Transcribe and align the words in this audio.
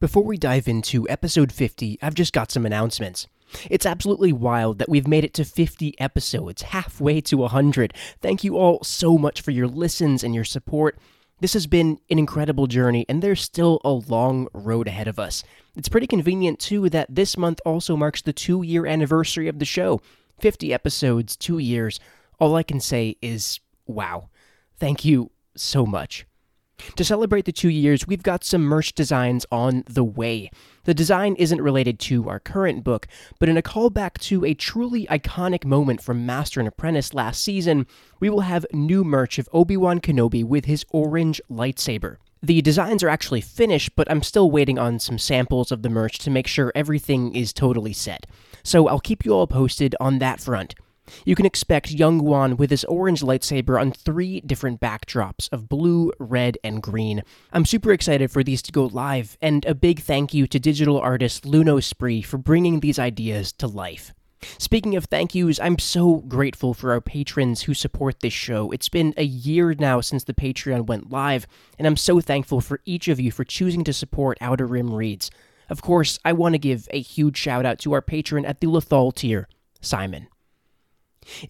Before 0.00 0.22
we 0.22 0.38
dive 0.38 0.68
into 0.68 1.08
episode 1.08 1.50
50, 1.50 1.98
I've 2.00 2.14
just 2.14 2.32
got 2.32 2.52
some 2.52 2.64
announcements. 2.64 3.26
It's 3.68 3.84
absolutely 3.84 4.32
wild 4.32 4.78
that 4.78 4.88
we've 4.88 5.08
made 5.08 5.24
it 5.24 5.34
to 5.34 5.44
50 5.44 5.98
episodes, 5.98 6.62
halfway 6.62 7.20
to 7.22 7.38
100. 7.38 7.92
Thank 8.20 8.44
you 8.44 8.56
all 8.56 8.84
so 8.84 9.18
much 9.18 9.40
for 9.40 9.50
your 9.50 9.66
listens 9.66 10.22
and 10.22 10.36
your 10.36 10.44
support. 10.44 11.00
This 11.40 11.52
has 11.54 11.66
been 11.66 11.98
an 12.10 12.18
incredible 12.20 12.68
journey, 12.68 13.06
and 13.08 13.20
there's 13.20 13.42
still 13.42 13.80
a 13.82 13.90
long 13.90 14.46
road 14.52 14.86
ahead 14.86 15.08
of 15.08 15.18
us. 15.18 15.42
It's 15.74 15.88
pretty 15.88 16.06
convenient, 16.06 16.60
too, 16.60 16.88
that 16.90 17.12
this 17.12 17.36
month 17.36 17.58
also 17.66 17.96
marks 17.96 18.22
the 18.22 18.32
two 18.32 18.62
year 18.62 18.86
anniversary 18.86 19.48
of 19.48 19.58
the 19.58 19.64
show 19.64 20.00
50 20.38 20.72
episodes, 20.72 21.34
two 21.34 21.58
years. 21.58 21.98
All 22.38 22.54
I 22.54 22.62
can 22.62 22.78
say 22.78 23.16
is 23.20 23.58
wow. 23.88 24.28
Thank 24.78 25.04
you 25.04 25.32
so 25.56 25.84
much. 25.84 26.24
To 26.96 27.04
celebrate 27.04 27.44
the 27.44 27.52
two 27.52 27.68
years, 27.68 28.06
we've 28.06 28.22
got 28.22 28.44
some 28.44 28.62
merch 28.62 28.94
designs 28.94 29.44
on 29.50 29.84
the 29.88 30.04
way. 30.04 30.50
The 30.84 30.94
design 30.94 31.34
isn't 31.36 31.60
related 31.60 31.98
to 32.00 32.28
our 32.28 32.40
current 32.40 32.84
book, 32.84 33.06
but 33.38 33.48
in 33.48 33.56
a 33.56 33.62
callback 33.62 34.18
to 34.22 34.44
a 34.44 34.54
truly 34.54 35.06
iconic 35.06 35.64
moment 35.64 36.02
from 36.02 36.26
Master 36.26 36.60
and 36.60 36.68
Apprentice 36.68 37.14
last 37.14 37.42
season, 37.42 37.86
we 38.20 38.30
will 38.30 38.40
have 38.40 38.66
new 38.72 39.04
merch 39.04 39.38
of 39.38 39.48
Obi 39.52 39.76
Wan 39.76 40.00
Kenobi 40.00 40.44
with 40.44 40.64
his 40.64 40.84
orange 40.90 41.40
lightsaber. 41.50 42.16
The 42.42 42.62
designs 42.62 43.02
are 43.02 43.08
actually 43.08 43.40
finished, 43.40 43.96
but 43.96 44.08
I'm 44.10 44.22
still 44.22 44.50
waiting 44.50 44.78
on 44.78 45.00
some 45.00 45.18
samples 45.18 45.72
of 45.72 45.82
the 45.82 45.90
merch 45.90 46.18
to 46.18 46.30
make 46.30 46.46
sure 46.46 46.70
everything 46.74 47.34
is 47.34 47.52
totally 47.52 47.92
set. 47.92 48.26
So 48.62 48.86
I'll 48.86 49.00
keep 49.00 49.24
you 49.24 49.32
all 49.32 49.48
posted 49.48 49.96
on 49.98 50.20
that 50.20 50.40
front. 50.40 50.74
You 51.24 51.34
can 51.34 51.46
expect 51.46 51.90
Young 51.90 52.18
Wan 52.24 52.56
with 52.56 52.70
his 52.70 52.84
orange 52.84 53.22
lightsaber 53.22 53.80
on 53.80 53.92
three 53.92 54.40
different 54.40 54.80
backdrops 54.80 55.48
of 55.52 55.68
blue, 55.68 56.12
red, 56.18 56.58
and 56.64 56.82
green. 56.82 57.22
I'm 57.52 57.64
super 57.64 57.92
excited 57.92 58.30
for 58.30 58.42
these 58.42 58.62
to 58.62 58.72
go 58.72 58.86
live, 58.86 59.36
and 59.40 59.64
a 59.64 59.74
big 59.74 60.00
thank 60.00 60.34
you 60.34 60.46
to 60.46 60.58
digital 60.58 60.98
artist 60.98 61.44
Luno 61.44 61.82
Spree 61.82 62.22
for 62.22 62.38
bringing 62.38 62.80
these 62.80 62.98
ideas 62.98 63.52
to 63.52 63.66
life. 63.66 64.12
Speaking 64.58 64.94
of 64.94 65.06
thank 65.06 65.34
yous, 65.34 65.58
I'm 65.58 65.78
so 65.78 66.16
grateful 66.16 66.72
for 66.72 66.92
our 66.92 67.00
patrons 67.00 67.62
who 67.62 67.74
support 67.74 68.20
this 68.20 68.32
show. 68.32 68.70
It's 68.70 68.88
been 68.88 69.12
a 69.16 69.24
year 69.24 69.74
now 69.74 70.00
since 70.00 70.24
the 70.24 70.34
Patreon 70.34 70.86
went 70.86 71.10
live, 71.10 71.46
and 71.76 71.86
I'm 71.86 71.96
so 71.96 72.20
thankful 72.20 72.60
for 72.60 72.80
each 72.84 73.08
of 73.08 73.18
you 73.18 73.32
for 73.32 73.44
choosing 73.44 73.82
to 73.84 73.92
support 73.92 74.38
Outer 74.40 74.66
Rim 74.66 74.94
Reads. 74.94 75.30
Of 75.68 75.82
course, 75.82 76.18
I 76.24 76.32
want 76.32 76.54
to 76.54 76.58
give 76.58 76.88
a 76.92 77.00
huge 77.00 77.36
shout 77.36 77.66
out 77.66 77.78
to 77.80 77.92
our 77.92 78.02
patron 78.02 78.44
at 78.44 78.60
the 78.60 78.68
Lethal 78.68 79.12
tier, 79.12 79.48
Simon. 79.80 80.28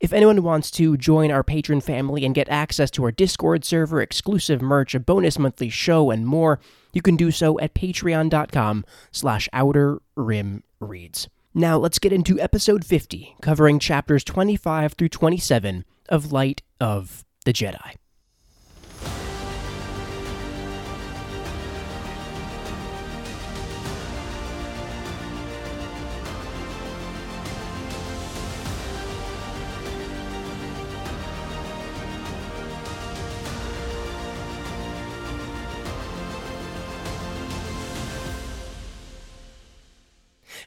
If 0.00 0.12
anyone 0.12 0.42
wants 0.42 0.70
to 0.72 0.96
join 0.96 1.30
our 1.30 1.44
patron 1.44 1.80
family 1.80 2.24
and 2.24 2.34
get 2.34 2.48
access 2.48 2.90
to 2.92 3.04
our 3.04 3.12
Discord 3.12 3.64
server, 3.64 4.00
exclusive 4.00 4.62
merch, 4.62 4.94
a 4.94 5.00
bonus 5.00 5.38
monthly 5.38 5.68
show, 5.68 6.10
and 6.10 6.26
more, 6.26 6.60
you 6.92 7.02
can 7.02 7.16
do 7.16 7.30
so 7.30 7.58
at 7.60 7.74
patreon.com 7.74 8.84
slash 9.12 9.48
outer 9.52 10.00
rim 10.16 10.62
reads. 10.80 11.28
Now 11.54 11.78
let's 11.78 11.98
get 11.98 12.12
into 12.12 12.38
episode 12.40 12.84
50, 12.84 13.36
covering 13.40 13.78
chapters 13.78 14.24
25 14.24 14.92
through 14.94 15.08
27 15.08 15.84
of 16.08 16.32
Light 16.32 16.62
of 16.80 17.24
the 17.44 17.52
Jedi. 17.52 17.94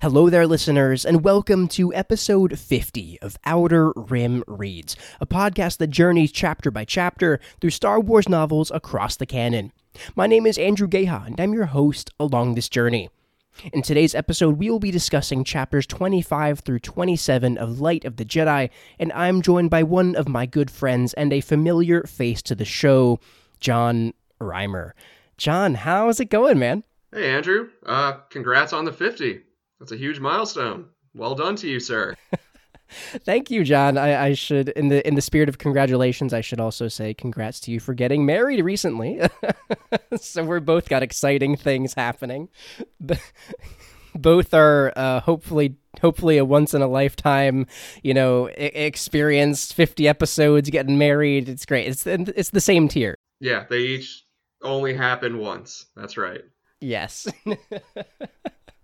Hello 0.02 0.32
there, 0.32 0.48
listeners, 0.48 1.06
and 1.06 1.24
welcome 1.24 1.68
to 1.68 1.94
episode 1.94 2.58
50 2.58 3.20
of 3.22 3.38
Outer 3.46 3.92
Rim 3.92 4.44
Reads, 4.48 4.96
a 5.20 5.28
podcast 5.28 5.78
that 5.78 5.92
journeys 5.92 6.32
chapter 6.32 6.72
by 6.72 6.86
chapter 6.86 7.40
through 7.60 7.70
Star 7.70 8.00
Wars 8.00 8.28
novels 8.28 8.72
across 8.72 9.16
the 9.16 9.28
canon. 9.28 9.72
My 10.16 10.26
name 10.26 10.48
is 10.48 10.58
Andrew 10.58 10.88
Geha, 10.88 11.26
and 11.28 11.40
I'm 11.40 11.54
your 11.54 11.68
host 11.68 12.10
along 12.20 12.56
this 12.56 12.68
journey. 12.68 13.12
In 13.72 13.84
today's 13.84 14.16
episode, 14.16 14.58
we 14.58 14.72
will 14.72 14.80
be 14.80 14.90
discussing 14.90 15.44
chapters 15.44 15.86
25 15.86 16.62
through 16.62 16.80
27 16.80 17.60
of 17.60 17.80
Light 17.80 18.04
of 18.04 18.16
the 18.16 18.26
Jedi, 18.26 18.72
and 18.98 19.14
I'm 19.14 19.44
joined 19.44 19.70
by 19.70 19.84
one 19.84 20.16
of 20.16 20.28
my 20.28 20.48
good 20.48 20.72
friends 20.72 21.14
and 21.14 21.32
a 21.32 21.42
familiar 21.42 22.02
face 22.06 22.42
to 22.42 22.56
the 22.56 22.66
show, 22.66 23.20
John 23.60 24.16
Reimer. 24.42 24.94
John, 25.38 25.76
how's 25.76 26.20
it 26.20 26.32
going, 26.32 26.58
man? 26.58 26.86
Hey, 27.14 27.30
Andrew. 27.30 27.70
Uh, 27.86 28.14
congrats 28.32 28.74
on 28.74 28.86
the 28.86 28.94
50. 28.94 29.42
That's 29.82 29.92
a 29.92 29.98
huge 29.98 30.20
milestone. 30.20 30.86
Well 31.16 31.34
done 31.34 31.56
to 31.56 31.68
you, 31.68 31.80
sir. 31.80 32.16
Thank 33.26 33.50
you, 33.50 33.64
John. 33.64 33.98
I, 33.98 34.26
I, 34.28 34.34
should, 34.36 34.70
in 34.70 34.90
the 34.90 35.06
in 35.08 35.16
the 35.16 35.22
spirit 35.22 35.50
of 35.50 35.58
congratulations, 35.58 36.36
I 36.36 36.42
should 36.42 36.60
also 36.60 36.88
say 36.88 37.16
congrats 37.16 37.60
to 37.62 37.72
you 37.72 37.80
for 37.80 37.96
getting 37.96 38.24
married 38.24 38.64
recently. 38.64 39.20
so 40.18 40.44
we're 40.44 40.60
both 40.60 40.88
got 40.88 41.02
exciting 41.02 41.58
things 41.58 41.96
happening. 41.96 42.50
both 44.16 44.54
are 44.54 44.94
uh, 44.96 45.20
hopefully 45.22 45.78
hopefully 46.00 46.38
a 46.38 46.46
once 46.46 46.76
in 46.76 46.84
a 46.84 46.88
lifetime, 46.88 47.66
you 48.04 48.14
know, 48.14 48.46
experience. 48.58 49.72
Fifty 49.72 50.08
episodes, 50.08 50.70
getting 50.70 51.00
married. 51.00 51.50
It's 51.50 51.66
great. 51.66 51.88
It's 51.88 52.06
it's 52.06 52.52
the 52.52 52.62
same 52.62 52.88
tier. 52.88 53.16
Yeah, 53.40 53.66
they 53.68 53.80
each 53.80 54.26
only 54.62 54.94
happen 54.94 55.40
once. 55.40 55.88
That's 55.96 56.18
right. 56.18 56.42
Yes 56.82 57.28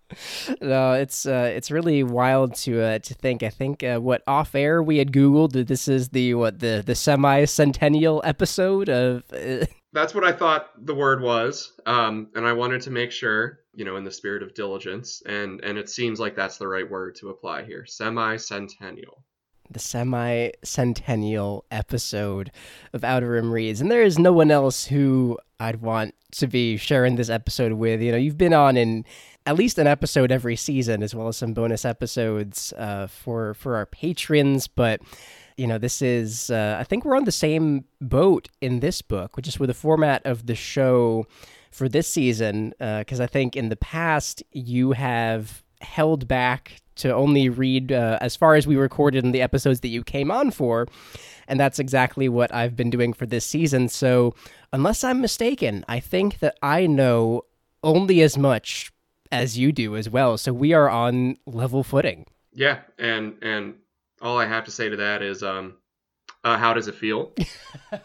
no, 0.62 0.94
it's 0.94 1.26
uh, 1.26 1.52
it's 1.54 1.72
really 1.72 2.04
wild 2.04 2.56
to 2.56 2.82
uh, 2.82 3.00
to 3.00 3.14
think. 3.14 3.44
I 3.44 3.50
think 3.50 3.84
uh, 3.84 4.00
what 4.00 4.24
off 4.28 4.56
air 4.56 4.82
we 4.82 4.98
had 4.98 5.12
googled 5.12 5.52
that 5.54 5.68
this 5.68 5.88
is 5.88 6.10
the 6.10 6.34
what 6.34 6.60
the 6.60 6.84
the 6.86 6.96
semi 6.96 7.46
centennial 7.46 8.22
episode 8.24 8.90
of. 8.90 9.24
Uh, 9.34 9.66
That's 9.94 10.14
what 10.14 10.26
I 10.26 10.32
thought 10.32 10.70
the 10.86 10.94
word 10.94 11.22
was, 11.22 11.74
um, 11.86 12.28
and 12.36 12.46
I 12.46 12.54
wanted 12.54 12.82
to 12.82 12.92
make 12.92 13.12
sure, 13.12 13.62
you 13.74 13.84
know, 13.84 13.96
in 13.96 14.04
the 14.04 14.12
spirit 14.12 14.44
of 14.44 14.54
diligence, 14.54 15.24
and 15.26 15.62
and 15.64 15.78
it 15.78 15.90
seems 15.90 16.20
like 16.20 16.36
that's 16.36 16.58
the 16.58 16.68
right 16.68 16.88
word 16.90 17.16
to 17.16 17.30
apply 17.30 17.64
here. 17.64 17.86
Semi 17.86 18.36
centennial 18.38 19.24
the 19.70 19.80
semi 19.80 20.50
centennial 20.64 21.66
episode 21.72 22.52
of 22.94 23.04
Outer 23.04 23.32
Rim 23.32 23.52
Reads. 23.52 23.82
And 23.82 23.92
there 23.92 24.04
is 24.04 24.18
no 24.18 24.34
one 24.34 24.52
else 24.52 24.86
who 24.86 25.38
I'd 25.60 25.82
want 25.82 26.16
to 26.32 26.48
be 26.48 26.78
sharing 26.78 27.16
this 27.16 27.30
episode 27.30 27.74
with. 27.74 28.02
You 28.02 28.12
know, 28.12 28.18
you've 28.18 28.38
been 28.38 28.54
on 28.54 28.78
in 28.78 29.06
at 29.46 29.56
least 29.56 29.78
an 29.78 29.88
episode 29.88 30.32
every 30.32 30.56
season, 30.56 31.02
as 31.02 31.16
well 31.16 31.28
as 31.28 31.38
some 31.38 31.54
bonus 31.54 31.86
episodes 31.86 32.74
uh, 32.78 33.08
for 33.08 33.54
for 33.54 33.76
our 33.76 33.86
patrons. 33.86 34.68
But 34.68 35.02
you 35.58 35.68
know, 35.68 35.78
this 35.78 36.02
is 36.02 36.50
uh, 36.50 36.78
I 36.80 36.84
think 36.84 37.06
we're 37.06 37.18
on 37.18 37.26
the 37.26 37.32
same 37.32 37.86
boat 38.02 38.50
in 38.62 38.80
this 38.80 39.02
book, 39.02 39.36
which 39.36 39.48
is 39.48 39.60
with 39.60 39.70
the 39.70 39.74
format 39.74 40.26
of 40.26 40.46
the 40.46 40.56
show 40.56 41.26
for 41.72 41.90
this 41.90 42.08
season. 42.08 42.74
Because 42.80 43.20
uh, 43.20 43.24
I 43.24 43.28
think 43.28 43.56
in 43.56 43.70
the 43.70 43.76
past 43.76 44.44
you 44.52 44.92
have 44.92 45.64
held 45.82 46.28
back 46.28 46.82
to 46.98 47.14
only 47.14 47.50
read 47.50 47.92
uh, 47.92 48.18
as 48.22 48.36
far 48.36 48.56
as 48.56 48.68
we 48.68 48.76
recorded 48.76 49.24
in 49.24 49.32
the 49.32 49.42
episodes 49.42 49.80
that 49.82 49.90
you 49.90 50.04
came 50.04 50.32
on 50.32 50.52
for. 50.52 50.88
And 51.48 51.60
that's 51.60 51.80
exactly 51.80 52.28
what 52.28 52.54
I've 52.54 52.76
been 52.76 52.90
doing 52.90 53.14
for 53.14 53.26
this 53.26 53.46
season. 53.46 53.88
So, 53.88 54.36
unless 54.74 55.04
I'm 55.04 55.22
mistaken, 55.22 55.86
I 55.88 56.00
think 56.00 56.40
that 56.40 56.58
I 56.62 56.88
know 56.88 57.44
only 57.84 58.22
as 58.22 58.38
much 58.38 58.92
as 59.32 59.58
you 59.58 59.72
do 59.72 59.96
as 59.96 60.10
well. 60.10 60.38
So, 60.38 60.52
we 60.52 60.74
are 60.74 60.90
on 60.90 61.38
level 61.46 61.84
footing. 61.84 62.26
Yeah. 62.52 62.80
And, 62.98 63.38
and, 63.42 63.76
all 64.22 64.40
I 64.40 64.48
have 64.48 64.66
to 64.66 64.72
say 64.72 64.90
to 64.90 64.96
that 64.96 65.22
is, 65.22 65.44
um, 65.44 65.76
uh, 66.44 66.58
how 66.58 66.74
does 66.74 66.88
it 66.88 66.96
feel? 66.96 67.34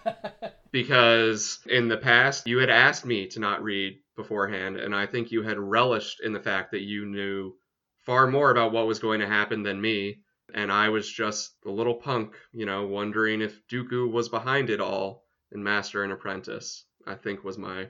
because 0.72 1.60
in 1.68 1.88
the 1.88 1.96
past, 1.96 2.46
you 2.46 2.58
had 2.58 2.70
asked 2.70 3.04
me 3.04 3.26
to 3.28 3.40
not 3.40 3.62
read 3.62 3.98
beforehand, 4.16 4.76
and 4.76 4.94
I 4.94 5.06
think 5.06 5.30
you 5.30 5.42
had 5.42 5.58
relished 5.58 6.20
in 6.20 6.32
the 6.32 6.40
fact 6.40 6.72
that 6.72 6.82
you 6.82 7.06
knew 7.06 7.54
far 8.02 8.26
more 8.26 8.50
about 8.50 8.72
what 8.72 8.86
was 8.86 8.98
going 8.98 9.20
to 9.20 9.26
happen 9.26 9.62
than 9.62 9.80
me. 9.80 10.20
And 10.54 10.70
I 10.70 10.90
was 10.90 11.10
just 11.10 11.54
the 11.62 11.70
little 11.70 11.94
punk, 11.94 12.34
you 12.52 12.66
know, 12.66 12.86
wondering 12.86 13.40
if 13.40 13.66
Dooku 13.68 14.10
was 14.10 14.28
behind 14.28 14.70
it 14.70 14.80
all 14.80 15.24
in 15.50 15.62
Master 15.62 16.04
and 16.04 16.12
Apprentice. 16.12 16.84
I 17.06 17.14
think 17.14 17.42
was 17.42 17.58
my 17.58 17.88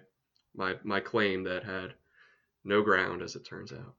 my 0.54 0.76
my 0.84 1.00
claim 1.00 1.44
that 1.44 1.64
had 1.64 1.94
no 2.64 2.82
ground 2.82 3.22
as 3.22 3.36
it 3.36 3.44
turns 3.44 3.72
out. 3.72 3.94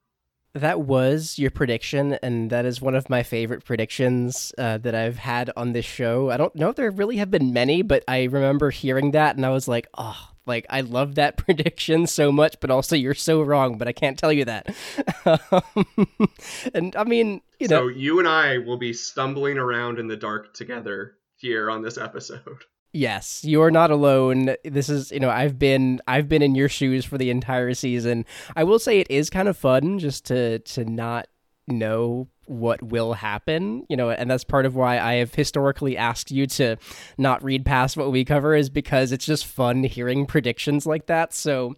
That 0.54 0.81
was 0.81 1.39
your 1.39 1.50
prediction, 1.50 2.13
and 2.21 2.51
that 2.51 2.65
is 2.65 2.80
one 2.80 2.94
of 2.94 3.10
my 3.10 3.24
favorite 3.24 3.65
predictions 3.65 4.54
uh, 4.60 4.77
that 4.80 4.94
I've 4.94 5.18
had 5.18 5.50
on 5.57 5.74
this 5.74 5.86
show. 5.86 6.30
I 6.30 6.38
don't 6.38 6.56
know 6.56 6.69
if 6.69 6.75
there 6.75 6.92
really 6.92 7.18
have 7.18 7.31
been 7.31 7.54
many, 7.54 7.81
but 7.81 8.04
I 8.07 8.25
remember 8.25 8.69
hearing 8.69 9.12
that, 9.12 9.36
and 9.36 9.48
I 9.48 9.50
was 9.50 9.68
like, 9.68 9.88
oh, 9.98 10.30
like 10.45 10.66
I 10.69 10.81
love 10.81 11.16
that 11.16 11.38
prediction 11.38 12.07
so 12.07 12.31
much, 12.31 12.60
but 12.60 12.72
also 12.72 12.95
you're 12.95 13.13
so 13.13 13.42
wrong. 13.42 13.78
But 13.78 13.88
I 13.88 13.94
can't 13.94 14.18
tell 14.18 14.34
you 14.34 14.45
that. 14.45 14.75
and 16.74 16.95
I 16.95 17.04
mean, 17.04 17.42
you 17.60 17.68
know, 17.68 17.81
so 17.81 17.88
you 17.88 18.19
and 18.19 18.28
I 18.28 18.60
will 18.60 18.78
be 18.78 18.94
stumbling 18.94 19.57
around 19.57 20.00
in 20.00 20.07
the 20.07 20.18
dark 20.18 20.54
together 20.54 21.16
here 21.38 21.69
on 21.69 21.81
this 21.81 21.98
episode. 21.98 22.42
Yes, 22.95 23.44
you 23.44 23.63
are 23.63 23.72
not 23.72 23.90
alone. 23.90 24.56
This 24.63 24.88
is, 24.88 25.12
you 25.12 25.19
know, 25.19 25.31
I've 25.31 25.57
been 25.57 26.00
I've 26.06 26.30
been 26.30 26.44
in 26.44 26.54
your 26.54 26.69
shoes 26.69 27.04
for 27.06 27.18
the 27.18 27.31
entire 27.31 27.74
season. 27.74 28.24
I 28.56 28.66
will 28.66 28.78
say 28.78 29.00
it 29.00 29.10
is 29.10 29.31
kind 29.31 29.48
of 29.48 29.57
fun 29.57 29.98
just 29.98 30.25
to 30.25 30.60
to 30.60 30.86
not 30.86 31.28
know 31.68 32.28
what 32.45 32.81
will 32.84 33.13
happen, 33.13 33.86
you 33.90 33.98
know, 33.98 34.10
and 34.10 34.30
that's 34.30 34.44
part 34.44 34.66
of 34.66 34.75
why 34.75 35.00
I 35.00 35.16
have 35.16 35.34
historically 35.34 35.98
asked 35.98 36.31
you 36.31 36.45
to 36.48 36.78
not 37.18 37.44
read 37.44 37.66
past 37.66 37.98
what 37.98 38.12
we 38.12 38.25
cover 38.25 38.56
is 38.56 38.69
because 38.69 39.12
it's 39.12 39.25
just 39.25 39.45
fun 39.45 39.84
hearing 39.84 40.25
predictions 40.25 40.86
like 40.86 41.07
that. 41.07 41.34
So 41.34 41.75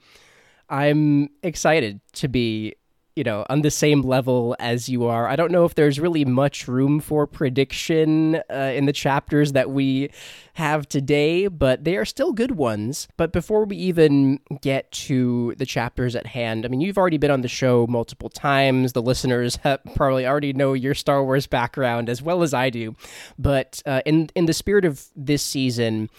I'm 0.70 1.30
excited 1.44 2.02
to 2.14 2.28
be 2.28 2.76
you 3.16 3.24
know, 3.24 3.46
on 3.50 3.62
the 3.62 3.72
same 3.72 4.02
level 4.02 4.56
as 4.60 4.90
you 4.90 5.06
are. 5.06 5.28
I 5.28 5.36
don't 5.36 5.52
know 5.52 5.64
if 5.64 5.76
there's 5.76 6.00
really 6.00 6.26
much 6.26 6.68
room 6.68 7.00
for 7.00 7.26
prediction 7.26 8.42
uh, 8.50 8.74
in 8.76 8.86
the 8.86 8.94
chapters 8.94 9.54
that 9.54 9.70
we 9.70 10.10
have 10.56 10.88
today, 10.88 11.48
but 11.48 11.86
they 11.86 11.96
are 11.96 12.04
still 12.04 12.34
good 12.34 12.52
ones. 12.52 13.08
But 13.16 13.32
before 13.32 13.64
we 13.66 13.78
even 13.78 14.40
get 14.62 14.92
to 14.92 15.56
the 15.58 15.66
chapters 15.66 16.16
at 16.16 16.28
hand, 16.28 16.66
I 16.66 16.68
mean, 16.68 16.82
you've 16.82 16.98
already 16.98 17.18
been 17.18 17.32
on 17.32 17.42
the 17.42 17.48
show 17.48 17.88
multiple 17.88 18.30
times. 18.30 18.94
The 18.94 19.02
listeners 19.02 19.58
probably 19.96 20.26
already 20.26 20.52
know 20.52 20.74
your 20.74 20.94
Star 20.94 21.24
Wars 21.24 21.48
background 21.48 22.10
as 22.10 22.22
well 22.22 22.44
as 22.44 22.54
I 22.54 22.70
do. 22.70 22.96
But 23.40 23.82
uh, 23.86 24.02
in 24.06 24.30
in 24.36 24.46
the 24.46 24.54
spirit 24.54 24.84
of 24.84 25.06
this 25.16 25.42
season, 25.42 26.10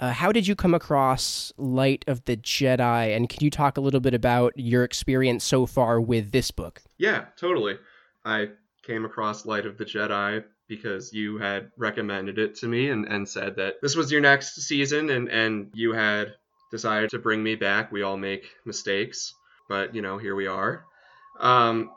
uh, 0.00 0.12
how 0.12 0.32
did 0.32 0.46
you 0.46 0.56
come 0.56 0.74
across 0.74 1.52
Light 1.58 2.04
of 2.06 2.24
the 2.24 2.36
Jedi? 2.36 3.14
And 3.14 3.28
can 3.28 3.44
you 3.44 3.50
talk 3.50 3.76
a 3.76 3.80
little 3.80 4.00
bit 4.00 4.14
about 4.14 4.54
your 4.56 4.82
experience 4.82 5.44
so 5.44 5.66
far 5.66 6.00
with 6.00 6.32
this 6.32 6.50
book? 6.50 6.82
Yeah, 6.98 7.26
totally. 7.36 7.78
I 8.24 8.48
came 8.82 9.04
across 9.04 9.44
Light 9.44 9.66
of 9.66 9.76
the 9.76 9.84
Jedi 9.84 10.42
because 10.68 11.12
you 11.12 11.36
had 11.36 11.70
recommended 11.76 12.38
it 12.38 12.54
to 12.56 12.66
me 12.66 12.88
and, 12.88 13.06
and 13.06 13.28
said 13.28 13.56
that 13.56 13.74
this 13.82 13.94
was 13.94 14.10
your 14.10 14.20
next 14.20 14.54
season 14.62 15.10
and, 15.10 15.28
and 15.28 15.70
you 15.74 15.92
had 15.92 16.34
decided 16.70 17.10
to 17.10 17.18
bring 17.18 17.42
me 17.42 17.54
back. 17.54 17.92
We 17.92 18.02
all 18.02 18.16
make 18.16 18.44
mistakes, 18.64 19.34
but 19.68 19.94
you 19.94 20.00
know, 20.00 20.16
here 20.16 20.34
we 20.34 20.46
are. 20.46 20.84
Um, 21.38 21.90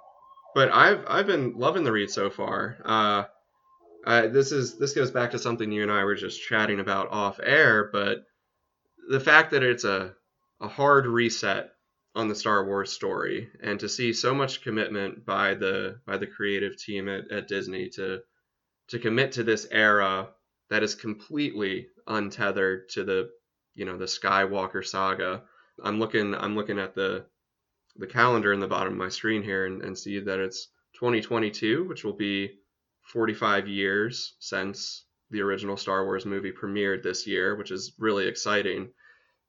but 0.55 0.71
I've 0.71 1.03
I've 1.07 1.27
been 1.27 1.53
loving 1.55 1.83
the 1.83 1.91
read 1.91 2.09
so 2.09 2.29
far. 2.29 2.77
Uh, 2.83 3.23
this 4.05 4.51
is 4.51 4.77
this 4.77 4.93
goes 4.93 5.11
back 5.11 5.31
to 5.31 5.39
something 5.39 5.71
you 5.71 5.81
and 5.83 5.91
I 5.91 6.03
were 6.03 6.15
just 6.15 6.41
chatting 6.41 6.79
about 6.79 7.11
off 7.11 7.39
air, 7.41 7.89
but 7.91 8.25
the 9.09 9.19
fact 9.19 9.51
that 9.51 9.63
it's 9.63 9.83
a 9.83 10.13
a 10.59 10.67
hard 10.67 11.05
reset 11.05 11.71
on 12.15 12.27
the 12.27 12.35
Star 12.35 12.65
Wars 12.65 12.91
story, 12.91 13.49
and 13.61 13.79
to 13.79 13.89
see 13.89 14.13
so 14.13 14.33
much 14.33 14.61
commitment 14.61 15.25
by 15.25 15.53
the 15.55 15.99
by 16.05 16.17
the 16.17 16.27
creative 16.27 16.77
team 16.77 17.09
at, 17.09 17.31
at 17.31 17.47
Disney 17.47 17.89
to 17.89 18.21
to 18.89 18.99
commit 18.99 19.33
to 19.33 19.43
this 19.43 19.67
era 19.71 20.29
that 20.69 20.83
is 20.83 20.95
completely 20.95 21.87
untethered 22.07 22.89
to 22.89 23.03
the 23.03 23.29
you 23.75 23.85
know 23.85 23.97
the 23.97 24.05
Skywalker 24.05 24.85
saga. 24.85 25.43
I'm 25.83 25.99
looking 25.99 26.35
I'm 26.35 26.55
looking 26.55 26.79
at 26.79 26.93
the 26.93 27.25
the 27.95 28.07
calendar 28.07 28.53
in 28.53 28.59
the 28.59 28.67
bottom 28.67 28.93
of 28.93 28.99
my 28.99 29.09
screen 29.09 29.43
here 29.43 29.65
and, 29.65 29.81
and 29.83 29.97
see 29.97 30.19
that 30.19 30.39
it's 30.39 30.67
2022, 30.95 31.83
which 31.87 32.03
will 32.03 32.13
be 32.13 32.59
45 33.03 33.67
years 33.67 34.35
since 34.39 35.05
the 35.29 35.41
original 35.41 35.77
Star 35.77 36.05
Wars 36.05 36.25
movie 36.25 36.51
premiered 36.51 37.03
this 37.03 37.27
year, 37.27 37.55
which 37.55 37.71
is 37.71 37.93
really 37.97 38.27
exciting. 38.27 38.89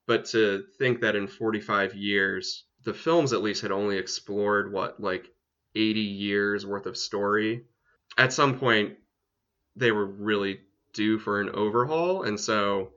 But 0.07 0.27
to 0.27 0.65
think 0.79 1.01
that 1.01 1.17
in 1.17 1.27
45 1.27 1.95
years, 1.95 2.65
the 2.85 2.95
films 2.95 3.33
at 3.33 3.43
least 3.43 3.63
had 3.63 3.73
only 3.73 3.97
explored 3.97 4.73
what, 4.73 5.01
like 5.01 5.31
80 5.75 6.01
years 6.01 6.67
worth 6.67 6.87
of 6.87 6.97
story. 6.97 7.65
At 8.19 8.33
some 8.33 8.59
point, 8.59 8.97
they 9.77 9.93
were 9.93 10.07
really 10.07 10.61
due 10.93 11.19
for 11.19 11.41
an 11.41 11.51
overhaul. 11.51 12.23
And 12.23 12.39
so 12.39 12.93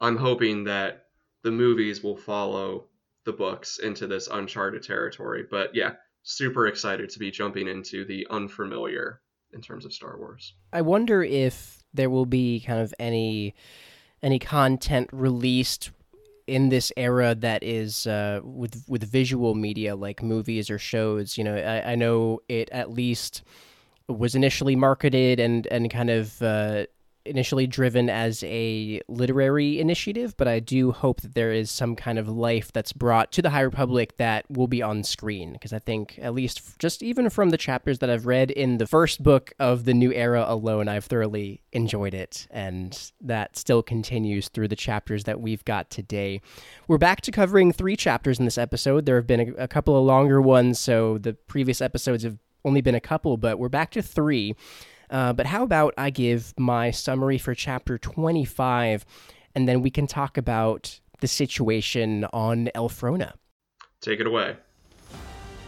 I'm 0.00 0.16
hoping 0.16 0.64
that 0.64 1.06
the 1.42 1.50
movies 1.50 2.02
will 2.02 2.16
follow 2.16 2.88
the 3.24 3.32
books 3.32 3.78
into 3.78 4.06
this 4.06 4.28
uncharted 4.28 4.82
territory. 4.82 5.44
But 5.48 5.74
yeah, 5.74 5.94
super 6.22 6.66
excited 6.66 7.10
to 7.10 7.18
be 7.18 7.30
jumping 7.30 7.68
into 7.68 8.04
the 8.04 8.26
unfamiliar 8.30 9.20
in 9.52 9.60
terms 9.60 9.84
of 9.84 9.92
Star 9.92 10.16
Wars. 10.18 10.54
I 10.72 10.82
wonder 10.82 11.22
if 11.22 11.82
there 11.94 12.10
will 12.10 12.26
be 12.26 12.60
kind 12.60 12.80
of 12.80 12.94
any 12.98 13.54
any 14.22 14.38
content 14.38 15.10
released 15.12 15.90
in 16.46 16.68
this 16.68 16.92
era 16.96 17.34
that 17.34 17.62
is 17.62 18.06
uh, 18.06 18.40
with 18.42 18.84
with 18.88 19.02
visual 19.04 19.54
media 19.54 19.94
like 19.96 20.22
movies 20.22 20.70
or 20.70 20.78
shows. 20.78 21.38
You 21.38 21.44
know, 21.44 21.56
I, 21.56 21.92
I 21.92 21.94
know 21.94 22.40
it 22.48 22.68
at 22.70 22.90
least 22.90 23.42
was 24.08 24.34
initially 24.34 24.76
marketed 24.76 25.40
and 25.40 25.66
and 25.68 25.90
kind 25.90 26.10
of 26.10 26.40
uh, 26.42 26.86
initially 27.24 27.66
driven 27.66 28.10
as 28.10 28.42
a 28.44 29.00
literary 29.08 29.80
initiative, 29.80 30.36
but 30.36 30.48
I 30.48 30.60
do 30.60 30.92
hope 30.92 31.20
that 31.20 31.34
there 31.34 31.52
is 31.52 31.70
some 31.70 31.96
kind 31.96 32.18
of 32.18 32.28
life 32.28 32.72
that's 32.72 32.92
brought 32.92 33.32
to 33.32 33.42
the 33.42 33.50
High 33.50 33.60
Republic 33.60 34.16
that 34.16 34.44
will 34.50 34.66
be 34.66 34.82
on 34.82 35.04
screen. 35.04 35.52
Because 35.52 35.72
I 35.72 35.78
think, 35.78 36.18
at 36.20 36.34
least 36.34 36.78
just 36.78 37.02
even 37.02 37.30
from 37.30 37.50
the 37.50 37.56
chapters 37.56 37.98
that 38.00 38.10
I've 38.10 38.26
read 38.26 38.50
in 38.50 38.78
the 38.78 38.86
first 38.86 39.22
book 39.22 39.52
of 39.58 39.84
the 39.84 39.94
new 39.94 40.12
era 40.12 40.44
alone, 40.46 40.88
I've 40.88 41.04
thoroughly 41.04 41.62
enjoyed 41.72 42.14
it. 42.14 42.46
And 42.50 42.98
that 43.20 43.56
still 43.56 43.82
continues 43.82 44.48
through 44.48 44.68
the 44.68 44.76
chapters 44.76 45.24
that 45.24 45.40
we've 45.40 45.64
got 45.64 45.90
today. 45.90 46.40
We're 46.88 46.98
back 46.98 47.20
to 47.22 47.30
covering 47.30 47.72
three 47.72 47.96
chapters 47.96 48.38
in 48.38 48.44
this 48.44 48.58
episode. 48.58 49.06
There 49.06 49.16
have 49.16 49.26
been 49.26 49.54
a, 49.56 49.64
a 49.64 49.68
couple 49.68 49.96
of 49.96 50.04
longer 50.04 50.40
ones, 50.40 50.78
so 50.78 51.18
the 51.18 51.34
previous 51.34 51.80
episodes 51.80 52.24
have 52.24 52.38
only 52.64 52.80
been 52.80 52.94
a 52.94 53.00
couple, 53.00 53.36
but 53.36 53.58
we're 53.58 53.68
back 53.68 53.90
to 53.92 54.02
three. 54.02 54.54
Uh, 55.12 55.32
but 55.32 55.46
how 55.46 55.62
about 55.62 55.94
I 55.98 56.10
give 56.10 56.54
my 56.58 56.90
summary 56.90 57.36
for 57.36 57.54
chapter 57.54 57.98
25 57.98 59.04
and 59.54 59.68
then 59.68 59.82
we 59.82 59.90
can 59.90 60.06
talk 60.06 60.38
about 60.38 60.98
the 61.20 61.28
situation 61.28 62.24
on 62.32 62.70
Elphrona. 62.74 63.34
Take 64.00 64.20
it 64.20 64.26
away. 64.26 64.56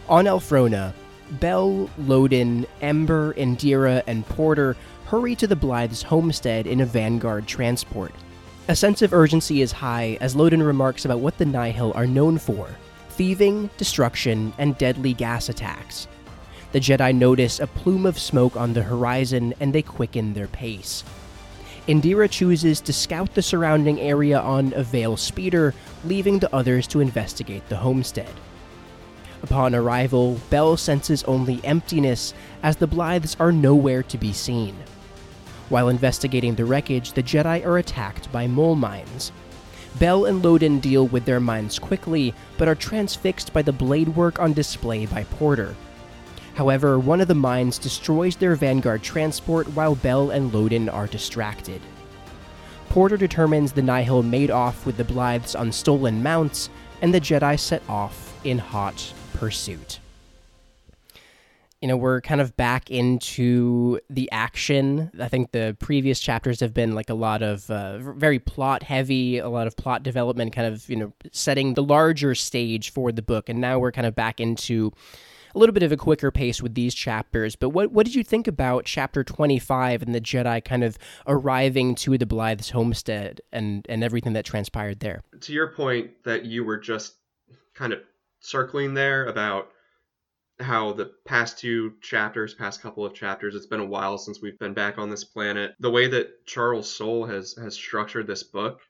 On 0.09 0.25
Elphrona, 0.25 0.93
Bell, 1.39 1.89
Loden, 2.01 2.65
Ember, 2.81 3.33
Indeera, 3.35 4.03
and 4.07 4.25
Porter 4.25 4.75
hurry 5.05 5.35
to 5.35 5.47
the 5.47 5.55
Blythe's 5.55 6.01
homestead 6.01 6.65
in 6.67 6.81
a 6.81 6.85
Vanguard 6.85 7.47
transport. 7.47 8.11
A 8.67 8.75
sense 8.75 9.03
of 9.03 9.13
urgency 9.13 9.61
is 9.61 9.71
high 9.71 10.17
as 10.21 10.35
Loden 10.35 10.65
remarks 10.65 11.05
about 11.05 11.19
what 11.19 11.37
the 11.37 11.45
Nihil 11.45 11.93
are 11.93 12.07
known 12.07 12.37
for 12.37 12.67
thieving, 13.09 13.69
destruction, 13.77 14.51
and 14.57 14.77
deadly 14.77 15.13
gas 15.13 15.47
attacks. 15.47 16.09
The 16.75 16.81
Jedi 16.81 17.15
notice 17.15 17.61
a 17.61 17.67
plume 17.67 18.05
of 18.05 18.19
smoke 18.19 18.57
on 18.57 18.73
the 18.73 18.83
horizon 18.83 19.53
and 19.61 19.71
they 19.71 19.81
quicken 19.81 20.33
their 20.33 20.47
pace. 20.47 21.05
Indeera 21.87 22.29
chooses 22.29 22.81
to 22.81 22.91
scout 22.91 23.33
the 23.33 23.41
surrounding 23.41 23.97
area 24.01 24.37
on 24.37 24.73
a 24.73 24.83
Veil 24.83 25.15
speeder, 25.15 25.73
leaving 26.03 26.39
the 26.39 26.53
others 26.53 26.85
to 26.87 26.99
investigate 26.99 27.65
the 27.69 27.77
homestead. 27.77 28.33
Upon 29.41 29.73
arrival, 29.73 30.37
Bell 30.49 30.75
senses 30.75 31.23
only 31.23 31.63
emptiness 31.63 32.33
as 32.61 32.75
the 32.75 32.89
Blythes 32.89 33.37
are 33.39 33.53
nowhere 33.53 34.03
to 34.03 34.17
be 34.17 34.33
seen. 34.33 34.75
While 35.69 35.87
investigating 35.87 36.55
the 36.55 36.65
wreckage, 36.65 37.13
the 37.13 37.23
Jedi 37.23 37.65
are 37.65 37.77
attacked 37.77 38.29
by 38.33 38.47
mole 38.47 38.75
mines. 38.75 39.31
Bell 39.97 40.25
and 40.25 40.43
Loden 40.43 40.81
deal 40.81 41.07
with 41.07 41.23
their 41.23 41.39
mines 41.39 41.79
quickly, 41.79 42.33
but 42.57 42.67
are 42.67 42.75
transfixed 42.75 43.53
by 43.53 43.61
the 43.61 43.71
blade 43.71 44.09
work 44.09 44.39
on 44.39 44.51
display 44.51 45.05
by 45.05 45.23
Porter. 45.23 45.73
However, 46.55 46.97
one 46.97 47.19
of 47.19 47.27
the 47.27 47.35
mines 47.35 47.77
destroys 47.77 48.37
their 48.37 48.55
Vanguard 48.55 49.03
transport 49.03 49.67
while 49.73 49.95
Bell 49.95 50.31
and 50.31 50.51
Loden 50.51 50.91
are 50.91 51.05
distracted. 51.05 51.81
Porter 52.87 53.17
determines 53.17 53.73
the 53.73 53.81
Nihil 53.81 54.23
made 54.23 54.49
off 54.49 54.85
with 54.85 54.95
the 54.95 55.03
Blythes 55.03 55.59
on 55.59 55.71
stolen 55.73 56.23
mounts, 56.23 56.69
and 57.01 57.13
the 57.13 57.19
Jedi 57.19 57.59
set 57.59 57.83
off 57.89 58.33
in 58.45 58.57
hot 58.57 59.13
pursuit. 59.33 59.99
You 61.81 61.89
know, 61.89 61.97
we're 61.97 62.21
kind 62.21 62.39
of 62.39 62.55
back 62.55 62.89
into 62.89 63.99
the 64.09 64.31
action. 64.31 65.11
I 65.19 65.27
think 65.27 65.51
the 65.51 65.75
previous 65.77 66.21
chapters 66.21 66.61
have 66.61 66.73
been 66.73 66.95
like 66.95 67.09
a 67.09 67.13
lot 67.13 67.43
of 67.43 67.69
uh, 67.69 67.97
very 67.99 68.39
plot 68.39 68.81
heavy, 68.81 69.39
a 69.39 69.49
lot 69.49 69.67
of 69.67 69.75
plot 69.75 70.03
development, 70.03 70.53
kind 70.53 70.73
of, 70.73 70.89
you 70.89 70.95
know, 70.95 71.13
setting 71.33 71.73
the 71.73 71.83
larger 71.83 72.33
stage 72.33 72.91
for 72.91 73.11
the 73.11 73.21
book. 73.21 73.49
And 73.49 73.59
now 73.59 73.77
we're 73.77 73.91
kind 73.91 74.07
of 74.07 74.15
back 74.15 74.39
into 74.39 74.93
a 75.55 75.59
little 75.59 75.73
bit 75.73 75.83
of 75.83 75.91
a 75.91 75.97
quicker 75.97 76.31
pace 76.31 76.61
with 76.61 76.75
these 76.75 76.93
chapters. 76.93 77.55
But 77.55 77.69
what 77.69 77.91
what 77.91 78.05
did 78.05 78.13
you 78.13 78.23
think 78.23 78.47
about 78.47 78.85
chapter 78.85 79.23
25 79.23 80.01
and 80.01 80.13
the 80.13 80.21
Jedi 80.21 80.63
kind 80.63 80.83
of 80.83 80.97
arriving 81.25 81.95
to 81.95 82.17
the 82.17 82.25
Blythe's 82.25 82.69
homestead 82.71 83.41
and 83.51 83.85
and 83.89 84.03
everything 84.03 84.33
that 84.33 84.45
transpired 84.45 84.99
there? 84.99 85.21
To 85.41 85.53
your 85.53 85.69
point 85.69 86.11
that 86.25 86.45
you 86.45 86.63
were 86.63 86.77
just 86.77 87.15
kind 87.73 87.93
of 87.93 87.99
circling 88.41 88.93
there 88.93 89.25
about 89.25 89.69
how 90.59 90.93
the 90.93 91.11
past 91.25 91.59
two 91.59 91.93
chapters, 92.01 92.53
past 92.53 92.81
couple 92.81 93.05
of 93.05 93.13
chapters, 93.13 93.55
it's 93.55 93.65
been 93.65 93.81
a 93.81 93.85
while 93.85 94.17
since 94.17 94.41
we've 94.41 94.59
been 94.59 94.73
back 94.73 94.97
on 94.97 95.09
this 95.09 95.23
planet. 95.23 95.73
The 95.79 95.91
way 95.91 96.07
that 96.07 96.45
Charles 96.45 96.89
Soule 96.93 97.25
has 97.25 97.53
has 97.53 97.75
structured 97.75 98.27
this 98.27 98.43
book 98.43 98.81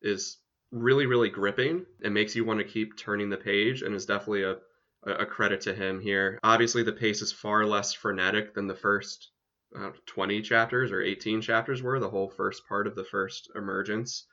is 0.00 0.38
really 0.70 1.06
really 1.06 1.30
gripping. 1.30 1.84
It 2.00 2.10
makes 2.10 2.36
you 2.36 2.44
want 2.44 2.60
to 2.60 2.64
keep 2.64 2.96
turning 2.96 3.28
the 3.28 3.36
page 3.36 3.82
and 3.82 3.94
is 3.94 4.06
definitely 4.06 4.44
a 4.44 4.56
a 5.04 5.26
credit 5.26 5.60
to 5.62 5.74
him 5.74 6.00
here. 6.00 6.38
Obviously, 6.42 6.82
the 6.82 6.92
pace 6.92 7.22
is 7.22 7.32
far 7.32 7.66
less 7.66 7.92
frenetic 7.92 8.54
than 8.54 8.66
the 8.66 8.74
first 8.74 9.30
uh, 9.76 9.90
20 10.06 10.42
chapters 10.42 10.92
or 10.92 11.02
18 11.02 11.40
chapters 11.40 11.82
were, 11.82 11.98
the 11.98 12.10
whole 12.10 12.28
first 12.28 12.66
part 12.68 12.86
of 12.86 12.94
the 12.94 13.04
first 13.04 13.50
emergence. 13.54 14.26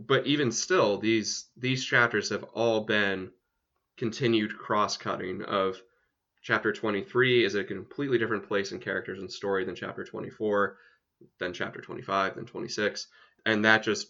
but 0.00 0.26
even 0.26 0.50
still, 0.50 0.98
these 0.98 1.48
these 1.56 1.84
chapters 1.84 2.30
have 2.30 2.42
all 2.54 2.80
been 2.80 3.30
continued 3.96 4.56
cross-cutting 4.58 5.42
of 5.42 5.80
chapter 6.42 6.72
23 6.72 7.44
is 7.44 7.54
a 7.54 7.64
completely 7.64 8.18
different 8.18 8.46
place 8.48 8.72
in 8.72 8.78
characters 8.80 9.20
and 9.20 9.30
story 9.30 9.64
than 9.64 9.74
chapter 9.74 10.04
24 10.04 10.76
then 11.38 11.52
chapter 11.52 11.80
25 11.80 12.34
then 12.34 12.44
26 12.44 13.06
and 13.46 13.64
that 13.64 13.82
just 13.82 14.08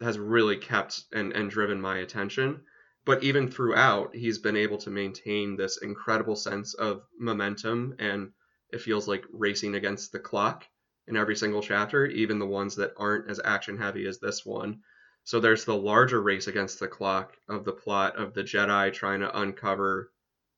has 0.00 0.18
really 0.18 0.56
kept 0.56 1.02
and, 1.12 1.32
and 1.32 1.50
driven 1.50 1.80
my 1.80 1.98
attention 1.98 2.60
but 3.06 3.22
even 3.22 3.48
throughout 3.48 4.14
he's 4.14 4.38
been 4.38 4.56
able 4.56 4.76
to 4.76 4.90
maintain 4.90 5.56
this 5.56 5.78
incredible 5.78 6.36
sense 6.36 6.74
of 6.74 7.02
momentum 7.18 7.94
and 7.98 8.30
it 8.70 8.82
feels 8.82 9.08
like 9.08 9.24
racing 9.32 9.74
against 9.74 10.12
the 10.12 10.18
clock 10.18 10.66
in 11.06 11.16
every 11.16 11.36
single 11.36 11.62
chapter 11.62 12.04
even 12.06 12.38
the 12.38 12.46
ones 12.46 12.76
that 12.76 12.92
aren't 12.98 13.30
as 13.30 13.40
action 13.44 13.78
heavy 13.78 14.06
as 14.06 14.18
this 14.18 14.44
one 14.44 14.80
so 15.26 15.40
there's 15.40 15.64
the 15.64 15.74
larger 15.74 16.22
race 16.22 16.46
against 16.46 16.78
the 16.78 16.86
clock 16.86 17.36
of 17.48 17.64
the 17.64 17.72
plot 17.72 18.14
of 18.16 18.32
the 18.32 18.44
Jedi 18.44 18.92
trying 18.92 19.18
to 19.20 19.40
uncover 19.40 20.12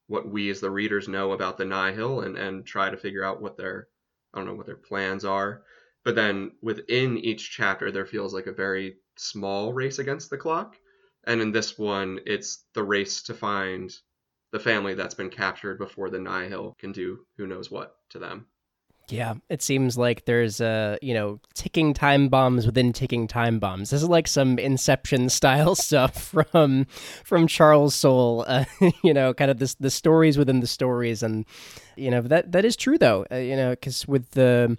what 0.08 0.28
we 0.28 0.50
as 0.50 0.60
the 0.60 0.70
readers 0.70 1.08
know 1.08 1.32
about 1.32 1.56
the 1.56 1.64
Nihil 1.64 2.20
and, 2.20 2.36
and 2.36 2.66
try 2.66 2.90
to 2.90 2.96
figure 2.98 3.24
out 3.24 3.40
what 3.40 3.56
their 3.56 3.88
I 4.34 4.38
don't 4.38 4.46
know 4.46 4.54
what 4.54 4.66
their 4.66 4.76
plans 4.76 5.24
are. 5.24 5.62
But 6.04 6.16
then 6.16 6.52
within 6.60 7.16
each 7.16 7.50
chapter 7.50 7.90
there 7.90 8.04
feels 8.04 8.34
like 8.34 8.46
a 8.46 8.52
very 8.52 8.98
small 9.16 9.72
race 9.72 9.98
against 9.98 10.28
the 10.28 10.36
clock. 10.36 10.76
And 11.28 11.40
in 11.40 11.52
this 11.52 11.78
one 11.78 12.18
it's 12.26 12.64
the 12.74 12.82
race 12.82 13.22
to 13.24 13.34
find 13.34 13.94
the 14.50 14.58
family 14.58 14.94
that's 14.94 15.14
been 15.14 15.30
captured 15.30 15.78
before 15.78 16.10
the 16.10 16.18
Nihil 16.18 16.74
can 16.80 16.90
do 16.90 17.20
who 17.36 17.46
knows 17.46 17.70
what 17.70 17.94
to 18.10 18.18
them. 18.18 18.46
Yeah, 19.10 19.34
it 19.48 19.62
seems 19.62 19.96
like 19.96 20.26
there's 20.26 20.60
uh, 20.60 20.98
you 21.00 21.14
know, 21.14 21.40
ticking 21.54 21.94
time 21.94 22.28
bombs 22.28 22.66
within 22.66 22.92
ticking 22.92 23.26
time 23.26 23.58
bombs. 23.58 23.88
This 23.88 24.02
is 24.02 24.08
like 24.08 24.28
some 24.28 24.58
Inception 24.58 25.30
style 25.30 25.74
stuff 25.74 26.34
from 26.52 26.86
from 27.24 27.46
Charles 27.46 27.94
Soule. 27.94 28.44
Uh, 28.46 28.64
you 29.02 29.14
know, 29.14 29.32
kind 29.32 29.50
of 29.50 29.58
this 29.58 29.74
the 29.76 29.90
stories 29.90 30.36
within 30.36 30.60
the 30.60 30.66
stories, 30.66 31.22
and 31.22 31.46
you 31.96 32.10
know 32.10 32.20
that 32.20 32.52
that 32.52 32.66
is 32.66 32.76
true 32.76 32.98
though. 32.98 33.24
Uh, 33.32 33.36
you 33.36 33.56
know, 33.56 33.70
because 33.70 34.06
with 34.06 34.30
the 34.32 34.76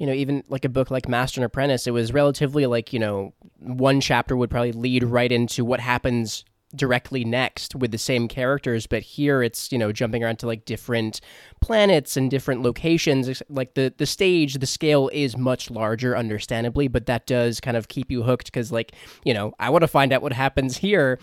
you 0.00 0.06
know, 0.06 0.14
even 0.14 0.42
like 0.48 0.64
a 0.64 0.70
book 0.70 0.90
like 0.90 1.08
Master 1.08 1.40
and 1.40 1.44
Apprentice, 1.44 1.86
it 1.86 1.90
was 1.90 2.10
relatively 2.10 2.64
like, 2.64 2.90
you 2.94 2.98
know, 2.98 3.34
one 3.58 4.00
chapter 4.00 4.34
would 4.34 4.48
probably 4.48 4.72
lead 4.72 5.04
right 5.04 5.30
into 5.30 5.62
what 5.62 5.78
happens 5.78 6.42
directly 6.74 7.22
next 7.22 7.74
with 7.74 7.90
the 7.90 7.98
same 7.98 8.28
characters 8.28 8.86
but 8.86 9.02
here 9.02 9.42
it's 9.42 9.72
you 9.72 9.78
know 9.78 9.90
jumping 9.90 10.22
around 10.22 10.38
to 10.38 10.46
like 10.46 10.64
different 10.64 11.20
planets 11.60 12.16
and 12.16 12.30
different 12.30 12.62
locations 12.62 13.42
like 13.48 13.74
the 13.74 13.92
the 13.98 14.06
stage 14.06 14.54
the 14.54 14.66
scale 14.66 15.10
is 15.12 15.36
much 15.36 15.68
larger 15.68 16.16
understandably 16.16 16.86
but 16.86 17.06
that 17.06 17.26
does 17.26 17.58
kind 17.58 17.76
of 17.76 17.88
keep 17.88 18.08
you 18.08 18.22
hooked 18.22 18.46
because 18.46 18.70
like 18.70 18.92
you 19.24 19.34
know 19.34 19.52
i 19.58 19.68
want 19.68 19.82
to 19.82 19.88
find 19.88 20.12
out 20.12 20.22
what 20.22 20.32
happens 20.32 20.76
here 20.76 21.18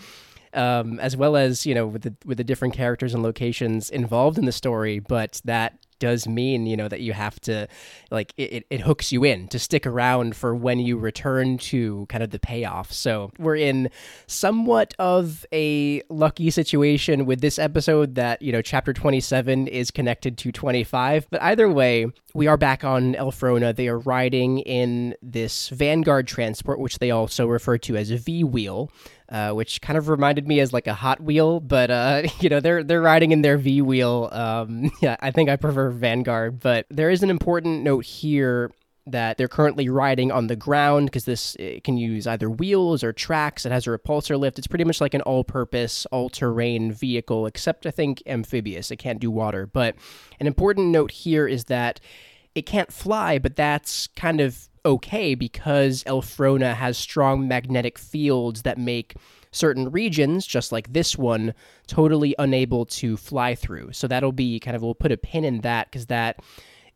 um, 0.52 1.00
as 1.00 1.16
well 1.16 1.34
as 1.34 1.64
you 1.64 1.74
know 1.74 1.86
with 1.86 2.02
the 2.02 2.14
with 2.26 2.36
the 2.36 2.44
different 2.44 2.74
characters 2.74 3.14
and 3.14 3.22
locations 3.22 3.88
involved 3.88 4.36
in 4.36 4.44
the 4.44 4.52
story 4.52 4.98
but 4.98 5.40
that 5.46 5.78
does 5.98 6.28
mean 6.28 6.66
you 6.66 6.76
know 6.76 6.88
that 6.88 7.00
you 7.00 7.12
have 7.12 7.40
to 7.40 7.66
like 8.10 8.32
it, 8.36 8.64
it 8.70 8.80
hooks 8.80 9.12
you 9.12 9.24
in 9.24 9.48
to 9.48 9.58
stick 9.58 9.86
around 9.86 10.36
for 10.36 10.54
when 10.54 10.78
you 10.78 10.96
return 10.98 11.58
to 11.58 12.06
kind 12.08 12.22
of 12.22 12.30
the 12.30 12.38
payoff. 12.38 12.92
So 12.92 13.30
we're 13.38 13.56
in 13.56 13.90
somewhat 14.26 14.94
of 14.98 15.44
a 15.52 16.02
lucky 16.08 16.50
situation 16.50 17.26
with 17.26 17.40
this 17.40 17.58
episode 17.58 18.14
that 18.16 18.42
you 18.42 18.52
know 18.52 18.62
chapter 18.62 18.92
27 18.92 19.68
is 19.68 19.90
connected 19.90 20.38
to 20.38 20.52
25 20.52 21.26
but 21.30 21.42
either 21.42 21.68
way 21.68 22.06
we 22.34 22.46
are 22.46 22.56
back 22.56 22.84
on 22.84 23.14
elphrona 23.14 23.74
They 23.74 23.88
are 23.88 23.98
riding 23.98 24.58
in 24.60 25.14
this 25.22 25.68
Vanguard 25.70 26.26
transport, 26.26 26.78
which 26.78 26.98
they 26.98 27.10
also 27.10 27.46
refer 27.46 27.78
to 27.78 27.96
as 27.96 28.10
a 28.10 28.16
V 28.16 28.44
wheel, 28.44 28.90
uh, 29.28 29.52
which 29.52 29.80
kind 29.80 29.98
of 29.98 30.08
reminded 30.08 30.46
me 30.46 30.60
as 30.60 30.72
like 30.72 30.86
a 30.86 30.94
Hot 30.94 31.20
Wheel, 31.20 31.60
but 31.60 31.90
uh, 31.90 32.22
you 32.40 32.48
know 32.48 32.60
they're 32.60 32.82
they're 32.82 33.02
riding 33.02 33.32
in 33.32 33.42
their 33.42 33.58
V 33.58 33.82
wheel. 33.82 34.28
Um, 34.32 34.90
yeah, 35.00 35.16
I 35.20 35.30
think 35.30 35.48
I 35.48 35.56
prefer 35.56 35.90
Vanguard, 35.90 36.60
but 36.60 36.86
there 36.90 37.10
is 37.10 37.22
an 37.22 37.30
important 37.30 37.82
note 37.82 38.04
here 38.04 38.70
that 39.10 39.38
they're 39.38 39.48
currently 39.48 39.88
riding 39.88 40.30
on 40.30 40.48
the 40.48 40.56
ground 40.56 41.06
because 41.06 41.24
this 41.24 41.56
can 41.82 41.96
use 41.96 42.26
either 42.26 42.50
wheels 42.50 43.02
or 43.02 43.12
tracks. 43.12 43.64
It 43.64 43.72
has 43.72 43.86
a 43.86 43.90
repulsor 43.90 44.38
lift. 44.38 44.58
It's 44.58 44.66
pretty 44.66 44.84
much 44.84 45.00
like 45.00 45.14
an 45.14 45.22
all-purpose, 45.22 46.06
all-terrain 46.12 46.92
vehicle, 46.92 47.46
except 47.46 47.86
I 47.86 47.90
think 47.90 48.22
amphibious. 48.26 48.90
It 48.90 48.96
can't 48.96 49.18
do 49.18 49.30
water. 49.30 49.66
But 49.66 49.96
an 50.40 50.46
important 50.46 50.88
note 50.88 51.10
here 51.10 51.48
is 51.48 51.64
that 51.64 52.00
it 52.54 52.66
can't 52.66 52.92
fly, 52.92 53.38
but 53.38 53.56
that's 53.56 54.08
kind 54.08 54.40
of 54.40 54.67
okay 54.84 55.34
because 55.34 56.04
Elphrona 56.04 56.74
has 56.74 56.98
strong 56.98 57.48
magnetic 57.48 57.98
fields 57.98 58.62
that 58.62 58.78
make 58.78 59.16
certain 59.50 59.90
regions, 59.90 60.46
just 60.46 60.72
like 60.72 60.92
this 60.92 61.16
one, 61.16 61.54
totally 61.86 62.34
unable 62.38 62.86
to 62.86 63.16
fly 63.16 63.54
through. 63.54 63.92
So 63.92 64.06
that'll 64.06 64.32
be 64.32 64.60
kind 64.60 64.76
of, 64.76 64.82
we'll 64.82 64.94
put 64.94 65.12
a 65.12 65.16
pin 65.16 65.44
in 65.44 65.60
that 65.62 65.90
because 65.90 66.06
that 66.06 66.40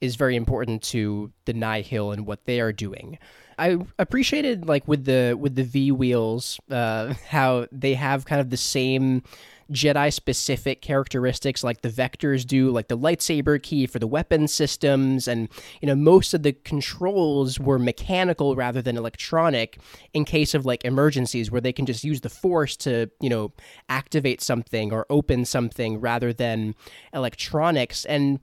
is 0.00 0.16
very 0.16 0.36
important 0.36 0.82
to 0.82 1.32
the 1.44 1.52
Nihil 1.52 2.12
and 2.12 2.26
what 2.26 2.44
they 2.44 2.60
are 2.60 2.72
doing. 2.72 3.18
I 3.58 3.78
appreciated 3.98 4.66
like 4.66 4.88
with 4.88 5.04
the 5.04 5.36
with 5.38 5.54
the 5.54 5.62
V 5.62 5.92
wheels, 5.92 6.58
uh, 6.70 7.14
how 7.28 7.66
they 7.70 7.94
have 7.94 8.24
kind 8.24 8.40
of 8.40 8.50
the 8.50 8.56
same 8.56 9.22
Jedi 9.70 10.12
specific 10.12 10.82
characteristics 10.82 11.62
like 11.62 11.82
the 11.82 11.88
vectors 11.88 12.46
do, 12.46 12.70
like 12.70 12.88
the 12.88 12.98
lightsaber 12.98 13.62
key 13.62 13.86
for 13.86 13.98
the 13.98 14.06
weapon 14.06 14.48
systems, 14.48 15.28
and 15.28 15.48
you 15.80 15.86
know 15.86 15.94
most 15.94 16.34
of 16.34 16.42
the 16.42 16.52
controls 16.52 17.58
were 17.58 17.78
mechanical 17.78 18.56
rather 18.56 18.82
than 18.82 18.96
electronic 18.96 19.78
in 20.14 20.24
case 20.24 20.54
of 20.54 20.66
like 20.66 20.84
emergencies 20.84 21.50
where 21.50 21.60
they 21.60 21.72
can 21.72 21.86
just 21.86 22.04
use 22.04 22.20
the 22.20 22.28
force 22.28 22.76
to 22.76 23.10
you 23.20 23.28
know 23.28 23.52
activate 23.88 24.40
something 24.40 24.92
or 24.92 25.06
open 25.10 25.44
something 25.44 26.00
rather 26.00 26.32
than 26.32 26.74
electronics. 27.12 28.04
And 28.04 28.40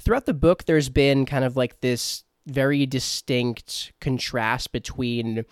throughout 0.00 0.26
the 0.26 0.34
book, 0.34 0.64
there's 0.64 0.88
been 0.88 1.26
kind 1.26 1.44
of 1.44 1.56
like 1.56 1.80
this 1.80 2.24
very 2.46 2.86
distinct 2.86 3.92
contrast 4.00 4.72
between 4.72 5.44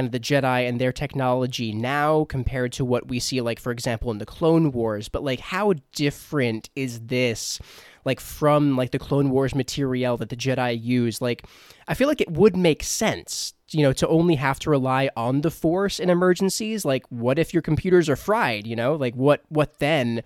kind 0.00 0.06
of 0.06 0.12
the 0.12 0.20
Jedi 0.20 0.66
and 0.66 0.80
their 0.80 0.92
technology 0.92 1.72
now 1.72 2.24
compared 2.24 2.72
to 2.72 2.84
what 2.86 3.08
we 3.08 3.20
see, 3.20 3.42
like, 3.42 3.60
for 3.60 3.70
example, 3.70 4.10
in 4.10 4.16
the 4.16 4.24
Clone 4.24 4.72
Wars. 4.72 5.10
But, 5.10 5.22
like, 5.22 5.40
how 5.40 5.74
different 5.92 6.70
is 6.74 7.00
this, 7.00 7.60
like, 8.06 8.18
from, 8.18 8.78
like, 8.78 8.92
the 8.92 8.98
Clone 8.98 9.28
Wars 9.28 9.54
material 9.54 10.16
that 10.16 10.30
the 10.30 10.36
Jedi 10.36 10.82
use? 10.82 11.20
Like, 11.20 11.44
I 11.86 11.92
feel 11.92 12.08
like 12.08 12.22
it 12.22 12.30
would 12.30 12.56
make 12.56 12.82
sense, 12.82 13.52
you 13.72 13.82
know, 13.82 13.92
to 13.92 14.08
only 14.08 14.36
have 14.36 14.58
to 14.60 14.70
rely 14.70 15.10
on 15.18 15.42
the 15.42 15.50
Force 15.50 16.00
in 16.00 16.08
emergencies. 16.08 16.86
Like, 16.86 17.04
what 17.10 17.38
if 17.38 17.52
your 17.52 17.62
computers 17.62 18.08
are 18.08 18.16
fried, 18.16 18.66
you 18.66 18.76
know? 18.76 18.94
Like, 18.94 19.14
what, 19.14 19.42
what 19.50 19.80
then? 19.80 20.22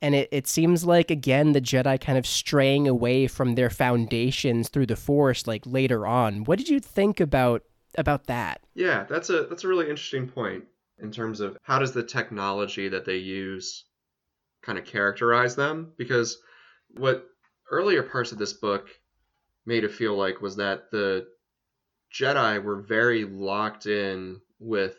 and 0.00 0.14
it, 0.14 0.28
it 0.30 0.46
seems 0.46 0.84
like 0.84 1.10
again 1.10 1.54
the 1.54 1.60
jedi 1.60 2.00
kind 2.00 2.16
of 2.16 2.24
straying 2.24 2.86
away 2.86 3.26
from 3.26 3.56
their 3.56 3.68
foundations 3.68 4.68
through 4.68 4.86
the 4.86 4.94
force 4.94 5.48
like 5.48 5.62
later 5.66 6.06
on 6.06 6.44
what 6.44 6.56
did 6.56 6.68
you 6.68 6.78
think 6.78 7.18
about 7.18 7.64
about 7.96 8.26
that. 8.26 8.60
Yeah 8.74 9.04
that's 9.04 9.30
a 9.30 9.44
that's 9.44 9.64
a 9.64 9.68
really 9.68 9.88
interesting 9.88 10.28
point 10.28 10.64
in 10.98 11.10
terms 11.10 11.40
of 11.40 11.56
how 11.62 11.78
does 11.78 11.92
the 11.92 12.02
technology 12.02 12.88
that 12.88 13.04
they 13.04 13.16
use 13.16 13.84
kind 14.62 14.78
of 14.78 14.84
characterize 14.84 15.56
them? 15.56 15.92
Because 15.96 16.38
what 16.96 17.26
earlier 17.70 18.02
parts 18.02 18.32
of 18.32 18.38
this 18.38 18.52
book 18.52 18.88
made 19.66 19.84
it 19.84 19.92
feel 19.92 20.16
like 20.16 20.40
was 20.40 20.56
that 20.56 20.90
the 20.90 21.26
jedi 22.12 22.62
were 22.62 22.80
very 22.80 23.24
locked 23.24 23.86
in 23.86 24.40
with 24.58 24.96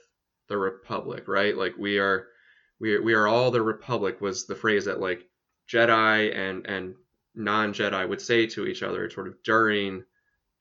the 0.48 0.58
republic 0.58 1.28
right? 1.28 1.56
Like 1.56 1.76
we 1.78 2.00
are 2.00 2.28
we 2.80 3.00
we 3.00 3.14
are 3.14 3.28
all 3.28 3.52
the 3.52 3.62
republic 3.62 4.22
was 4.22 4.46
the 4.46 4.56
phrase 4.56 4.86
that 4.86 5.00
like 5.00 5.26
Jedi 5.70 6.36
and 6.36 6.66
and 6.66 6.96
non-Jedi 7.36 8.10
would 8.10 8.22
say 8.22 8.48
to 8.48 8.66
each 8.66 8.82
other 8.84 9.10
sort 9.10 9.28
of 9.28 9.36
during 9.44 10.04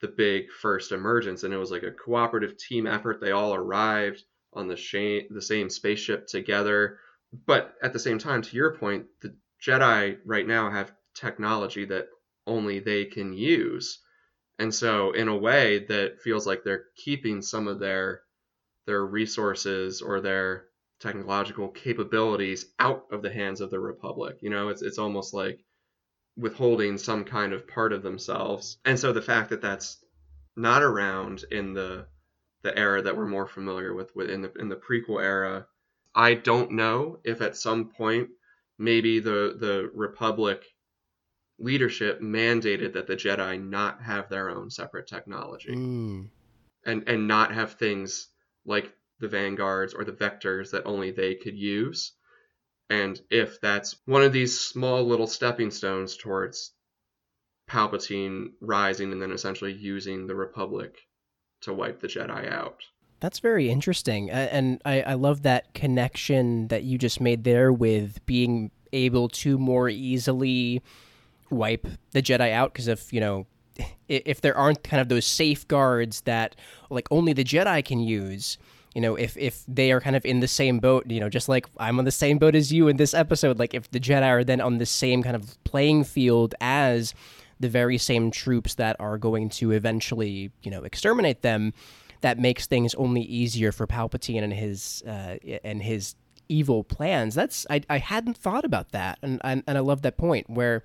the 0.00 0.08
big 0.08 0.50
first 0.50 0.92
emergence 0.92 1.42
and 1.42 1.52
it 1.52 1.58
was 1.58 1.70
like 1.70 1.82
a 1.82 1.90
cooperative 1.90 2.56
team 2.56 2.86
effort. 2.86 3.20
They 3.20 3.32
all 3.32 3.54
arrived 3.54 4.22
on 4.52 4.68
the 4.68 4.76
sh- 4.76 5.26
the 5.30 5.42
same 5.42 5.70
spaceship 5.70 6.26
together. 6.26 6.98
But 7.46 7.74
at 7.82 7.92
the 7.92 7.98
same 7.98 8.18
time 8.18 8.42
to 8.42 8.56
your 8.56 8.76
point 8.76 9.06
the 9.20 9.36
Jedi 9.64 10.18
right 10.24 10.46
now 10.46 10.70
have 10.70 10.92
technology 11.14 11.84
that 11.86 12.08
only 12.46 12.78
they 12.78 13.04
can 13.04 13.32
use. 13.32 14.00
And 14.58 14.74
so 14.74 15.12
in 15.12 15.28
a 15.28 15.36
way 15.36 15.84
that 15.86 16.20
feels 16.20 16.46
like 16.46 16.64
they're 16.64 16.86
keeping 16.96 17.42
some 17.42 17.68
of 17.68 17.78
their 17.78 18.22
their 18.86 19.04
resources 19.04 20.00
or 20.00 20.20
their 20.20 20.68
technological 21.00 21.68
capabilities 21.68 22.66
out 22.78 23.04
of 23.12 23.22
the 23.22 23.30
hands 23.30 23.60
of 23.60 23.70
the 23.70 23.78
republic. 23.78 24.38
You 24.40 24.50
know, 24.50 24.68
it's 24.68 24.82
it's 24.82 24.98
almost 24.98 25.34
like 25.34 25.64
withholding 26.38 26.96
some 26.96 27.24
kind 27.24 27.52
of 27.52 27.66
part 27.66 27.92
of 27.92 28.02
themselves. 28.02 28.78
And 28.84 28.98
so 28.98 29.12
the 29.12 29.22
fact 29.22 29.50
that 29.50 29.60
that's 29.60 29.98
not 30.56 30.82
around 30.82 31.44
in 31.50 31.74
the 31.74 32.06
the 32.62 32.76
era 32.76 33.00
that 33.02 33.16
we're 33.16 33.26
more 33.26 33.46
familiar 33.46 33.94
with 33.94 34.14
within 34.16 34.42
the 34.42 34.52
in 34.58 34.68
the 34.68 34.76
prequel 34.76 35.22
era, 35.22 35.66
I 36.14 36.34
don't 36.34 36.72
know 36.72 37.20
if 37.24 37.40
at 37.40 37.56
some 37.56 37.90
point 37.90 38.30
maybe 38.78 39.20
the 39.20 39.56
the 39.58 39.90
republic 39.94 40.64
leadership 41.58 42.20
mandated 42.20 42.92
that 42.92 43.08
the 43.08 43.16
Jedi 43.16 43.60
not 43.60 44.02
have 44.02 44.28
their 44.28 44.50
own 44.50 44.70
separate 44.70 45.08
technology. 45.08 45.74
Mm. 45.74 46.30
And 46.84 47.08
and 47.08 47.26
not 47.26 47.52
have 47.52 47.72
things 47.72 48.28
like 48.64 48.92
the 49.18 49.28
vanguards 49.28 49.94
or 49.94 50.04
the 50.04 50.12
vectors 50.12 50.70
that 50.70 50.86
only 50.86 51.10
they 51.10 51.34
could 51.34 51.56
use. 51.56 52.12
And 52.90 53.20
if 53.30 53.60
that's 53.60 53.96
one 54.06 54.22
of 54.22 54.32
these 54.32 54.58
small 54.58 55.04
little 55.04 55.26
stepping 55.26 55.70
stones 55.70 56.16
towards 56.16 56.72
Palpatine 57.68 58.52
rising 58.60 59.12
and 59.12 59.20
then 59.20 59.30
essentially 59.30 59.72
using 59.72 60.26
the 60.26 60.34
Republic 60.34 60.96
to 61.60 61.74
wipe 61.74 62.00
the 62.00 62.08
Jedi 62.08 62.50
out. 62.50 62.82
That's 63.20 63.40
very 63.40 63.68
interesting. 63.68 64.30
And 64.30 64.80
I, 64.84 65.02
I 65.02 65.14
love 65.14 65.42
that 65.42 65.74
connection 65.74 66.68
that 66.68 66.84
you 66.84 66.98
just 66.98 67.20
made 67.20 67.44
there 67.44 67.72
with 67.72 68.24
being 68.26 68.70
able 68.92 69.28
to 69.28 69.58
more 69.58 69.88
easily 69.88 70.82
wipe 71.50 71.86
the 72.12 72.22
Jedi 72.22 72.52
out. 72.52 72.72
Because 72.72 72.88
if, 72.88 73.12
you 73.12 73.20
know, 73.20 73.46
if 74.08 74.40
there 74.40 74.56
aren't 74.56 74.82
kind 74.82 75.00
of 75.00 75.08
those 75.08 75.26
safeguards 75.26 76.22
that 76.22 76.56
like 76.90 77.08
only 77.10 77.32
the 77.32 77.44
Jedi 77.44 77.84
can 77.84 78.00
use, 78.00 78.56
you 78.94 79.00
know, 79.00 79.14
if 79.14 79.36
if 79.36 79.64
they 79.68 79.92
are 79.92 80.00
kind 80.00 80.16
of 80.16 80.24
in 80.24 80.40
the 80.40 80.48
same 80.48 80.78
boat, 80.78 81.10
you 81.10 81.20
know, 81.20 81.28
just 81.28 81.48
like 81.48 81.66
I'm 81.78 81.98
on 81.98 82.04
the 82.04 82.10
same 82.10 82.38
boat 82.38 82.54
as 82.54 82.72
you 82.72 82.88
in 82.88 82.96
this 82.96 83.14
episode, 83.14 83.58
like 83.58 83.74
if 83.74 83.90
the 83.90 84.00
Jedi 84.00 84.26
are 84.26 84.44
then 84.44 84.60
on 84.60 84.78
the 84.78 84.86
same 84.86 85.22
kind 85.22 85.36
of 85.36 85.62
playing 85.64 86.04
field 86.04 86.54
as 86.60 87.14
the 87.60 87.68
very 87.68 87.98
same 87.98 88.30
troops 88.30 88.74
that 88.74 88.96
are 89.00 89.18
going 89.18 89.48
to 89.48 89.72
eventually, 89.72 90.50
you 90.62 90.70
know, 90.70 90.84
exterminate 90.84 91.42
them, 91.42 91.74
that 92.20 92.38
makes 92.38 92.66
things 92.66 92.94
only 92.94 93.22
easier 93.22 93.72
for 93.72 93.86
Palpatine 93.86 94.42
and 94.42 94.52
his 94.52 95.02
uh, 95.06 95.36
and 95.64 95.82
his 95.82 96.14
evil 96.48 96.82
plans. 96.84 97.34
That's 97.34 97.66
I 97.68 97.82
I 97.88 97.98
hadn't 97.98 98.36
thought 98.36 98.64
about 98.64 98.92
that, 98.92 99.18
and 99.22 99.40
and, 99.44 99.62
and 99.66 99.76
I 99.78 99.80
love 99.80 100.02
that 100.02 100.16
point 100.16 100.48
where 100.48 100.82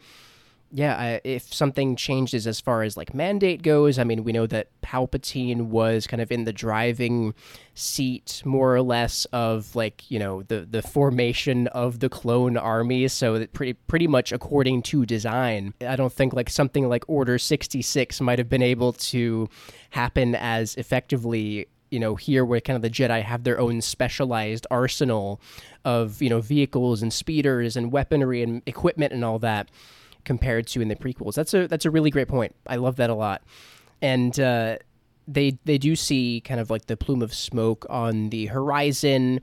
yeah, 0.75 0.96
I, 0.96 1.22
if 1.24 1.53
something 1.53 1.96
changes 1.96 2.48
as 2.48 2.60
far 2.60 2.82
as 2.82 2.98
like 2.98 3.13
mandate 3.13 3.62
goes, 3.62 4.00
I 4.00 4.03
mean, 4.03 4.24
we 4.24 4.32
know 4.32 4.48
that 4.48 4.70
Palpatine 4.82 5.68
was 5.68 6.08
kind 6.08 6.20
of 6.20 6.32
in 6.32 6.46
the 6.46 6.51
driving 6.51 7.36
seat, 7.75 8.42
more 8.44 8.75
or 8.75 8.82
less, 8.82 9.25
of 9.25 9.75
like 9.75 10.10
you 10.10 10.18
know 10.18 10.42
the 10.42 10.62
the 10.62 10.82
formation 10.82 11.68
of 11.68 12.00
the 12.00 12.10
clone 12.10 12.58
army. 12.58 13.08
So 13.08 13.38
that 13.38 13.53
pretty 13.53 13.74
pretty 13.74 14.08
much 14.08 14.32
according 14.32 14.82
to 14.84 15.06
design. 15.06 15.75
I 15.88 15.96
don't 15.96 16.12
think 16.12 16.34
like 16.34 16.50
something 16.50 16.89
like 16.89 17.03
Order 17.08 17.38
sixty 17.38 17.84
six 17.84 18.20
might 18.20 18.39
have 18.39 18.50
been 18.50 18.63
able 18.63 18.94
to 18.94 19.50
happen 19.92 20.34
as 20.34 20.74
effectively 20.75 21.68
you 21.92 22.00
know 22.00 22.15
here 22.15 22.44
where 22.44 22.60
kind 22.60 22.75
of 22.75 22.82
the 22.82 22.89
jedi 22.89 23.22
have 23.22 23.44
their 23.44 23.60
own 23.60 23.80
specialized 23.80 24.65
arsenal 24.72 25.39
of 25.86 26.20
you 26.24 26.30
know 26.30 26.42
vehicles 26.42 27.03
and 27.03 27.13
speeders 27.13 27.77
and 27.77 27.92
weaponry 27.92 28.42
and 28.42 28.63
equipment 28.65 29.13
and 29.13 29.24
all 29.24 29.38
that 29.38 29.70
compared 30.25 30.68
to 30.68 30.82
in 30.82 30.88
the 30.88 30.96
prequels. 30.96 31.36
That's 31.36 31.53
a 31.53 31.68
that's 31.68 31.86
a 31.86 31.92
really 31.92 32.10
great 32.10 32.27
point. 32.27 32.56
I 32.68 32.77
love 32.77 32.98
that 32.98 33.10
a 33.10 33.15
lot. 33.15 33.44
And 34.01 34.38
uh, 34.39 34.77
they 35.27 35.58
they 35.65 35.77
do 35.77 35.96
see 35.96 36.42
kind 36.42 36.60
of 36.60 36.70
like 36.70 36.86
the 36.88 36.98
plume 36.98 37.22
of 37.22 37.34
smoke 37.34 37.86
on 37.89 38.30
the 38.30 38.48
horizon. 38.48 39.42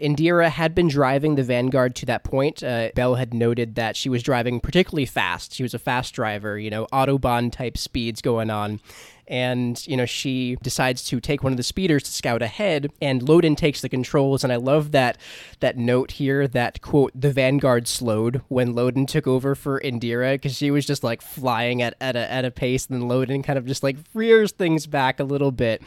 Indeera 0.00 0.48
had 0.48 0.74
been 0.74 0.88
driving 0.88 1.36
the 1.36 1.44
Vanguard 1.44 1.94
to 1.96 2.06
that 2.06 2.24
point. 2.24 2.62
Uh, 2.62 2.90
Bell 2.94 3.14
had 3.14 3.32
noted 3.32 3.76
that 3.76 3.94
she 3.94 4.08
was 4.08 4.22
driving 4.22 4.58
particularly 4.58 5.06
fast. 5.06 5.54
She 5.54 5.62
was 5.62 5.74
a 5.74 5.78
fast 5.78 6.14
driver, 6.14 6.58
you 6.58 6.70
know, 6.70 6.86
autobahn 6.86 7.52
type 7.52 7.78
speeds 7.78 8.20
going 8.20 8.50
on 8.50 8.80
and 9.28 9.86
you 9.86 9.96
know 9.96 10.06
she 10.06 10.56
decides 10.62 11.04
to 11.04 11.20
take 11.20 11.42
one 11.42 11.52
of 11.52 11.56
the 11.56 11.62
speeders 11.62 12.02
to 12.02 12.12
scout 12.12 12.42
ahead 12.42 12.90
and 13.00 13.22
Loden 13.22 13.56
takes 13.56 13.80
the 13.80 13.88
controls. 13.88 14.44
And 14.44 14.52
I 14.52 14.56
love 14.56 14.92
that 14.92 15.18
that 15.60 15.76
note 15.76 16.12
here 16.12 16.48
that 16.48 16.80
quote 16.80 17.12
the 17.14 17.32
Vanguard 17.32 17.86
slowed 17.88 18.42
when 18.48 18.74
Loden 18.74 19.06
took 19.06 19.26
over 19.26 19.54
for 19.54 19.80
Indeera 19.80 20.34
because 20.34 20.56
she 20.56 20.70
was 20.70 20.86
just 20.86 21.04
like 21.04 21.22
flying 21.22 21.82
at, 21.82 21.94
at 22.00 22.16
a 22.16 22.30
at 22.30 22.44
a 22.44 22.50
pace. 22.50 22.86
And 22.86 23.00
then 23.00 23.08
Loden 23.08 23.44
kind 23.44 23.58
of 23.58 23.66
just 23.66 23.82
like 23.82 23.96
rears 24.14 24.52
things 24.52 24.86
back 24.86 25.20
a 25.20 25.24
little 25.24 25.52
bit. 25.52 25.82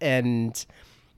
And 0.00 0.64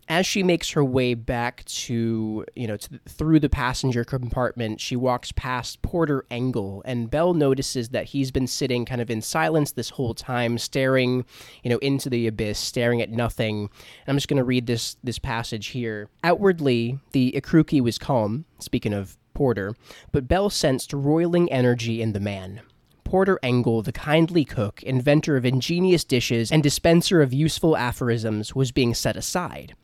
as 0.09 0.27
she 0.27 0.43
makes 0.43 0.71
her 0.71 0.85
way 0.85 1.15
back 1.15 1.65
to, 1.65 2.45
you 2.55 2.67
know, 2.67 2.77
to, 2.77 3.01
through 3.09 3.41
the 3.41 3.49
passenger 3.49 4.05
compartment, 4.05 4.81
she 4.81 4.95
walks 4.95 5.33
past 5.33 5.83
Porter 5.83 6.25
Engle, 6.31 6.83
and 6.85 7.11
Bell 7.11 7.35
notices 7.35 7.89
that 7.89 8.07
he's 8.07 8.31
been 8.31 8.47
sitting 8.47 8.85
kind 8.85 9.01
of 9.01 9.11
in 9.11 9.21
silence 9.21 9.73
this 9.73 9.91
whole 9.91 10.15
time, 10.15 10.59
staring, 10.59 11.25
you 11.63 11.71
know, 11.71 11.79
into 11.79 12.09
the 12.09 12.27
abyss, 12.27 12.59
staring 12.59 13.03
at 13.03 13.11
nothing. 13.11 13.63
And 13.63 14.09
I'm 14.09 14.17
just 14.17 14.29
going 14.29 14.39
to 14.39 14.45
read 14.45 14.67
this 14.67 14.97
this 15.03 15.19
passage 15.19 15.69
here. 15.69 16.09
Outwardly, 16.23 16.99
the 17.13 17.33
Ikkrukki 17.37 17.81
was 17.81 17.99
calm. 17.99 18.45
Speaking 18.59 18.95
of 18.95 19.19
Porter, 19.35 19.75
but 20.13 20.29
Bell 20.29 20.49
sensed 20.49 20.93
roiling 20.93 21.51
energy 21.53 22.01
in 22.01 22.13
the 22.13 22.21
man. 22.21 22.63
Porter 23.05 23.39
Engle, 23.43 23.83
the 23.83 23.93
kindly 23.93 24.45
cook, 24.45 24.83
inventor 24.83 25.37
of 25.37 25.45
ingenious 25.45 26.03
dishes, 26.05 26.51
and 26.51 26.63
dispenser 26.63 27.23
of 27.23 27.33
useful 27.33 27.77
aphorisms, 27.77 28.55
was 28.55 28.73
being 28.73 28.95
set 28.95 29.17
aside. 29.17 29.75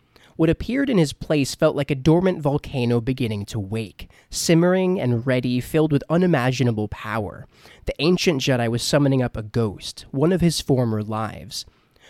What 0.42 0.50
appeared 0.50 0.90
in 0.90 0.98
his 0.98 1.12
place 1.12 1.54
felt 1.54 1.76
like 1.76 1.92
a 1.92 1.94
dormant 1.94 2.40
volcano 2.40 3.00
beginning 3.00 3.44
to 3.44 3.60
wake, 3.60 4.10
simmering 4.28 5.00
and 5.00 5.24
ready, 5.24 5.60
filled 5.60 5.92
with 5.92 6.02
unimaginable 6.10 6.88
power. 6.88 7.46
The 7.84 7.94
ancient 8.00 8.40
Jedi 8.40 8.68
was 8.68 8.82
summoning 8.82 9.22
up 9.22 9.36
a 9.36 9.44
ghost, 9.44 10.04
one 10.10 10.32
of 10.32 10.40
his 10.40 10.60
former 10.60 11.00
lives. 11.00 11.64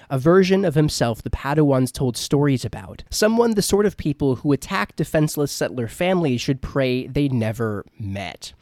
A 0.09 0.19
version 0.19 0.65
of 0.65 0.75
himself 0.75 1.21
the 1.21 1.29
Padawans 1.29 1.93
told 1.93 2.17
stories 2.17 2.65
about. 2.65 3.03
Someone 3.11 3.53
the 3.53 3.61
sort 3.61 3.85
of 3.85 3.99
people 3.99 4.37
who 4.37 4.53
attack 4.53 4.97
defenseless 4.97 5.53
settler 5.53 5.87
families 5.87 6.41
should 6.41 6.63
pray 6.63 7.07
they 7.07 7.29
never 7.29 7.85
met 7.99 8.55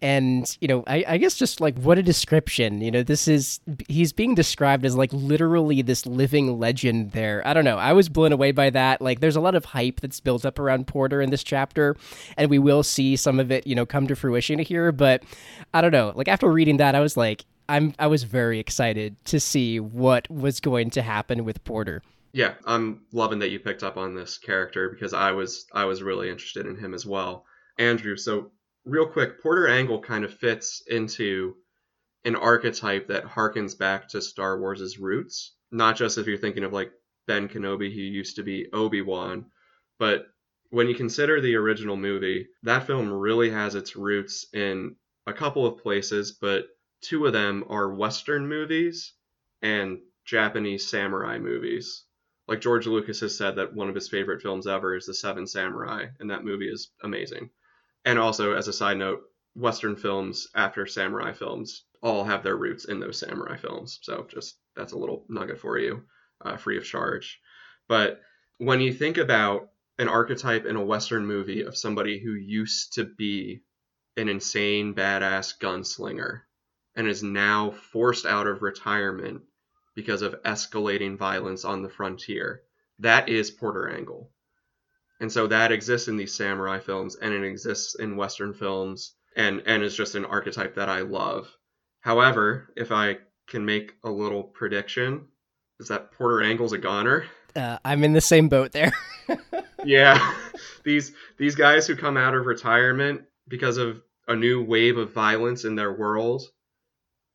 and 0.00 0.56
you 0.60 0.68
know 0.68 0.84
I, 0.86 1.04
I, 1.08 1.18
guess 1.18 1.34
just 1.34 1.60
like 1.60 1.76
what 1.78 1.98
a 1.98 2.02
description 2.02 2.80
you 2.80 2.90
know 2.90 3.02
this 3.02 3.26
is 3.26 3.60
he's 3.88 4.12
being 4.12 4.34
described 4.34 4.84
as 4.84 4.96
like 4.96 5.12
literally 5.12 5.82
this 5.82 6.06
living 6.06 6.58
legend 6.58 7.12
there. 7.12 7.42
I 7.46 7.52
don't 7.52 7.64
know. 7.64 7.78
I 7.78 7.92
was 7.92 8.08
blown 8.08 8.32
away 8.32 8.52
by 8.52 8.70
that. 8.70 9.00
Like 9.00 9.20
there's 9.20 9.36
a 9.36 9.40
lot 9.40 9.54
of 9.54 9.64
hype 9.64 10.00
that's 10.00 10.20
built 10.20 10.44
up 10.46 10.58
around 10.58 10.86
porter 10.86 11.20
in 11.20 11.30
this 11.30 11.42
chapter 11.42 11.96
and 12.36 12.50
we 12.50 12.58
will 12.58 12.82
see 12.82 13.16
some 13.16 13.40
of 13.40 13.50
it 13.50 13.66
you 13.66 13.74
know 13.74 13.86
come 13.86 14.06
to 14.06 14.16
fruition 14.16 14.58
here. 14.58 14.92
But 14.92 15.24
i 15.74 15.80
don't 15.80 15.92
know. 15.92 16.12
Like 16.14 16.28
after 16.28 16.50
reading 16.50 16.76
that 16.76 16.94
i 16.94 17.00
was 17.00 17.16
like 17.16 17.44
i'm 17.68 17.94
i 17.98 18.06
was 18.06 18.22
very 18.22 18.58
excited 18.60 19.16
to 19.26 19.40
see 19.40 19.80
what 19.80 20.30
was 20.30 20.60
going 20.60 20.90
to 20.90 21.02
happen 21.02 21.44
with 21.44 21.62
porter. 21.64 22.02
Yeah 22.32 22.54
i'm 22.66 23.02
loving 23.12 23.40
that 23.40 23.50
you 23.50 23.58
picked 23.58 23.82
up 23.82 23.96
on 23.96 24.14
this 24.14 24.38
character 24.38 24.90
because 24.90 25.12
i 25.12 25.32
was 25.32 25.66
i 25.72 25.84
was 25.84 26.02
really 26.02 26.30
interested 26.30 26.66
in 26.66 26.76
him 26.76 26.94
as 26.94 27.04
well. 27.04 27.44
Andrew 27.78 28.16
so 28.16 28.50
real 28.88 29.06
quick, 29.06 29.42
Porter 29.42 29.68
Engle 29.68 30.00
kind 30.00 30.24
of 30.24 30.34
fits 30.34 30.82
into 30.86 31.56
an 32.24 32.34
archetype 32.34 33.08
that 33.08 33.24
harkens 33.24 33.78
back 33.78 34.08
to 34.08 34.20
Star 34.20 34.58
Wars' 34.58 34.98
roots. 34.98 35.54
Not 35.70 35.96
just 35.96 36.18
if 36.18 36.26
you're 36.26 36.38
thinking 36.38 36.64
of 36.64 36.72
like 36.72 36.90
Ben 37.26 37.48
Kenobi, 37.48 37.92
who 37.92 38.00
used 38.00 38.36
to 38.36 38.42
be 38.42 38.66
Obi 38.72 39.02
Wan, 39.02 39.46
but 39.98 40.26
when 40.70 40.88
you 40.88 40.94
consider 40.94 41.40
the 41.40 41.56
original 41.56 41.96
movie, 41.96 42.48
that 42.62 42.86
film 42.86 43.10
really 43.10 43.50
has 43.50 43.74
its 43.74 43.96
roots 43.96 44.46
in 44.52 44.96
a 45.26 45.32
couple 45.32 45.66
of 45.66 45.82
places, 45.82 46.32
but 46.32 46.66
two 47.00 47.26
of 47.26 47.32
them 47.32 47.64
are 47.68 47.94
Western 47.94 48.48
movies 48.48 49.14
and 49.62 49.98
Japanese 50.24 50.88
samurai 50.88 51.38
movies. 51.38 52.04
Like 52.46 52.60
George 52.60 52.86
Lucas 52.86 53.20
has 53.20 53.36
said 53.36 53.56
that 53.56 53.74
one 53.74 53.88
of 53.88 53.94
his 53.94 54.08
favorite 54.08 54.42
films 54.42 54.66
ever 54.66 54.96
is 54.96 55.06
The 55.06 55.14
Seven 55.14 55.46
Samurai, 55.46 56.06
and 56.18 56.30
that 56.30 56.44
movie 56.44 56.68
is 56.68 56.90
amazing. 57.02 57.50
And 58.08 58.18
also, 58.18 58.54
as 58.54 58.68
a 58.68 58.72
side 58.72 58.96
note, 58.96 59.20
Western 59.54 59.94
films 59.94 60.48
after 60.54 60.86
samurai 60.86 61.34
films 61.34 61.84
all 62.02 62.24
have 62.24 62.42
their 62.42 62.56
roots 62.56 62.86
in 62.86 63.00
those 63.00 63.20
samurai 63.20 63.58
films. 63.58 63.98
So 64.00 64.26
just 64.30 64.58
that's 64.74 64.94
a 64.94 64.98
little 64.98 65.26
nugget 65.28 65.58
for 65.58 65.78
you, 65.78 66.04
uh, 66.42 66.56
free 66.56 66.78
of 66.78 66.86
charge. 66.86 67.38
But 67.86 68.22
when 68.56 68.80
you 68.80 68.94
think 68.94 69.18
about 69.18 69.68
an 69.98 70.08
archetype 70.08 70.64
in 70.64 70.76
a 70.76 70.82
Western 70.82 71.26
movie 71.26 71.60
of 71.60 71.76
somebody 71.76 72.18
who 72.18 72.32
used 72.32 72.94
to 72.94 73.04
be 73.04 73.60
an 74.16 74.30
insane 74.30 74.94
badass 74.94 75.58
gunslinger 75.58 76.40
and 76.96 77.06
is 77.06 77.22
now 77.22 77.72
forced 77.92 78.24
out 78.24 78.46
of 78.46 78.62
retirement 78.62 79.42
because 79.94 80.22
of 80.22 80.42
escalating 80.44 81.18
violence 81.18 81.62
on 81.62 81.82
the 81.82 81.90
frontier, 81.90 82.62
that 83.00 83.28
is 83.28 83.50
Porter 83.50 83.86
Engle. 83.86 84.32
And 85.20 85.30
so 85.30 85.46
that 85.48 85.72
exists 85.72 86.08
in 86.08 86.16
these 86.16 86.34
samurai 86.34 86.78
films 86.78 87.16
and 87.16 87.32
it 87.32 87.44
exists 87.44 87.96
in 87.96 88.16
Western 88.16 88.54
films 88.54 89.14
and, 89.36 89.62
and 89.66 89.82
is 89.82 89.96
just 89.96 90.14
an 90.14 90.24
archetype 90.24 90.76
that 90.76 90.88
I 90.88 91.00
love. 91.00 91.48
However, 92.00 92.72
if 92.76 92.92
I 92.92 93.18
can 93.48 93.64
make 93.64 93.94
a 94.04 94.10
little 94.10 94.44
prediction, 94.44 95.26
is 95.80 95.88
that 95.88 96.12
Porter 96.12 96.42
Engle's 96.42 96.72
a 96.72 96.78
goner? 96.78 97.24
Uh, 97.56 97.78
I'm 97.84 98.04
in 98.04 98.12
the 98.12 98.20
same 98.20 98.48
boat 98.48 98.72
there. 98.72 98.92
yeah. 99.84 100.34
These 100.84 101.12
these 101.36 101.54
guys 101.54 101.86
who 101.86 101.96
come 101.96 102.16
out 102.16 102.34
of 102.34 102.46
retirement 102.46 103.22
because 103.46 103.76
of 103.76 104.00
a 104.26 104.36
new 104.36 104.62
wave 104.62 104.98
of 104.98 105.12
violence 105.12 105.64
in 105.64 105.74
their 105.74 105.92
world 105.92 106.42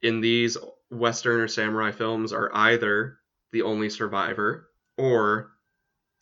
in 0.01 0.21
these 0.21 0.57
Western 0.91 1.39
or 1.39 1.47
samurai 1.47 1.91
films 1.91 2.33
are 2.33 2.51
either 2.53 3.17
the 3.51 3.63
only 3.63 3.89
survivor 3.89 4.69
or 4.97 5.52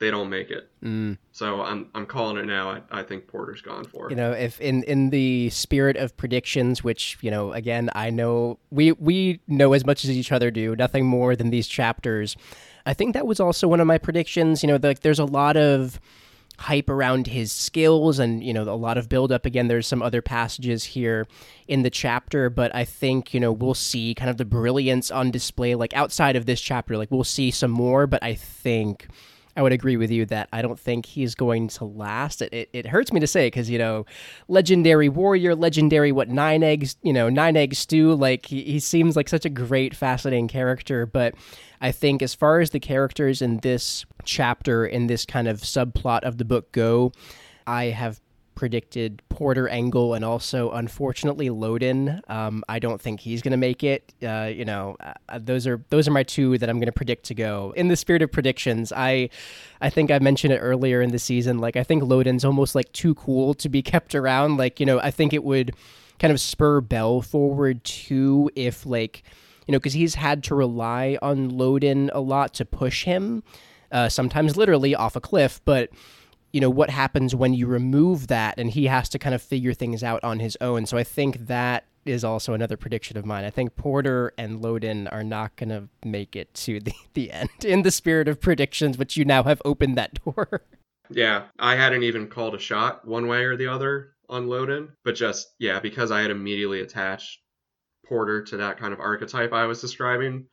they 0.02 0.10
don't 0.10 0.30
make 0.32 0.50
it. 0.50 0.68
Mm. 0.84 1.20
So 1.32 1.62
I'm 1.62 1.88
I'm 1.94 2.08
calling 2.08 2.38
it 2.38 2.46
now. 2.46 2.72
I, 2.72 2.82
I 3.00 3.04
think 3.04 3.28
Porter's 3.28 3.62
gone 3.62 3.86
for. 3.86 4.08
It. 4.08 4.10
You 4.10 4.16
know, 4.18 4.32
if 4.32 4.60
in 4.60 4.84
in 4.84 5.12
the 5.12 5.52
spirit 5.52 5.96
of 5.96 6.18
predictions, 6.18 6.84
which 6.84 7.18
you 7.22 7.30
know, 7.30 7.54
again, 7.54 7.90
I 7.94 8.10
know 8.10 8.58
we 8.72 8.92
we 8.94 9.40
know 9.48 9.74
as 9.74 9.86
much 9.86 10.04
as 10.04 10.10
each 10.10 10.32
other 10.32 10.50
do, 10.50 10.76
nothing 10.76 11.06
more 11.06 11.36
than 11.36 11.52
these 11.52 11.68
chapters. 11.68 12.36
I 12.86 12.96
think 12.96 13.14
that 13.14 13.28
was 13.28 13.40
also 13.40 13.68
one 13.68 13.80
of 13.80 13.86
my 13.86 14.00
predictions. 14.00 14.64
You 14.64 14.68
know, 14.68 14.80
like 14.82 15.02
there's 15.02 15.20
a 15.20 15.26
lot 15.26 15.56
of 15.56 16.00
hype 16.58 16.90
around 16.90 17.28
his 17.28 17.52
skills 17.52 18.20
and 18.20 18.44
you 18.44 18.54
know 18.54 18.64
a 18.64 18.76
lot 18.76 18.96
of 18.96 19.10
build 19.10 19.32
up 19.32 19.48
again 19.48 19.68
there's 19.68 19.88
some 19.88 20.04
other 20.04 20.22
passages 20.22 20.84
here 20.84 21.26
in 21.68 21.82
the 21.82 21.90
chapter 21.90 22.52
but 22.52 22.74
i 22.76 22.86
think 22.86 23.34
you 23.34 23.40
know 23.40 23.52
we'll 23.52 23.74
see 23.74 24.14
kind 24.14 24.30
of 24.30 24.38
the 24.38 24.46
brilliance 24.46 25.10
on 25.10 25.32
display 25.32 25.74
like 25.74 25.92
outside 25.96 26.36
of 26.36 26.46
this 26.46 26.62
chapter 26.62 26.98
like 26.98 27.10
we'll 27.10 27.24
see 27.24 27.50
some 27.50 27.72
more 27.72 28.06
but 28.06 28.22
i 28.22 28.36
think 28.36 29.08
I 29.56 29.62
would 29.62 29.74
agree 29.74 29.98
with 29.98 30.12
you 30.12 30.26
that 30.28 30.50
I 30.54 30.62
don't 30.62 30.80
think 30.80 31.06
he's 31.06 31.36
going 31.36 31.68
to 31.70 31.86
last. 31.86 32.42
It, 32.42 32.54
it, 32.54 32.70
it 32.74 32.88
hurts 32.88 33.12
me 33.12 33.20
to 33.20 33.28
say 33.28 33.48
because, 33.48 33.70
you 33.70 33.78
know, 33.78 34.06
legendary 34.48 35.10
warrior, 35.10 35.56
legendary, 35.56 36.12
what, 36.12 36.30
nine 36.30 36.64
eggs, 36.64 36.96
you 37.02 37.14
know, 37.14 37.30
nine 37.30 37.58
egg 37.58 37.76
stew. 37.76 38.16
Like, 38.16 38.46
he, 38.46 38.64
he 38.64 38.80
seems 38.80 39.16
like 39.16 39.28
such 39.28 39.46
a 39.46 39.50
great, 39.50 39.96
fascinating 39.96 40.48
character. 40.48 41.06
But 41.06 41.36
I 41.82 41.92
think 41.92 42.22
as 42.22 42.34
far 42.34 42.60
as 42.60 42.70
the 42.70 42.80
characters 42.80 43.42
in 43.42 43.58
this 43.58 44.06
chapter, 44.24 44.86
in 44.86 45.08
this 45.08 45.26
kind 45.26 45.48
of 45.48 45.62
subplot 45.62 46.22
of 46.22 46.38
the 46.38 46.46
book 46.46 46.72
go, 46.72 47.12
I 47.68 47.86
have 47.86 48.22
predicted 48.62 49.24
Porter 49.28 49.68
Engle 49.68 50.14
and 50.14 50.24
also 50.24 50.70
unfortunately 50.70 51.50
Loden. 51.50 52.22
Um, 52.30 52.64
I 52.70 52.78
don't 52.78 53.02
think 53.02 53.20
he's 53.20 53.42
going 53.42 53.54
to 53.54 53.58
make 53.58 53.84
it. 53.84 54.14
Uh, 54.22 54.52
you 54.54 54.66
know, 54.66 54.98
uh, 55.00 55.40
those 55.40 55.66
are 55.66 55.84
those 55.90 56.08
are 56.08 56.12
my 56.12 56.22
two 56.22 56.60
that 56.60 56.70
I'm 56.70 56.78
going 56.78 56.86
to 56.86 56.92
predict 56.92 57.24
to 57.26 57.34
go. 57.34 57.74
In 57.76 57.88
the 57.88 57.96
spirit 57.96 58.22
of 58.22 58.32
predictions, 58.32 58.94
I 58.96 59.32
I 59.82 59.90
think 59.90 60.12
I 60.12 60.20
mentioned 60.20 60.54
it 60.54 60.60
earlier 60.60 61.02
in 61.02 61.10
the 61.10 61.18
season. 61.18 61.58
Like 61.58 61.76
I 61.76 61.82
think 61.82 62.04
Loden's 62.04 62.46
almost 62.46 62.76
like 62.76 62.92
too 62.94 63.16
cool 63.16 63.56
to 63.56 63.68
be 63.68 63.82
kept 63.94 64.14
around. 64.14 64.58
Like 64.58 64.80
you 64.80 64.86
know, 64.86 65.00
I 65.00 65.10
think 65.10 65.34
it 65.34 65.44
would 65.44 65.72
kind 66.20 66.32
of 66.32 66.40
spur 66.40 66.82
Bell 66.82 67.24
forward 67.24 67.84
too 67.84 68.52
if 68.56 68.86
like 68.86 69.24
you 69.66 69.72
know 69.72 69.80
because 69.80 69.94
he's 69.94 70.14
had 70.14 70.44
to 70.44 70.54
rely 70.54 71.18
on 71.24 71.50
Loden 71.50 72.12
a 72.14 72.20
lot 72.20 72.54
to 72.54 72.66
push 72.66 73.06
him. 73.06 73.42
Uh, 73.92 74.08
sometimes 74.08 74.56
literally 74.56 74.94
off 74.94 75.16
a 75.16 75.20
cliff, 75.20 75.60
but 75.66 75.90
you 76.54 76.62
know 76.62 76.70
what 76.70 76.90
happens 76.90 77.36
when 77.36 77.54
you 77.54 77.68
remove 77.68 78.28
that 78.28 78.58
and 78.58 78.72
he 78.72 78.88
has 78.88 79.10
to 79.10 79.20
kind 79.20 79.36
of 79.36 79.42
figure 79.42 79.74
things 79.74 80.04
out 80.04 80.24
on 80.24 80.40
his 80.40 80.58
own. 80.62 80.86
So 80.86 80.98
i 80.98 81.04
think 81.04 81.48
that 81.48 81.86
is 82.04 82.24
also 82.24 82.54
another 82.54 82.78
prediction 82.78 83.16
of 83.16 83.26
mine. 83.26 83.44
I 83.46 83.52
think 83.52 83.76
porter 83.76 84.34
and 84.36 84.60
loden 84.60 85.08
are 85.12 85.24
not 85.24 85.56
going 85.56 85.70
to 85.70 85.88
make 86.04 86.36
it 86.36 86.52
to 86.56 86.80
the, 86.80 86.94
the 87.14 87.32
end 87.32 87.50
in 87.64 87.84
the 87.84 87.92
spirit 87.92 88.28
of 88.28 88.42
predictions 88.42 88.98
which 88.98 89.18
you 89.18 89.26
now 89.26 89.44
have 89.44 89.62
opened 89.66 89.98
that 89.98 90.24
door. 90.26 90.62
Yeah 91.10 91.44
i 91.60 91.76
hadn't 91.76 92.04
even 92.04 92.28
called 92.28 92.56
a 92.56 92.60
shot 92.60 93.08
one 93.08 93.28
way 93.28 93.44
or 93.44 93.58
the 93.58 93.68
other 93.68 94.14
on 94.30 94.48
loden 94.48 94.90
but 95.04 95.14
just 95.14 95.48
yeah 95.60 95.80
because 95.82 96.10
i 96.10 96.22
had 96.22 96.32
immediately 96.32 96.80
attached 96.80 97.40
porter 98.06 98.42
to 98.44 98.58
that 98.58 98.78
kind 98.78 98.94
of 98.94 99.02
archetype 99.02 99.52
i 99.52 99.66
was 99.66 99.82
describing 99.82 100.46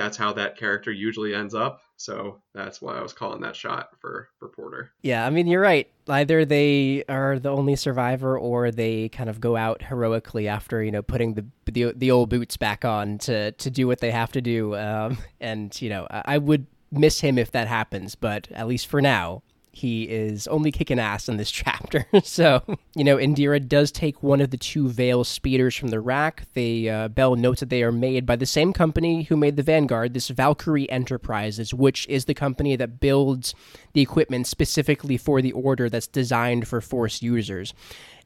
that's 0.00 0.16
how 0.16 0.32
that 0.32 0.56
character 0.56 0.90
usually 0.90 1.34
ends 1.34 1.54
up. 1.54 1.82
So 2.00 2.40
that's 2.54 2.80
why 2.80 2.96
I 2.96 3.02
was 3.02 3.12
calling 3.12 3.42
that 3.42 3.54
shot 3.54 3.90
for 4.00 4.30
for 4.38 4.48
Porter. 4.48 4.90
Yeah, 5.02 5.26
I 5.26 5.28
mean 5.28 5.46
you're 5.46 5.60
right. 5.60 5.86
Either 6.08 6.46
they 6.46 7.04
are 7.10 7.38
the 7.38 7.50
only 7.50 7.76
survivor, 7.76 8.38
or 8.38 8.70
they 8.70 9.10
kind 9.10 9.28
of 9.28 9.38
go 9.38 9.54
out 9.54 9.82
heroically 9.82 10.48
after 10.48 10.82
you 10.82 10.90
know 10.90 11.02
putting 11.02 11.34
the 11.34 11.44
the, 11.66 11.92
the 11.94 12.10
old 12.10 12.30
boots 12.30 12.56
back 12.56 12.86
on 12.86 13.18
to 13.18 13.52
to 13.52 13.70
do 13.70 13.86
what 13.86 14.00
they 14.00 14.12
have 14.12 14.32
to 14.32 14.40
do. 14.40 14.74
Um, 14.76 15.18
and 15.40 15.78
you 15.82 15.90
know 15.90 16.06
I 16.10 16.38
would 16.38 16.66
miss 16.90 17.20
him 17.20 17.36
if 17.36 17.50
that 17.50 17.68
happens, 17.68 18.14
but 18.14 18.48
at 18.50 18.66
least 18.66 18.86
for 18.86 19.02
now, 19.02 19.42
he 19.72 20.04
is 20.04 20.46
only 20.48 20.72
kicking 20.72 20.98
ass 20.98 21.28
in 21.28 21.36
this 21.36 21.50
chapter. 21.50 22.06
so, 22.22 22.62
you 22.94 23.04
know, 23.04 23.16
Indeera 23.16 23.66
does 23.66 23.92
take 23.92 24.22
one 24.22 24.40
of 24.40 24.50
the 24.50 24.56
two 24.56 24.88
Veil 24.88 25.24
speeders 25.24 25.76
from 25.76 25.88
the 25.88 26.00
rack. 26.00 26.44
They 26.54 26.88
uh, 26.88 27.08
Bell 27.08 27.36
notes 27.36 27.60
that 27.60 27.70
they 27.70 27.82
are 27.82 27.92
made 27.92 28.26
by 28.26 28.36
the 28.36 28.46
same 28.46 28.72
company 28.72 29.24
who 29.24 29.36
made 29.36 29.56
the 29.56 29.62
Vanguard, 29.62 30.14
this 30.14 30.28
Valkyrie 30.28 30.90
Enterprises, 30.90 31.72
which 31.72 32.06
is 32.08 32.24
the 32.24 32.34
company 32.34 32.76
that 32.76 33.00
builds 33.00 33.54
the 33.92 34.00
equipment 34.00 34.46
specifically 34.46 35.16
for 35.16 35.40
the 35.42 35.52
Order 35.52 35.88
that's 35.88 36.06
designed 36.06 36.66
for 36.66 36.80
Force 36.80 37.22
users. 37.22 37.74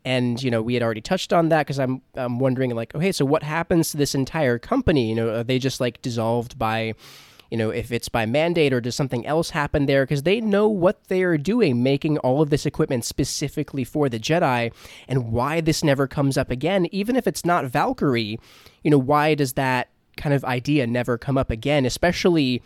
And 0.05 0.43
you 0.43 0.51
know, 0.51 0.61
we 0.61 0.75
had 0.75 0.83
already 0.83 1.01
touched 1.01 1.33
on 1.33 1.49
that 1.49 1.67
because 1.67 1.79
I'm 1.79 2.03
I'm 2.15 2.39
wondering 2.39 2.75
like, 2.75 2.95
okay, 2.95 3.11
so 3.11 3.25
what 3.25 3.43
happens 3.43 3.91
to 3.91 3.97
this 3.97 4.15
entire 4.15 4.59
company? 4.59 5.09
You 5.09 5.15
know, 5.15 5.35
are 5.37 5.45
they 5.45 5.59
just 5.59 5.81
like 5.81 6.03
dissolved 6.03 6.59
by 6.59 6.95
you 7.55 7.59
know, 7.59 7.71
if 7.71 7.93
it's 7.93 8.09
by 8.09 8.27
mandate 8.27 8.73
or 8.73 8.81
does 8.81 8.97
something 8.97 9.25
else 9.25 9.51
happen 9.51 9.87
there, 9.87 10.03
because 10.03 10.25
they 10.25 10.41
know 10.41 10.67
what 10.67 11.05
they 11.05 11.23
are 11.23 11.39
doing, 11.39 11.85
making 11.85 12.19
all 12.19 12.43
of 12.43 12.51
this 12.51 12.67
equipment 12.67 13.05
specifically 13.05 13.85
for 13.85 14.09
the 14.09 14.19
Jedi, 14.19 14.73
and 15.07 15.31
why 15.31 15.61
this 15.61 15.85
never 15.85 16.09
comes 16.09 16.37
up 16.37 16.51
again, 16.51 16.89
even 16.91 17.15
if 17.15 17.29
it's 17.29 17.45
not 17.45 17.67
Valkyrie, 17.67 18.41
you 18.83 18.91
know, 18.91 18.99
why 18.99 19.37
does 19.37 19.53
that 19.53 19.91
kind 20.17 20.35
of 20.35 20.45
idea 20.45 20.85
never 20.89 21.17
come 21.17 21.39
up 21.39 21.49
again, 21.49 21.87
especially 21.87 22.61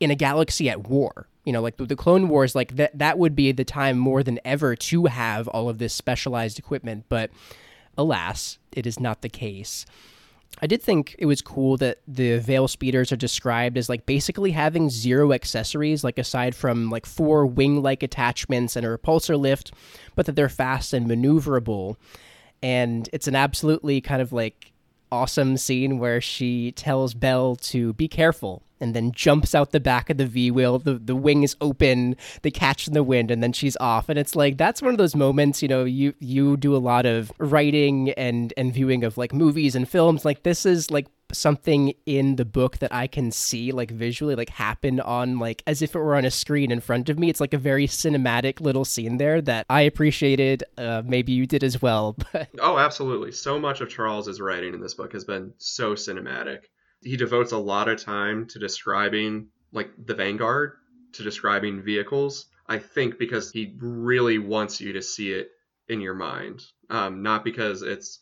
in 0.00 0.10
a 0.10 0.14
galaxy 0.14 0.70
at 0.70 0.88
war? 0.88 1.28
You 1.44 1.52
know, 1.52 1.60
like 1.60 1.76
the 1.76 1.94
Clone 1.94 2.30
Wars, 2.30 2.54
like 2.54 2.76
that 2.76 2.98
that 2.98 3.18
would 3.18 3.36
be 3.36 3.52
the 3.52 3.66
time 3.66 3.98
more 3.98 4.22
than 4.22 4.40
ever 4.46 4.74
to 4.74 5.04
have 5.04 5.46
all 5.48 5.68
of 5.68 5.76
this 5.76 5.92
specialized 5.92 6.58
equipment, 6.58 7.04
but 7.10 7.30
alas, 7.98 8.56
it 8.72 8.86
is 8.86 8.98
not 8.98 9.20
the 9.20 9.28
case. 9.28 9.84
I 10.60 10.66
did 10.66 10.82
think 10.82 11.16
it 11.18 11.26
was 11.26 11.42
cool 11.42 11.76
that 11.78 11.98
the 12.06 12.38
Veil 12.38 12.68
speeders 12.68 13.10
are 13.10 13.16
described 13.16 13.76
as 13.76 13.88
like 13.88 14.06
basically 14.06 14.52
having 14.52 14.90
zero 14.90 15.32
accessories, 15.32 16.04
like 16.04 16.18
aside 16.18 16.54
from 16.54 16.90
like 16.90 17.06
four 17.06 17.46
wing 17.46 17.82
like 17.82 18.02
attachments 18.02 18.76
and 18.76 18.86
a 18.86 18.96
repulsor 18.96 19.38
lift, 19.38 19.72
but 20.14 20.26
that 20.26 20.36
they're 20.36 20.48
fast 20.48 20.92
and 20.92 21.08
maneuverable. 21.08 21.96
And 22.62 23.08
it's 23.12 23.26
an 23.26 23.34
absolutely 23.34 24.00
kind 24.00 24.22
of 24.22 24.32
like 24.32 24.72
awesome 25.10 25.56
scene 25.56 25.98
where 25.98 26.20
she 26.20 26.72
tells 26.72 27.12
Bell 27.12 27.56
to 27.56 27.92
be 27.94 28.06
careful 28.08 28.62
and 28.82 28.94
then 28.94 29.12
jumps 29.12 29.54
out 29.54 29.70
the 29.70 29.80
back 29.80 30.10
of 30.10 30.18
the 30.18 30.26
V 30.26 30.50
wheel. 30.50 30.78
The 30.78 30.94
the 30.94 31.16
wing 31.16 31.44
is 31.44 31.56
open, 31.60 32.16
they 32.42 32.50
catch 32.50 32.86
in 32.86 32.94
the 32.94 33.02
wind, 33.02 33.30
and 33.30 33.42
then 33.42 33.52
she's 33.52 33.76
off. 33.78 34.08
And 34.08 34.18
it's 34.18 34.36
like 34.36 34.58
that's 34.58 34.82
one 34.82 34.92
of 34.92 34.98
those 34.98 35.16
moments, 35.16 35.62
you 35.62 35.68
know, 35.68 35.84
you 35.84 36.14
you 36.18 36.56
do 36.56 36.76
a 36.76 36.78
lot 36.78 37.06
of 37.06 37.32
writing 37.38 38.10
and 38.10 38.52
and 38.56 38.74
viewing 38.74 39.04
of 39.04 39.16
like 39.16 39.32
movies 39.32 39.74
and 39.74 39.88
films. 39.88 40.24
Like 40.24 40.42
this 40.42 40.66
is 40.66 40.90
like 40.90 41.06
something 41.32 41.94
in 42.04 42.36
the 42.36 42.44
book 42.44 42.78
that 42.78 42.92
I 42.92 43.06
can 43.06 43.30
see 43.30 43.72
like 43.72 43.90
visually 43.90 44.34
like 44.34 44.50
happen 44.50 45.00
on 45.00 45.38
like 45.38 45.62
as 45.66 45.80
if 45.80 45.94
it 45.94 45.98
were 45.98 46.14
on 46.14 46.26
a 46.26 46.30
screen 46.30 46.70
in 46.70 46.80
front 46.80 47.08
of 47.08 47.18
me. 47.18 47.30
It's 47.30 47.40
like 47.40 47.54
a 47.54 47.58
very 47.58 47.86
cinematic 47.86 48.60
little 48.60 48.84
scene 48.84 49.16
there 49.16 49.40
that 49.42 49.64
I 49.70 49.82
appreciated. 49.82 50.64
Uh, 50.76 51.02
maybe 51.06 51.32
you 51.32 51.46
did 51.46 51.64
as 51.64 51.80
well. 51.80 52.16
But 52.32 52.48
oh, 52.60 52.78
absolutely. 52.78 53.32
So 53.32 53.58
much 53.58 53.80
of 53.80 53.90
Charles's 53.90 54.40
writing 54.40 54.72
in 54.72 54.80
this 54.80 54.94
book 54.94 55.12
has 55.12 55.24
been 55.24 55.52
so 55.58 55.94
cinematic 55.94 56.60
he 57.02 57.16
devotes 57.16 57.52
a 57.52 57.58
lot 57.58 57.88
of 57.88 58.02
time 58.02 58.46
to 58.48 58.58
describing 58.58 59.48
like 59.72 59.90
the 60.06 60.14
Vanguard, 60.14 60.74
to 61.12 61.22
describing 61.22 61.82
vehicles. 61.82 62.46
I 62.66 62.78
think 62.78 63.18
because 63.18 63.50
he 63.50 63.74
really 63.78 64.38
wants 64.38 64.80
you 64.80 64.92
to 64.94 65.02
see 65.02 65.32
it 65.32 65.50
in 65.88 66.00
your 66.00 66.14
mind, 66.14 66.62
um, 66.90 67.22
not 67.22 67.44
because 67.44 67.82
it's 67.82 68.20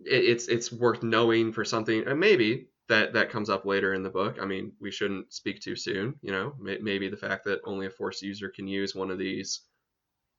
it, 0.00 0.24
it's 0.24 0.48
it's 0.48 0.72
worth 0.72 1.02
knowing 1.02 1.52
for 1.52 1.64
something. 1.64 2.06
And 2.06 2.20
maybe 2.20 2.68
that 2.88 3.14
that 3.14 3.30
comes 3.30 3.50
up 3.50 3.64
later 3.64 3.94
in 3.94 4.02
the 4.02 4.10
book. 4.10 4.38
I 4.40 4.46
mean, 4.46 4.72
we 4.80 4.90
shouldn't 4.90 5.32
speak 5.32 5.60
too 5.60 5.76
soon. 5.76 6.14
You 6.22 6.32
know, 6.32 6.54
maybe 6.60 7.08
the 7.08 7.16
fact 7.16 7.44
that 7.44 7.60
only 7.64 7.86
a 7.86 7.90
Force 7.90 8.22
user 8.22 8.48
can 8.48 8.68
use 8.68 8.94
one 8.94 9.10
of 9.10 9.18
these 9.18 9.62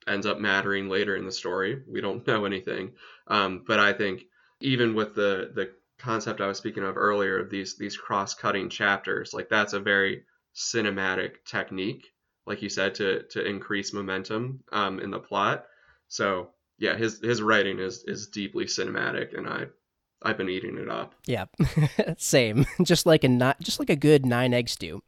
ends 0.07 0.25
up 0.25 0.39
mattering 0.39 0.87
later 0.87 1.15
in 1.15 1.25
the 1.25 1.31
story. 1.31 1.81
We 1.87 2.01
don't 2.01 2.25
know 2.27 2.45
anything, 2.45 2.93
um, 3.27 3.63
but 3.67 3.79
I 3.79 3.93
think 3.93 4.23
even 4.61 4.95
with 4.95 5.15
the 5.15 5.51
the 5.53 5.71
concept 5.97 6.41
I 6.41 6.47
was 6.47 6.57
speaking 6.57 6.83
of 6.83 6.97
earlier 6.97 7.39
of 7.39 7.49
these 7.49 7.77
these 7.77 7.97
cross-cutting 7.97 8.69
chapters. 8.69 9.33
Like 9.33 9.49
that's 9.49 9.73
a 9.73 9.79
very 9.79 10.23
cinematic 10.55 11.43
technique, 11.45 12.05
like 12.45 12.61
you 12.61 12.69
said, 12.69 12.95
to 12.95 13.23
to 13.31 13.45
increase 13.45 13.93
momentum 13.93 14.63
um, 14.71 14.99
in 14.99 15.11
the 15.11 15.19
plot. 15.19 15.65
So 16.07 16.49
yeah, 16.77 16.95
his 16.95 17.19
his 17.21 17.41
writing 17.41 17.79
is 17.79 18.03
is 18.05 18.27
deeply 18.27 18.65
cinematic, 18.65 19.37
and 19.37 19.47
I 19.47 19.65
I've 20.21 20.37
been 20.37 20.49
eating 20.49 20.77
it 20.77 20.89
up. 20.89 21.15
Yeah, 21.25 21.45
same. 22.17 22.65
Just 22.83 23.05
like 23.05 23.23
a 23.23 23.29
not 23.29 23.59
just 23.61 23.79
like 23.79 23.89
a 23.89 23.95
good 23.95 24.25
nine 24.25 24.53
egg 24.53 24.69
stew. 24.69 25.01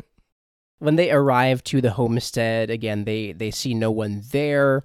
when 0.78 0.96
they 0.96 1.10
arrive 1.10 1.62
to 1.64 1.80
the 1.80 1.90
homestead 1.90 2.70
again, 2.70 3.04
they 3.04 3.32
they 3.32 3.50
see 3.50 3.74
no 3.74 3.90
one 3.90 4.22
there. 4.30 4.84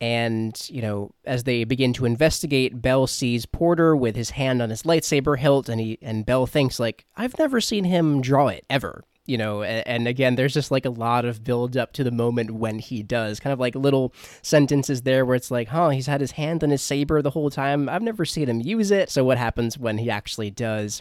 And, 0.00 0.58
you 0.70 0.80
know, 0.80 1.10
as 1.26 1.44
they 1.44 1.64
begin 1.64 1.92
to 1.94 2.06
investigate, 2.06 2.80
Bell 2.80 3.06
sees 3.06 3.44
Porter 3.44 3.94
with 3.94 4.16
his 4.16 4.30
hand 4.30 4.62
on 4.62 4.70
his 4.70 4.84
lightsaber 4.84 5.38
hilt, 5.38 5.68
and 5.68 5.80
he 5.80 5.98
and 6.00 6.24
Bell 6.24 6.46
thinks 6.46 6.80
like, 6.80 7.04
I've 7.16 7.38
never 7.38 7.60
seen 7.60 7.84
him 7.84 8.22
draw 8.22 8.48
it 8.48 8.64
ever. 8.70 9.04
You 9.26 9.38
know, 9.38 9.62
and, 9.62 10.08
again, 10.08 10.34
there's 10.34 10.54
just 10.54 10.72
like 10.72 10.84
a 10.84 10.90
lot 10.90 11.24
of 11.24 11.44
build 11.44 11.76
up 11.76 11.92
to 11.92 12.02
the 12.02 12.10
moment 12.10 12.50
when 12.52 12.80
he 12.80 13.02
does. 13.02 13.38
Kind 13.38 13.52
of 13.52 13.60
like 13.60 13.76
little 13.76 14.12
sentences 14.42 15.02
there 15.02 15.24
where 15.24 15.36
it's 15.36 15.52
like, 15.52 15.68
huh, 15.68 15.90
he's 15.90 16.08
had 16.08 16.20
his 16.20 16.32
hand 16.32 16.64
on 16.64 16.70
his 16.70 16.82
saber 16.82 17.22
the 17.22 17.30
whole 17.30 17.50
time. 17.50 17.88
I've 17.88 18.02
never 18.02 18.24
seen 18.24 18.48
him 18.48 18.60
use 18.60 18.90
it. 18.90 19.08
So 19.08 19.22
what 19.22 19.38
happens 19.38 19.78
when 19.78 19.98
he 19.98 20.10
actually 20.10 20.50
does? 20.50 21.00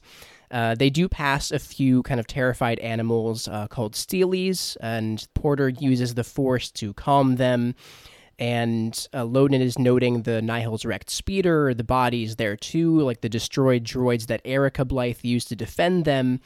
Uh, 0.51 0.75
they 0.75 0.89
do 0.91 1.07
pass 1.07 1.51
a 1.51 1.57
few 1.57 2.03
kind 2.03 2.19
of 2.19 2.27
terrified 2.27 2.77
animals 2.79 3.47
uh, 3.47 3.67
called 3.67 3.93
steelies, 3.93 4.77
and 4.81 5.27
Porter 5.33 5.69
uses 5.69 6.13
the 6.13 6.23
force 6.23 6.69
to 6.71 6.93
calm 6.93 7.37
them 7.37 7.73
and 8.39 9.07
uh, 9.13 9.23
Loden 9.23 9.59
is 9.59 9.77
noting 9.77 10.23
the 10.23 10.41
Nihil's 10.41 10.85
wrecked 10.85 11.09
speeder, 11.09 11.73
the 11.73 11.83
bodies 11.83 12.37
there 12.37 12.55
too, 12.55 13.01
like 13.01 13.19
the 13.21 13.29
destroyed 13.29 13.83
droids 13.83 14.27
that 14.27 14.41
Erica 14.45 14.85
Blythe 14.85 15.19
used 15.23 15.49
to 15.49 15.55
defend 15.57 16.05
them. 16.05 16.39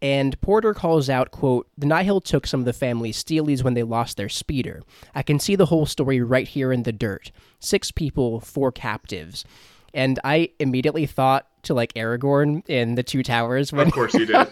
And 0.00 0.40
Porter 0.40 0.74
calls 0.74 1.10
out, 1.10 1.32
quote, 1.32 1.66
The 1.76 1.86
Nihil 1.86 2.20
took 2.20 2.46
some 2.46 2.60
of 2.60 2.66
the 2.66 2.72
family's 2.72 3.22
steelies 3.22 3.64
when 3.64 3.74
they 3.74 3.82
lost 3.82 4.16
their 4.16 4.28
speeder. 4.28 4.82
I 5.14 5.22
can 5.22 5.38
see 5.40 5.56
the 5.56 5.66
whole 5.66 5.86
story 5.86 6.20
right 6.20 6.46
here 6.46 6.72
in 6.72 6.84
the 6.84 6.92
dirt. 6.92 7.32
Six 7.58 7.90
people, 7.90 8.38
four 8.40 8.70
captives. 8.70 9.44
And 9.92 10.20
I 10.22 10.50
immediately 10.60 11.06
thought 11.06 11.46
to 11.64 11.74
like 11.74 11.94
Aragorn 11.94 12.68
in 12.68 12.94
the 12.96 13.02
Two 13.02 13.22
Towers 13.22 13.72
when 13.72 13.86
Of 13.88 13.92
course 13.92 14.14
you 14.14 14.26
did. 14.26 14.36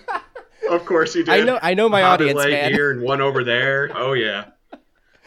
of 0.71 0.85
course 0.87 1.15
you 1.15 1.25
did. 1.25 1.33
I 1.35 1.45
know 1.45 1.59
I 1.61 1.75
know 1.75 1.89
my 1.89 2.01
Hobbit 2.01 2.29
audience, 2.29 2.39
leg 2.39 2.53
man. 2.53 2.73
here 2.73 2.91
and 2.91 3.03
one 3.03 3.21
over 3.21 3.45
there. 3.45 3.91
Oh 3.95 4.15
yeah. 4.15 4.52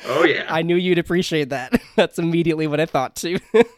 Oh 0.08 0.24
yeah. 0.26 0.46
I 0.50 0.62
knew 0.62 0.76
you'd 0.76 0.98
appreciate 0.98 1.50
that. 1.50 1.82
That's 1.96 2.20
immediately 2.20 2.68
what 2.68 2.80
I 2.80 2.86
thought 2.86 3.16
too. 3.16 3.40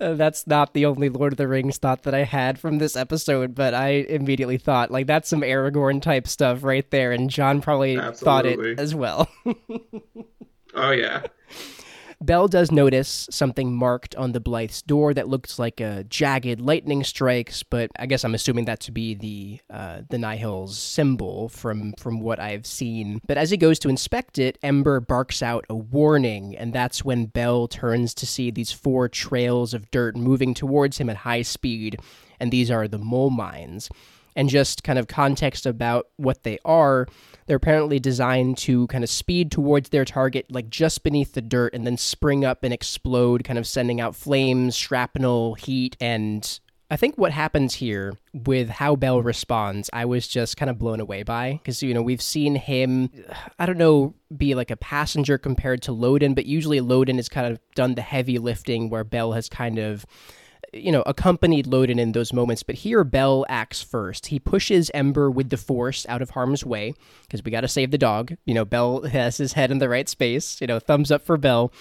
Uh, 0.00 0.14
That's 0.14 0.46
not 0.46 0.74
the 0.74 0.86
only 0.86 1.08
Lord 1.08 1.32
of 1.32 1.36
the 1.36 1.46
Rings 1.46 1.78
thought 1.78 2.02
that 2.02 2.14
I 2.14 2.24
had 2.24 2.58
from 2.58 2.78
this 2.78 2.96
episode, 2.96 3.54
but 3.54 3.74
I 3.74 3.88
immediately 3.88 4.58
thought, 4.58 4.90
like, 4.90 5.06
that's 5.06 5.28
some 5.28 5.42
Aragorn 5.42 6.02
type 6.02 6.26
stuff 6.26 6.64
right 6.64 6.90
there, 6.90 7.12
and 7.12 7.30
John 7.30 7.60
probably 7.60 7.96
thought 8.14 8.46
it 8.46 8.80
as 8.80 8.94
well. 8.94 9.28
oh 10.74 10.90
yeah. 10.90 11.26
Bell 12.22 12.48
does 12.48 12.70
notice 12.70 13.28
something 13.30 13.74
marked 13.74 14.14
on 14.16 14.32
the 14.32 14.40
Blythe's 14.40 14.82
door 14.82 15.12
that 15.14 15.28
looks 15.28 15.58
like 15.58 15.80
a 15.80 16.04
jagged 16.04 16.60
lightning 16.60 17.04
strikes, 17.04 17.62
but 17.62 17.90
I 17.98 18.06
guess 18.06 18.24
I'm 18.24 18.34
assuming 18.34 18.66
that 18.66 18.80
to 18.80 18.92
be 18.92 19.14
the 19.14 19.60
uh, 19.70 20.02
the 20.08 20.18
Nihil's 20.18 20.78
symbol 20.78 21.48
from 21.48 21.92
from 21.98 22.20
what 22.20 22.38
I've 22.38 22.66
seen. 22.66 23.20
But 23.26 23.38
as 23.38 23.50
he 23.50 23.56
goes 23.56 23.78
to 23.80 23.88
inspect 23.88 24.38
it, 24.38 24.58
Ember 24.62 25.00
barks 25.00 25.42
out 25.42 25.64
a 25.68 25.74
warning, 25.74 26.56
and 26.56 26.72
that's 26.72 27.04
when 27.04 27.26
Bell 27.26 27.68
turns 27.68 28.14
to 28.14 28.26
see 28.26 28.50
these 28.50 28.72
four 28.72 29.08
trails 29.08 29.74
of 29.74 29.90
dirt 29.90 30.16
moving 30.16 30.54
towards 30.54 30.98
him 30.98 31.10
at 31.10 31.18
high 31.18 31.42
speed, 31.42 31.98
and 32.38 32.50
these 32.50 32.70
are 32.70 32.88
the 32.88 32.98
mole 32.98 33.30
mines. 33.30 33.90
And 34.34 34.48
just 34.48 34.82
kind 34.82 34.98
of 34.98 35.08
context 35.08 35.66
about 35.66 36.06
what 36.16 36.42
they 36.42 36.58
are, 36.64 37.06
they're 37.46 37.58
apparently 37.58 37.98
designed 37.98 38.56
to 38.58 38.86
kind 38.86 39.04
of 39.04 39.10
speed 39.10 39.50
towards 39.50 39.90
their 39.90 40.04
target, 40.04 40.46
like 40.50 40.70
just 40.70 41.02
beneath 41.02 41.34
the 41.34 41.42
dirt, 41.42 41.74
and 41.74 41.86
then 41.86 41.96
spring 41.96 42.44
up 42.44 42.64
and 42.64 42.72
explode, 42.72 43.44
kind 43.44 43.58
of 43.58 43.66
sending 43.66 44.00
out 44.00 44.16
flames, 44.16 44.74
shrapnel, 44.74 45.54
heat. 45.54 45.96
And 46.00 46.60
I 46.90 46.96
think 46.96 47.16
what 47.16 47.32
happens 47.32 47.74
here 47.74 48.14
with 48.32 48.68
how 48.68 48.96
Bell 48.96 49.22
responds, 49.22 49.90
I 49.92 50.04
was 50.04 50.26
just 50.28 50.56
kind 50.56 50.70
of 50.70 50.78
blown 50.78 51.00
away 51.00 51.22
by. 51.22 51.60
Because, 51.62 51.82
you 51.82 51.92
know, 51.92 52.02
we've 52.02 52.22
seen 52.22 52.54
him, 52.54 53.10
I 53.58 53.66
don't 53.66 53.78
know, 53.78 54.14
be 54.34 54.54
like 54.54 54.70
a 54.70 54.76
passenger 54.76 55.36
compared 55.36 55.82
to 55.82 55.90
Loden, 55.90 56.34
but 56.34 56.46
usually 56.46 56.80
Loden 56.80 57.16
has 57.16 57.28
kind 57.28 57.52
of 57.52 57.60
done 57.74 57.94
the 57.94 58.02
heavy 58.02 58.38
lifting 58.38 58.88
where 58.88 59.04
Bell 59.04 59.32
has 59.32 59.48
kind 59.48 59.78
of 59.78 60.06
you 60.72 60.90
know, 60.90 61.02
accompanied 61.02 61.66
Loden 61.66 61.98
in 61.98 62.12
those 62.12 62.32
moments, 62.32 62.62
but 62.62 62.76
here 62.76 63.04
Bell 63.04 63.44
acts 63.48 63.82
first. 63.82 64.26
He 64.26 64.38
pushes 64.38 64.90
Ember 64.94 65.30
with 65.30 65.50
the 65.50 65.56
Force 65.56 66.06
out 66.08 66.22
of 66.22 66.30
harm's 66.30 66.64
way 66.64 66.94
because 67.22 67.44
we 67.44 67.50
got 67.50 67.60
to 67.60 67.68
save 67.68 67.90
the 67.90 67.98
dog. 67.98 68.36
You 68.46 68.54
know, 68.54 68.64
Bell 68.64 69.02
has 69.12 69.36
his 69.36 69.52
head 69.52 69.70
in 69.70 69.78
the 69.78 69.88
right 69.88 70.08
space. 70.08 70.60
You 70.60 70.66
know, 70.66 70.78
thumbs 70.78 71.10
up 71.10 71.26
for 71.26 71.36
Bell, 71.36 71.72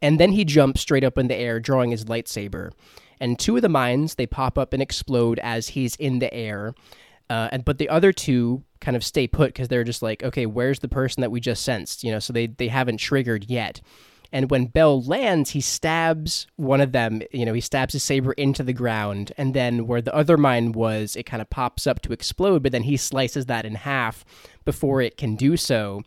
and 0.00 0.18
then 0.18 0.32
he 0.32 0.44
jumps 0.44 0.80
straight 0.80 1.04
up 1.04 1.18
in 1.18 1.28
the 1.28 1.36
air, 1.36 1.60
drawing 1.60 1.90
his 1.90 2.06
lightsaber. 2.06 2.72
And 3.20 3.38
two 3.38 3.56
of 3.56 3.62
the 3.62 3.68
mines 3.68 4.14
they 4.14 4.26
pop 4.26 4.56
up 4.56 4.72
and 4.72 4.80
explode 4.80 5.38
as 5.40 5.68
he's 5.68 5.96
in 5.96 6.20
the 6.20 6.32
air. 6.32 6.74
Uh, 7.28 7.48
and 7.52 7.64
but 7.64 7.78
the 7.78 7.88
other 7.88 8.12
two 8.12 8.62
kind 8.80 8.96
of 8.96 9.04
stay 9.04 9.26
put 9.26 9.48
because 9.48 9.68
they're 9.68 9.84
just 9.84 10.02
like, 10.02 10.22
okay, 10.22 10.46
where's 10.46 10.78
the 10.78 10.88
person 10.88 11.20
that 11.20 11.30
we 11.30 11.40
just 11.40 11.62
sensed? 11.64 12.02
You 12.02 12.12
know, 12.12 12.18
so 12.18 12.32
they 12.32 12.46
they 12.46 12.68
haven't 12.68 12.98
triggered 12.98 13.44
yet. 13.50 13.82
And 14.32 14.50
when 14.50 14.66
Bell 14.66 15.02
lands, 15.02 15.50
he 15.50 15.60
stabs 15.60 16.46
one 16.56 16.80
of 16.80 16.92
them. 16.92 17.22
You 17.32 17.46
know, 17.46 17.54
he 17.54 17.60
stabs 17.60 17.94
his 17.94 18.04
saber 18.04 18.32
into 18.34 18.62
the 18.62 18.74
ground, 18.74 19.32
and 19.38 19.54
then 19.54 19.86
where 19.86 20.02
the 20.02 20.14
other 20.14 20.36
mine 20.36 20.72
was, 20.72 21.16
it 21.16 21.24
kind 21.24 21.40
of 21.40 21.48
pops 21.48 21.86
up 21.86 22.00
to 22.02 22.12
explode. 22.12 22.62
But 22.62 22.72
then 22.72 22.82
he 22.82 22.96
slices 22.96 23.46
that 23.46 23.64
in 23.64 23.74
half 23.74 24.24
before 24.64 25.00
it 25.00 25.16
can 25.16 25.34
do 25.34 25.56
so. 25.56 26.02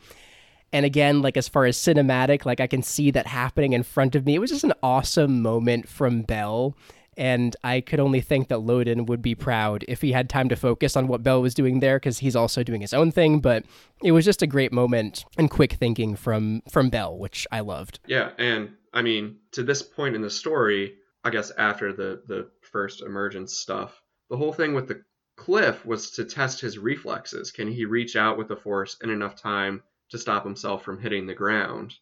And 0.74 0.86
again, 0.86 1.22
like 1.22 1.36
as 1.36 1.50
far 1.50 1.66
as 1.66 1.78
cinematic, 1.78 2.46
like 2.46 2.60
I 2.60 2.68
can 2.68 2.84
see 2.84 3.12
that 3.12 3.28
happening 3.28 3.74
in 3.74 3.84
front 3.84 4.16
of 4.16 4.26
me. 4.26 4.36
It 4.36 4.40
was 4.40 4.52
just 4.52 4.64
an 4.64 4.74
awesome 4.82 5.42
moment 5.42 5.90
from 5.90 6.22
Bell. 6.22 6.76
And 7.18 7.56
I 7.64 7.82
could 7.82 8.00
only 8.00 8.22
think 8.22 8.48
that 8.48 8.60
Loden 8.60 9.08
would 9.08 9.22
be 9.22 9.36
proud 9.36 9.84
if 9.88 10.02
he 10.02 10.14
had 10.14 10.30
time 10.30 10.48
to 10.50 10.56
focus 10.56 10.96
on 10.96 11.08
what 11.08 11.24
Bell 11.24 11.42
was 11.42 11.54
doing 11.54 11.80
there, 11.80 11.98
because 11.98 12.20
he's 12.20 12.36
also 12.36 12.64
doing 12.64 12.82
his 12.82 12.94
own 12.94 13.12
thing. 13.12 13.42
But 13.42 13.66
it 14.02 14.14
was 14.14 14.24
just 14.24 14.42
a 14.42 14.48
great 14.48 14.72
moment 14.72 15.26
and 15.38 15.50
quick 15.50 15.74
thinking 15.74 16.16
from 16.16 16.62
from 16.70 16.90
Bell, 16.90 17.18
which 17.18 17.46
I 17.52 17.60
loved. 17.60 18.00
Yeah, 18.08 18.32
and 18.38 18.72
I 18.94 19.02
mean, 19.02 19.38
to 19.52 19.64
this 19.64 19.82
point 19.82 20.16
in 20.16 20.22
the 20.22 20.30
story, 20.30 20.96
I 21.24 21.30
guess 21.30 21.52
after 21.58 21.92
the 21.92 22.24
the 22.28 22.50
first 22.62 23.02
emergence 23.02 23.54
stuff, 23.54 24.02
the 24.30 24.38
whole 24.38 24.54
thing 24.54 24.74
with 24.74 24.88
the 24.88 25.04
cliff 25.36 25.86
was 25.86 26.12
to 26.12 26.24
test 26.24 26.62
his 26.62 26.78
reflexes. 26.78 27.52
Can 27.52 27.70
he 27.70 27.86
reach 27.86 28.16
out 28.16 28.38
with 28.38 28.48
the 28.48 28.56
force 28.56 28.96
in 29.04 29.10
enough 29.10 29.36
time 29.36 29.84
to 30.12 30.18
stop 30.18 30.44
himself 30.44 30.84
from 30.84 31.02
hitting 31.02 31.26
the 31.26 31.34
ground? 31.34 31.96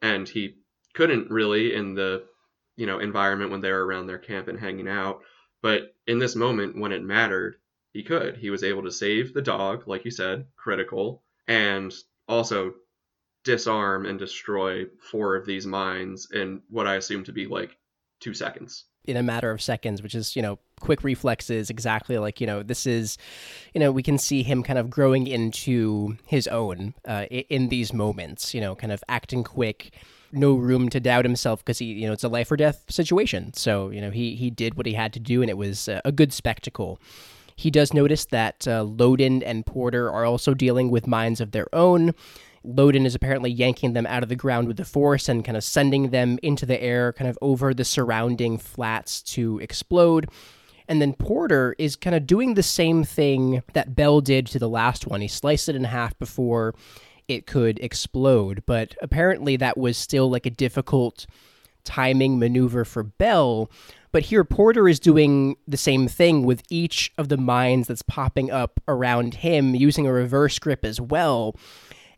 And 0.00 0.28
he 0.28 0.56
couldn't 0.94 1.30
really 1.30 1.74
in 1.74 1.94
the 1.94 2.24
you 2.76 2.86
know 2.86 2.98
environment 2.98 3.50
when 3.50 3.60
they 3.60 3.70
were 3.70 3.84
around 3.86 4.06
their 4.06 4.18
camp 4.18 4.48
and 4.48 4.58
hanging 4.58 4.88
out. 4.88 5.20
But 5.62 5.94
in 6.06 6.18
this 6.18 6.34
moment 6.34 6.78
when 6.78 6.92
it 6.92 7.02
mattered, 7.02 7.56
he 7.92 8.02
could. 8.02 8.36
He 8.36 8.50
was 8.50 8.64
able 8.64 8.82
to 8.82 8.90
save 8.90 9.32
the 9.32 9.42
dog, 9.42 9.86
like 9.86 10.04
you 10.04 10.10
said, 10.10 10.46
critical, 10.56 11.22
and 11.46 11.92
also 12.26 12.74
disarm 13.44 14.06
and 14.06 14.18
destroy 14.18 14.86
four 15.10 15.36
of 15.36 15.46
these 15.46 15.66
mines 15.66 16.28
in 16.32 16.62
what 16.68 16.86
I 16.86 16.94
assume 16.96 17.24
to 17.24 17.32
be 17.32 17.46
like 17.46 17.76
two 18.20 18.34
seconds. 18.34 18.84
in 19.04 19.16
a 19.16 19.22
matter 19.22 19.50
of 19.50 19.60
seconds, 19.60 20.00
which 20.02 20.14
is, 20.14 20.36
you 20.36 20.42
know, 20.42 20.58
quick 20.80 21.02
reflexes, 21.02 21.70
exactly 21.70 22.18
like, 22.18 22.40
you 22.40 22.46
know, 22.46 22.62
this 22.62 22.86
is, 22.86 23.18
you 23.74 23.80
know, 23.80 23.90
we 23.90 24.02
can 24.02 24.18
see 24.18 24.42
him 24.42 24.62
kind 24.62 24.78
of 24.78 24.90
growing 24.90 25.26
into 25.26 26.16
his 26.26 26.46
own 26.48 26.94
uh, 27.06 27.24
in 27.30 27.68
these 27.68 27.92
moments, 27.92 28.54
you 28.54 28.60
know, 28.60 28.74
kind 28.74 28.92
of 28.92 29.02
acting 29.08 29.42
quick, 29.42 29.92
no 30.32 30.54
room 30.54 30.88
to 30.90 31.00
doubt 31.00 31.24
himself 31.24 31.64
because 31.64 31.78
he, 31.78 31.86
you 31.86 32.06
know, 32.06 32.12
it's 32.12 32.24
a 32.24 32.28
life 32.28 32.50
or 32.50 32.56
death 32.56 32.84
situation. 32.88 33.52
So, 33.54 33.90
you 33.90 34.00
know, 34.00 34.10
he, 34.10 34.34
he 34.34 34.50
did 34.50 34.76
what 34.76 34.86
he 34.86 34.94
had 34.94 35.12
to 35.14 35.20
do 35.20 35.42
and 35.42 35.50
it 35.50 35.56
was 35.56 35.88
uh, 35.88 36.00
a 36.04 36.12
good 36.12 36.32
spectacle. 36.32 37.00
He 37.56 37.70
does 37.70 37.92
notice 37.92 38.24
that 38.26 38.66
uh, 38.66 38.84
Loden 38.84 39.42
and 39.44 39.66
Porter 39.66 40.10
are 40.10 40.24
also 40.24 40.54
dealing 40.54 40.90
with 40.90 41.06
minds 41.06 41.40
of 41.40 41.52
their 41.52 41.72
own. 41.74 42.14
Loden 42.66 43.04
is 43.04 43.14
apparently 43.14 43.50
yanking 43.50 43.92
them 43.92 44.06
out 44.06 44.22
of 44.22 44.28
the 44.28 44.36
ground 44.36 44.68
with 44.68 44.76
the 44.76 44.84
force 44.84 45.28
and 45.28 45.44
kind 45.44 45.56
of 45.56 45.64
sending 45.64 46.10
them 46.10 46.38
into 46.42 46.64
the 46.64 46.80
air, 46.82 47.12
kind 47.12 47.28
of 47.28 47.38
over 47.42 47.74
the 47.74 47.84
surrounding 47.84 48.56
flats 48.56 49.20
to 49.22 49.58
explode. 49.58 50.28
And 50.88 51.00
then 51.00 51.14
Porter 51.14 51.74
is 51.78 51.96
kind 51.96 52.14
of 52.14 52.26
doing 52.26 52.54
the 52.54 52.62
same 52.62 53.04
thing 53.04 53.62
that 53.72 53.94
Bell 53.94 54.20
did 54.20 54.46
to 54.48 54.58
the 54.58 54.68
last 54.68 55.06
one. 55.06 55.20
He 55.20 55.28
sliced 55.28 55.68
it 55.68 55.76
in 55.76 55.84
half 55.84 56.18
before 56.18 56.74
it 57.28 57.46
could 57.46 57.78
explode, 57.80 58.62
but 58.66 58.94
apparently 59.02 59.56
that 59.56 59.78
was 59.78 59.96
still 59.96 60.30
like 60.30 60.46
a 60.46 60.50
difficult 60.50 61.26
timing 61.84 62.38
maneuver 62.38 62.84
for 62.84 63.02
Bell. 63.02 63.70
But 64.12 64.24
here, 64.24 64.44
Porter 64.44 64.88
is 64.88 65.00
doing 65.00 65.56
the 65.66 65.76
same 65.78 66.06
thing 66.06 66.44
with 66.44 66.62
each 66.68 67.10
of 67.16 67.28
the 67.28 67.38
mines 67.38 67.88
that's 67.88 68.02
popping 68.02 68.50
up 68.50 68.78
around 68.86 69.34
him, 69.34 69.74
using 69.74 70.06
a 70.06 70.12
reverse 70.12 70.58
grip 70.58 70.84
as 70.84 71.00
well. 71.00 71.56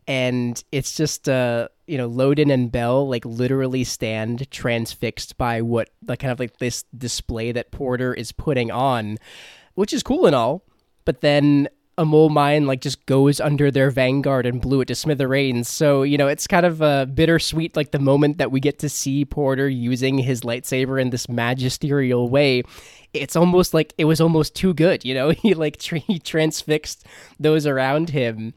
And 0.07 0.61
it's 0.71 0.95
just, 0.95 1.27
uh, 1.29 1.69
you 1.87 1.97
know, 1.97 2.09
Loden 2.09 2.53
and 2.53 2.71
Bell 2.71 3.07
like 3.07 3.25
literally 3.25 3.83
stand 3.83 4.51
transfixed 4.51 5.37
by 5.37 5.61
what, 5.61 5.89
like, 6.05 6.19
kind 6.19 6.31
of 6.31 6.39
like 6.39 6.57
this 6.57 6.83
display 6.95 7.51
that 7.53 7.71
Porter 7.71 8.13
is 8.13 8.31
putting 8.31 8.71
on, 8.71 9.17
which 9.75 9.93
is 9.93 10.03
cool 10.03 10.25
and 10.25 10.35
all. 10.35 10.63
But 11.05 11.21
then 11.21 11.69
a 11.97 12.05
mole 12.05 12.29
mine 12.29 12.65
like 12.65 12.81
just 12.81 13.05
goes 13.05 13.39
under 13.39 13.71
their 13.71 13.89
vanguard 13.89 14.45
and 14.45 14.61
blew 14.61 14.81
it 14.81 14.87
to 14.87 14.95
smithereens. 14.95 15.69
So 15.69 16.03
you 16.03 16.17
know 16.17 16.27
it's 16.27 16.47
kind 16.47 16.65
of 16.65 16.81
uh, 16.81 17.05
bittersweet, 17.05 17.75
like 17.75 17.91
the 17.91 17.99
moment 17.99 18.37
that 18.37 18.51
we 18.51 18.59
get 18.59 18.79
to 18.79 18.89
see 18.89 19.25
Porter 19.25 19.69
using 19.69 20.17
his 20.17 20.41
lightsaber 20.41 21.01
in 21.01 21.09
this 21.09 21.29
magisterial 21.29 22.29
way. 22.29 22.63
It's 23.13 23.37
almost 23.37 23.73
like 23.73 23.93
it 23.97 24.05
was 24.05 24.19
almost 24.19 24.55
too 24.55 24.73
good, 24.73 25.05
you 25.05 25.13
know. 25.13 25.29
He 25.45 25.53
like 25.53 25.77
tra- 25.77 25.99
he 25.99 26.19
transfixed 26.19 27.05
those 27.39 27.65
around 27.65 28.09
him, 28.09 28.53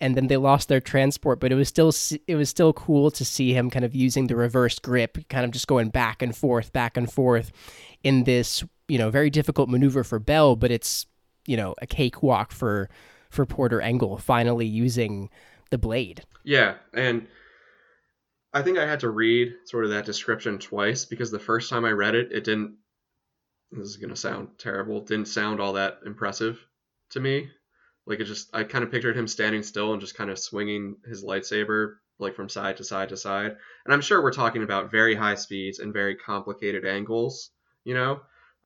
and 0.00 0.16
then 0.16 0.26
they 0.26 0.36
lost 0.36 0.68
their 0.68 0.80
transport. 0.80 1.38
But 1.38 1.52
it 1.52 1.56
was 1.56 1.68
still 1.68 1.92
it 2.26 2.34
was 2.34 2.48
still 2.48 2.72
cool 2.72 3.10
to 3.12 3.24
see 3.24 3.52
him 3.54 3.70
kind 3.70 3.84
of 3.84 3.94
using 3.94 4.26
the 4.26 4.36
reverse 4.36 4.78
grip, 4.78 5.18
kind 5.28 5.44
of 5.44 5.52
just 5.52 5.68
going 5.68 5.90
back 5.90 6.22
and 6.22 6.36
forth, 6.36 6.72
back 6.72 6.96
and 6.96 7.12
forth 7.12 7.52
in 8.02 8.24
this 8.24 8.64
you 8.88 8.98
know 8.98 9.10
very 9.10 9.30
difficult 9.30 9.68
maneuver 9.68 10.02
for 10.02 10.18
Bell, 10.18 10.56
but 10.56 10.72
it's 10.72 11.06
you 11.46 11.56
know 11.56 11.74
a 11.80 11.86
cakewalk 11.86 12.52
for 12.52 12.88
for 13.30 13.46
Porter 13.46 13.80
Engle 13.80 14.18
finally 14.18 14.66
using 14.66 15.30
the 15.70 15.78
blade. 15.78 16.24
Yeah, 16.44 16.74
and 16.92 17.26
I 18.52 18.62
think 18.62 18.78
I 18.78 18.86
had 18.86 19.00
to 19.00 19.10
read 19.10 19.52
sort 19.66 19.84
of 19.84 19.90
that 19.90 20.04
description 20.04 20.58
twice 20.58 21.04
because 21.04 21.30
the 21.30 21.38
first 21.38 21.70
time 21.70 21.84
I 21.84 21.92
read 21.92 22.14
it, 22.14 22.32
it 22.32 22.44
didn't. 22.44 22.76
This 23.70 23.86
is 23.86 23.96
gonna 23.96 24.16
sound 24.16 24.48
terrible. 24.58 25.00
Didn't 25.00 25.28
sound 25.28 25.60
all 25.60 25.74
that 25.74 26.00
impressive 26.04 26.58
to 27.10 27.20
me. 27.20 27.48
Like 28.06 28.18
it 28.18 28.24
just, 28.24 28.50
I 28.52 28.64
kind 28.64 28.82
of 28.82 28.90
pictured 28.90 29.16
him 29.16 29.28
standing 29.28 29.62
still 29.62 29.92
and 29.92 30.00
just 30.00 30.16
kind 30.16 30.30
of 30.30 30.38
swinging 30.38 30.96
his 31.06 31.22
lightsaber 31.22 31.96
like 32.18 32.34
from 32.34 32.48
side 32.48 32.76
to 32.78 32.84
side 32.84 33.08
to 33.10 33.16
side. 33.16 33.56
And 33.84 33.94
I'm 33.94 34.00
sure 34.00 34.22
we're 34.22 34.32
talking 34.32 34.62
about 34.62 34.90
very 34.90 35.14
high 35.14 35.36
speeds 35.36 35.78
and 35.78 35.92
very 35.92 36.16
complicated 36.16 36.84
angles, 36.84 37.50
you 37.84 37.94
know. 37.94 38.20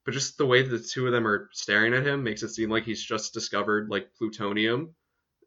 But 0.04 0.14
just 0.14 0.38
the 0.38 0.46
way 0.46 0.62
the 0.62 0.78
two 0.78 1.06
of 1.06 1.12
them 1.12 1.26
are 1.26 1.48
staring 1.52 1.94
at 1.94 2.06
him 2.06 2.22
makes 2.22 2.42
it 2.42 2.50
seem 2.50 2.70
like 2.70 2.84
he's 2.84 3.02
just 3.02 3.32
discovered 3.32 3.88
like 3.88 4.14
plutonium. 4.16 4.94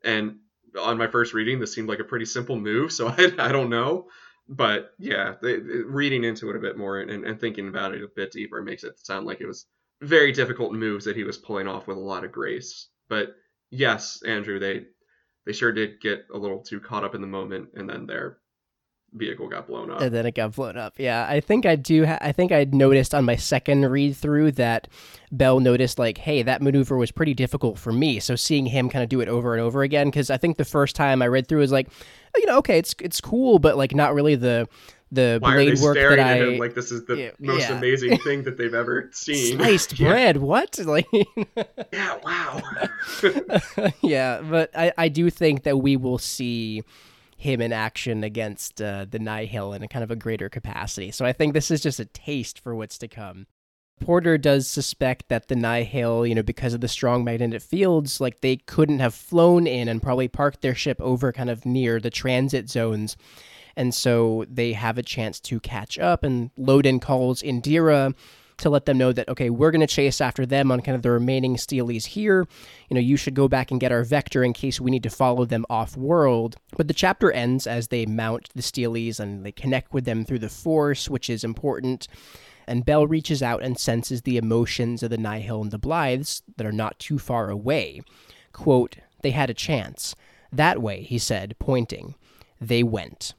And 0.04 0.38
on 0.80 0.98
my 0.98 1.08
first 1.08 1.34
reading, 1.34 1.60
this 1.60 1.74
seemed 1.74 1.90
like 1.90 2.00
a 2.00 2.06
pretty 2.06 2.26
simple 2.26 2.60
move, 2.60 2.92
so 2.92 3.08
I, 3.18 3.34
I 3.38 3.52
don't 3.52 3.70
know. 3.70 4.08
But 4.50 4.92
yeah, 4.98 5.36
reading 5.42 6.24
into 6.24 6.50
it 6.50 6.56
a 6.56 6.60
bit 6.60 6.78
more 6.78 7.00
and, 7.00 7.26
and 7.26 7.40
thinking 7.40 7.68
about 7.68 7.94
it 7.94 8.04
a 8.04 8.08
bit 8.08 8.32
deeper 8.32 8.62
makes 8.62 8.84
it 8.84 9.06
sound 9.06 9.26
like 9.26 9.42
it 9.42 9.48
was 9.48 9.66
very 10.02 10.32
difficult 10.32 10.74
moves 10.74 11.06
that 11.06 11.18
he 11.18 11.24
was 11.24 11.38
pulling 11.38 11.68
off 11.68 11.88
with 11.88 11.98
a 11.98 12.02
lot 12.02 12.24
of 12.24 12.32
grace. 12.32 12.88
But 13.10 13.36
yes, 13.70 14.22
Andrew, 14.24 14.60
they 14.60 14.86
they 15.46 15.54
sure 15.54 15.72
did 15.72 16.02
get 16.02 16.26
a 16.34 16.38
little 16.38 16.62
too 16.62 16.80
caught 16.80 17.04
up 17.04 17.16
in 17.16 17.22
the 17.22 17.28
moment, 17.28 17.70
and 17.74 17.90
then 17.90 18.06
their 18.06 18.40
vehicle 19.14 19.48
got 19.48 19.68
blown 19.68 19.90
up. 19.90 20.02
And 20.02 20.14
then 20.14 20.26
it 20.26 20.36
got 20.36 20.56
blown 20.56 20.78
up. 20.78 20.96
Yeah, 20.98 21.26
I 21.28 21.40
think 21.40 21.66
I 21.66 21.76
do. 21.76 22.06
Ha- 22.06 22.20
I 22.22 22.32
think 22.32 22.52
I 22.52 22.66
noticed 22.66 23.16
on 23.16 23.26
my 23.26 23.36
second 23.36 23.86
read 23.86 24.16
through 24.16 24.54
that 24.54 24.88
Bell 25.32 25.60
noticed 25.60 26.00
like, 26.00 26.18
hey, 26.18 26.44
that 26.44 26.62
maneuver 26.62 26.98
was 26.98 27.12
pretty 27.12 27.34
difficult 27.34 27.78
for 27.78 27.92
me. 27.92 28.20
So 28.20 28.36
seeing 28.36 28.66
him 28.66 28.90
kind 28.90 29.04
of 29.04 29.10
do 29.10 29.22
it 29.22 29.28
over 29.28 29.54
and 29.54 29.62
over 29.62 29.84
again, 29.84 30.08
because 30.08 30.30
I 30.30 30.38
think 30.38 30.58
the 30.58 30.66
first 30.66 30.96
time 30.96 31.22
I 31.22 31.28
read 31.28 31.48
through 31.48 31.60
was 31.60 31.72
like, 31.72 31.88
oh, 32.36 32.40
you 32.40 32.46
know, 32.46 32.58
okay, 32.60 32.78
it's 32.78 32.96
it's 33.02 33.22
cool, 33.22 33.60
but 33.60 33.78
like 33.78 33.96
not 33.96 34.14
really 34.14 34.36
the 34.36 34.68
the 35.12 35.38
Why 35.42 35.54
blade 35.54 35.80
work 35.80 35.96
that 35.96 36.20
I 36.20 36.38
him 36.38 36.58
like 36.58 36.76
this 36.76 36.92
is 36.92 37.06
the 37.06 37.16
yeah, 37.16 37.32
most 37.40 37.70
yeah. 37.70 37.78
amazing 37.78 38.18
thing 38.24 38.44
that 38.44 38.58
they've 38.58 38.74
ever 38.74 39.10
seen. 39.14 39.58
Sliced 39.58 40.00
yeah. 40.00 40.10
bread, 40.10 40.38
what? 40.38 40.80
Like 40.86 41.08
Yeah, 41.94 42.18
wow. 42.24 42.62
yeah, 44.02 44.42
but 44.42 44.70
I 44.76 44.94
I 44.98 45.08
do 45.10 45.30
think 45.30 45.64
that 45.64 45.78
we 45.78 45.96
will 45.98 46.18
see 46.18 46.84
him 47.38 47.62
in 47.62 47.72
action 47.72 48.24
against 48.24 48.82
uh, 48.82 49.06
the 49.10 49.20
Nihil 49.20 49.72
in 49.74 49.84
a 49.84 49.88
kind 49.88 50.04
of 50.04 50.12
a 50.12 50.16
greater 50.16 50.50
capacity. 50.50 51.12
So 51.12 51.24
I 51.24 51.32
think 51.32 51.54
this 51.54 51.70
is 51.70 51.82
just 51.82 52.00
a 52.00 52.06
taste 52.06 52.60
for 52.60 52.76
what's 52.76 52.98
to 52.98 53.08
come. 53.08 53.46
Porter 54.00 54.38
does 54.38 54.68
suspect 54.68 55.30
that 55.30 55.48
the 55.48 55.56
Nihil, 55.56 56.26
you 56.26 56.36
know, 56.36 56.44
because 56.44 56.74
of 56.74 56.82
the 56.82 56.88
strong 56.88 57.24
magnetic 57.24 57.62
fields, 57.62 58.20
like 58.20 58.42
they 58.42 58.58
couldn't 58.58 59.00
have 59.00 59.14
flown 59.14 59.66
in 59.66 59.88
and 59.88 60.02
probably 60.02 60.28
parked 60.28 60.62
their 60.62 60.76
ship 60.76 61.00
over 61.00 61.32
kind 61.32 61.50
of 61.50 61.66
near 61.66 62.00
the 62.00 62.10
transit 62.10 62.70
zones. 62.70 63.18
And 63.76 63.94
so 63.94 64.46
they 64.50 64.74
have 64.74 64.98
a 64.98 65.04
chance 65.04 65.40
to 65.42 65.60
catch 65.60 65.98
up. 66.00 66.24
And 66.24 66.54
Loden 66.56 67.02
calls 67.02 67.42
Indeera 67.44 68.16
to 68.58 68.70
let 68.70 68.86
them 68.86 68.98
know 68.98 69.12
that 69.14 69.30
okay, 69.30 69.50
we're 69.50 69.72
going 69.72 69.82
to 69.82 69.88
chase 69.88 70.20
after 70.20 70.46
them 70.46 70.72
on 70.72 70.82
kind 70.82 70.96
of 70.96 71.02
the 71.02 71.12
remaining 71.12 71.56
Steelies 71.56 72.06
here. 72.06 72.48
You 72.90 72.96
know, 72.96 73.02
you 73.02 73.18
should 73.18 73.34
go 73.34 73.48
back 73.48 73.72
and 73.72 73.80
get 73.80 73.92
our 73.92 74.04
vector 74.04 74.44
in 74.44 74.54
case 74.54 74.82
we 74.82 74.92
need 74.92 75.04
to 75.04 75.10
follow 75.10 75.46
them 75.46 75.66
off 75.70 75.96
world. 75.96 76.56
But 76.76 76.88
the 76.88 76.94
chapter 76.94 77.32
ends 77.32 77.68
as 77.68 77.88
they 77.88 78.06
mount 78.06 78.50
the 78.56 78.62
Steelies 78.62 79.20
and 79.20 79.46
they 79.46 79.52
connect 79.52 79.94
with 79.94 80.06
them 80.06 80.26
through 80.26 80.40
the 80.40 80.50
Force, 80.50 81.10
which 81.10 81.30
is 81.30 81.44
important. 81.44 82.08
And 82.68 82.86
Bell 82.86 83.08
reaches 83.08 83.42
out 83.42 83.64
and 83.64 83.80
senses 83.80 84.24
the 84.24 84.38
emotions 84.38 85.02
of 85.02 85.10
the 85.10 85.18
Nihil 85.18 85.62
and 85.62 85.72
the 85.72 85.80
Blythes 85.80 86.42
that 86.58 86.66
are 86.66 86.72
not 86.72 87.00
too 87.00 87.18
far 87.18 87.50
away. 87.50 88.02
Quote, 88.52 88.98
they 89.22 89.32
had 89.32 89.50
a 89.50 89.54
chance. 89.54 90.16
That 90.52 90.82
way, 90.82 91.04
he 91.04 91.18
said, 91.18 91.56
pointing. 91.60 92.16
They 92.60 92.84
went 92.84 93.34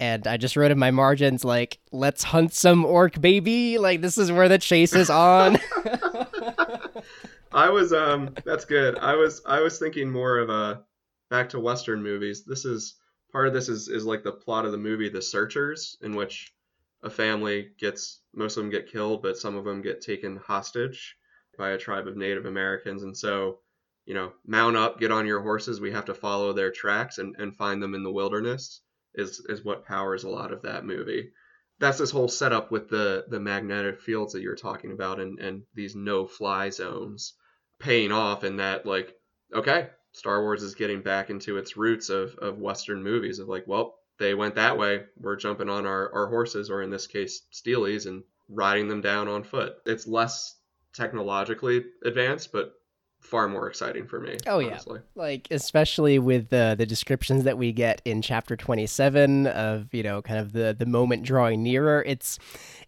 and 0.00 0.26
I 0.26 0.38
just 0.38 0.56
wrote 0.56 0.70
in 0.70 0.78
my 0.78 0.90
margins 0.90 1.44
like, 1.44 1.78
"Let's 1.92 2.24
hunt 2.24 2.54
some 2.54 2.86
orc, 2.86 3.20
baby!" 3.20 3.76
Like 3.76 4.00
this 4.00 4.16
is 4.16 4.32
where 4.32 4.48
the 4.48 4.58
chase 4.58 4.94
is 4.94 5.10
on. 5.10 5.58
I 7.52 7.68
was 7.68 7.92
um, 7.92 8.34
that's 8.44 8.64
good. 8.64 8.98
I 8.98 9.14
was 9.14 9.42
I 9.46 9.60
was 9.60 9.78
thinking 9.78 10.10
more 10.10 10.38
of 10.38 10.48
a 10.48 10.82
back 11.28 11.50
to 11.50 11.60
western 11.60 12.02
movies. 12.02 12.44
This 12.44 12.64
is 12.64 12.94
part 13.30 13.46
of 13.46 13.52
this 13.52 13.68
is 13.68 13.88
is 13.88 14.06
like 14.06 14.24
the 14.24 14.32
plot 14.32 14.64
of 14.64 14.72
the 14.72 14.78
movie 14.78 15.10
The 15.10 15.20
Searchers, 15.20 15.98
in 16.00 16.16
which 16.16 16.54
a 17.02 17.10
family 17.10 17.68
gets 17.78 18.20
most 18.34 18.56
of 18.56 18.62
them 18.62 18.70
get 18.70 18.90
killed, 18.90 19.22
but 19.22 19.36
some 19.36 19.54
of 19.54 19.64
them 19.64 19.82
get 19.82 20.00
taken 20.00 20.36
hostage 20.36 21.14
by 21.58 21.70
a 21.70 21.78
tribe 21.78 22.08
of 22.08 22.16
Native 22.16 22.46
Americans, 22.46 23.02
and 23.02 23.16
so 23.16 23.58
you 24.06 24.14
know, 24.14 24.32
mount 24.46 24.76
up, 24.76 24.98
get 24.98 25.12
on 25.12 25.26
your 25.26 25.40
horses. 25.40 25.78
We 25.80 25.92
have 25.92 26.06
to 26.06 26.14
follow 26.14 26.52
their 26.52 26.72
tracks 26.72 27.18
and, 27.18 27.36
and 27.38 27.54
find 27.54 27.82
them 27.82 27.94
in 27.94 28.02
the 28.02 28.10
wilderness 28.10 28.80
is 29.14 29.44
is 29.48 29.64
what 29.64 29.86
powers 29.86 30.24
a 30.24 30.28
lot 30.28 30.52
of 30.52 30.62
that 30.62 30.84
movie. 30.84 31.32
That's 31.78 31.98
this 31.98 32.10
whole 32.10 32.28
setup 32.28 32.70
with 32.70 32.88
the 32.88 33.24
the 33.28 33.40
magnetic 33.40 34.00
fields 34.00 34.32
that 34.32 34.42
you're 34.42 34.56
talking 34.56 34.92
about 34.92 35.20
and 35.20 35.38
and 35.38 35.62
these 35.74 35.96
no 35.96 36.26
fly 36.26 36.70
zones 36.70 37.34
paying 37.78 38.12
off 38.12 38.44
in 38.44 38.56
that 38.56 38.86
like 38.86 39.14
okay, 39.54 39.88
Star 40.12 40.42
Wars 40.42 40.62
is 40.62 40.74
getting 40.74 41.02
back 41.02 41.30
into 41.30 41.56
its 41.56 41.76
roots 41.76 42.08
of 42.08 42.34
of 42.36 42.58
western 42.58 43.02
movies 43.02 43.38
of 43.38 43.48
like, 43.48 43.66
well, 43.66 43.98
they 44.18 44.34
went 44.34 44.56
that 44.56 44.76
way, 44.76 45.04
we're 45.16 45.36
jumping 45.36 45.68
on 45.68 45.86
our 45.86 46.12
our 46.12 46.26
horses 46.28 46.70
or 46.70 46.82
in 46.82 46.90
this 46.90 47.06
case 47.06 47.46
steelies 47.52 48.06
and 48.06 48.22
riding 48.48 48.88
them 48.88 49.00
down 49.00 49.28
on 49.28 49.44
foot. 49.44 49.74
It's 49.86 50.06
less 50.06 50.56
technologically 50.92 51.84
advanced, 52.04 52.52
but 52.52 52.74
far 53.20 53.48
more 53.48 53.68
exciting 53.68 54.06
for 54.06 54.18
me. 54.18 54.36
Oh 54.46 54.60
honestly. 54.60 55.00
yeah, 55.00 55.22
like 55.22 55.48
especially 55.50 56.18
with 56.18 56.48
the 56.48 56.74
the 56.76 56.86
descriptions 56.86 57.44
that 57.44 57.56
we 57.56 57.72
get 57.72 58.02
in 58.04 58.22
chapter 58.22 58.56
twenty 58.56 58.86
seven 58.86 59.46
of 59.46 59.92
you 59.92 60.02
know 60.02 60.20
kind 60.22 60.40
of 60.40 60.52
the 60.52 60.74
the 60.76 60.86
moment 60.86 61.22
drawing 61.22 61.62
nearer. 61.62 62.02
It's 62.06 62.38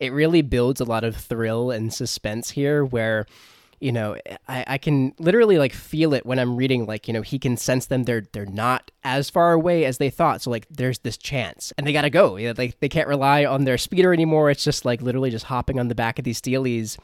it 0.00 0.12
really 0.12 0.42
builds 0.42 0.80
a 0.80 0.84
lot 0.84 1.04
of 1.04 1.16
thrill 1.16 1.70
and 1.70 1.92
suspense 1.92 2.50
here 2.50 2.84
where. 2.84 3.26
You 3.80 3.90
know, 3.90 4.16
I, 4.46 4.64
I 4.68 4.78
can 4.78 5.12
literally 5.18 5.58
like 5.58 5.72
feel 5.72 6.14
it 6.14 6.24
when 6.24 6.38
I'm 6.38 6.54
reading. 6.54 6.86
Like, 6.86 7.08
you 7.08 7.14
know, 7.14 7.22
he 7.22 7.36
can 7.40 7.56
sense 7.56 7.86
them. 7.86 8.04
They're 8.04 8.22
they're 8.32 8.46
not 8.46 8.92
as 9.02 9.28
far 9.28 9.54
away 9.54 9.84
as 9.84 9.98
they 9.98 10.08
thought. 10.08 10.40
So 10.40 10.52
like, 10.52 10.68
there's 10.70 11.00
this 11.00 11.16
chance, 11.16 11.72
and 11.76 11.84
they 11.84 11.92
gotta 11.92 12.08
go. 12.08 12.36
You 12.36 12.46
know, 12.46 12.54
like 12.56 12.78
they 12.78 12.88
can't 12.88 13.08
rely 13.08 13.44
on 13.44 13.64
their 13.64 13.76
speeder 13.78 14.12
anymore. 14.12 14.52
It's 14.52 14.62
just 14.62 14.84
like 14.84 15.02
literally 15.02 15.30
just 15.30 15.46
hopping 15.46 15.80
on 15.80 15.88
the 15.88 15.96
back 15.96 16.20
of 16.20 16.24
these 16.24 16.40
steelies 16.40 16.96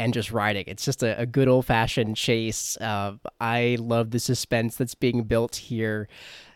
and 0.00 0.14
just 0.14 0.32
riding. 0.32 0.64
It's 0.66 0.84
just 0.84 1.02
a, 1.02 1.20
a 1.20 1.26
good 1.26 1.46
old 1.46 1.66
fashioned 1.66 2.16
chase. 2.16 2.76
Uh, 2.78 3.16
I 3.38 3.76
love 3.78 4.10
the 4.10 4.18
suspense 4.18 4.76
that's 4.76 4.94
being 4.94 5.24
built 5.24 5.56
here. 5.56 6.08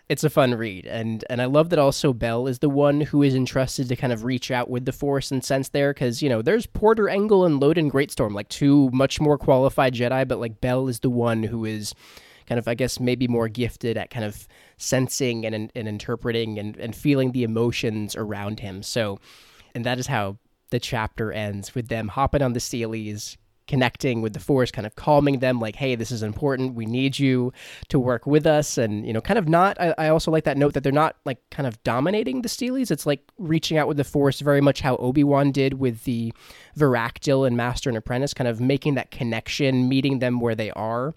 It's 0.08 0.24
a 0.24 0.30
fun 0.30 0.54
read, 0.54 0.86
and 0.86 1.24
and 1.30 1.40
I 1.40 1.46
love 1.46 1.70
that 1.70 1.78
also 1.78 2.12
Bell 2.12 2.46
is 2.46 2.58
the 2.58 2.68
one 2.68 3.02
who 3.02 3.22
is 3.22 3.34
entrusted 3.34 3.88
to 3.88 3.96
kind 3.96 4.12
of 4.12 4.24
reach 4.24 4.50
out 4.50 4.68
with 4.68 4.84
the 4.84 4.92
Force 4.92 5.30
and 5.30 5.42
sense 5.42 5.70
there, 5.70 5.94
because 5.94 6.22
you 6.22 6.28
know 6.28 6.42
there's 6.42 6.66
Porter 6.66 7.08
Engle 7.08 7.44
and 7.44 7.60
Loden 7.60 7.90
Greatstorm, 7.90 8.34
like 8.34 8.48
two 8.48 8.90
much 8.92 9.20
more 9.20 9.38
qualified 9.38 9.94
Jedi, 9.94 10.26
but 10.26 10.40
like 10.40 10.60
Bell 10.60 10.88
is 10.88 11.00
the 11.00 11.10
one 11.10 11.42
who 11.42 11.64
is 11.64 11.94
kind 12.46 12.58
of 12.58 12.68
I 12.68 12.74
guess 12.74 13.00
maybe 13.00 13.28
more 13.28 13.48
gifted 13.48 13.96
at 13.96 14.10
kind 14.10 14.24
of 14.24 14.46
sensing 14.76 15.46
and 15.46 15.70
and 15.74 15.88
interpreting 15.88 16.58
and 16.58 16.76
and 16.76 16.94
feeling 16.94 17.32
the 17.32 17.42
emotions 17.42 18.14
around 18.14 18.60
him. 18.60 18.82
So, 18.82 19.20
and 19.74 19.86
that 19.86 19.98
is 19.98 20.06
how 20.06 20.36
the 20.74 20.80
chapter 20.80 21.32
ends 21.32 21.74
with 21.74 21.88
them 21.88 22.08
hopping 22.08 22.42
on 22.42 22.52
the 22.52 22.60
Steelies, 22.60 23.36
connecting 23.66 24.20
with 24.20 24.34
the 24.34 24.40
force 24.40 24.70
kind 24.70 24.86
of 24.86 24.94
calming 24.94 25.38
them 25.38 25.58
like 25.58 25.76
hey 25.76 25.94
this 25.94 26.10
is 26.10 26.22
important. 26.22 26.74
We 26.74 26.84
need 26.84 27.18
you 27.18 27.52
to 27.88 27.98
work 27.98 28.26
with 28.26 28.46
us. 28.46 28.76
And 28.76 29.06
you 29.06 29.12
know 29.12 29.22
kind 29.22 29.38
of 29.38 29.48
not 29.48 29.80
I, 29.80 29.94
I, 29.96 30.08
also 30.08 30.30
like 30.30 30.44
that 30.44 30.58
note 30.58 30.74
that 30.74 30.82
they're 30.82 30.92
not 30.92 31.16
like 31.24 31.38
kind 31.50 31.66
of 31.66 31.82
dominating 31.82 32.42
the 32.42 32.48
steelies 32.48 32.90
it's 32.90 33.06
like 33.06 33.22
reaching 33.38 33.78
out 33.78 33.88
with 33.88 33.96
the 33.96 34.04
force 34.04 34.40
very 34.40 34.60
much 34.60 34.80
how 34.80 34.96
obi-wan 34.96 35.50
did 35.50 35.74
with 35.74 36.04
the 36.04 36.34
varactyl 36.76 37.46
and 37.46 37.56
master 37.56 37.88
and 37.88 37.96
apprentice 37.96 38.34
kind 38.34 38.48
of 38.48 38.60
making 38.60 38.96
that 38.96 39.10
connection 39.10 39.88
meeting 39.88 40.18
them 40.18 40.40
where 40.40 40.54
they 40.54 40.70
are 40.72 41.14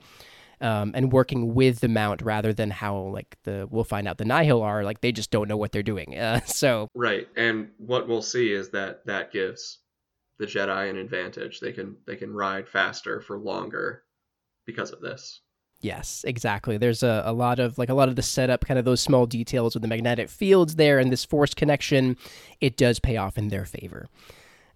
um, 0.61 0.91
and 0.95 1.11
working 1.11 1.53
with 1.53 1.79
the 1.79 1.87
mount 1.87 2.21
rather 2.21 2.53
than 2.53 2.69
how 2.69 2.97
like 2.97 3.37
the 3.43 3.67
we'll 3.69 3.83
find 3.83 4.07
out 4.07 4.17
the 4.17 4.25
nihil 4.25 4.61
are 4.61 4.83
like 4.83 5.01
they 5.01 5.11
just 5.11 5.31
don't 5.31 5.47
know 5.47 5.57
what 5.57 5.71
they're 5.71 5.83
doing 5.83 6.17
uh, 6.17 6.39
so 6.45 6.87
right 6.95 7.27
and 7.35 7.69
what 7.77 8.07
we'll 8.07 8.21
see 8.21 8.51
is 8.51 8.69
that 8.69 9.05
that 9.05 9.31
gives 9.31 9.79
the 10.39 10.45
jedi 10.45 10.89
an 10.89 10.97
advantage 10.97 11.59
they 11.59 11.71
can 11.71 11.95
they 12.05 12.15
can 12.15 12.33
ride 12.33 12.67
faster 12.67 13.21
for 13.21 13.37
longer 13.37 14.03
because 14.65 14.91
of 14.91 15.01
this 15.01 15.41
Yes, 15.79 16.23
exactly. 16.27 16.77
There's 16.77 17.03
a, 17.03 17.21
a 17.25 17.33
lot 17.33 17.59
of 17.59 17.77
like 17.77 17.89
a 17.89 17.93
lot 17.93 18.09
of 18.09 18.15
the 18.15 18.23
setup, 18.23 18.65
kind 18.65 18.79
of 18.79 18.85
those 18.85 18.99
small 18.99 19.27
details 19.27 19.75
with 19.75 19.83
the 19.83 19.87
magnetic 19.87 20.29
fields 20.29 20.75
there 20.75 20.97
and 20.97 21.11
this 21.11 21.23
force 21.23 21.53
connection, 21.53 22.17
it 22.59 22.77
does 22.77 22.99
pay 22.99 23.17
off 23.17 23.37
in 23.37 23.49
their 23.49 23.65
favor. 23.65 24.07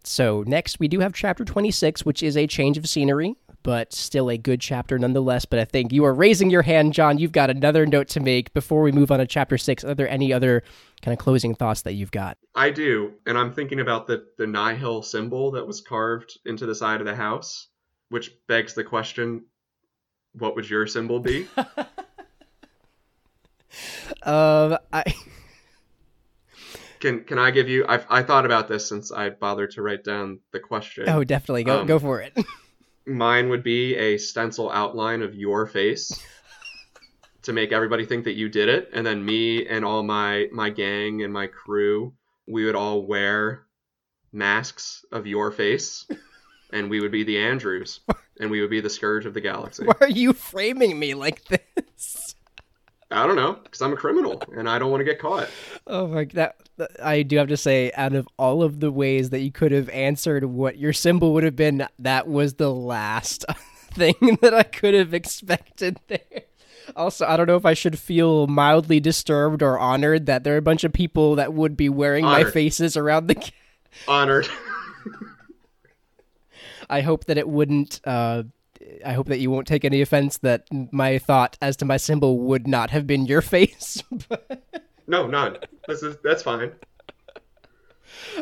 So 0.03 0.43
next 0.45 0.79
we 0.79 0.87
do 0.87 0.99
have 0.99 1.13
chapter 1.13 1.43
26, 1.43 2.05
which 2.05 2.21
is 2.21 2.37
a 2.37 2.45
change 2.45 2.77
of 2.77 2.87
scenery 2.87 3.35
but 3.63 3.93
still 3.93 4.29
a 4.29 4.37
good 4.37 4.61
chapter 4.61 4.97
nonetheless. 4.97 5.45
But 5.45 5.59
I 5.59 5.65
think 5.65 5.91
you 5.91 6.05
are 6.05 6.13
raising 6.13 6.49
your 6.49 6.61
hand, 6.61 6.93
John. 6.93 7.17
You've 7.17 7.31
got 7.31 7.49
another 7.49 7.85
note 7.85 8.07
to 8.09 8.19
make 8.19 8.53
before 8.53 8.81
we 8.81 8.91
move 8.91 9.11
on 9.11 9.19
to 9.19 9.27
chapter 9.27 9.57
six. 9.57 9.83
Are 9.83 9.95
there 9.95 10.09
any 10.09 10.33
other 10.33 10.63
kind 11.01 11.13
of 11.13 11.19
closing 11.23 11.55
thoughts 11.55 11.81
that 11.83 11.93
you've 11.93 12.11
got? 12.11 12.37
I 12.55 12.69
do, 12.69 13.13
and 13.25 13.37
I'm 13.37 13.53
thinking 13.53 13.79
about 13.79 14.07
the 14.07 14.25
the 14.37 14.47
Nihil 14.47 15.03
symbol 15.03 15.51
that 15.51 15.65
was 15.65 15.81
carved 15.81 16.39
into 16.45 16.65
the 16.65 16.75
side 16.75 17.01
of 17.01 17.07
the 17.07 17.15
house, 17.15 17.67
which 18.09 18.31
begs 18.47 18.73
the 18.73 18.83
question: 18.83 19.45
What 20.33 20.55
would 20.55 20.69
your 20.69 20.87
symbol 20.87 21.19
be? 21.19 21.47
um, 24.23 24.77
I. 24.91 25.03
Can, 27.01 27.23
can 27.23 27.39
I 27.39 27.49
give 27.49 27.67
you? 27.67 27.83
I've, 27.89 28.05
I 28.11 28.21
thought 28.21 28.45
about 28.45 28.67
this 28.67 28.87
since 28.87 29.11
I 29.11 29.31
bothered 29.31 29.71
to 29.71 29.81
write 29.81 30.03
down 30.03 30.39
the 30.51 30.59
question. 30.59 31.09
Oh, 31.09 31.23
definitely 31.23 31.63
go 31.63 31.79
um, 31.79 31.87
go 31.87 31.97
for 31.97 32.21
it. 32.21 32.37
Mine 33.05 33.49
would 33.49 33.63
be 33.63 33.95
a 33.95 34.17
stencil 34.17 34.71
outline 34.71 35.21
of 35.21 35.35
your 35.35 35.65
face 35.65 36.11
to 37.43 37.53
make 37.53 37.71
everybody 37.71 38.05
think 38.05 38.25
that 38.25 38.33
you 38.33 38.49
did 38.49 38.69
it, 38.69 38.89
and 38.93 39.05
then 39.05 39.23
me 39.23 39.67
and 39.67 39.83
all 39.83 40.03
my 40.03 40.47
my 40.51 40.69
gang 40.69 41.23
and 41.23 41.33
my 41.33 41.47
crew, 41.47 42.13
we 42.47 42.65
would 42.65 42.75
all 42.75 43.05
wear 43.05 43.65
masks 44.31 45.03
of 45.11 45.27
your 45.27 45.51
face, 45.51 46.05
and 46.73 46.89
we 46.89 46.99
would 47.01 47.11
be 47.11 47.23
the 47.23 47.39
Andrews, 47.39 48.01
and 48.39 48.51
we 48.51 48.61
would 48.61 48.69
be 48.69 48.81
the 48.81 48.89
scourge 48.89 49.25
of 49.25 49.33
the 49.33 49.41
galaxy. 49.41 49.85
Why 49.85 49.95
are 50.01 50.09
you 50.09 50.33
framing 50.33 50.97
me 50.99 51.13
like 51.13 51.43
this? 51.45 51.59
I 53.11 53.27
don't 53.27 53.35
know, 53.35 53.53
because 53.53 53.81
I'm 53.81 53.93
a 53.93 53.97
criminal 53.97 54.41
and 54.55 54.69
I 54.69 54.79
don't 54.79 54.89
want 54.89 55.01
to 55.01 55.05
get 55.05 55.19
caught. 55.19 55.49
Oh 55.85 56.07
my 56.07 56.25
that 56.25 56.55
I 57.03 57.23
do 57.23 57.37
have 57.37 57.49
to 57.49 57.57
say, 57.57 57.91
out 57.93 58.13
of 58.13 58.27
all 58.37 58.63
of 58.63 58.79
the 58.79 58.91
ways 58.91 59.29
that 59.31 59.41
you 59.41 59.51
could 59.51 59.71
have 59.71 59.89
answered 59.89 60.45
what 60.45 60.77
your 60.77 60.93
symbol 60.93 61.33
would 61.33 61.43
have 61.43 61.55
been, 61.55 61.87
that 61.99 62.27
was 62.27 62.55
the 62.55 62.73
last 62.73 63.45
thing 63.93 64.15
that 64.41 64.53
I 64.53 64.63
could 64.63 64.93
have 64.93 65.13
expected 65.13 65.99
there. 66.07 66.43
Also, 66.95 67.25
I 67.25 67.37
don't 67.37 67.47
know 67.47 67.55
if 67.55 67.65
I 67.65 67.73
should 67.73 67.99
feel 67.99 68.47
mildly 68.47 68.99
disturbed 68.99 69.61
or 69.61 69.77
honored 69.77 70.25
that 70.25 70.43
there 70.43 70.55
are 70.55 70.57
a 70.57 70.63
bunch 70.63 70.83
of 70.83 70.91
people 70.91 71.35
that 71.35 71.53
would 71.53 71.77
be 71.77 71.89
wearing 71.89 72.25
my 72.25 72.43
faces 72.43 72.97
around 72.97 73.27
the. 73.27 73.51
Honored. 74.07 74.49
I 76.89 77.01
hope 77.01 77.25
that 77.25 77.37
it 77.37 77.47
wouldn't. 77.47 78.01
Uh, 78.03 78.43
I 79.05 79.13
hope 79.13 79.27
that 79.27 79.39
you 79.39 79.49
won't 79.51 79.67
take 79.67 79.85
any 79.85 80.01
offense 80.01 80.37
that 80.39 80.65
my 80.91 81.17
thought 81.17 81.57
as 81.61 81.77
to 81.77 81.85
my 81.85 81.97
symbol 81.97 82.39
would 82.39 82.67
not 82.67 82.89
have 82.91 83.07
been 83.07 83.25
your 83.25 83.41
face. 83.55 84.03
but, 84.29 84.63
no, 85.07 85.27
none. 85.27 85.57
This 85.87 86.03
is 86.03 86.17
that's 86.23 86.43
fine. 86.43 86.71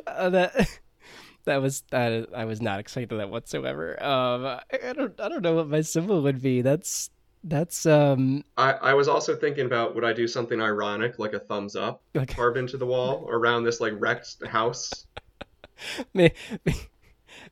uh, 0.08 0.30
that 0.30 0.80
that 1.46 1.62
was 1.62 1.84
uh, 1.92 2.22
I 2.36 2.46
was 2.46 2.62
not 2.62 2.80
expecting 2.80 3.18
that 3.18 3.30
whatsoever. 3.30 4.02
Um, 4.04 4.46
I, 4.46 4.60
I 4.90 4.94
don't 4.94 5.20
I 5.20 5.30
don't 5.30 5.42
know 5.42 5.56
what 5.56 5.68
my 5.68 5.82
symbol 5.82 6.22
would 6.22 6.42
be. 6.42 6.62
That's 6.62 7.10
that's 7.44 7.86
um 7.86 8.44
I, 8.58 8.74
I 8.74 8.94
was 8.94 9.08
also 9.08 9.36
thinking 9.36 9.66
about 9.66 9.96
would 9.96 10.04
I 10.04 10.12
do 10.12 10.28
something 10.28 10.62
ironic 10.62 11.20
like 11.20 11.32
a 11.34 11.40
thumbs 11.40 11.76
up 11.76 12.02
like 12.14 12.36
carved 12.36 12.58
into 12.58 12.76
the 12.78 12.86
wall 12.86 13.28
around 13.32 13.64
this 13.64 13.80
like 13.80 13.94
wrecked 13.96 14.46
house. 14.46 15.06
may- 16.14 16.34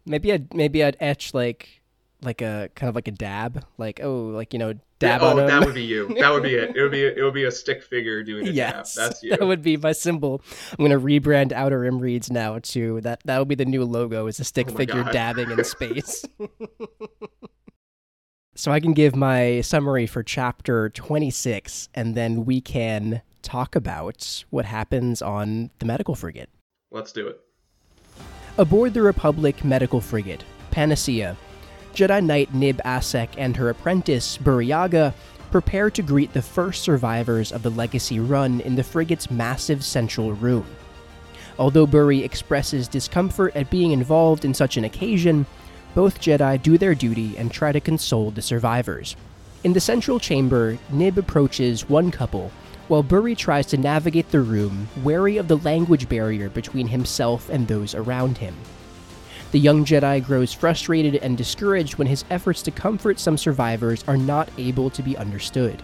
maybe 0.06 0.34
I'd 0.34 0.54
maybe 0.54 0.84
I'd 0.84 0.98
etch 1.00 1.34
like 1.34 1.77
like 2.22 2.42
a 2.42 2.70
kind 2.76 2.90
of 2.90 2.96
like 2.96 3.08
a 3.08 3.12
dab 3.12 3.64
like 3.78 4.00
oh 4.02 4.28
like 4.30 4.52
you 4.52 4.60
know 4.60 4.74
dab 5.00 5.22
oh, 5.22 5.28
on 5.28 5.40
'em. 5.40 5.48
that 5.48 5.64
would 5.64 5.76
be 5.76 5.84
you. 5.84 6.08
That 6.20 6.32
would 6.32 6.44
be 6.44 6.56
it. 6.56 6.76
It 6.76 6.82
would 6.82 6.92
be 6.92 7.04
it 7.04 7.22
would 7.22 7.34
be 7.34 7.44
a 7.44 7.52
stick 7.52 7.84
figure 7.84 8.24
doing 8.24 8.48
a 8.48 8.52
yes, 8.52 8.96
dab. 8.96 9.10
That's 9.10 9.24
you. 9.24 9.30
that 9.32 9.46
would 9.46 9.62
be 9.62 9.78
my 9.78 9.92
symbol. 9.92 10.42
I'm 10.72 10.84
gonna 10.84 11.00
rebrand 11.00 11.52
Outer 11.52 11.80
Rim 11.80 12.00
Reads 12.00 12.32
now 12.32 12.60
to 12.60 13.02
that. 13.02 13.22
That 13.26 13.40
would 13.40 13.48
be 13.48 13.56
the 13.56 13.66
new 13.66 13.84
logo. 13.84 14.28
Is 14.28 14.40
a 14.40 14.44
stick 14.44 14.68
Oh 14.72 14.76
figure 14.76 15.04
God. 15.04 15.14
dabbing 15.14 15.52
in 15.52 15.64
space. 15.64 16.26
so 18.56 18.72
I 18.72 18.80
can 18.80 18.94
give 18.94 19.16
my 19.16 19.62
summary 19.62 20.08
for 20.08 20.24
chapter 20.24 20.90
26, 20.90 21.90
and 21.94 22.16
then 22.16 22.46
we 22.46 22.62
can 22.62 23.22
talk 23.44 23.76
about 23.76 24.44
what 24.50 24.66
happens 24.66 25.22
on 25.22 25.70
the 25.80 25.86
medical 25.86 26.16
frigate. 26.16 26.50
Let's 26.92 27.12
do 27.12 27.28
it. 27.28 27.40
Aboard 28.58 28.94
the 28.96 29.04
Republic 29.04 29.64
medical 29.64 30.02
frigate, 30.02 30.44
Panacea, 30.72 31.38
Jedi 31.98 32.24
Knight 32.24 32.54
Nib 32.54 32.80
Assek 32.86 33.30
and 33.40 33.58
her 33.58 33.70
apprentice, 33.70 34.38
Burryaga, 34.38 35.16
prepare 35.50 35.90
to 35.90 36.04
greet 36.04 36.32
the 36.32 36.44
first 36.44 36.84
survivors 36.84 37.52
of 37.52 37.64
the 37.64 37.72
Legacy 37.72 38.20
run 38.20 38.62
in 38.62 38.76
the 38.76 38.84
frigate's 38.84 39.32
massive 39.32 39.84
central 39.84 40.34
room. 40.34 40.68
Although 41.58 41.88
Burry 41.88 42.24
expresses 42.24 42.88
discomfort 42.88 43.56
at 43.56 43.72
being 43.72 43.94
involved 43.94 44.46
in 44.46 44.54
such 44.54 44.78
an 44.78 44.84
occasion, 44.84 45.48
both 45.96 46.22
Jedi 46.22 46.62
do 46.62 46.78
their 46.78 46.94
duty 46.94 47.36
and 47.36 47.52
try 47.52 47.72
to 47.72 47.80
console 47.80 48.30
the 48.30 48.44
survivors. 48.44 49.16
In 49.64 49.74
the 49.74 49.80
central 49.80 50.20
chamber, 50.20 50.78
Nib 50.92 51.18
approaches 51.18 51.90
one 51.90 52.12
couple, 52.12 52.52
while 52.90 53.02
Burry 53.02 53.34
tries 53.34 53.66
to 53.66 53.78
navigate 53.78 54.30
the 54.30 54.42
room, 54.42 54.88
wary 55.04 55.38
of 55.38 55.48
the 55.48 55.58
language 55.58 56.08
barrier 56.08 56.48
between 56.50 56.90
himself 56.90 57.50
and 57.50 57.68
those 57.68 57.96
around 57.96 58.38
him. 58.38 58.54
The 59.58 59.64
young 59.64 59.86
Jedi 59.86 60.24
grows 60.24 60.54
frustrated 60.54 61.16
and 61.16 61.36
discouraged 61.36 61.98
when 61.98 62.06
his 62.06 62.26
efforts 62.30 62.62
to 62.62 62.70
comfort 62.70 63.20
some 63.20 63.40
survivors 63.40 64.04
are 64.08 64.16
not 64.16 64.52
able 64.60 64.92
to 64.92 65.02
be 65.02 65.18
understood. 65.18 65.82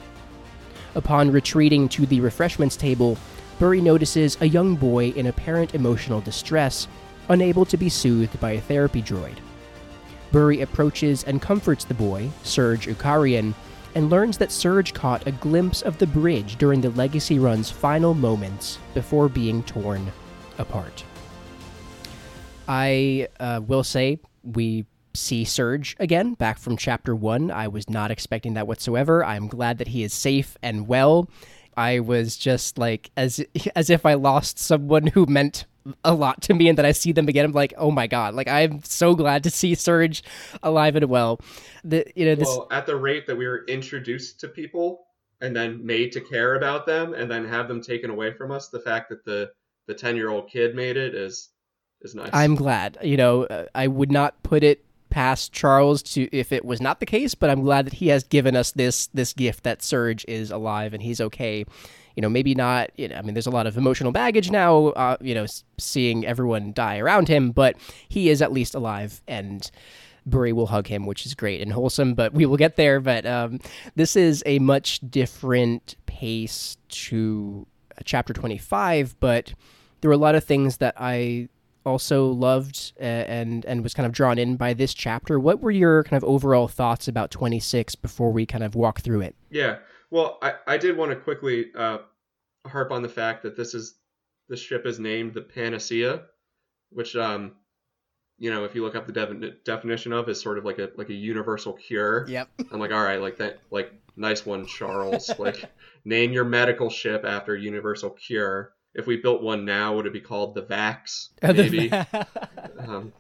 Upon 0.93 1.31
retreating 1.31 1.89
to 1.89 2.05
the 2.05 2.21
refreshments 2.21 2.75
table, 2.75 3.17
Burry 3.57 3.81
notices 3.81 4.37
a 4.41 4.47
young 4.47 4.75
boy 4.75 5.07
in 5.15 5.25
apparent 5.25 5.73
emotional 5.73 6.21
distress, 6.21 6.87
unable 7.29 7.65
to 7.65 7.75
be 7.75 7.89
soothed 7.89 8.39
by 8.39 8.51
a 8.51 8.61
therapy 8.61 9.01
droid. 9.01 9.37
Burry 10.31 10.61
approaches 10.61 11.23
and 11.23 11.41
comforts 11.41 11.83
the 11.83 11.95
boy, 11.95 12.29
Serge 12.43 12.85
Ukarian, 12.85 13.55
and 13.95 14.11
learns 14.11 14.37
that 14.37 14.51
Serge 14.51 14.93
caught 14.93 15.25
a 15.25 15.31
glimpse 15.31 15.81
of 15.81 15.97
the 15.97 16.05
bridge 16.05 16.57
during 16.57 16.79
the 16.79 16.91
Legacy 16.91 17.39
Run's 17.39 17.71
final 17.71 18.13
moments 18.13 18.77
before 18.93 19.29
being 19.29 19.63
torn 19.63 20.11
apart. 20.59 21.03
I 22.67 23.27
uh, 23.39 23.61
will 23.65 23.83
say 23.83 24.19
we 24.43 24.85
see 25.13 25.45
Surge 25.45 25.95
again, 25.99 26.33
back 26.33 26.57
from 26.57 26.77
chapter 26.77 27.15
one. 27.15 27.51
I 27.51 27.67
was 27.67 27.89
not 27.89 28.11
expecting 28.11 28.55
that 28.55 28.67
whatsoever. 28.67 29.23
I'm 29.23 29.47
glad 29.47 29.77
that 29.77 29.89
he 29.89 30.03
is 30.03 30.13
safe 30.13 30.57
and 30.61 30.87
well. 30.87 31.29
I 31.75 31.99
was 31.99 32.37
just 32.37 32.77
like 32.77 33.11
as 33.17 33.43
as 33.75 33.89
if 33.89 34.05
I 34.05 34.15
lost 34.15 34.59
someone 34.59 35.07
who 35.07 35.25
meant 35.25 35.65
a 36.03 36.13
lot 36.13 36.41
to 36.43 36.53
me, 36.53 36.69
and 36.69 36.77
that 36.77 36.85
I 36.85 36.93
see 36.93 37.11
them 37.11 37.27
again. 37.27 37.45
I'm 37.45 37.51
like, 37.51 37.73
oh 37.77 37.91
my 37.91 38.07
god! 38.07 38.33
Like 38.35 38.47
I'm 38.47 38.83
so 38.83 39.15
glad 39.15 39.43
to 39.43 39.49
see 39.49 39.75
Surge 39.75 40.23
alive 40.61 40.95
and 40.95 41.05
well. 41.05 41.39
The 41.83 42.05
you 42.15 42.25
know 42.25 42.35
this. 42.35 42.47
Well, 42.47 42.67
at 42.71 42.85
the 42.85 42.95
rate 42.95 43.27
that 43.27 43.35
we 43.35 43.47
were 43.47 43.65
introduced 43.67 44.39
to 44.41 44.47
people 44.47 45.07
and 45.41 45.55
then 45.55 45.85
made 45.85 46.11
to 46.13 46.21
care 46.21 46.55
about 46.55 46.85
them 46.85 47.13
and 47.13 47.29
then 47.29 47.45
have 47.45 47.67
them 47.67 47.81
taken 47.81 48.09
away 48.09 48.33
from 48.33 48.51
us, 48.51 48.69
the 48.69 48.79
fact 48.79 49.09
that 49.09 49.25
the 49.25 49.51
the 49.87 49.93
10 49.93 50.15
year 50.15 50.29
old 50.29 50.49
kid 50.49 50.75
made 50.75 50.95
it 50.95 51.13
is 51.13 51.49
is 52.03 52.15
nice. 52.15 52.29
I'm 52.33 52.55
glad. 52.55 52.97
You 53.03 53.17
know, 53.17 53.43
uh, 53.43 53.65
I 53.75 53.87
would 53.87 54.11
not 54.11 54.41
put 54.43 54.63
it 54.63 54.83
past 55.09 55.53
Charles 55.53 56.01
to 56.01 56.27
if 56.35 56.51
it 56.51 56.65
was 56.65 56.81
not 56.81 56.99
the 56.99 57.05
case, 57.05 57.35
but 57.35 57.49
I'm 57.49 57.61
glad 57.61 57.85
that 57.85 57.93
he 57.93 58.07
has 58.07 58.23
given 58.23 58.55
us 58.55 58.71
this 58.71 59.07
this 59.07 59.31
gift 59.31 59.63
that 59.63 59.83
Surge 59.83 60.25
is 60.27 60.51
alive 60.51 60.93
and 60.93 61.03
he's 61.03 61.21
okay. 61.21 61.65
You 62.15 62.21
know, 62.21 62.29
maybe 62.29 62.55
not. 62.55 62.89
You 62.97 63.07
know, 63.07 63.15
I 63.15 63.21
mean, 63.21 63.33
there's 63.33 63.47
a 63.47 63.51
lot 63.51 63.67
of 63.67 63.77
emotional 63.77 64.11
baggage 64.11 64.51
now. 64.51 64.87
Uh, 64.87 65.17
you 65.21 65.35
know, 65.35 65.45
seeing 65.77 66.25
everyone 66.25 66.73
die 66.73 66.97
around 66.97 67.27
him, 67.27 67.51
but 67.51 67.77
he 68.09 68.29
is 68.29 68.41
at 68.41 68.51
least 68.51 68.75
alive 68.75 69.21
and. 69.27 69.69
Burry 70.25 70.53
will 70.53 70.67
hug 70.67 70.87
him, 70.87 71.05
which 71.05 71.25
is 71.25 71.33
great 71.33 71.59
and 71.59 71.73
wholesome, 71.73 72.13
but 72.13 72.33
we 72.33 72.45
will 72.45 72.55
get 72.55 72.77
there. 72.77 73.01
But 73.01 73.25
um, 73.25 73.59
this 73.97 74.15
is 74.15 74.41
a 74.45 74.57
much 74.59 75.01
different 75.11 75.97
pace 76.05 76.77
to 76.87 77.67
uh, 77.97 78.03
chapter 78.05 78.31
25, 78.31 79.19
but 79.19 79.53
there 79.99 80.07
were 80.07 80.13
a 80.13 80.17
lot 80.17 80.35
of 80.35 80.45
things 80.45 80.77
that 80.77 80.93
I 80.97 81.49
also 81.85 82.27
loved 82.27 82.93
uh, 82.99 83.03
and 83.03 83.65
and 83.65 83.83
was 83.83 83.93
kind 83.93 84.05
of 84.05 84.11
drawn 84.11 84.37
in 84.37 84.55
by 84.55 84.73
this 84.73 84.93
chapter. 84.93 85.39
What 85.39 85.61
were 85.61 85.71
your 85.71 86.03
kind 86.03 86.21
of 86.21 86.27
overall 86.27 86.67
thoughts 86.67 87.07
about 87.07 87.31
26 87.31 87.95
before 87.95 88.31
we 88.31 88.45
kind 88.45 88.63
of 88.63 88.75
walk 88.75 89.01
through 89.01 89.21
it? 89.21 89.35
Yeah. 89.49 89.77
Well, 90.11 90.37
I, 90.41 90.53
I 90.67 90.77
did 90.77 90.95
want 90.95 91.11
to 91.11 91.15
quickly 91.15 91.71
uh, 91.75 91.99
harp 92.67 92.91
on 92.91 93.01
the 93.01 93.09
fact 93.09 93.43
that 93.43 93.57
this 93.57 93.73
is 93.73 93.95
the 94.49 94.57
ship 94.57 94.85
is 94.85 94.99
named 94.99 95.33
the 95.33 95.41
Panacea, 95.41 96.23
which 96.91 97.15
um, 97.15 97.53
you 98.37 98.51
know, 98.51 98.65
if 98.65 98.75
you 98.75 98.83
look 98.83 98.95
up 98.95 99.07
the 99.07 99.13
defi- 99.13 99.53
definition 99.63 100.11
of, 100.11 100.27
is 100.29 100.41
sort 100.41 100.57
of 100.57 100.65
like 100.65 100.79
a 100.79 100.89
like 100.97 101.09
a 101.09 101.13
universal 101.13 101.73
cure. 101.73 102.25
Yep. 102.27 102.49
I'm 102.71 102.79
like, 102.79 102.91
all 102.91 103.03
right, 103.03 103.21
like 103.21 103.37
that, 103.37 103.59
like 103.71 103.93
nice 104.15 104.45
one, 104.45 104.65
Charles. 104.65 105.31
like, 105.39 105.71
name 106.05 106.33
your 106.33 106.45
medical 106.45 106.89
ship 106.89 107.23
after 107.25 107.55
universal 107.55 108.09
cure. 108.09 108.73
If 108.95 109.07
we 109.07 109.17
built 109.17 109.41
one 109.41 109.65
now, 109.65 109.95
would 109.95 110.05
it 110.05 110.13
be 110.13 110.21
called 110.21 110.53
the 110.55 110.63
Vax? 110.63 111.29
Maybe. 111.41 111.91
um, 112.79 113.11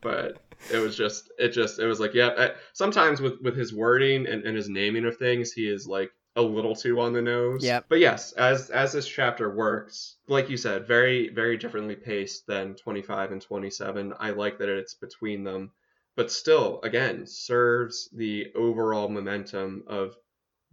but 0.00 0.38
it 0.72 0.78
was 0.78 0.96
just 0.96 1.30
it 1.38 1.50
just 1.50 1.78
it 1.78 1.86
was 1.86 2.00
like 2.00 2.14
yeah 2.14 2.30
I, 2.36 2.50
sometimes 2.72 3.20
with 3.20 3.40
with 3.42 3.56
his 3.56 3.72
wording 3.72 4.26
and, 4.26 4.44
and 4.44 4.56
his 4.56 4.68
naming 4.68 5.04
of 5.04 5.16
things 5.16 5.52
he 5.52 5.68
is 5.68 5.86
like 5.86 6.10
a 6.36 6.42
little 6.42 6.74
too 6.74 7.00
on 7.00 7.12
the 7.12 7.22
nose 7.22 7.64
Yep. 7.64 7.86
but 7.88 7.98
yes 7.98 8.32
as 8.32 8.70
as 8.70 8.92
this 8.92 9.08
chapter 9.08 9.54
works 9.54 10.16
like 10.28 10.48
you 10.48 10.56
said 10.56 10.86
very 10.86 11.28
very 11.30 11.56
differently 11.56 11.96
paced 11.96 12.46
than 12.46 12.74
25 12.74 13.32
and 13.32 13.42
27 13.42 14.14
i 14.18 14.30
like 14.30 14.58
that 14.58 14.68
it's 14.68 14.94
between 14.94 15.42
them 15.44 15.70
but 16.16 16.30
still 16.30 16.80
again 16.82 17.26
serves 17.26 18.08
the 18.12 18.52
overall 18.54 19.08
momentum 19.08 19.84
of 19.86 20.16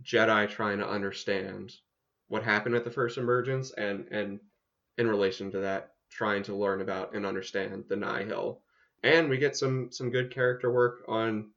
jedi 0.03 0.49
trying 0.49 0.79
to 0.79 0.87
understand 0.87 1.73
what 2.27 2.43
happened 2.43 2.75
at 2.75 2.83
the 2.83 2.91
first 2.91 3.17
emergence 3.17 3.71
and 3.71 4.07
and 4.11 4.39
in 4.97 5.07
relation 5.07 5.51
to 5.51 5.59
that 5.59 5.91
trying 6.09 6.43
to 6.43 6.55
learn 6.55 6.81
about 6.81 7.13
and 7.13 7.25
understand 7.25 7.83
the 7.89 7.95
nihil 7.95 8.61
and 9.03 9.29
we 9.29 9.37
get 9.37 9.55
some 9.55 9.91
some 9.91 10.09
good 10.09 10.33
character 10.33 10.71
work 10.71 11.03
on 11.07 11.51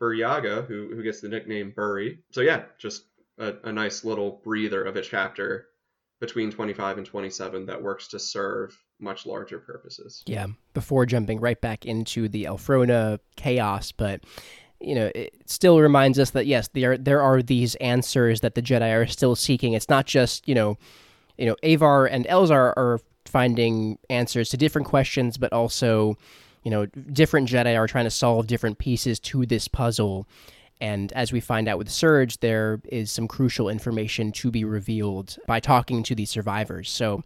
Burryaga, 0.00 0.66
who 0.66 0.94
who 0.94 1.02
gets 1.02 1.20
the 1.20 1.28
nickname 1.28 1.72
Burry. 1.74 2.18
So 2.32 2.40
yeah, 2.40 2.64
just 2.78 3.04
a, 3.38 3.54
a 3.64 3.72
nice 3.72 4.04
little 4.04 4.40
breather 4.44 4.84
of 4.84 4.96
a 4.96 5.02
chapter 5.02 5.66
between 6.20 6.50
25 6.50 6.98
and 6.98 7.06
27 7.06 7.66
that 7.66 7.80
works 7.80 8.08
to 8.08 8.18
serve 8.18 8.76
much 8.98 9.24
larger 9.24 9.60
purposes. 9.60 10.24
Yeah, 10.26 10.48
before 10.74 11.06
jumping 11.06 11.40
right 11.40 11.60
back 11.60 11.86
into 11.86 12.28
the 12.28 12.44
Elphrona 12.44 13.20
chaos, 13.36 13.92
but 13.92 14.22
you 14.80 14.94
know, 14.94 15.10
it 15.14 15.34
still 15.46 15.80
reminds 15.80 16.18
us 16.18 16.30
that 16.30 16.46
yes, 16.46 16.68
there 16.68 16.96
there 16.96 17.22
are 17.22 17.42
these 17.42 17.74
answers 17.76 18.40
that 18.40 18.54
the 18.54 18.62
Jedi 18.62 18.94
are 18.94 19.06
still 19.06 19.34
seeking. 19.34 19.72
It's 19.72 19.88
not 19.88 20.06
just 20.06 20.46
you 20.48 20.54
know, 20.54 20.78
you 21.36 21.46
know, 21.46 21.56
Avar 21.62 22.06
and 22.06 22.24
Elzar 22.26 22.72
are 22.76 23.00
finding 23.26 23.98
answers 24.08 24.50
to 24.50 24.56
different 24.56 24.86
questions, 24.86 25.36
but 25.36 25.52
also 25.52 26.16
you 26.64 26.70
know, 26.70 26.86
different 26.86 27.48
Jedi 27.48 27.78
are 27.78 27.86
trying 27.86 28.04
to 28.04 28.10
solve 28.10 28.46
different 28.46 28.78
pieces 28.78 29.18
to 29.20 29.46
this 29.46 29.68
puzzle. 29.68 30.26
And 30.80 31.12
as 31.12 31.32
we 31.32 31.40
find 31.40 31.68
out 31.68 31.78
with 31.78 31.88
Surge, 31.88 32.38
there 32.38 32.80
is 32.84 33.10
some 33.10 33.26
crucial 33.26 33.68
information 33.68 34.32
to 34.32 34.50
be 34.50 34.64
revealed 34.64 35.38
by 35.46 35.60
talking 35.60 36.02
to 36.04 36.14
these 36.14 36.30
survivors. 36.30 36.90
So 36.90 37.24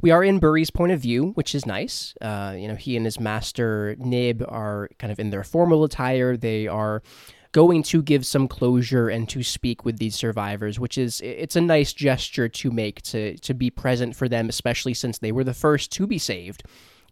we 0.00 0.10
are 0.10 0.22
in 0.22 0.38
Burry's 0.38 0.70
point 0.70 0.92
of 0.92 1.00
view, 1.00 1.32
which 1.32 1.54
is 1.54 1.66
nice. 1.66 2.14
Uh, 2.20 2.54
you 2.56 2.68
know, 2.68 2.74
he 2.74 2.96
and 2.96 3.04
his 3.04 3.18
master 3.18 3.96
Nib 3.98 4.44
are 4.48 4.88
kind 4.98 5.12
of 5.12 5.18
in 5.18 5.30
their 5.30 5.44
formal 5.44 5.84
attire. 5.84 6.36
They 6.36 6.66
are 6.66 7.02
going 7.52 7.82
to 7.82 8.02
give 8.02 8.26
some 8.26 8.48
closure 8.48 9.08
and 9.08 9.28
to 9.30 9.42
speak 9.42 9.84
with 9.84 9.98
these 9.98 10.14
survivors, 10.14 10.78
which 10.78 10.98
is 10.98 11.20
it's 11.22 11.56
a 11.56 11.60
nice 11.60 11.92
gesture 11.92 12.48
to 12.48 12.70
make 12.70 13.00
to 13.02 13.36
to 13.38 13.54
be 13.54 13.70
present 13.70 14.14
for 14.14 14.28
them, 14.28 14.48
especially 14.48 14.94
since 14.94 15.18
they 15.18 15.32
were 15.32 15.44
the 15.44 15.54
first 15.54 15.90
to 15.92 16.06
be 16.06 16.18
saved, 16.18 16.62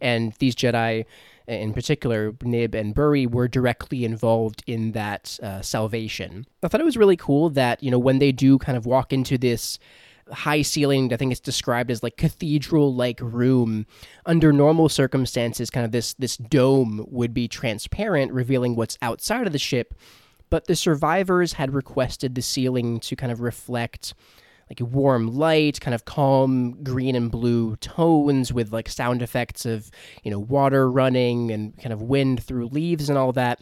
and 0.01 0.33
these 0.39 0.55
Jedi. 0.55 1.05
In 1.47 1.73
particular, 1.73 2.33
Nib 2.41 2.73
and 2.73 2.95
Burry 2.95 3.27
were 3.27 3.47
directly 3.47 4.03
involved 4.03 4.63
in 4.65 4.93
that 4.93 5.37
uh, 5.43 5.61
salvation. 5.61 6.47
I 6.63 6.67
thought 6.67 6.81
it 6.81 6.85
was 6.85 6.97
really 6.97 7.17
cool 7.17 7.51
that, 7.51 7.83
you 7.83 7.91
know, 7.91 7.99
when 7.99 8.17
they 8.17 8.31
do 8.31 8.57
kind 8.57 8.75
of 8.75 8.87
walk 8.87 9.13
into 9.13 9.37
this 9.37 9.77
high 10.31 10.61
ceilinged, 10.61 11.13
I 11.13 11.17
think 11.17 11.31
it's 11.31 11.41
described 11.41 11.91
as 11.91 12.03
like 12.03 12.17
cathedral 12.17 12.93
like 12.93 13.19
room. 13.21 13.85
Under 14.25 14.51
normal 14.51 14.89
circumstances, 14.89 15.69
kind 15.69 15.85
of 15.85 15.91
this 15.91 16.13
this 16.15 16.37
dome 16.37 17.05
would 17.09 17.33
be 17.33 17.47
transparent, 17.47 18.31
revealing 18.31 18.75
what's 18.75 18.97
outside 19.01 19.47
of 19.47 19.53
the 19.53 19.59
ship 19.59 19.93
but 20.49 20.67
the 20.67 20.75
survivors 20.75 21.53
had 21.53 21.73
requested 21.73 22.35
the 22.35 22.41
ceiling 22.41 22.99
to 23.01 23.15
kind 23.15 23.31
of 23.31 23.41
reflect 23.41 24.13
like 24.69 24.79
warm 24.81 25.27
light, 25.27 25.79
kind 25.79 25.93
of 25.93 26.05
calm 26.05 26.81
green 26.83 27.15
and 27.15 27.29
blue 27.29 27.75
tones 27.77 28.51
with 28.51 28.73
like 28.73 28.89
sound 28.89 29.21
effects 29.21 29.65
of, 29.65 29.91
you 30.23 30.31
know, 30.31 30.39
water 30.39 30.89
running 30.89 31.51
and 31.51 31.77
kind 31.77 31.93
of 31.93 32.01
wind 32.01 32.43
through 32.43 32.67
leaves 32.67 33.09
and 33.09 33.17
all 33.17 33.31
that. 33.33 33.59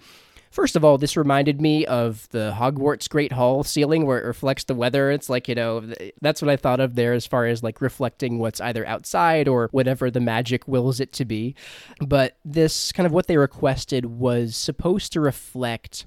First 0.54 0.76
of 0.76 0.86
all, 0.86 1.00
this 1.00 1.18
reminded 1.18 1.60
me 1.60 1.84
of 1.88 2.30
the 2.30 2.54
Hogwarts 2.56 3.10
Great 3.10 3.32
Hall 3.32 3.64
ceiling 3.64 4.06
where 4.06 4.22
it 4.22 4.28
reflects 4.28 4.66
the 4.66 4.76
weather. 4.76 5.10
It's 5.10 5.28
like, 5.28 5.48
you 5.48 5.56
know, 5.56 5.92
that's 6.22 6.44
what 6.44 6.50
I 6.50 6.58
thought 6.58 6.80
of 6.80 6.94
there 6.94 7.14
as 7.14 7.26
far 7.26 7.48
as 7.48 7.64
like 7.64 7.82
reflecting 7.82 8.38
what's 8.38 8.62
either 8.62 8.86
outside 8.86 9.48
or 9.48 9.68
whatever 9.72 10.12
the 10.12 10.20
magic 10.20 10.68
wills 10.68 11.00
it 11.00 11.12
to 11.14 11.26
be. 11.26 11.56
But 12.06 12.38
this 12.46 12.92
kind 12.92 13.08
of 13.08 13.12
what 13.12 13.26
they 13.26 13.36
requested 13.36 14.06
was 14.06 14.56
supposed 14.56 15.12
to 15.14 15.22
reflect 15.22 16.06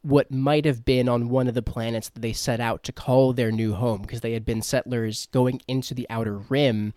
what 0.00 0.30
might 0.30 0.64
have 0.64 0.86
been 0.86 1.06
on 1.06 1.28
one 1.28 1.46
of 1.46 1.52
the 1.52 1.60
planets 1.60 2.08
that 2.08 2.22
they 2.22 2.32
set 2.32 2.60
out 2.60 2.82
to 2.84 2.92
call 2.92 3.34
their 3.34 3.52
new 3.52 3.74
home 3.74 4.00
because 4.00 4.22
they 4.22 4.32
had 4.32 4.46
been 4.46 4.62
settlers 4.62 5.26
going 5.32 5.60
into 5.68 5.92
the 5.92 6.06
outer 6.08 6.38
rim. 6.38 6.94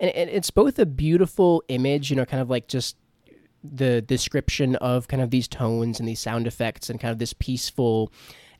And 0.00 0.30
it's 0.30 0.50
both 0.50 0.78
a 0.78 0.86
beautiful 0.86 1.62
image, 1.68 2.08
you 2.08 2.16
know, 2.16 2.24
kind 2.24 2.40
of 2.40 2.48
like 2.48 2.66
just 2.66 2.96
the 3.62 4.02
description 4.02 4.76
of 4.76 5.08
kind 5.08 5.22
of 5.22 5.30
these 5.30 5.48
tones 5.48 6.00
and 6.00 6.08
these 6.08 6.20
sound 6.20 6.46
effects 6.46 6.88
and 6.88 7.00
kind 7.00 7.12
of 7.12 7.18
this 7.18 7.32
peaceful 7.34 8.12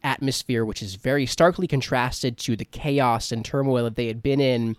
atmosphere, 0.02 0.64
which 0.64 0.82
is 0.82 0.94
very 0.94 1.26
starkly 1.26 1.66
contrasted 1.66 2.38
to 2.38 2.56
the 2.56 2.64
chaos 2.64 3.32
and 3.32 3.44
turmoil 3.44 3.84
that 3.84 3.96
they 3.96 4.06
had 4.06 4.22
been 4.22 4.40
in, 4.40 4.76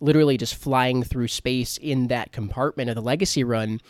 literally 0.00 0.36
just 0.36 0.54
flying 0.54 1.02
through 1.02 1.28
space 1.28 1.76
in 1.78 2.08
that 2.08 2.32
compartment 2.32 2.88
of 2.90 2.96
the 2.96 3.02
Legacy 3.02 3.44
run. 3.44 3.80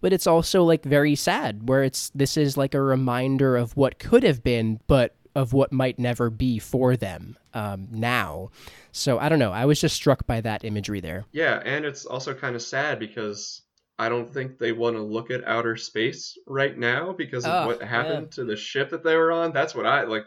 But 0.00 0.12
it's 0.12 0.26
also 0.26 0.62
like 0.64 0.84
very 0.84 1.14
sad 1.14 1.68
where 1.68 1.82
it's 1.82 2.10
this 2.10 2.36
is 2.36 2.56
like 2.56 2.74
a 2.74 2.80
reminder 2.80 3.56
of 3.56 3.76
what 3.76 3.98
could 3.98 4.22
have 4.22 4.42
been 4.42 4.80
but 4.86 5.14
of 5.34 5.52
what 5.52 5.72
might 5.72 5.98
never 5.98 6.30
be 6.30 6.58
for 6.58 6.96
them 6.96 7.36
um, 7.54 7.88
now. 7.90 8.50
So 8.92 9.18
i 9.18 9.28
don't 9.28 9.38
know. 9.38 9.50
I 9.50 9.64
was 9.64 9.80
just 9.80 9.96
struck 9.96 10.26
by 10.26 10.42
that 10.42 10.64
imagery 10.64 11.00
there. 11.00 11.24
Yeah 11.32 11.62
and 11.64 11.84
it's 11.86 12.04
also 12.04 12.34
kind 12.34 12.54
of 12.54 12.60
sad 12.60 12.98
because 12.98 13.62
i 13.98 14.08
don't 14.08 14.32
think 14.32 14.58
they 14.58 14.72
want 14.72 14.96
to 14.96 15.02
look 15.02 15.30
at 15.30 15.46
outer 15.46 15.76
space 15.76 16.36
right 16.46 16.76
now 16.78 17.12
because 17.12 17.44
of 17.44 17.52
oh, 17.52 17.66
what 17.66 17.82
happened 17.82 18.28
yeah. 18.30 18.34
to 18.36 18.44
the 18.44 18.56
ship 18.56 18.90
that 18.90 19.04
they 19.04 19.16
were 19.16 19.32
on 19.32 19.52
that's 19.52 19.74
what 19.74 19.86
i 19.86 20.04
like 20.04 20.24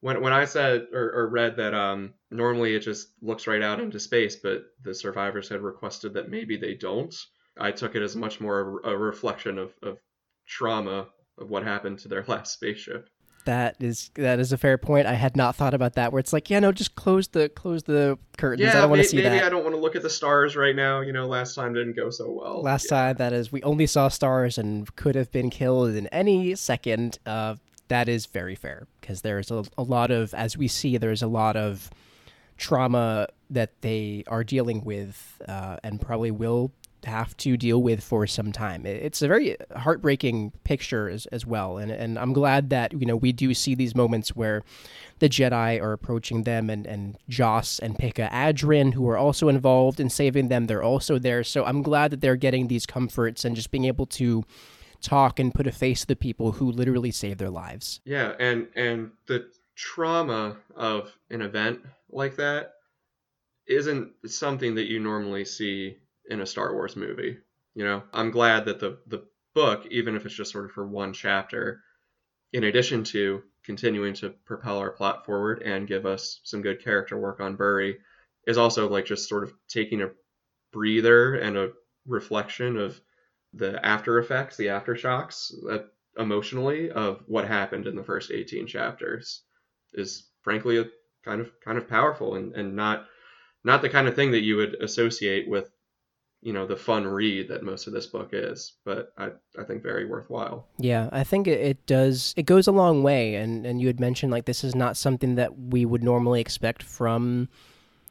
when, 0.00 0.20
when 0.20 0.32
i 0.32 0.44
said 0.44 0.86
or, 0.92 1.10
or 1.12 1.28
read 1.28 1.56
that 1.56 1.74
um, 1.74 2.12
normally 2.30 2.74
it 2.74 2.80
just 2.80 3.08
looks 3.22 3.46
right 3.46 3.62
out 3.62 3.80
into 3.80 3.98
space 3.98 4.36
but 4.36 4.64
the 4.82 4.94
survivors 4.94 5.48
had 5.48 5.60
requested 5.60 6.14
that 6.14 6.30
maybe 6.30 6.56
they 6.56 6.74
don't 6.74 7.14
I 7.58 7.72
took 7.72 7.94
it 7.94 8.02
as 8.02 8.14
much 8.14 8.40
more 8.40 8.80
a, 8.84 8.90
a 8.90 8.96
reflection 8.96 9.58
of, 9.58 9.72
of 9.82 9.98
trauma 10.46 11.08
of 11.38 11.50
what 11.50 11.64
happened 11.64 11.98
to 12.00 12.08
their 12.08 12.24
last 12.28 12.52
spaceship. 12.52 13.08
That 13.46 13.76
is 13.80 14.10
that 14.14 14.38
is 14.38 14.52
a 14.52 14.58
fair 14.58 14.76
point. 14.76 15.06
I 15.06 15.14
had 15.14 15.36
not 15.36 15.56
thought 15.56 15.72
about 15.72 15.94
that. 15.94 16.12
Where 16.12 16.20
it's 16.20 16.32
like, 16.32 16.50
yeah, 16.50 16.58
no, 16.58 16.72
just 16.72 16.94
close 16.96 17.28
the 17.28 17.48
close 17.48 17.84
the 17.84 18.18
curtains. 18.36 18.66
Yeah, 18.66 18.78
I 18.78 18.80
don't 18.82 18.90
want 18.90 19.02
to 19.02 19.08
see 19.08 19.16
maybe 19.16 19.30
that. 19.30 19.44
I 19.44 19.48
don't 19.48 19.62
want 19.62 19.74
to 19.74 19.80
look 19.80 19.96
at 19.96 20.02
the 20.02 20.10
stars 20.10 20.56
right 20.56 20.76
now. 20.76 21.00
You 21.00 21.12
know, 21.12 21.26
last 21.26 21.54
time 21.54 21.72
didn't 21.72 21.96
go 21.96 22.10
so 22.10 22.30
well. 22.30 22.60
Last 22.60 22.86
yeah. 22.90 22.98
time, 22.98 23.16
that 23.16 23.32
is, 23.32 23.50
we 23.50 23.62
only 23.62 23.86
saw 23.86 24.08
stars 24.08 24.58
and 24.58 24.94
could 24.96 25.14
have 25.14 25.32
been 25.32 25.48
killed 25.48 25.94
in 25.94 26.08
any 26.08 26.54
second. 26.54 27.18
Uh, 27.24 27.54
that 27.88 28.08
is 28.08 28.26
very 28.26 28.56
fair 28.56 28.86
because 29.00 29.22
there's 29.22 29.50
a, 29.50 29.64
a 29.78 29.82
lot 29.82 30.10
of, 30.10 30.34
as 30.34 30.56
we 30.56 30.68
see, 30.68 30.96
there's 30.96 31.22
a 31.22 31.28
lot 31.28 31.56
of 31.56 31.90
trauma 32.56 33.28
that 33.50 33.80
they 33.80 34.24
are 34.26 34.42
dealing 34.42 34.82
with 34.82 35.40
uh, 35.46 35.76
and 35.84 36.00
probably 36.00 36.30
will 36.30 36.72
have 37.06 37.36
to 37.38 37.56
deal 37.56 37.82
with 37.82 38.02
for 38.02 38.26
some 38.26 38.52
time. 38.52 38.84
It's 38.84 39.22
a 39.22 39.28
very 39.28 39.56
heartbreaking 39.74 40.52
picture 40.64 41.08
as, 41.08 41.26
as 41.26 41.46
well, 41.46 41.78
and 41.78 41.90
and 41.90 42.18
I'm 42.18 42.32
glad 42.32 42.70
that 42.70 42.92
you 42.92 43.06
know 43.06 43.16
we 43.16 43.32
do 43.32 43.54
see 43.54 43.74
these 43.74 43.94
moments 43.94 44.36
where 44.36 44.62
the 45.18 45.28
Jedi 45.28 45.80
are 45.80 45.92
approaching 45.92 46.42
them, 46.42 46.68
and 46.68 46.86
and 46.86 47.16
Joss 47.28 47.78
and 47.78 47.98
Pikka 47.98 48.28
Adren, 48.32 48.94
who 48.94 49.08
are 49.08 49.16
also 49.16 49.48
involved 49.48 50.00
in 50.00 50.10
saving 50.10 50.48
them, 50.48 50.66
they're 50.66 50.82
also 50.82 51.18
there. 51.18 51.44
So 51.44 51.64
I'm 51.64 51.82
glad 51.82 52.10
that 52.10 52.20
they're 52.20 52.36
getting 52.36 52.68
these 52.68 52.86
comforts 52.86 53.44
and 53.44 53.56
just 53.56 53.70
being 53.70 53.84
able 53.84 54.06
to 54.06 54.44
talk 55.00 55.38
and 55.38 55.54
put 55.54 55.66
a 55.66 55.72
face 55.72 56.00
to 56.00 56.06
the 56.06 56.16
people 56.16 56.52
who 56.52 56.70
literally 56.70 57.10
save 57.10 57.38
their 57.38 57.50
lives. 57.50 58.00
Yeah, 58.04 58.32
and 58.38 58.68
and 58.74 59.12
the 59.26 59.48
trauma 59.76 60.56
of 60.74 61.12
an 61.30 61.42
event 61.42 61.80
like 62.10 62.36
that 62.36 62.72
isn't 63.68 64.12
something 64.26 64.74
that 64.76 64.86
you 64.86 65.00
normally 65.00 65.44
see 65.44 65.96
in 66.30 66.40
a 66.40 66.46
Star 66.46 66.72
Wars 66.74 66.96
movie. 66.96 67.38
You 67.74 67.84
know, 67.84 68.02
I'm 68.12 68.30
glad 68.30 68.64
that 68.66 68.80
the 68.80 68.98
the 69.06 69.24
book, 69.54 69.86
even 69.90 70.16
if 70.16 70.26
it's 70.26 70.34
just 70.34 70.52
sort 70.52 70.66
of 70.66 70.72
for 70.72 70.86
one 70.86 71.12
chapter, 71.12 71.82
in 72.52 72.64
addition 72.64 73.04
to 73.04 73.42
continuing 73.64 74.14
to 74.14 74.30
propel 74.44 74.78
our 74.78 74.90
plot 74.90 75.24
forward 75.24 75.62
and 75.62 75.88
give 75.88 76.06
us 76.06 76.40
some 76.44 76.62
good 76.62 76.82
character 76.82 77.18
work 77.18 77.40
on 77.40 77.56
Burry, 77.56 77.98
is 78.46 78.58
also 78.58 78.88
like 78.88 79.06
just 79.06 79.28
sort 79.28 79.44
of 79.44 79.52
taking 79.68 80.02
a 80.02 80.10
breather 80.72 81.34
and 81.34 81.56
a 81.56 81.72
reflection 82.06 82.76
of 82.76 83.00
the 83.54 83.84
after 83.84 84.18
effects, 84.18 84.56
the 84.56 84.66
aftershocks, 84.66 85.52
uh, 85.70 85.78
emotionally 86.18 86.90
of 86.90 87.22
what 87.26 87.46
happened 87.46 87.86
in 87.86 87.96
the 87.96 88.02
first 88.02 88.30
18 88.30 88.66
chapters 88.66 89.42
is 89.92 90.28
frankly 90.42 90.78
a 90.78 90.86
kind 91.24 91.40
of 91.40 91.50
kind 91.60 91.78
of 91.78 91.88
powerful 91.88 92.36
and, 92.36 92.54
and 92.54 92.74
not 92.74 93.06
not 93.64 93.82
the 93.82 93.88
kind 93.88 94.06
of 94.06 94.14
thing 94.14 94.30
that 94.30 94.42
you 94.42 94.56
would 94.56 94.74
associate 94.80 95.48
with 95.48 95.70
you 96.46 96.52
know 96.52 96.64
the 96.64 96.76
fun 96.76 97.04
read 97.04 97.48
that 97.48 97.64
most 97.64 97.88
of 97.88 97.92
this 97.92 98.06
book 98.06 98.30
is 98.32 98.74
but 98.84 99.12
i 99.18 99.30
i 99.58 99.64
think 99.64 99.82
very 99.82 100.06
worthwhile. 100.06 100.68
Yeah 100.78 101.08
i 101.10 101.24
think 101.24 101.48
it, 101.48 101.84
does 101.86 102.32
it 102.36 102.44
goes 102.44 102.68
a 102.68 102.72
long 102.72 103.02
way 103.02 103.34
and 103.34 103.66
and 103.66 103.80
you 103.80 103.88
had 103.88 103.98
mentioned 103.98 104.30
like 104.30 104.44
this 104.44 104.62
is 104.62 104.76
not 104.76 104.96
something 104.96 105.34
that 105.34 105.58
we 105.58 105.84
would 105.84 106.04
normally 106.04 106.40
expect 106.40 106.84
from 106.84 107.48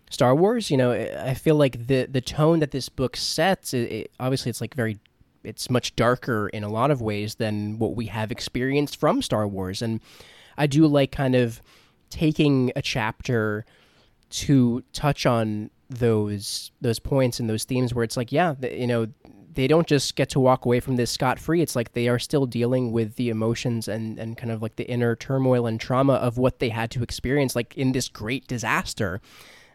star 0.10 0.36
wars 0.36 0.70
you 0.70 0.76
know 0.76 0.92
i 0.92 1.34
feel 1.34 1.56
like 1.56 1.88
the 1.88 2.08
the 2.08 2.20
tone 2.20 2.60
that 2.60 2.72
this 2.72 2.90
book 2.90 3.16
sets 3.16 3.74
it, 3.74 3.90
it, 3.90 4.12
obviously 4.20 4.50
it's 4.50 4.60
like 4.60 4.74
very 4.74 5.00
it's 5.46 5.70
much 5.70 5.96
darker 5.96 6.50
in 6.50 6.64
a 6.64 6.70
lot 6.70 6.92
of 6.92 7.02
ways 7.02 7.36
than 7.36 7.80
what 7.80 7.96
we 7.96 8.08
have 8.08 8.34
experienced 8.34 9.00
from 9.00 9.22
star 9.22 9.48
wars 9.48 9.82
and 9.82 10.02
i 10.58 10.68
do 10.68 10.86
like 10.86 11.12
kind 11.12 11.36
of 11.36 11.62
taking 12.10 12.70
a 12.76 12.82
chapter 12.82 13.66
to 14.30 14.84
touch 14.92 15.26
on 15.26 15.70
those 15.90 16.72
those 16.82 17.00
points 17.00 17.40
and 17.40 17.50
those 17.50 17.64
themes 17.64 17.94
where 17.94 18.04
it's 18.04 18.18
like 18.18 18.32
yeah 18.32 18.56
you 18.62 18.88
know 18.88 19.08
they 19.54 19.68
don't 19.68 19.88
just 19.88 20.16
get 20.16 20.30
to 20.30 20.40
walk 20.40 20.66
away 20.66 20.80
from 20.80 20.96
this 20.96 21.12
scot 21.12 21.40
free 21.40 21.62
it's 21.62 21.76
like 21.76 21.94
they 21.94 22.08
are 22.08 22.20
still 22.20 22.46
dealing 22.46 22.92
with 22.92 23.16
the 23.16 23.30
emotions 23.30 23.88
and 23.88 24.20
and 24.20 24.38
kind 24.38 24.52
of 24.52 24.62
like 24.62 24.76
the 24.76 24.90
inner 24.90 25.16
turmoil 25.16 25.66
and 25.68 25.80
trauma 25.80 26.14
of 26.14 26.38
what 26.38 26.60
they 26.60 26.70
had 26.70 26.92
to 26.92 27.04
experience 27.04 27.56
like 27.56 27.76
in 27.78 27.92
this 27.92 28.10
great 28.10 28.48
disaster. 28.48 29.22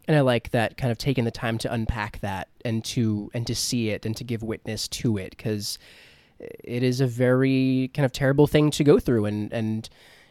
And 0.09 0.17
I 0.17 0.23
like 0.23 0.51
that 0.51 0.77
kind 0.77 0.91
of 0.91 0.99
taking 0.99 1.25
the 1.25 1.31
time 1.31 1.59
to 1.59 1.73
unpack 1.73 2.21
that 2.21 2.49
and 2.65 2.85
to 2.87 3.31
and 3.33 3.47
to 3.47 3.55
see 3.55 3.91
it 3.91 4.05
and 4.05 4.17
to 4.17 4.25
give 4.25 4.43
witness 4.43 4.89
to 4.89 5.17
it 5.19 5.37
because 5.37 5.79
it 6.41 6.83
is 6.83 7.01
a 7.01 7.07
very 7.07 7.91
kind 7.95 8.05
of 8.05 8.13
terrible 8.13 8.47
thing 8.47 8.71
to 8.73 8.85
go 8.85 8.99
through. 8.99 9.27
And 9.27 9.53
and 9.53 9.89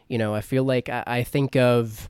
you 0.08 0.18
know 0.18 0.36
I 0.36 0.42
feel 0.42 0.64
like 0.64 0.90
I, 0.90 1.04
I 1.08 1.24
think 1.24 1.56
of 1.56 2.10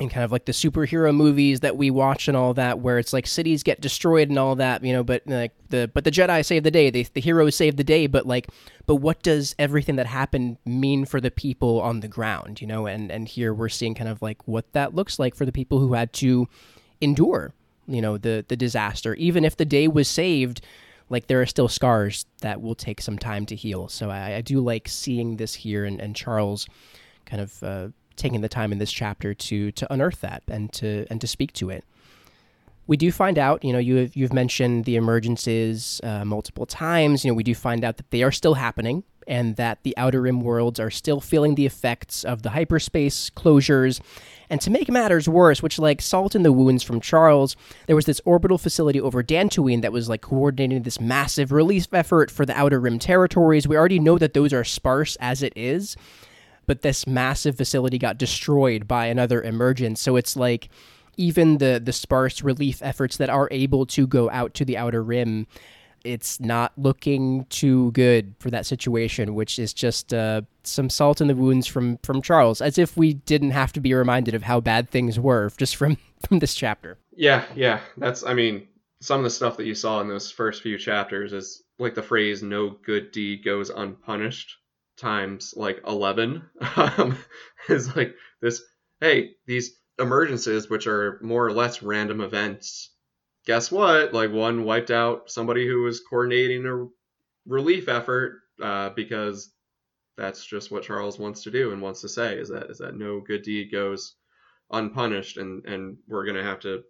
in 0.00 0.08
kind 0.08 0.24
of 0.24 0.32
like 0.32 0.46
the 0.46 0.52
superhero 0.52 1.14
movies 1.14 1.60
that 1.60 1.76
we 1.76 1.90
watch 1.90 2.26
and 2.26 2.36
all 2.36 2.54
that 2.54 2.78
where 2.78 2.98
it's 2.98 3.12
like 3.12 3.26
cities 3.26 3.62
get 3.62 3.80
destroyed 3.80 4.28
and 4.28 4.38
all 4.38 4.56
that 4.56 4.82
you 4.82 4.92
know 4.92 5.04
but 5.04 5.22
like 5.26 5.52
the 5.68 5.90
but 5.92 6.04
the 6.04 6.10
jedi 6.10 6.44
save 6.44 6.62
the 6.62 6.70
day 6.70 6.90
they, 6.90 7.02
the 7.02 7.20
heroes 7.20 7.54
save 7.54 7.76
the 7.76 7.84
day 7.84 8.06
but 8.06 8.26
like 8.26 8.48
but 8.86 8.96
what 8.96 9.22
does 9.22 9.54
everything 9.58 9.96
that 9.96 10.06
happened 10.06 10.56
mean 10.64 11.04
for 11.04 11.20
the 11.20 11.30
people 11.30 11.80
on 11.80 12.00
the 12.00 12.08
ground 12.08 12.60
you 12.60 12.66
know 12.66 12.86
and 12.86 13.10
and 13.12 13.28
here 13.28 13.52
we're 13.52 13.68
seeing 13.68 13.94
kind 13.94 14.08
of 14.08 14.20
like 14.22 14.46
what 14.48 14.72
that 14.72 14.94
looks 14.94 15.18
like 15.18 15.34
for 15.34 15.44
the 15.44 15.52
people 15.52 15.78
who 15.78 15.92
had 15.92 16.12
to 16.12 16.48
endure 17.00 17.52
you 17.86 18.00
know 18.00 18.16
the 18.16 18.44
the 18.48 18.56
disaster 18.56 19.14
even 19.14 19.44
if 19.44 19.56
the 19.56 19.64
day 19.64 19.86
was 19.86 20.08
saved 20.08 20.62
like 21.10 21.26
there 21.26 21.42
are 21.42 21.46
still 21.46 21.68
scars 21.68 22.24
that 22.40 22.62
will 22.62 22.76
take 22.76 23.00
some 23.00 23.18
time 23.18 23.44
to 23.44 23.56
heal. 23.56 23.88
So 23.88 24.10
I, 24.10 24.36
I 24.36 24.40
do 24.40 24.60
like 24.60 24.88
seeing 24.88 25.36
this 25.36 25.54
here 25.54 25.84
and, 25.84 26.00
and 26.00 26.14
Charles 26.14 26.66
kind 27.26 27.42
of 27.42 27.62
uh, 27.62 27.88
taking 28.20 28.40
the 28.40 28.48
time 28.48 28.70
in 28.72 28.78
this 28.78 28.92
chapter 28.92 29.34
to 29.34 29.72
to 29.72 29.92
unearth 29.92 30.20
that 30.20 30.42
and 30.48 30.72
to 30.74 31.06
and 31.10 31.20
to 31.20 31.26
speak 31.26 31.52
to 31.54 31.70
it. 31.70 31.84
We 32.86 32.96
do 32.96 33.12
find 33.12 33.38
out, 33.38 33.64
you 33.64 33.72
know, 33.72 33.78
you 33.78 33.96
have, 33.96 34.16
you've 34.16 34.32
mentioned 34.32 34.84
the 34.84 34.96
emergences 34.96 36.04
uh, 36.04 36.24
multiple 36.24 36.66
times. 36.66 37.24
You 37.24 37.30
know, 37.30 37.36
we 37.36 37.44
do 37.44 37.54
find 37.54 37.84
out 37.84 37.98
that 37.98 38.10
they 38.10 38.24
are 38.24 38.32
still 38.32 38.54
happening 38.54 39.04
and 39.28 39.54
that 39.54 39.78
the 39.84 39.96
Outer 39.96 40.22
Rim 40.22 40.40
worlds 40.40 40.80
are 40.80 40.90
still 40.90 41.20
feeling 41.20 41.54
the 41.54 41.66
effects 41.66 42.24
of 42.24 42.42
the 42.42 42.50
hyperspace 42.50 43.30
closures. 43.30 44.00
And 44.48 44.60
to 44.62 44.70
make 44.70 44.90
matters 44.90 45.28
worse, 45.28 45.62
which 45.62 45.78
like 45.78 46.02
salt 46.02 46.34
in 46.34 46.42
the 46.42 46.52
wounds 46.52 46.82
from 46.82 47.00
Charles, 47.00 47.54
there 47.86 47.94
was 47.94 48.06
this 48.06 48.20
orbital 48.24 48.58
facility 48.58 49.00
over 49.00 49.22
Dantooine 49.22 49.82
that 49.82 49.92
was 49.92 50.08
like 50.08 50.22
coordinating 50.22 50.82
this 50.82 51.00
massive 51.00 51.52
relief 51.52 51.86
effort 51.92 52.28
for 52.28 52.44
the 52.44 52.58
Outer 52.58 52.80
Rim 52.80 52.98
territories. 52.98 53.68
We 53.68 53.76
already 53.76 54.00
know 54.00 54.18
that 54.18 54.34
those 54.34 54.52
are 54.52 54.64
sparse 54.64 55.16
as 55.20 55.44
it 55.44 55.52
is, 55.54 55.96
but 56.70 56.82
this 56.82 57.04
massive 57.04 57.56
facility 57.56 57.98
got 57.98 58.16
destroyed 58.16 58.86
by 58.86 59.06
another 59.06 59.42
emergence. 59.42 60.00
So 60.00 60.14
it's 60.14 60.36
like 60.36 60.68
even 61.16 61.58
the 61.58 61.82
the 61.84 61.92
sparse 61.92 62.42
relief 62.42 62.80
efforts 62.80 63.16
that 63.16 63.28
are 63.28 63.48
able 63.50 63.86
to 63.86 64.06
go 64.06 64.30
out 64.30 64.54
to 64.54 64.64
the 64.64 64.76
outer 64.76 65.02
rim 65.02 65.48
it's 66.04 66.38
not 66.38 66.72
looking 66.76 67.44
too 67.46 67.90
good 67.90 68.36
for 68.38 68.50
that 68.50 68.66
situation, 68.66 69.34
which 69.34 69.58
is 69.58 69.74
just 69.74 70.14
uh, 70.14 70.42
some 70.62 70.88
salt 70.88 71.20
in 71.20 71.26
the 71.26 71.34
wounds 71.34 71.66
from 71.66 71.98
from 72.04 72.22
Charles, 72.22 72.60
as 72.60 72.78
if 72.78 72.96
we 72.96 73.14
didn't 73.14 73.50
have 73.50 73.72
to 73.72 73.80
be 73.80 73.92
reminded 73.92 74.36
of 74.36 74.44
how 74.44 74.60
bad 74.60 74.90
things 74.90 75.18
were 75.18 75.50
just 75.56 75.74
from 75.74 75.98
from 76.28 76.38
this 76.38 76.54
chapter. 76.54 76.98
Yeah, 77.16 77.46
yeah, 77.56 77.80
that's. 77.96 78.22
I 78.22 78.34
mean, 78.34 78.68
some 79.00 79.18
of 79.18 79.24
the 79.24 79.30
stuff 79.30 79.56
that 79.56 79.66
you 79.66 79.74
saw 79.74 80.00
in 80.02 80.06
those 80.06 80.30
first 80.30 80.62
few 80.62 80.78
chapters 80.78 81.32
is 81.32 81.64
like 81.80 81.96
the 81.96 82.02
phrase 82.02 82.44
"no 82.44 82.76
good 82.84 83.10
deed 83.10 83.44
goes 83.44 83.70
unpunished" 83.70 84.56
times 85.00 85.54
like 85.56 85.80
eleven. 85.86 86.42
Um, 86.76 87.18
is 87.68 87.94
like 87.96 88.14
this. 88.40 88.62
Hey, 89.00 89.32
these 89.46 89.72
emergencies, 89.98 90.68
which 90.70 90.86
are 90.86 91.18
more 91.22 91.46
or 91.46 91.52
less 91.52 91.82
random 91.82 92.20
events, 92.20 92.90
guess 93.46 93.70
what? 93.70 94.12
Like 94.12 94.30
one 94.32 94.64
wiped 94.64 94.90
out 94.90 95.30
somebody 95.30 95.66
who 95.66 95.82
was 95.82 96.00
coordinating 96.00 96.66
a 96.66 96.86
relief 97.46 97.88
effort 97.88 98.40
uh, 98.62 98.90
because 98.90 99.52
that's 100.16 100.44
just 100.44 100.70
what 100.70 100.82
Charles 100.82 101.18
wants 101.18 101.42
to 101.44 101.50
do 101.50 101.72
and 101.72 101.80
wants 101.80 102.02
to 102.02 102.08
say 102.08 102.38
is 102.38 102.50
that 102.50 102.70
is 102.70 102.78
that 102.78 102.96
no 102.96 103.20
good 103.20 103.42
deed 103.42 103.72
goes 103.72 104.16
unpunished 104.70 105.38
and 105.38 105.64
and 105.64 105.96
we're 106.06 106.26
gonna 106.26 106.42
have 106.42 106.60
to 106.60 106.82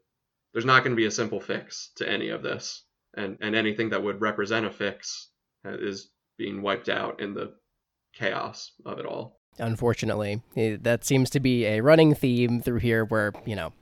there's 0.52 0.64
not 0.64 0.82
going 0.82 0.92
to 0.92 1.00
be 1.00 1.06
a 1.06 1.10
simple 1.10 1.40
fix 1.40 1.92
to 1.96 2.08
any 2.08 2.30
of 2.30 2.42
this 2.42 2.84
and 3.16 3.38
and 3.40 3.54
anything 3.54 3.90
that 3.90 4.02
would 4.02 4.20
represent 4.20 4.66
a 4.66 4.70
fix 4.70 5.28
is 5.64 6.10
being 6.38 6.62
wiped 6.62 6.88
out 6.88 7.20
in 7.20 7.34
the 7.34 7.54
chaos 8.12 8.72
of 8.84 8.98
it 8.98 9.06
all 9.06 9.40
unfortunately. 9.60 10.42
Eh, 10.56 10.76
that 10.80 11.04
seems 11.04 11.30
to 11.30 11.40
be 11.40 11.66
a 11.66 11.80
running 11.80 12.14
theme 12.14 12.60
through 12.60 12.78
here 12.78 13.04
where, 13.04 13.32
you 13.44 13.54
know, 13.54 13.72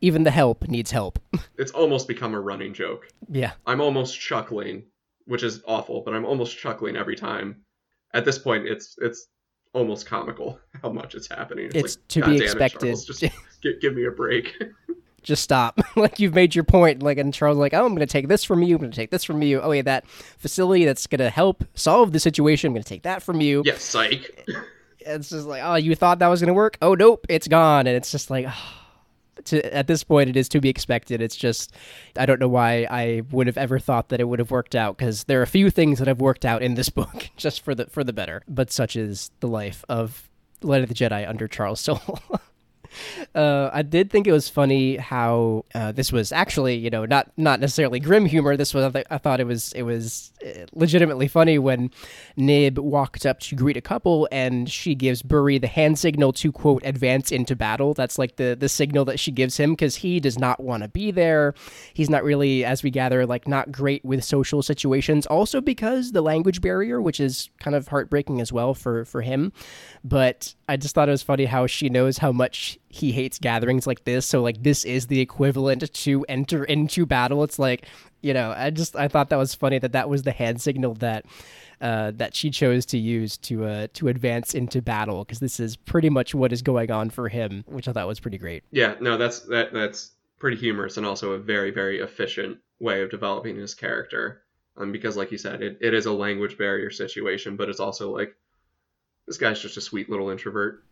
even 0.00 0.24
the 0.24 0.30
help 0.30 0.66
needs 0.68 0.90
help. 0.90 1.18
it's 1.58 1.72
almost 1.72 2.08
become 2.08 2.34
a 2.34 2.40
running 2.40 2.74
joke. 2.74 3.06
Yeah. 3.28 3.52
I'm 3.66 3.80
almost 3.80 4.18
chuckling, 4.18 4.84
which 5.26 5.42
is 5.42 5.62
awful, 5.66 6.02
but 6.04 6.14
I'm 6.14 6.24
almost 6.24 6.58
chuckling 6.58 6.96
every 6.96 7.16
time. 7.16 7.62
At 8.12 8.24
this 8.24 8.38
point, 8.38 8.66
it's 8.66 8.96
it's 8.98 9.28
almost 9.72 10.06
comical 10.06 10.58
how 10.82 10.90
much 10.90 11.14
it's 11.14 11.28
happening. 11.28 11.66
It's, 11.66 11.76
it's 11.76 11.96
like, 11.96 12.08
to 12.08 12.24
be 12.24 12.44
expected. 12.44 12.88
It, 12.90 13.06
just 13.06 13.24
give, 13.62 13.80
give 13.80 13.94
me 13.94 14.06
a 14.06 14.10
break. 14.10 14.54
just 15.22 15.42
stop. 15.42 15.80
like 15.96 16.18
you've 16.18 16.34
made 16.34 16.54
your 16.54 16.64
point. 16.64 17.02
Like 17.02 17.18
and 17.18 17.32
Charles, 17.32 17.58
like, 17.58 17.74
oh, 17.74 17.84
I'm 17.84 17.94
going 17.94 18.00
to 18.00 18.06
take 18.06 18.28
this 18.28 18.44
from 18.44 18.62
you. 18.62 18.76
I'm 18.76 18.80
going 18.80 18.90
to 18.90 18.96
take 18.96 19.10
this 19.10 19.24
from 19.24 19.42
you. 19.42 19.60
Oh, 19.60 19.72
yeah, 19.72 19.82
that 19.82 20.06
facility 20.08 20.84
that's 20.84 21.06
going 21.06 21.20
to 21.20 21.30
help 21.30 21.64
solve 21.74 22.12
the 22.12 22.20
situation. 22.20 22.68
I'm 22.68 22.74
going 22.74 22.82
to 22.82 22.88
take 22.88 23.02
that 23.02 23.22
from 23.22 23.40
you. 23.40 23.62
Yeah, 23.64 23.76
psych 23.76 24.30
it's 25.00 25.30
just 25.30 25.46
like, 25.46 25.62
oh, 25.64 25.76
you 25.76 25.94
thought 25.94 26.18
that 26.18 26.28
was 26.28 26.40
gonna 26.40 26.54
work? 26.54 26.76
Oh, 26.82 26.94
nope, 26.94 27.26
it's 27.28 27.48
gone. 27.48 27.86
And 27.86 27.96
it's 27.96 28.10
just 28.10 28.30
like, 28.30 28.46
oh, 28.48 28.72
to, 29.44 29.74
at 29.74 29.86
this 29.86 30.04
point, 30.04 30.30
it 30.30 30.36
is 30.36 30.48
to 30.50 30.60
be 30.60 30.68
expected. 30.68 31.20
It's 31.20 31.36
just, 31.36 31.74
I 32.16 32.26
don't 32.26 32.40
know 32.40 32.48
why 32.48 32.86
I 32.90 33.22
would 33.30 33.46
have 33.46 33.58
ever 33.58 33.78
thought 33.78 34.10
that 34.10 34.20
it 34.20 34.24
would 34.24 34.38
have 34.38 34.50
worked 34.50 34.74
out 34.74 34.96
because 34.96 35.24
there 35.24 35.40
are 35.40 35.44
a 35.44 35.48
few 35.48 35.70
things 35.70 35.98
that 35.98 36.08
have 36.08 36.20
worked 36.20 36.44
out 36.44 36.62
in 36.62 36.74
this 36.74 36.88
book 36.90 37.30
just 37.36 37.62
for 37.62 37.74
the 37.74 37.86
for 37.86 38.04
the 38.04 38.12
better. 38.12 38.42
But 38.48 38.70
such 38.70 38.96
is 38.96 39.30
the 39.40 39.48
life 39.48 39.84
of 39.88 40.28
Light 40.62 40.82
of 40.82 40.88
the 40.88 40.94
Jedi 40.94 41.28
under 41.28 41.48
Charles 41.48 41.80
Soule. 41.80 42.20
Uh, 43.34 43.70
I 43.72 43.82
did 43.82 44.10
think 44.10 44.26
it 44.26 44.32
was 44.32 44.48
funny 44.48 44.96
how 44.96 45.64
uh, 45.74 45.92
this 45.92 46.12
was 46.12 46.32
actually, 46.32 46.76
you 46.76 46.90
know, 46.90 47.04
not 47.06 47.30
not 47.36 47.60
necessarily 47.60 48.00
grim 48.00 48.26
humor. 48.26 48.56
This 48.56 48.74
was 48.74 48.94
I 49.10 49.18
thought 49.18 49.40
it 49.40 49.46
was 49.46 49.72
it 49.72 49.82
was 49.82 50.32
uh, 50.44 50.66
legitimately 50.72 51.28
funny 51.28 51.58
when 51.58 51.90
Nib 52.36 52.78
walked 52.78 53.26
up 53.26 53.40
to 53.40 53.54
greet 53.54 53.76
a 53.76 53.80
couple 53.80 54.28
and 54.32 54.70
she 54.70 54.94
gives 54.94 55.22
Burry 55.22 55.58
the 55.58 55.66
hand 55.66 55.98
signal 55.98 56.32
to 56.34 56.52
quote 56.52 56.82
advance 56.84 57.30
into 57.30 57.56
battle. 57.56 57.94
That's 57.94 58.18
like 58.18 58.36
the 58.36 58.56
the 58.58 58.68
signal 58.68 59.04
that 59.06 59.20
she 59.20 59.30
gives 59.30 59.56
him 59.56 59.72
because 59.72 59.96
he 59.96 60.20
does 60.20 60.38
not 60.38 60.60
want 60.60 60.82
to 60.82 60.88
be 60.88 61.10
there. 61.10 61.54
He's 61.94 62.10
not 62.10 62.24
really, 62.24 62.64
as 62.64 62.82
we 62.82 62.90
gather, 62.90 63.26
like 63.26 63.46
not 63.46 63.72
great 63.72 64.04
with 64.04 64.24
social 64.24 64.62
situations. 64.62 65.26
Also 65.26 65.60
because 65.60 66.12
the 66.12 66.22
language 66.22 66.60
barrier, 66.60 67.00
which 67.00 67.20
is 67.20 67.50
kind 67.60 67.76
of 67.76 67.88
heartbreaking 67.88 68.40
as 68.40 68.52
well 68.52 68.74
for 68.74 69.04
for 69.04 69.22
him. 69.22 69.52
But 70.04 70.54
I 70.70 70.76
just 70.76 70.94
thought 70.94 71.08
it 71.08 71.10
was 71.10 71.22
funny 71.22 71.46
how 71.46 71.66
she 71.66 71.88
knows 71.88 72.18
how 72.18 72.30
much 72.30 72.78
he 72.88 73.10
hates 73.10 73.40
gatherings 73.40 73.88
like 73.88 74.04
this. 74.04 74.24
So 74.24 74.40
like 74.40 74.62
this 74.62 74.84
is 74.84 75.08
the 75.08 75.18
equivalent 75.18 75.92
to 75.92 76.24
enter 76.28 76.62
into 76.62 77.06
battle. 77.06 77.42
It's 77.42 77.58
like 77.58 77.86
you 78.22 78.32
know 78.32 78.54
I 78.56 78.70
just 78.70 78.94
I 78.94 79.08
thought 79.08 79.30
that 79.30 79.36
was 79.36 79.52
funny 79.52 79.80
that 79.80 79.90
that 79.92 80.08
was 80.08 80.22
the 80.22 80.32
hand 80.32 80.60
signal 80.60 80.94
that. 80.94 81.26
Uh, 81.82 82.10
that 82.14 82.34
she 82.34 82.50
chose 82.50 82.84
to 82.84 82.98
use 82.98 83.38
to 83.38 83.64
uh, 83.64 83.86
to 83.94 84.08
advance 84.08 84.52
into 84.52 84.82
battle 84.82 85.24
because 85.24 85.38
this 85.38 85.58
is 85.58 85.76
pretty 85.76 86.10
much 86.10 86.34
what 86.34 86.52
is 86.52 86.60
going 86.60 86.90
on 86.90 87.08
for 87.08 87.30
him, 87.30 87.64
which 87.66 87.88
I 87.88 87.92
thought 87.92 88.06
was 88.06 88.20
pretty 88.20 88.36
great. 88.36 88.64
Yeah, 88.70 88.96
no, 89.00 89.16
that's 89.16 89.40
that 89.46 89.72
that's 89.72 90.10
pretty 90.38 90.58
humorous 90.58 90.98
and 90.98 91.06
also 91.06 91.32
a 91.32 91.38
very 91.38 91.70
very 91.70 92.00
efficient 92.00 92.58
way 92.80 93.00
of 93.00 93.10
developing 93.10 93.56
his 93.56 93.72
character. 93.72 94.42
Um, 94.76 94.92
because 94.92 95.16
like 95.16 95.32
you 95.32 95.38
said, 95.38 95.62
it, 95.62 95.78
it 95.80 95.94
is 95.94 96.04
a 96.04 96.12
language 96.12 96.58
barrier 96.58 96.90
situation, 96.90 97.56
but 97.56 97.70
it's 97.70 97.80
also 97.80 98.14
like 98.14 98.36
this 99.30 99.38
guy's 99.38 99.62
just 99.62 99.76
a 99.76 99.80
sweet 99.80 100.10
little 100.10 100.28
introvert. 100.28 100.82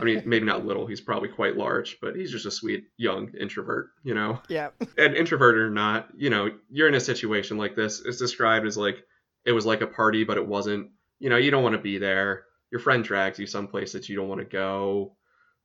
I 0.00 0.02
mean, 0.02 0.20
maybe 0.26 0.44
not 0.44 0.66
little, 0.66 0.88
he's 0.88 1.00
probably 1.00 1.28
quite 1.28 1.56
large, 1.56 1.98
but 2.02 2.16
he's 2.16 2.32
just 2.32 2.44
a 2.44 2.50
sweet 2.50 2.86
young 2.96 3.30
introvert, 3.38 3.90
you 4.02 4.12
know? 4.12 4.42
Yeah. 4.48 4.70
And 4.98 5.14
introvert 5.14 5.56
or 5.56 5.70
not, 5.70 6.08
you 6.16 6.28
know, 6.28 6.50
you're 6.68 6.88
in 6.88 6.96
a 6.96 7.00
situation 7.00 7.58
like 7.58 7.76
this. 7.76 8.02
It's 8.04 8.18
described 8.18 8.66
as 8.66 8.76
like 8.76 9.04
it 9.44 9.52
was 9.52 9.64
like 9.64 9.82
a 9.82 9.86
party, 9.86 10.24
but 10.24 10.36
it 10.36 10.44
wasn't. 10.44 10.90
You 11.20 11.30
know, 11.30 11.36
you 11.36 11.52
don't 11.52 11.62
want 11.62 11.76
to 11.76 11.80
be 11.80 11.98
there. 11.98 12.46
Your 12.72 12.80
friend 12.80 13.04
drags 13.04 13.38
you 13.38 13.46
someplace 13.46 13.92
that 13.92 14.08
you 14.08 14.16
don't 14.16 14.28
want 14.28 14.40
to 14.40 14.46
go. 14.46 15.14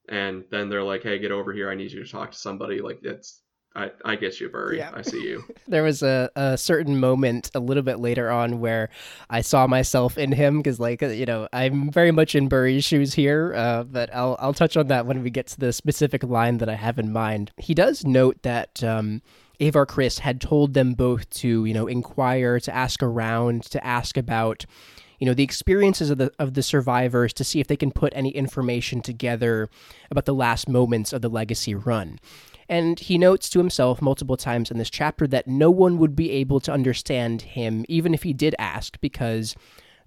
And 0.07 0.43
then 0.51 0.69
they're 0.69 0.83
like, 0.83 1.01
hey, 1.01 1.17
get 1.17 1.31
over 1.31 1.51
here. 1.51 1.71
I 1.71 1.75
need 1.75 1.91
you 1.91 2.03
to 2.03 2.11
talk 2.11 2.33
to 2.33 2.37
somebody. 2.37 2.81
Like, 2.81 2.99
it's 3.01 3.41
I, 3.73 3.91
I 4.03 4.15
get 4.17 4.39
you, 4.41 4.49
Burry. 4.49 4.79
Yeah. 4.79 4.91
I 4.93 5.01
see 5.01 5.23
you. 5.23 5.45
there 5.67 5.83
was 5.83 6.03
a, 6.03 6.29
a 6.35 6.57
certain 6.57 6.99
moment 6.99 7.49
a 7.55 7.59
little 7.59 7.83
bit 7.83 7.99
later 7.99 8.29
on 8.29 8.59
where 8.59 8.89
I 9.29 9.41
saw 9.41 9.65
myself 9.65 10.17
in 10.17 10.33
him 10.33 10.57
because, 10.57 10.79
like, 10.79 11.01
you 11.01 11.25
know, 11.25 11.47
I'm 11.53 11.89
very 11.89 12.11
much 12.11 12.35
in 12.35 12.49
Burry's 12.49 12.83
shoes 12.83 13.13
here, 13.13 13.53
uh, 13.55 13.83
but 13.83 14.13
I'll, 14.13 14.35
I'll 14.39 14.53
touch 14.53 14.75
on 14.75 14.87
that 14.87 15.05
when 15.05 15.23
we 15.23 15.29
get 15.29 15.47
to 15.47 15.59
the 15.59 15.71
specific 15.71 16.23
line 16.23 16.57
that 16.57 16.67
I 16.67 16.75
have 16.75 16.99
in 16.99 17.13
mind. 17.13 17.51
He 17.57 17.73
does 17.73 18.05
note 18.05 18.41
that 18.43 18.83
um, 18.83 19.21
Avar 19.61 19.85
Kriss 19.85 20.19
had 20.19 20.41
told 20.41 20.73
them 20.73 20.93
both 20.93 21.29
to, 21.29 21.63
you 21.63 21.73
know, 21.73 21.87
inquire, 21.87 22.59
to 22.59 22.75
ask 22.75 23.01
around, 23.01 23.63
to 23.63 23.85
ask 23.85 24.17
about 24.17 24.65
you 25.19 25.27
know 25.27 25.35
the 25.35 25.43
experiences 25.43 26.09
of 26.09 26.17
the 26.17 26.31
of 26.39 26.55
the 26.55 26.63
survivors 26.63 27.31
to 27.33 27.43
see 27.43 27.59
if 27.59 27.67
they 27.67 27.75
can 27.77 27.91
put 27.91 28.11
any 28.15 28.31
information 28.31 29.01
together 29.01 29.69
about 30.09 30.25
the 30.25 30.33
last 30.33 30.67
moments 30.67 31.13
of 31.13 31.21
the 31.21 31.29
legacy 31.29 31.75
run 31.75 32.17
and 32.71 33.01
he 33.01 33.17
notes 33.17 33.49
to 33.49 33.59
himself 33.59 34.01
multiple 34.01 34.37
times 34.37 34.71
in 34.71 34.77
this 34.77 34.89
chapter 34.89 35.27
that 35.27 35.45
no 35.45 35.69
one 35.69 35.97
would 35.97 36.15
be 36.15 36.31
able 36.31 36.61
to 36.61 36.71
understand 36.71 37.41
him, 37.41 37.83
even 37.89 38.13
if 38.13 38.23
he 38.23 38.31
did 38.31 38.55
ask, 38.57 38.99
because 39.01 39.57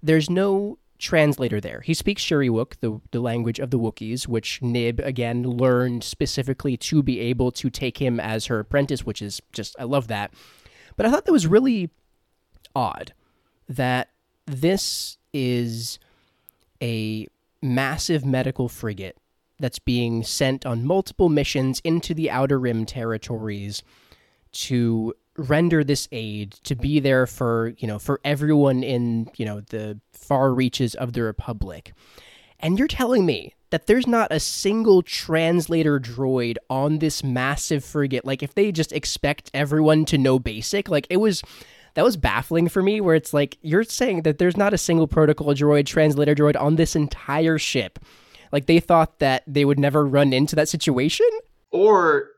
there's 0.01 0.31
no 0.31 0.79
translator 0.97 1.61
there. 1.61 1.81
He 1.81 1.93
speaks 1.93 2.23
Shyriiwook, 2.23 2.77
the, 2.79 2.99
the 3.11 3.19
language 3.19 3.59
of 3.59 3.69
the 3.69 3.77
Wookiees, 3.77 4.27
which 4.27 4.63
Nib, 4.63 4.99
again, 5.01 5.43
learned 5.43 6.03
specifically 6.03 6.75
to 6.77 7.03
be 7.03 7.19
able 7.19 7.51
to 7.51 7.69
take 7.69 7.99
him 7.99 8.19
as 8.19 8.47
her 8.47 8.59
apprentice, 8.59 9.05
which 9.05 9.21
is 9.21 9.43
just, 9.53 9.75
I 9.77 9.83
love 9.83 10.07
that. 10.07 10.33
But 10.97 11.05
I 11.05 11.11
thought 11.11 11.25
that 11.25 11.31
was 11.31 11.45
really 11.45 11.91
odd 12.75 13.13
that 13.69 14.09
this 14.47 15.19
is 15.33 15.99
a 16.81 17.27
massive 17.61 18.25
medical 18.25 18.67
frigate 18.69 19.17
that's 19.59 19.79
being 19.79 20.23
sent 20.23 20.65
on 20.65 20.85
multiple 20.85 21.29
missions 21.29 21.79
into 21.83 22.13
the 22.13 22.29
Outer 22.29 22.59
Rim 22.59 22.85
territories 22.85 23.83
to 24.51 25.13
render 25.37 25.83
this 25.83 26.07
aid 26.11 26.51
to 26.63 26.75
be 26.75 26.99
there 26.99 27.27
for 27.27 27.73
you 27.77 27.87
know 27.87 27.99
for 27.99 28.21
everyone 28.23 28.83
in 28.83 29.29
you 29.35 29.45
know 29.45 29.59
the 29.59 29.99
far 30.13 30.53
reaches 30.53 30.95
of 30.95 31.11
the 31.11 31.21
republic 31.21 31.91
and 32.61 32.79
you're 32.79 32.87
telling 32.87 33.25
me 33.25 33.53
that 33.69 33.85
there's 33.85 34.07
not 34.07 34.31
a 34.31 34.39
single 34.39 35.01
translator 35.01 35.99
droid 35.99 36.55
on 36.69 36.99
this 36.99 37.21
massive 37.21 37.83
frigate 37.83 38.23
like 38.23 38.41
if 38.41 38.55
they 38.55 38.71
just 38.71 38.93
expect 38.93 39.51
everyone 39.53 40.05
to 40.05 40.17
know 40.17 40.39
basic 40.39 40.87
like 40.87 41.05
it 41.09 41.17
was 41.17 41.43
that 41.95 42.03
was 42.03 42.17
baffling 42.17 42.69
for 42.69 42.83
me. 42.83 43.01
Where 43.01 43.15
it's 43.15 43.33
like 43.33 43.57
you're 43.61 43.83
saying 43.83 44.21
that 44.21 44.37
there's 44.37 44.55
not 44.55 44.73
a 44.73 44.77
single 44.77 45.07
protocol 45.07 45.53
droid, 45.53 45.85
translator 45.85 46.35
droid 46.35 46.59
on 46.61 46.75
this 46.75 46.95
entire 46.95 47.57
ship. 47.57 47.99
Like 48.55 48.67
they 48.67 48.79
thought 48.79 49.19
that 49.19 49.43
they 49.45 49.65
would 49.65 49.77
never 49.77 50.05
run 50.05 50.31
into 50.31 50.55
that 50.55 50.69
situation. 50.69 51.27
Or 51.71 52.29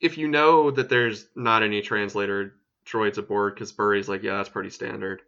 if 0.00 0.16
you 0.16 0.28
know 0.28 0.70
that 0.70 0.88
there's 0.88 1.26
not 1.34 1.64
any 1.64 1.82
translator 1.82 2.54
droids 2.86 3.18
aboard, 3.18 3.54
because 3.54 3.72
Burry's 3.72 4.08
like, 4.08 4.22
yeah, 4.22 4.36
that's 4.36 4.48
pretty 4.48 4.70
standard. 4.70 5.22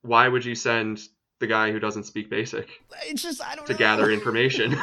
Why 0.00 0.26
would 0.26 0.42
you 0.46 0.54
send 0.54 1.02
the 1.38 1.46
guy 1.46 1.70
who 1.70 1.78
doesn't 1.78 2.04
speak 2.04 2.30
basic 2.30 2.66
It's 3.04 3.22
just 3.22 3.44
I 3.44 3.56
don't 3.56 3.66
to 3.66 3.72
know. 3.74 3.78
gather 3.78 4.10
information? 4.18 4.74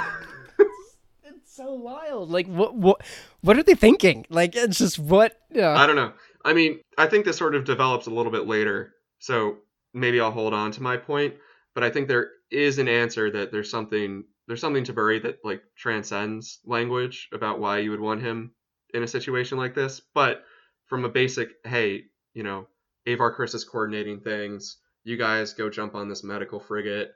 It's 1.23 1.55
so 1.55 1.73
wild. 1.73 2.29
Like 2.29 2.45
what 2.45 2.75
what 2.75 3.01
what 3.41 3.57
are 3.57 3.63
they 3.63 3.73
thinking? 3.73 4.27
Like 4.29 4.55
it's 4.55 4.77
just 4.77 4.99
what 4.99 5.35
yeah. 5.51 5.73
I 5.75 5.88
don't 5.88 5.95
know. 5.95 6.13
I 6.45 6.53
mean, 6.53 6.79
I 6.95 7.07
think 7.07 7.25
this 7.25 7.38
sort 7.38 7.55
of 7.55 7.65
develops 7.65 8.05
a 8.05 8.11
little 8.11 8.31
bit 8.31 8.45
later, 8.45 8.93
so 9.17 9.57
maybe 9.95 10.21
I'll 10.21 10.29
hold 10.31 10.53
on 10.53 10.71
to 10.73 10.83
my 10.83 10.95
point. 10.97 11.33
But 11.73 11.83
I 11.83 11.89
think 11.89 12.07
there 12.07 12.29
is 12.52 12.80
an 12.80 12.88
answer 12.88 13.32
that 13.32 13.52
there's 13.52 13.70
something 13.70 14.24
there's 14.48 14.62
something 14.62 14.86
to 14.86 14.93
Burry 14.93 15.20
that 15.20 15.39
like 15.43 15.62
transcends 15.76 16.60
language 16.66 17.28
about 17.34 17.60
why 17.60 17.80
you 17.80 17.91
would 17.91 18.00
want 18.00 18.22
him 18.22 18.52
in 18.93 19.04
a 19.04 19.08
situation 19.08 19.58
like 19.58 19.76
this. 19.76 20.02
But 20.14 20.43
from 20.86 21.04
a 21.04 21.10
basic, 21.10 21.50
hey, 21.66 22.06
you 22.34 22.43
know, 22.43 22.68
Avar 23.06 23.36
Kriss 23.36 23.56
is 23.56 23.66
coordinating 23.66 24.22
things. 24.22 24.78
You 25.04 25.18
guys 25.18 25.54
go 25.54 25.70
jump 25.70 25.95
on 25.95 26.08
this 26.08 26.24
medical 26.24 26.60
frigate. 26.60 27.12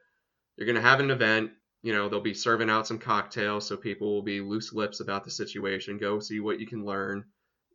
You're 0.57 0.67
gonna 0.67 0.81
have 0.81 0.99
an 0.99 1.11
event. 1.11 1.51
You 1.83 1.93
know, 1.93 2.09
they'll 2.09 2.21
be 2.21 2.33
serving 2.33 2.69
out 2.69 2.85
some 2.85 2.99
cocktails, 2.99 3.65
so 3.65 3.75
people 3.75 4.13
will 4.13 4.21
be 4.21 4.41
loose 4.41 4.73
lips 4.73 4.99
about 4.99 5.23
the 5.23 5.31
situation. 5.31 5.97
Go 5.97 6.19
see 6.19 6.39
what 6.39 6.59
you 6.59 6.67
can 6.67 6.85
learn. 6.85 7.25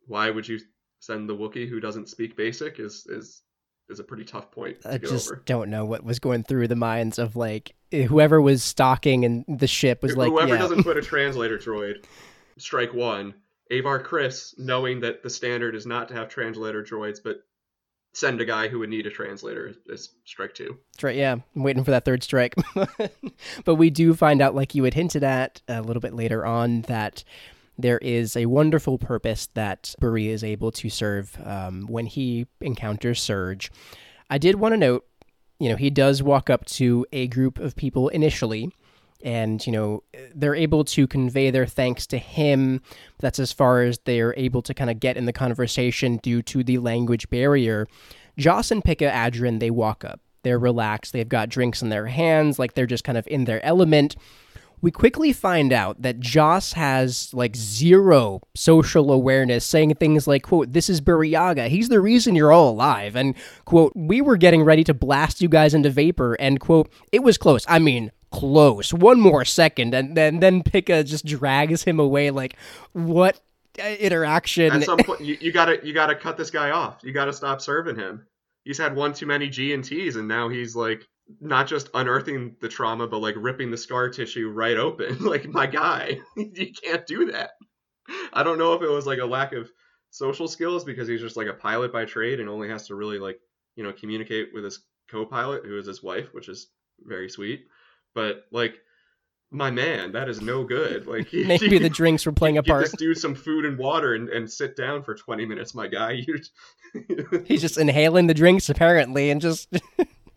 Why 0.05 0.29
would 0.29 0.47
you 0.47 0.59
send 0.99 1.27
the 1.27 1.35
Wookiee 1.35 1.67
who 1.67 1.79
doesn't 1.79 2.09
speak 2.09 2.37
basic? 2.37 2.79
Is 2.79 3.05
is 3.07 3.41
is 3.89 3.99
a 3.99 4.03
pretty 4.03 4.23
tough 4.23 4.51
point 4.51 4.81
to 4.81 4.93
I 4.93 4.97
just 4.97 5.31
over. 5.31 5.41
don't 5.45 5.69
know 5.69 5.85
what 5.85 6.03
was 6.03 6.19
going 6.19 6.43
through 6.43 6.67
the 6.67 6.75
minds 6.75 7.19
of 7.19 7.35
like 7.35 7.75
whoever 7.91 8.41
was 8.41 8.63
stalking 8.63 9.23
and 9.25 9.45
the 9.47 9.67
ship 9.67 10.03
was 10.03 10.17
like 10.17 10.29
Whoever 10.29 10.53
yeah. 10.53 10.59
doesn't 10.59 10.83
put 10.83 10.97
a 10.97 11.01
translator 11.03 11.57
droid, 11.57 12.05
strike 12.57 12.93
one. 12.93 13.33
Avar 13.71 14.01
Kriss, 14.01 14.57
knowing 14.57 15.01
that 15.01 15.23
the 15.23 15.29
standard 15.29 15.75
is 15.75 15.85
not 15.85 16.07
to 16.07 16.13
have 16.13 16.29
translator 16.29 16.81
droids, 16.81 17.19
but 17.21 17.43
send 18.13 18.41
a 18.41 18.45
guy 18.45 18.67
who 18.67 18.79
would 18.79 18.89
need 18.89 19.05
a 19.05 19.09
translator 19.09 19.73
is, 19.87 20.09
strike 20.25 20.53
two. 20.53 20.77
Right, 21.01 21.15
yeah, 21.15 21.33
I'm 21.33 21.63
waiting 21.63 21.83
for 21.83 21.91
that 21.91 22.05
third 22.05 22.23
strike. 22.23 22.55
but 23.65 23.75
we 23.75 23.89
do 23.89 24.13
find 24.13 24.41
out, 24.41 24.55
like 24.55 24.73
you 24.73 24.83
had 24.85 24.93
hinted 24.93 25.23
at 25.23 25.61
a 25.67 25.81
little 25.81 25.99
bit 25.99 26.13
later 26.13 26.45
on, 26.45 26.81
that 26.83 27.23
there 27.77 27.99
is 27.99 28.35
a 28.35 28.47
wonderful 28.47 28.97
purpose 28.97 29.47
that 29.53 29.93
Burry 29.99 30.29
is 30.29 30.43
able 30.43 30.71
to 30.71 30.89
serve 30.89 31.37
um, 31.43 31.87
when 31.87 32.05
he 32.05 32.47
encounters 32.61 33.21
Surge. 33.21 33.71
I 34.29 34.37
did 34.37 34.55
want 34.55 34.73
to 34.73 34.77
note, 34.77 35.05
you 35.59 35.69
know, 35.69 35.75
he 35.75 35.89
does 35.89 36.21
walk 36.21 36.49
up 36.49 36.65
to 36.65 37.05
a 37.11 37.27
group 37.27 37.59
of 37.59 37.75
people 37.75 38.09
initially, 38.09 38.71
and 39.23 39.65
you 39.65 39.71
know 39.71 40.03
they're 40.35 40.55
able 40.55 40.83
to 40.83 41.07
convey 41.07 41.49
their 41.49 41.65
thanks 41.65 42.05
to 42.07 42.17
him. 42.17 42.81
That's 43.19 43.39
as 43.39 43.51
far 43.51 43.81
as 43.81 43.99
they're 44.05 44.35
able 44.37 44.61
to 44.63 44.73
kind 44.73 44.89
of 44.89 44.99
get 44.99 45.17
in 45.17 45.25
the 45.25 45.33
conversation 45.33 46.17
due 46.17 46.41
to 46.43 46.63
the 46.63 46.77
language 46.77 47.29
barrier. 47.29 47.87
Joss 48.37 48.69
and 48.69 48.83
Pikka 48.83 49.09
Adren, 49.09 49.59
they 49.59 49.71
walk 49.71 50.05
up. 50.05 50.21
They're 50.43 50.59
relaxed. 50.59 51.13
They've 51.13 51.27
got 51.27 51.49
drinks 51.49 51.81
in 51.81 51.89
their 51.89 52.05
hands, 52.05 52.59
like 52.59 52.73
they're 52.73 52.85
just 52.85 53.03
kind 53.03 53.17
of 53.17 53.27
in 53.27 53.45
their 53.45 53.63
element. 53.65 54.15
We 54.81 54.91
quickly 54.91 55.33
find 55.33 55.73
out 55.73 56.01
that 56.03 56.19
Joss 56.19 56.73
has 56.73 57.33
like 57.33 57.55
zero 57.55 58.41
social 58.55 59.11
awareness, 59.11 59.65
saying 59.65 59.95
things 59.95 60.27
like, 60.27 60.43
quote, 60.43 60.73
this 60.73 60.89
is 60.89 61.01
Burryaga. 61.01 61.67
He's 61.67 61.89
the 61.89 61.99
reason 61.99 62.35
you're 62.35 62.51
all 62.51 62.69
alive. 62.69 63.15
And, 63.15 63.35
quote, 63.65 63.93
we 63.95 64.21
were 64.21 64.37
getting 64.37 64.63
ready 64.63 64.83
to 64.83 64.93
blast 64.93 65.41
you 65.41 65.49
guys 65.49 65.73
into 65.73 65.89
vapor. 65.89 66.35
And, 66.35 66.59
quote, 66.59 66.91
it 67.11 67.23
was 67.23 67.37
close. 67.37 67.65
I 67.67 67.79
mean, 67.79 68.11
close. 68.31 68.93
One 68.93 69.19
more 69.19 69.45
second. 69.45 69.95
And 69.95 70.15
then, 70.15 70.39
then 70.39 70.61
Pikka 70.61 71.03
just 71.05 71.25
drags 71.25 71.83
him 71.83 71.99
away. 71.99 72.29
Like, 72.29 72.55
what 72.93 73.39
interaction? 73.77 74.71
At 74.71 74.83
some 74.83 74.97
point, 74.99 75.21
you, 75.21 75.37
you 75.39 75.51
gotta 75.51 75.79
you 75.83 75.93
gotta 75.93 76.15
cut 76.15 76.37
this 76.37 76.51
guy 76.51 76.71
off. 76.71 76.99
You 77.03 77.13
gotta 77.13 77.33
stop 77.33 77.61
serving 77.61 77.95
him. 77.95 78.25
He's 78.63 78.77
had 78.77 78.95
one 78.95 79.13
too 79.13 79.25
many 79.25 79.49
G 79.49 79.73
and 79.73 79.83
Ts, 79.83 80.15
and 80.15 80.27
now 80.27 80.49
he's 80.49 80.75
like 80.75 81.07
not 81.39 81.67
just 81.67 81.89
unearthing 81.93 82.55
the 82.61 82.69
trauma, 82.69 83.07
but 83.07 83.19
like 83.19 83.35
ripping 83.37 83.71
the 83.71 83.77
scar 83.77 84.09
tissue 84.09 84.49
right 84.49 84.77
open. 84.77 85.19
like 85.25 85.47
my 85.47 85.65
guy, 85.65 86.19
you 86.35 86.71
can't 86.73 87.05
do 87.05 87.31
that. 87.31 87.51
I 88.33 88.43
don't 88.43 88.57
know 88.57 88.73
if 88.73 88.81
it 88.81 88.89
was 88.89 89.05
like 89.05 89.19
a 89.19 89.25
lack 89.25 89.53
of 89.53 89.69
social 90.11 90.47
skills 90.47 90.83
because 90.85 91.07
he's 91.07 91.21
just 91.21 91.37
like 91.37 91.47
a 91.47 91.53
pilot 91.53 91.91
by 91.91 92.05
trade 92.05 92.39
and 92.39 92.49
only 92.49 92.69
has 92.69 92.87
to 92.87 92.95
really 92.95 93.19
like 93.19 93.39
you 93.75 93.83
know 93.83 93.91
communicate 93.91 94.49
with 94.53 94.63
his 94.63 94.79
co-pilot 95.09 95.65
who 95.65 95.77
is 95.77 95.87
his 95.87 96.03
wife, 96.03 96.33
which 96.33 96.49
is 96.49 96.67
very 97.05 97.29
sweet. 97.29 97.65
But 98.13 98.45
like 98.51 98.79
my 99.49 99.71
man, 99.71 100.11
that 100.11 100.27
is 100.27 100.41
no 100.41 100.63
good. 100.63 101.07
Like 101.17 101.31
Maybe 101.31 101.77
the 101.77 101.89
drinks 101.89 102.25
were 102.25 102.31
playing 102.31 102.57
a 102.57 102.63
part. 102.63 102.83
Just 102.83 102.97
do 102.97 103.13
some 103.15 103.33
food 103.33 103.65
and 103.65 103.77
water 103.77 104.13
and, 104.13 104.29
and 104.29 104.49
sit 104.51 104.75
down 104.75 105.03
for 105.03 105.15
20 105.15 105.45
minutes, 105.45 105.73
my 105.73 105.87
guy. 105.87 106.11
You 106.27 106.39
He's 107.45 107.61
just 107.61 107.77
inhaling 107.77 108.27
the 108.27 108.33
drinks, 108.33 108.69
apparently, 108.69 109.29
and 109.29 109.39
just. 109.39 109.69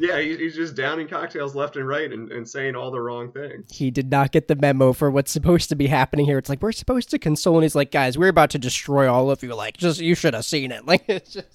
Yeah, 0.00 0.18
he, 0.18 0.34
he's 0.34 0.54
just 0.56 0.74
downing 0.74 1.08
cocktails 1.08 1.54
left 1.54 1.76
and 1.76 1.86
right 1.86 2.10
and, 2.10 2.32
and 2.32 2.48
saying 2.48 2.74
all 2.74 2.90
the 2.90 3.02
wrong 3.02 3.30
things. 3.32 3.70
he 3.70 3.90
did 3.90 4.10
not 4.10 4.32
get 4.32 4.48
the 4.48 4.56
memo 4.56 4.94
for 4.94 5.10
what's 5.10 5.30
supposed 5.30 5.68
to 5.68 5.76
be 5.76 5.88
happening 5.88 6.24
here. 6.24 6.38
It's 6.38 6.48
like 6.48 6.62
we're 6.62 6.72
supposed 6.72 7.10
to 7.10 7.18
console, 7.18 7.56
and 7.56 7.64
he's 7.64 7.74
like, 7.74 7.90
"Guys, 7.90 8.16
we're 8.16 8.28
about 8.28 8.48
to 8.50 8.58
destroy 8.58 9.12
all 9.12 9.30
of 9.30 9.42
you. 9.42 9.54
Like, 9.54 9.76
just 9.76 10.00
you 10.00 10.14
should 10.14 10.32
have 10.32 10.46
seen 10.46 10.72
it. 10.72 10.84
Like, 10.86 11.04
it's 11.06 11.34
just, 11.34 11.48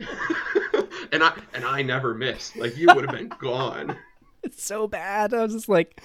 and 1.12 1.22
I 1.22 1.32
and 1.54 1.64
I 1.64 1.82
never 1.82 2.12
missed. 2.12 2.56
Like 2.56 2.76
you 2.76 2.88
would 2.92 3.08
have 3.08 3.16
been 3.16 3.32
gone. 3.38 3.96
it's 4.42 4.64
so 4.64 4.88
bad." 4.88 5.32
I 5.32 5.44
was 5.44 5.52
just 5.52 5.68
like, 5.68 6.00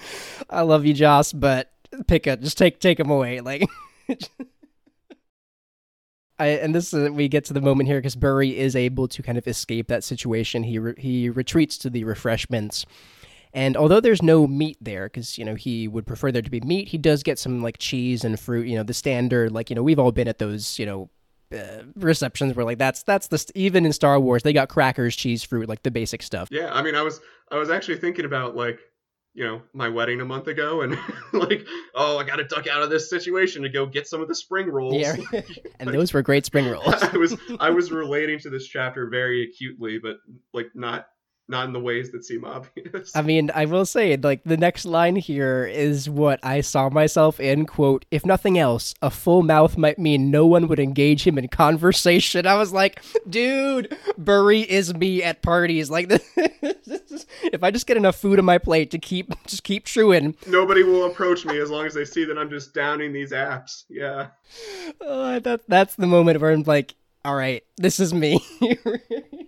"I 0.48 0.60
love 0.62 0.86
you, 0.86 0.94
Joss, 0.94 1.32
but 1.32 1.72
Pikka. 2.06 2.36
Just 2.36 2.58
take 2.58 2.78
take 2.78 3.00
him 3.00 3.10
away." 3.10 3.40
Like, 3.40 3.64
I 6.38 6.46
and 6.48 6.74
this 6.74 6.92
is 6.92 7.10
we 7.10 7.28
get 7.28 7.44
to 7.46 7.52
the 7.52 7.60
moment 7.60 7.88
here 7.88 7.98
because 7.98 8.16
Burry 8.16 8.56
is 8.56 8.76
able 8.76 9.08
to 9.08 9.22
kind 9.22 9.38
of 9.38 9.46
escape 9.46 9.88
that 9.88 10.04
situation. 10.04 10.62
He 10.62 10.78
re- 10.78 10.94
he 10.96 11.30
retreats 11.30 11.78
to 11.78 11.90
the 11.90 12.04
refreshments. 12.04 12.86
And 13.54 13.76
although 13.76 14.00
there's 14.00 14.22
no 14.22 14.46
meat 14.46 14.76
there, 14.80 15.06
because 15.06 15.38
you 15.38 15.44
know 15.44 15.54
he 15.54 15.88
would 15.88 16.06
prefer 16.06 16.30
there 16.30 16.42
to 16.42 16.50
be 16.50 16.60
meat, 16.60 16.88
he 16.88 16.98
does 16.98 17.22
get 17.22 17.38
some 17.38 17.62
like 17.62 17.78
cheese 17.78 18.24
and 18.24 18.38
fruit. 18.38 18.66
You 18.66 18.76
know 18.76 18.82
the 18.82 18.94
standard, 18.94 19.52
like 19.52 19.70
you 19.70 19.76
know 19.76 19.82
we've 19.82 19.98
all 19.98 20.12
been 20.12 20.28
at 20.28 20.38
those 20.38 20.78
you 20.78 20.86
know 20.86 21.10
uh, 21.52 21.82
receptions 21.96 22.54
where 22.54 22.64
like 22.64 22.78
that's 22.78 23.02
that's 23.02 23.28
the 23.28 23.38
st- 23.38 23.56
even 23.56 23.86
in 23.86 23.92
Star 23.92 24.20
Wars 24.20 24.42
they 24.42 24.52
got 24.52 24.68
crackers, 24.68 25.16
cheese, 25.16 25.42
fruit, 25.42 25.68
like 25.68 25.82
the 25.82 25.90
basic 25.90 26.22
stuff. 26.22 26.48
Yeah, 26.50 26.72
I 26.72 26.82
mean, 26.82 26.94
I 26.94 27.02
was 27.02 27.20
I 27.50 27.56
was 27.56 27.70
actually 27.70 27.98
thinking 27.98 28.24
about 28.24 28.54
like 28.54 28.78
you 29.34 29.44
know 29.44 29.62
my 29.72 29.88
wedding 29.88 30.20
a 30.20 30.24
month 30.24 30.48
ago 30.48 30.82
and 30.82 30.98
like 31.32 31.66
oh 31.94 32.18
I 32.18 32.24
got 32.24 32.36
to 32.36 32.44
duck 32.44 32.66
out 32.66 32.82
of 32.82 32.90
this 32.90 33.08
situation 33.08 33.62
to 33.62 33.68
go 33.68 33.86
get 33.86 34.06
some 34.06 34.20
of 34.20 34.28
the 34.28 34.34
spring 34.34 34.68
rolls. 34.68 34.94
Yeah, 34.94 35.16
and 35.80 35.92
those 35.92 36.12
were 36.12 36.22
great 36.22 36.44
spring 36.44 36.66
rolls. 36.66 37.02
I 37.02 37.16
was 37.16 37.36
I 37.60 37.70
was 37.70 37.90
relating 37.90 38.38
to 38.40 38.50
this 38.50 38.66
chapter 38.66 39.08
very 39.08 39.44
acutely, 39.44 39.98
but 39.98 40.16
like 40.52 40.68
not 40.74 41.06
not 41.48 41.66
in 41.66 41.72
the 41.72 41.80
ways 41.80 42.10
that 42.12 42.24
seem 42.24 42.44
obvious. 42.44 43.14
I 43.16 43.22
mean, 43.22 43.50
I 43.54 43.64
will 43.64 43.86
say, 43.86 44.16
like, 44.16 44.42
the 44.44 44.56
next 44.56 44.84
line 44.84 45.16
here 45.16 45.66
is 45.66 46.08
what 46.08 46.40
I 46.42 46.60
saw 46.60 46.90
myself 46.90 47.40
in. 47.40 47.66
Quote, 47.66 48.04
if 48.10 48.26
nothing 48.26 48.58
else, 48.58 48.94
a 49.00 49.10
full 49.10 49.42
mouth 49.42 49.78
might 49.78 49.98
mean 49.98 50.30
no 50.30 50.46
one 50.46 50.68
would 50.68 50.78
engage 50.78 51.26
him 51.26 51.38
in 51.38 51.48
conversation. 51.48 52.46
I 52.48 52.54
was 52.54 52.72
like, 52.72 53.02
dude, 53.28 53.96
Burry 54.18 54.60
is 54.60 54.94
me 54.94 55.22
at 55.22 55.42
parties. 55.42 55.90
Like, 55.90 56.10
if 56.40 57.62
I 57.62 57.70
just 57.70 57.86
get 57.86 57.96
enough 57.96 58.16
food 58.16 58.38
on 58.38 58.44
my 58.44 58.58
plate 58.58 58.90
to 58.90 58.98
keep, 58.98 59.32
just 59.46 59.64
keep 59.64 59.86
chewing. 59.86 60.36
Nobody 60.46 60.82
will 60.82 61.06
approach 61.06 61.44
me 61.44 61.58
as 61.58 61.70
long 61.70 61.86
as 61.86 61.94
they 61.94 62.04
see 62.04 62.24
that 62.24 62.38
I'm 62.38 62.50
just 62.50 62.74
downing 62.74 63.12
these 63.12 63.32
apps. 63.32 63.84
Yeah. 63.88 64.28
Uh, 65.00 65.38
that, 65.40 65.62
that's 65.68 65.94
the 65.96 66.06
moment 66.06 66.40
where 66.40 66.50
I'm 66.50 66.62
like, 66.62 66.94
all 67.24 67.34
right, 67.34 67.64
this 67.76 68.00
is 68.00 68.14
me. 68.14 68.44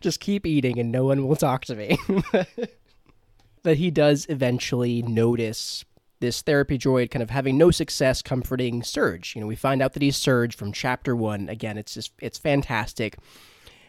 just 0.00 0.20
keep 0.20 0.46
eating 0.46 0.78
and 0.78 0.90
no 0.92 1.04
one 1.04 1.26
will 1.26 1.36
talk 1.36 1.64
to 1.66 1.74
me. 1.74 1.98
but 3.62 3.76
he 3.76 3.90
does 3.90 4.26
eventually 4.28 5.02
notice 5.02 5.84
this 6.20 6.40
therapy 6.40 6.78
droid 6.78 7.10
kind 7.10 7.22
of 7.22 7.30
having 7.30 7.58
no 7.58 7.70
success 7.70 8.22
comforting 8.22 8.82
Surge. 8.82 9.34
You 9.34 9.40
know, 9.40 9.46
we 9.46 9.56
find 9.56 9.82
out 9.82 9.92
that 9.94 10.02
he's 10.02 10.16
Surge 10.16 10.56
from 10.56 10.72
chapter 10.72 11.14
one. 11.16 11.48
Again, 11.48 11.76
it's 11.76 11.94
just 11.94 12.12
it's 12.20 12.38
fantastic. 12.38 13.18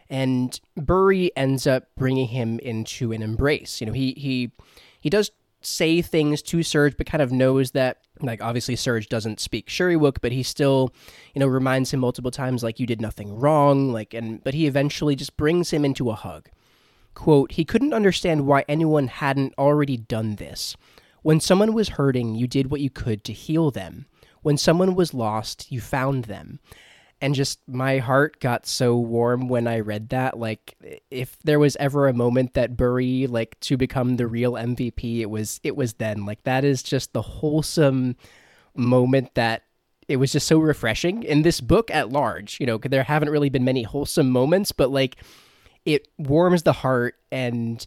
And 0.10 0.60
Burry 0.76 1.32
ends 1.38 1.66
up 1.66 1.88
bringing 1.96 2.28
him 2.28 2.60
into 2.60 3.12
an 3.12 3.22
embrace. 3.22 3.80
You 3.80 3.88
know, 3.88 3.94
he 3.94 4.14
he 4.18 4.52
he 5.00 5.10
does 5.10 5.32
say 5.62 6.02
things 6.02 6.42
to 6.42 6.64
Surge, 6.64 6.98
but 6.98 7.08
kind 7.08 7.22
of 7.22 7.32
knows 7.32 7.72
that, 7.72 8.00
like, 8.26 8.42
obviously 8.42 8.76
Serge 8.76 9.10
doesn't 9.10 9.40
speak 9.40 9.68
Shyriiwook, 9.68 10.18
but 10.22 10.32
he 10.32 10.44
still, 10.44 10.94
you 11.34 11.40
know, 11.40 11.48
reminds 11.48 11.94
him 11.94 12.00
multiple 12.00 12.32
times, 12.32 12.64
like, 12.64 12.80
you 12.80 12.86
did 12.86 13.02
nothing 13.02 13.38
wrong, 13.38 13.92
like, 13.92 14.14
and, 14.14 14.44
but 14.44 14.54
he 14.54 14.68
eventually 14.68 15.16
just 15.16 15.38
brings 15.38 15.72
him 15.72 15.86
into 15.86 16.10
a 16.10 16.16
hug. 16.16 16.50
Quote, 17.14 17.52
he 17.52 17.66
couldn't 17.66 17.94
understand 17.94 18.48
why 18.48 18.66
anyone 18.68 19.08
hadn't 19.08 19.54
already 19.58 19.98
done 19.98 20.36
this. 20.38 20.76
When 21.22 21.40
someone 21.40 21.74
was 21.74 21.90
hurting, 21.90 22.36
you 22.36 22.48
did 22.48 22.70
what 22.70 22.82
you 22.82 22.90
could 22.90 23.24
to 23.26 23.34
heal 23.34 23.72
them. 23.72 24.08
When 24.42 24.58
someone 24.58 24.96
was 24.96 25.14
lost, 25.14 25.72
you 25.72 25.80
found 25.80 26.26
them. 26.26 26.60
And 27.24 27.34
just 27.34 27.58
my 27.70 28.00
heart 28.00 28.42
got 28.42 28.68
so 28.68 28.98
warm 28.98 29.48
when 29.48 29.66
I 29.66 29.80
read 29.80 30.10
that. 30.10 30.38
Like, 30.38 30.76
if 31.10 31.38
there 31.46 31.58
was 31.58 31.78
ever 31.78 32.10
a 32.10 32.14
moment 32.14 32.54
that 32.56 32.76
Burry 32.76 33.28
like 33.28 33.58
to 33.62 33.78
become 33.78 34.18
the 34.18 34.28
real 34.28 34.54
MVP, 34.54 35.22
it 35.22 35.30
was 35.30 35.62
it 35.64 35.78
was 35.78 35.94
then. 35.94 36.26
Like 36.26 36.44
that 36.44 36.66
is 36.66 36.84
just 36.84 37.14
the 37.14 37.22
wholesome 37.22 38.18
moment 38.76 39.36
that 39.36 39.64
it 40.10 40.18
was 40.18 40.34
just 40.34 40.48
so 40.48 40.60
refreshing 40.60 41.24
in 41.24 41.44
this 41.44 41.62
book 41.62 41.90
at 41.92 42.10
large. 42.10 42.60
You 42.60 42.66
know, 42.66 42.78
there 42.78 43.04
haven't 43.04 43.30
really 43.30 43.50
been 43.50 43.64
many 43.64 43.84
wholesome 43.84 44.30
moments, 44.30 44.74
but 44.74 44.92
like 44.92 45.16
it 45.86 46.10
warms 46.18 46.64
the 46.64 46.74
heart 46.74 47.16
and 47.32 47.86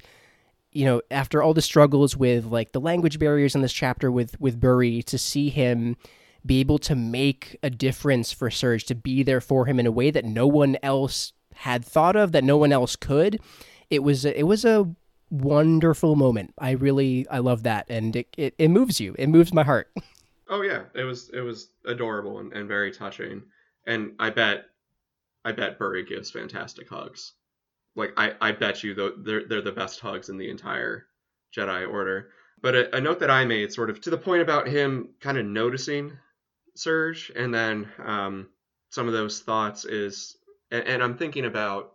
you 0.72 0.86
know 0.86 1.02
after 1.10 1.42
all 1.42 1.52
the 1.52 1.60
struggles 1.60 2.16
with 2.16 2.46
like 2.46 2.72
the 2.72 2.80
language 2.80 3.18
barriers 3.18 3.54
in 3.54 3.60
this 3.60 3.74
chapter 3.74 4.10
with 4.10 4.40
with 4.40 4.58
Burry 4.58 5.02
to 5.02 5.18
see 5.18 5.50
him 5.50 5.94
be 6.46 6.60
able 6.60 6.78
to 6.78 6.94
make 6.94 7.58
a 7.62 7.70
difference 7.70 8.32
for 8.32 8.50
Serge 8.50 8.84
to 8.86 8.94
be 8.94 9.22
there 9.22 9.40
for 9.40 9.66
him 9.66 9.80
in 9.80 9.86
a 9.86 9.92
way 9.92 10.10
that 10.10 10.24
no 10.24 10.46
one 10.46 10.76
else 10.82 11.32
had 11.54 11.84
thought 11.84 12.16
of 12.16 12.32
that 12.32 12.44
no 12.44 12.56
one 12.56 12.72
else 12.72 12.96
could. 12.96 13.40
It 13.90 14.02
was 14.02 14.24
it 14.24 14.44
was 14.44 14.64
a 14.64 14.94
wonderful 15.30 16.16
moment. 16.16 16.54
I 16.58 16.72
really 16.72 17.26
i 17.28 17.38
love 17.38 17.64
that. 17.64 17.86
And 17.88 18.14
it, 18.16 18.28
it, 18.36 18.54
it 18.58 18.68
moves 18.68 19.00
you. 19.00 19.14
It 19.18 19.28
moves 19.28 19.52
my 19.52 19.64
heart. 19.64 19.90
Oh 20.48 20.62
yeah. 20.62 20.82
It 20.94 21.02
was 21.02 21.28
it 21.30 21.40
was 21.40 21.70
adorable 21.86 22.38
and, 22.38 22.52
and 22.52 22.68
very 22.68 22.92
touching. 22.92 23.42
And 23.84 24.12
i 24.20 24.30
bet 24.30 24.66
i 25.44 25.50
bet 25.50 25.76
Burry 25.76 26.04
gives 26.04 26.30
fantastic 26.30 26.88
hugs. 26.88 27.32
Like 27.96 28.12
I, 28.16 28.34
I 28.40 28.52
bet 28.52 28.84
you 28.84 28.94
though 28.94 29.10
they're 29.18 29.48
they're 29.48 29.60
the 29.60 29.72
best 29.72 29.98
hugs 29.98 30.28
in 30.28 30.38
the 30.38 30.48
entire 30.48 31.06
Jedi 31.52 31.90
Order. 31.90 32.28
But 32.62 32.76
a, 32.76 32.96
a 32.96 33.00
note 33.00 33.18
that 33.20 33.30
I 33.30 33.44
made, 33.44 33.72
sort 33.72 33.90
of 33.90 34.00
to 34.02 34.10
the 34.10 34.16
point 34.16 34.40
about 34.40 34.68
him 34.68 35.08
kind 35.20 35.36
of 35.36 35.46
noticing 35.46 36.16
Serge, 36.78 37.30
and 37.34 37.52
then 37.52 37.88
um, 38.04 38.48
some 38.90 39.06
of 39.06 39.12
those 39.12 39.40
thoughts 39.40 39.84
is, 39.84 40.36
and, 40.70 40.84
and 40.86 41.02
I'm 41.02 41.16
thinking 41.16 41.44
about 41.44 41.92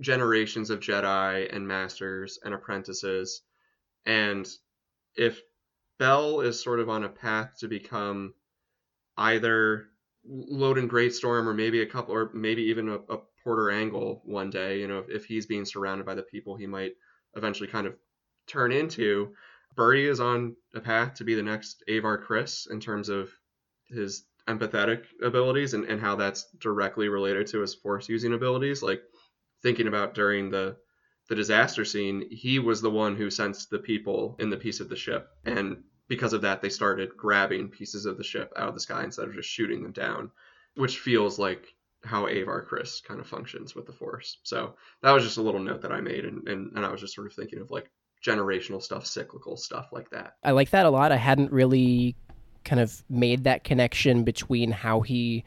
generations 0.00 0.70
of 0.70 0.80
Jedi 0.80 1.54
and 1.54 1.66
masters 1.66 2.38
and 2.44 2.54
apprentices, 2.54 3.42
and 4.06 4.48
if 5.16 5.40
Bell 5.98 6.40
is 6.40 6.62
sort 6.62 6.80
of 6.80 6.88
on 6.88 7.04
a 7.04 7.08
path 7.08 7.54
to 7.60 7.68
become 7.68 8.34
either 9.16 9.86
Loden 10.28 10.88
Greatstorm 10.88 11.46
or 11.46 11.54
maybe 11.54 11.82
a 11.82 11.86
couple 11.86 12.14
or 12.14 12.30
maybe 12.34 12.62
even 12.62 12.88
a, 12.88 12.96
a 12.96 13.18
Porter 13.42 13.70
Engle 13.70 14.22
one 14.24 14.50
day, 14.50 14.80
you 14.80 14.88
know, 14.88 14.98
if, 14.98 15.08
if 15.10 15.24
he's 15.26 15.46
being 15.46 15.64
surrounded 15.64 16.06
by 16.06 16.14
the 16.14 16.22
people 16.22 16.56
he 16.56 16.66
might 16.66 16.92
eventually 17.36 17.68
kind 17.68 17.86
of 17.86 17.94
turn 18.46 18.72
into, 18.72 19.34
Burry 19.76 20.08
is 20.08 20.20
on 20.20 20.56
a 20.74 20.80
path 20.80 21.14
to 21.14 21.24
be 21.24 21.34
the 21.34 21.42
next 21.42 21.82
Avar 21.88 22.18
Kriss 22.24 22.70
in 22.70 22.80
terms 22.80 23.08
of 23.08 23.30
his 23.94 24.24
empathetic 24.48 25.04
abilities 25.22 25.74
and, 25.74 25.84
and 25.84 26.00
how 26.00 26.16
that's 26.16 26.46
directly 26.58 27.08
related 27.08 27.46
to 27.48 27.60
his 27.60 27.74
force 27.74 28.08
using 28.08 28.34
abilities. 28.34 28.82
Like 28.82 29.02
thinking 29.62 29.88
about 29.88 30.14
during 30.14 30.50
the 30.50 30.76
the 31.28 31.34
disaster 31.34 31.84
scene, 31.84 32.28
he 32.30 32.58
was 32.58 32.82
the 32.82 32.90
one 32.90 33.16
who 33.16 33.30
sensed 33.30 33.70
the 33.70 33.78
people 33.78 34.36
in 34.38 34.50
the 34.50 34.58
piece 34.58 34.80
of 34.80 34.90
the 34.90 34.96
ship. 34.96 35.28
And 35.46 35.82
because 36.06 36.34
of 36.34 36.42
that, 36.42 36.60
they 36.60 36.68
started 36.68 37.16
grabbing 37.16 37.68
pieces 37.68 38.04
of 38.04 38.18
the 38.18 38.24
ship 38.24 38.52
out 38.56 38.68
of 38.68 38.74
the 38.74 38.80
sky 38.80 39.02
instead 39.04 39.26
of 39.28 39.34
just 39.34 39.48
shooting 39.48 39.82
them 39.82 39.92
down, 39.92 40.30
which 40.76 40.98
feels 40.98 41.38
like 41.38 41.66
how 42.04 42.26
Avar 42.26 42.66
Kriss 42.66 43.02
kind 43.02 43.20
of 43.20 43.26
functions 43.26 43.74
with 43.74 43.86
the 43.86 43.92
Force. 43.92 44.36
So 44.42 44.74
that 45.02 45.12
was 45.12 45.24
just 45.24 45.38
a 45.38 45.42
little 45.42 45.60
note 45.60 45.80
that 45.80 45.92
I 45.92 46.02
made, 46.02 46.26
and, 46.26 46.46
and, 46.46 46.76
and 46.76 46.84
I 46.84 46.90
was 46.90 47.00
just 47.00 47.14
sort 47.14 47.26
of 47.26 47.32
thinking 47.32 47.60
of 47.60 47.70
like 47.70 47.90
generational 48.22 48.82
stuff, 48.82 49.06
cyclical 49.06 49.56
stuff 49.56 49.88
like 49.92 50.10
that. 50.10 50.34
I 50.44 50.50
like 50.50 50.70
that 50.70 50.84
a 50.84 50.90
lot. 50.90 51.12
I 51.12 51.16
hadn't 51.16 51.52
really 51.52 52.16
kind 52.64 52.80
of 52.80 53.02
made 53.08 53.44
that 53.44 53.64
connection 53.64 54.24
between 54.24 54.70
how 54.70 55.00
he 55.00 55.44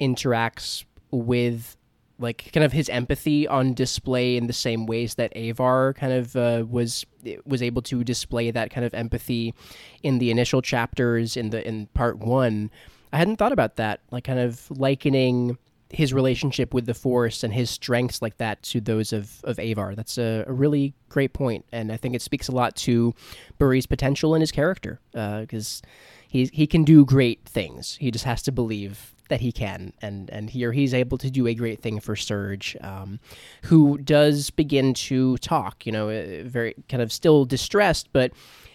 interacts 0.00 0.84
with 1.10 1.76
like 2.18 2.50
kind 2.52 2.64
of 2.64 2.72
his 2.72 2.88
empathy 2.88 3.46
on 3.46 3.74
display 3.74 4.36
in 4.36 4.48
the 4.48 4.52
same 4.52 4.86
ways 4.86 5.14
that 5.14 5.32
Avar 5.36 5.94
kind 5.94 6.12
of 6.12 6.34
uh, 6.34 6.64
was 6.68 7.06
was 7.44 7.62
able 7.62 7.82
to 7.82 8.02
display 8.02 8.50
that 8.50 8.70
kind 8.70 8.84
of 8.84 8.92
empathy 8.94 9.54
in 10.02 10.18
the 10.18 10.30
initial 10.30 10.60
chapters 10.60 11.36
in 11.36 11.50
the 11.50 11.66
in 11.66 11.86
part 11.94 12.18
1. 12.18 12.70
I 13.12 13.16
hadn't 13.16 13.36
thought 13.36 13.52
about 13.52 13.76
that, 13.76 14.00
like 14.10 14.24
kind 14.24 14.40
of 14.40 14.68
likening 14.70 15.56
his 15.90 16.12
relationship 16.12 16.74
with 16.74 16.84
the 16.84 16.94
Force 16.94 17.42
and 17.42 17.54
his 17.54 17.70
strengths 17.70 18.20
like 18.20 18.36
that 18.36 18.62
to 18.62 18.80
those 18.80 19.12
of, 19.12 19.40
of 19.44 19.58
Avar. 19.58 19.94
That's 19.94 20.18
a, 20.18 20.44
a 20.46 20.52
really 20.52 20.94
great 21.08 21.32
point, 21.32 21.64
and 21.72 21.90
I 21.90 21.96
think 21.96 22.14
it 22.14 22.20
speaks 22.20 22.48
a 22.48 22.52
lot 22.52 22.76
to 22.76 23.14
Burry's 23.58 23.86
potential 23.86 24.34
in 24.34 24.40
his 24.40 24.52
character 24.52 25.00
because 25.12 25.82
uh, 25.84 25.88
he 26.28 26.50
he 26.52 26.66
can 26.66 26.84
do 26.84 27.04
great 27.04 27.44
things. 27.44 27.96
He 28.00 28.10
just 28.10 28.24
has 28.24 28.42
to 28.42 28.52
believe 28.52 29.14
that 29.28 29.40
he 29.40 29.50
can, 29.50 29.92
and 30.00 30.30
and 30.30 30.50
here 30.50 30.72
he's 30.72 30.94
able 30.94 31.18
to 31.18 31.30
do 31.30 31.46
a 31.46 31.54
great 31.54 31.80
thing 31.80 32.00
for 32.00 32.14
Serge, 32.14 32.76
um, 32.82 33.18
who 33.64 33.98
does 33.98 34.50
begin 34.50 34.94
to 34.94 35.36
talk. 35.38 35.86
You 35.86 35.92
know, 35.92 36.10
uh, 36.10 36.44
very 36.44 36.74
kind 36.88 37.02
of 37.02 37.12
still 37.12 37.44
distressed, 37.44 38.10
but 38.12 38.32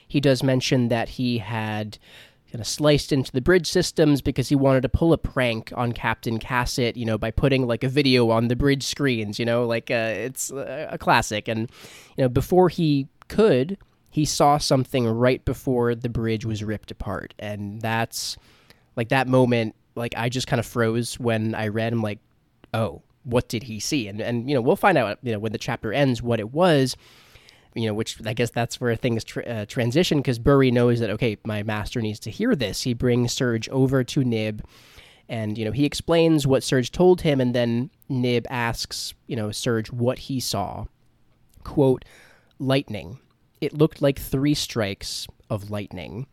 he 0.07 0.19
does 0.19 0.43
mention 0.43 0.89
that 0.89 1.09
he 1.09 1.37
had 1.37 1.97
kind 2.51 2.61
of 2.61 2.67
sliced 2.67 3.11
into 3.11 3.31
the 3.31 3.41
bridge 3.41 3.65
systems 3.65 4.21
because 4.21 4.49
he 4.49 4.55
wanted 4.55 4.81
to 4.81 4.89
pull 4.89 5.11
a 5.11 5.17
prank 5.17 5.73
on 5.75 5.91
Captain 5.91 6.37
Casset, 6.37 6.95
you 6.95 7.03
know, 7.03 7.17
by 7.17 7.31
putting 7.31 7.65
like 7.65 7.83
a 7.83 7.89
video 7.89 8.29
on 8.29 8.47
the 8.47 8.55
bridge 8.55 8.83
screens, 8.83 9.39
you 9.39 9.45
know, 9.45 9.65
like 9.65 9.89
uh, 9.89 10.13
it's 10.13 10.51
a 10.51 10.97
classic. 10.99 11.47
And, 11.47 11.61
you 12.15 12.23
know, 12.23 12.29
before 12.29 12.69
he 12.69 13.07
could, 13.27 13.79
he 14.13 14.25
saw 14.25 14.59
something 14.59 15.07
right 15.07 15.43
before 15.43 15.95
the 15.95 16.07
bridge 16.07 16.45
was 16.45 16.63
ripped 16.63 16.91
apart. 16.91 17.33
And 17.39 17.81
that's 17.81 18.37
like 18.95 19.09
that 19.09 19.27
moment, 19.27 19.73
like 19.95 20.13
I 20.15 20.29
just 20.29 20.45
kind 20.45 20.59
of 20.59 20.67
froze 20.67 21.19
when 21.19 21.55
I 21.55 21.69
read, 21.69 21.91
I'm 21.91 22.03
like, 22.03 22.19
oh, 22.75 23.01
what 23.23 23.49
did 23.49 23.63
he 23.63 23.79
see? 23.79 24.07
And, 24.07 24.21
and, 24.21 24.47
you 24.47 24.53
know, 24.53 24.61
we'll 24.61 24.75
find 24.75 24.99
out, 24.99 25.17
you 25.23 25.31
know, 25.31 25.39
when 25.39 25.51
the 25.51 25.57
chapter 25.57 25.91
ends 25.91 26.21
what 26.21 26.39
it 26.39 26.53
was 26.53 26.95
you 27.75 27.87
know, 27.87 27.93
which 27.95 28.19
I 28.23 28.33
guess 28.33 28.51
that's 28.51 28.79
where 28.79 28.95
things 28.95 29.23
tra- 29.23 29.45
uh, 29.45 29.65
transition 29.65 30.19
because 30.19 30.37
Burry 30.37 30.69
knows 30.69 30.99
that 30.99 31.09
okay, 31.09 31.37
my 31.43 31.63
master 31.63 32.01
needs 32.01 32.19
to 32.19 32.29
hear 32.29 32.55
this. 32.55 32.83
He 32.83 32.93
brings 32.93 33.33
Serge 33.33 33.67
over 33.69 34.03
to 34.03 34.23
Nib, 34.23 34.63
and 35.27 35.57
you 35.57 35.65
know 35.65 35.71
he 35.71 35.83
explains 35.83 36.45
what 36.45 36.61
Serge 36.61 36.91
told 36.91 37.21
him, 37.21 37.41
and 37.41 37.55
then 37.55 37.89
Nib 38.09 38.45
asks 38.47 39.15
you 39.25 39.35
know 39.35 39.49
Serge 39.49 39.91
what 39.91 40.19
he 40.19 40.39
saw. 40.39 40.85
Quote, 41.63 42.05
lightning. 42.59 43.17
It 43.63 43.73
looked 43.73 44.01
like 44.01 44.19
three 44.19 44.53
strikes 44.53 45.27
of 45.49 45.69
lightning. 45.69 46.27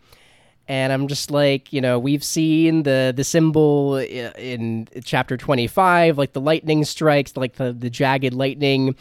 And 0.69 0.93
I'm 0.93 1.09
just 1.09 1.33
like, 1.33 1.73
you 1.73 1.81
know, 1.81 1.99
we've 1.99 2.23
seen 2.23 2.85
the 2.85 3.13
the 3.15 3.25
symbol 3.25 3.95
uh, 3.95 4.33
in 4.39 4.87
chapter 5.05 5.37
25, 5.37 6.17
like 6.17 6.33
the 6.33 6.41
lightning 6.41 6.85
strikes, 6.85 7.37
like 7.37 7.55
the, 7.57 7.73
the 7.73 7.91
jagged 7.91 8.35
lightning 8.35 8.95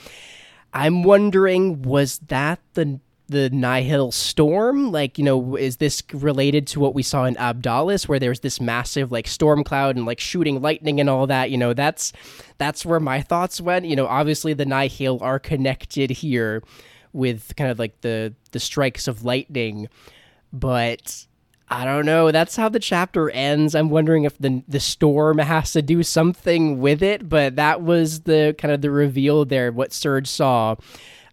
I'm 0.73 1.03
wondering, 1.03 1.81
was 1.81 2.19
that 2.27 2.59
the 2.73 2.99
the 3.27 3.49
Nihil 3.51 4.11
storm? 4.11 4.91
Like, 4.91 5.19
you 5.19 5.23
know, 5.23 5.55
is 5.55 5.77
this 5.77 6.01
related 6.13 6.65
to 6.67 6.79
what 6.79 6.95
we 6.95 7.03
saw 7.03 7.25
in 7.25 7.35
Abdalis, 7.35 8.07
where 8.07 8.17
there's 8.17 8.39
this 8.39 8.59
massive 8.59 9.11
like 9.11 9.27
storm 9.27 9.63
cloud 9.63 9.95
and 9.95 10.05
like 10.05 10.19
shooting 10.19 10.61
lightning 10.61 10.99
and 10.99 11.09
all 11.09 11.27
that? 11.27 11.51
You 11.51 11.57
know, 11.57 11.73
that's 11.73 12.11
that's 12.57 12.85
where 12.85 12.99
my 12.99 13.21
thoughts 13.21 13.61
went. 13.61 13.85
You 13.85 13.95
know, 13.95 14.07
obviously 14.07 14.53
the 14.53 14.65
Nihil 14.65 15.19
are 15.21 15.39
connected 15.39 16.09
here 16.09 16.63
with 17.13 17.53
kind 17.55 17.71
of 17.71 17.79
like 17.79 18.01
the 18.01 18.33
the 18.51 18.59
strikes 18.59 19.07
of 19.07 19.23
lightning, 19.23 19.89
but 20.53 21.25
I 21.69 21.85
don't 21.85 22.05
know. 22.05 22.31
That's 22.31 22.55
how 22.55 22.69
the 22.69 22.79
chapter 22.79 23.29
ends. 23.29 23.75
I'm 23.75 23.89
wondering 23.89 24.23
if 24.23 24.37
the 24.37 24.63
the 24.67 24.79
storm 24.79 25.37
has 25.37 25.71
to 25.73 25.81
do 25.81 26.01
something 26.03 26.79
with 26.79 27.03
it, 27.03 27.29
but 27.29 27.55
that 27.57 27.81
was 27.81 28.21
the 28.21 28.55
kind 28.57 28.73
of 28.73 28.81
the 28.81 28.91
reveal 28.91 29.45
there. 29.45 29.71
What 29.71 29.93
Serge 29.93 30.27
saw. 30.27 30.75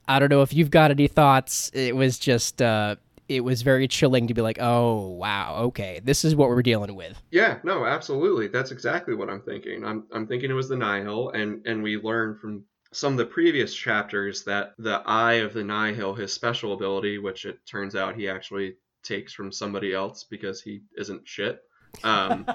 I 0.09 0.19
don't 0.19 0.29
know 0.29 0.43
if 0.43 0.55
you've 0.55 0.71
got 0.71 0.91
any 0.91 1.09
thoughts. 1.09 1.71
It 1.75 1.97
was 1.97 2.19
just 2.19 2.63
uh, 2.63 2.97
it 3.29 3.41
was 3.41 3.63
very 3.63 3.89
chilling 3.89 4.29
to 4.29 4.35
be 4.35 4.43
like, 4.43 4.59
oh 4.61 5.09
wow, 5.09 5.57
okay, 5.65 6.01
this 6.05 6.25
is 6.25 6.37
what 6.37 6.49
we're 6.49 6.63
dealing 6.63 6.95
with. 6.95 7.21
Yeah, 7.31 7.59
no, 7.65 7.85
absolutely. 7.87 8.49
That's 8.49 8.71
exactly 8.71 9.15
what 9.15 9.31
I'm 9.31 9.41
thinking. 9.41 9.85
I'm 9.85 10.05
I'm 10.13 10.27
thinking 10.27 10.51
it 10.51 10.55
was 10.55 10.69
the 10.69 10.77
Nihil, 10.77 11.31
and 11.31 11.67
and 11.67 11.83
we 11.83 11.97
learned 11.97 12.41
from 12.41 12.65
some 12.93 13.13
of 13.13 13.19
the 13.19 13.27
previous 13.27 13.75
chapters 13.75 14.43
that 14.45 14.75
the 14.79 15.03
eye 15.07 15.35
of 15.35 15.53
the 15.53 15.63
Nihil, 15.63 16.15
his 16.15 16.33
special 16.33 16.73
ability, 16.73 17.19
which 17.19 17.45
it 17.45 17.59
turns 17.67 17.95
out 17.95 18.17
he 18.17 18.29
actually 18.29 18.77
takes 19.03 19.33
from 19.33 19.53
somebody 19.53 19.95
else 19.95 20.25
because 20.25 20.61
he 20.61 20.83
isn't 20.97 21.27
shit. 21.27 21.63
Um, 22.05 22.47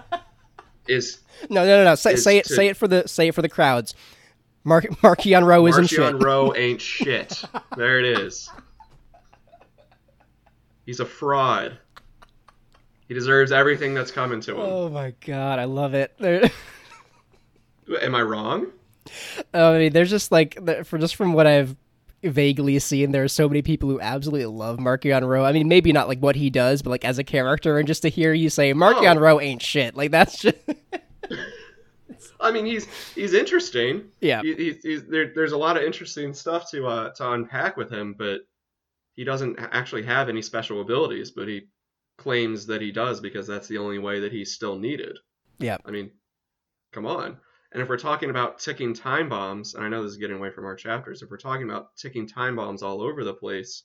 is 0.87 1.19
no, 1.49 1.63
no, 1.63 1.77
no, 1.77 1.83
no. 1.85 1.95
Say, 1.95 2.15
say 2.15 2.37
it. 2.37 2.45
To, 2.45 2.53
say 2.53 2.67
it 2.67 2.77
for 2.77 2.87
the. 2.87 3.07
Say 3.07 3.27
it 3.27 3.35
for 3.35 3.41
the 3.41 3.49
crowds. 3.49 3.93
Mark 4.63 4.85
Marchion 5.01 5.45
Ro 5.45 5.65
isn't 5.67 5.87
shit. 5.87 5.99
Marchion 5.99 6.23
Ro 6.23 6.53
ain't 6.55 6.81
shit. 6.81 7.43
there 7.75 7.99
it 7.99 8.19
is. 8.19 8.49
He's 10.85 10.99
a 10.99 11.05
fraud. 11.05 11.77
He 13.07 13.13
deserves 13.13 13.51
everything 13.51 13.93
that's 13.93 14.11
coming 14.11 14.39
to 14.41 14.53
him. 14.53 14.61
Oh 14.61 14.89
my 14.89 15.13
god, 15.25 15.59
I 15.59 15.65
love 15.65 15.93
it. 15.93 16.13
Am 18.01 18.15
I 18.15 18.21
wrong? 18.21 18.67
I 19.53 19.77
mean, 19.77 19.93
there's 19.93 20.09
just 20.09 20.31
like 20.31 20.57
for 20.85 20.97
just 20.97 21.15
from 21.15 21.33
what 21.33 21.47
I've 21.47 21.75
vaguely 22.23 22.77
seen 22.77 23.11
there 23.11 23.23
are 23.23 23.27
so 23.27 23.49
many 23.49 23.63
people 23.63 23.89
who 23.89 23.99
absolutely 23.99 24.45
love 24.45 24.77
Marchion 24.77 25.27
Ro. 25.27 25.43
I 25.43 25.51
mean, 25.51 25.67
maybe 25.67 25.91
not 25.91 26.07
like 26.07 26.19
what 26.19 26.35
he 26.35 26.49
does, 26.49 26.81
but 26.81 26.91
like 26.91 27.05
as 27.05 27.17
a 27.17 27.23
character, 27.23 27.77
and 27.77 27.87
just 27.87 28.03
to 28.03 28.09
hear 28.09 28.33
you 28.33 28.49
say 28.49 28.73
Marchion 28.73 29.17
oh. 29.17 29.19
Ro 29.19 29.39
ain't 29.39 29.61
shit, 29.61 29.95
like 29.95 30.11
that's 30.11 30.37
just 30.37 30.57
I 32.41 32.51
mean, 32.51 32.65
he's 32.65 32.87
he's 33.13 33.33
interesting. 33.33 34.05
Yeah. 34.19 34.41
He, 34.41 34.55
he's, 34.55 34.83
he's, 34.83 35.05
there, 35.05 35.31
there's 35.33 35.51
a 35.51 35.57
lot 35.57 35.77
of 35.77 35.83
interesting 35.83 36.33
stuff 36.33 36.69
to 36.71 36.87
uh, 36.87 37.09
to 37.13 37.31
unpack 37.31 37.77
with 37.77 37.91
him, 37.91 38.15
but 38.17 38.41
he 39.13 39.23
doesn't 39.23 39.59
actually 39.59 40.03
have 40.03 40.27
any 40.27 40.41
special 40.41 40.81
abilities. 40.81 41.31
But 41.31 41.47
he 41.47 41.67
claims 42.17 42.65
that 42.67 42.81
he 42.81 42.91
does 42.91 43.19
because 43.19 43.47
that's 43.47 43.67
the 43.67 43.77
only 43.77 43.99
way 43.99 44.19
that 44.19 44.31
he's 44.31 44.53
still 44.53 44.77
needed. 44.77 45.17
Yeah. 45.59 45.77
I 45.85 45.91
mean, 45.91 46.11
come 46.91 47.05
on. 47.05 47.37
And 47.71 47.81
if 47.81 47.87
we're 47.87 47.97
talking 47.97 48.29
about 48.29 48.59
ticking 48.59 48.93
time 48.93 49.29
bombs, 49.29 49.75
and 49.75 49.85
I 49.85 49.89
know 49.89 50.03
this 50.03 50.11
is 50.11 50.17
getting 50.17 50.37
away 50.37 50.51
from 50.51 50.65
our 50.65 50.75
chapters, 50.75 51.21
if 51.21 51.29
we're 51.31 51.37
talking 51.37 51.69
about 51.69 51.95
ticking 51.95 52.27
time 52.27 52.55
bombs 52.55 52.83
all 52.83 53.01
over 53.01 53.23
the 53.23 53.33
place, 53.33 53.83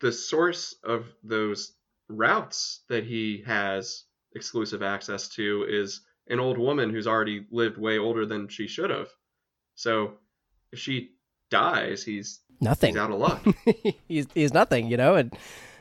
the 0.00 0.10
source 0.10 0.74
of 0.82 1.06
those 1.22 1.74
routes 2.08 2.80
that 2.88 3.04
he 3.04 3.44
has 3.46 4.04
exclusive 4.34 4.82
access 4.82 5.28
to 5.28 5.64
is 5.68 6.00
an 6.28 6.40
old 6.40 6.58
woman 6.58 6.90
who's 6.90 7.06
already 7.06 7.46
lived 7.50 7.78
way 7.78 7.98
older 7.98 8.26
than 8.26 8.48
she 8.48 8.66
should 8.66 8.90
have. 8.90 9.08
So 9.74 10.14
if 10.72 10.78
she 10.78 11.10
dies, 11.50 12.02
he's 12.02 12.40
nothing. 12.60 12.94
He's 12.94 13.00
out 13.00 13.10
of 13.10 13.18
luck. 13.18 13.44
he's 14.08 14.26
he's 14.34 14.54
nothing, 14.54 14.88
you 14.90 14.96
know. 14.96 15.16
And 15.16 15.36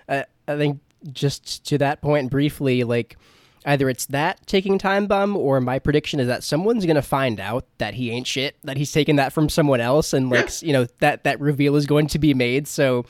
I, 0.08 0.26
I 0.48 0.58
think 0.58 0.82
just 1.12 1.66
to 1.68 1.78
that 1.80 2.02
point 2.02 2.30
briefly, 2.30 2.84
like 2.84 3.18
either 3.66 3.90
it's 3.90 4.06
that 4.08 4.46
taking 4.48 4.78
time 4.78 5.08
bomb 5.08 5.36
or 5.36 5.60
my 5.62 5.80
prediction 5.80 6.20
is 6.20 6.28
that 6.28 6.44
someone's 6.44 6.86
gonna 6.86 7.02
find 7.02 7.40
out 7.40 7.66
that 7.78 7.94
he 7.94 8.12
ain't 8.12 8.28
shit, 8.28 8.56
that 8.64 8.78
he's 8.78 8.92
taken 8.92 9.16
that 9.18 9.34
from 9.34 9.50
someone 9.50 9.82
else, 9.82 10.14
and 10.14 10.30
like 10.30 10.46
Yeah. 10.62 10.68
you 10.68 10.74
know 10.74 10.88
that 11.00 11.24
that 11.24 11.40
reveal 11.40 11.76
is 11.76 11.86
going 11.86 12.08
to 12.08 12.20
be 12.20 12.34
made. 12.34 12.68
So, 12.68 13.06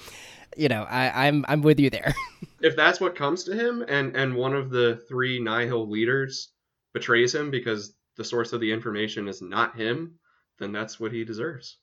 you 0.57 0.67
know, 0.69 0.83
I, 0.83 1.27
I'm 1.27 1.45
I'm 1.47 1.61
with 1.61 1.79
you 1.79 1.89
there. 1.89 2.13
if 2.61 2.75
that's 2.75 2.99
what 2.99 3.15
comes 3.15 3.43
to 3.45 3.53
him, 3.53 3.83
and 3.87 4.15
and 4.15 4.35
one 4.35 4.53
of 4.53 4.69
the 4.69 5.01
three 5.07 5.39
Nihil 5.39 5.89
leaders 5.89 6.51
betrays 6.93 7.33
him 7.35 7.51
because 7.51 7.93
the 8.17 8.23
source 8.23 8.51
of 8.51 8.59
the 8.59 8.71
information 8.71 9.27
is 9.27 9.41
not 9.41 9.75
him, 9.77 10.15
then 10.59 10.71
that's 10.71 10.99
what 10.99 11.11
he 11.13 11.23
deserves. 11.23 11.77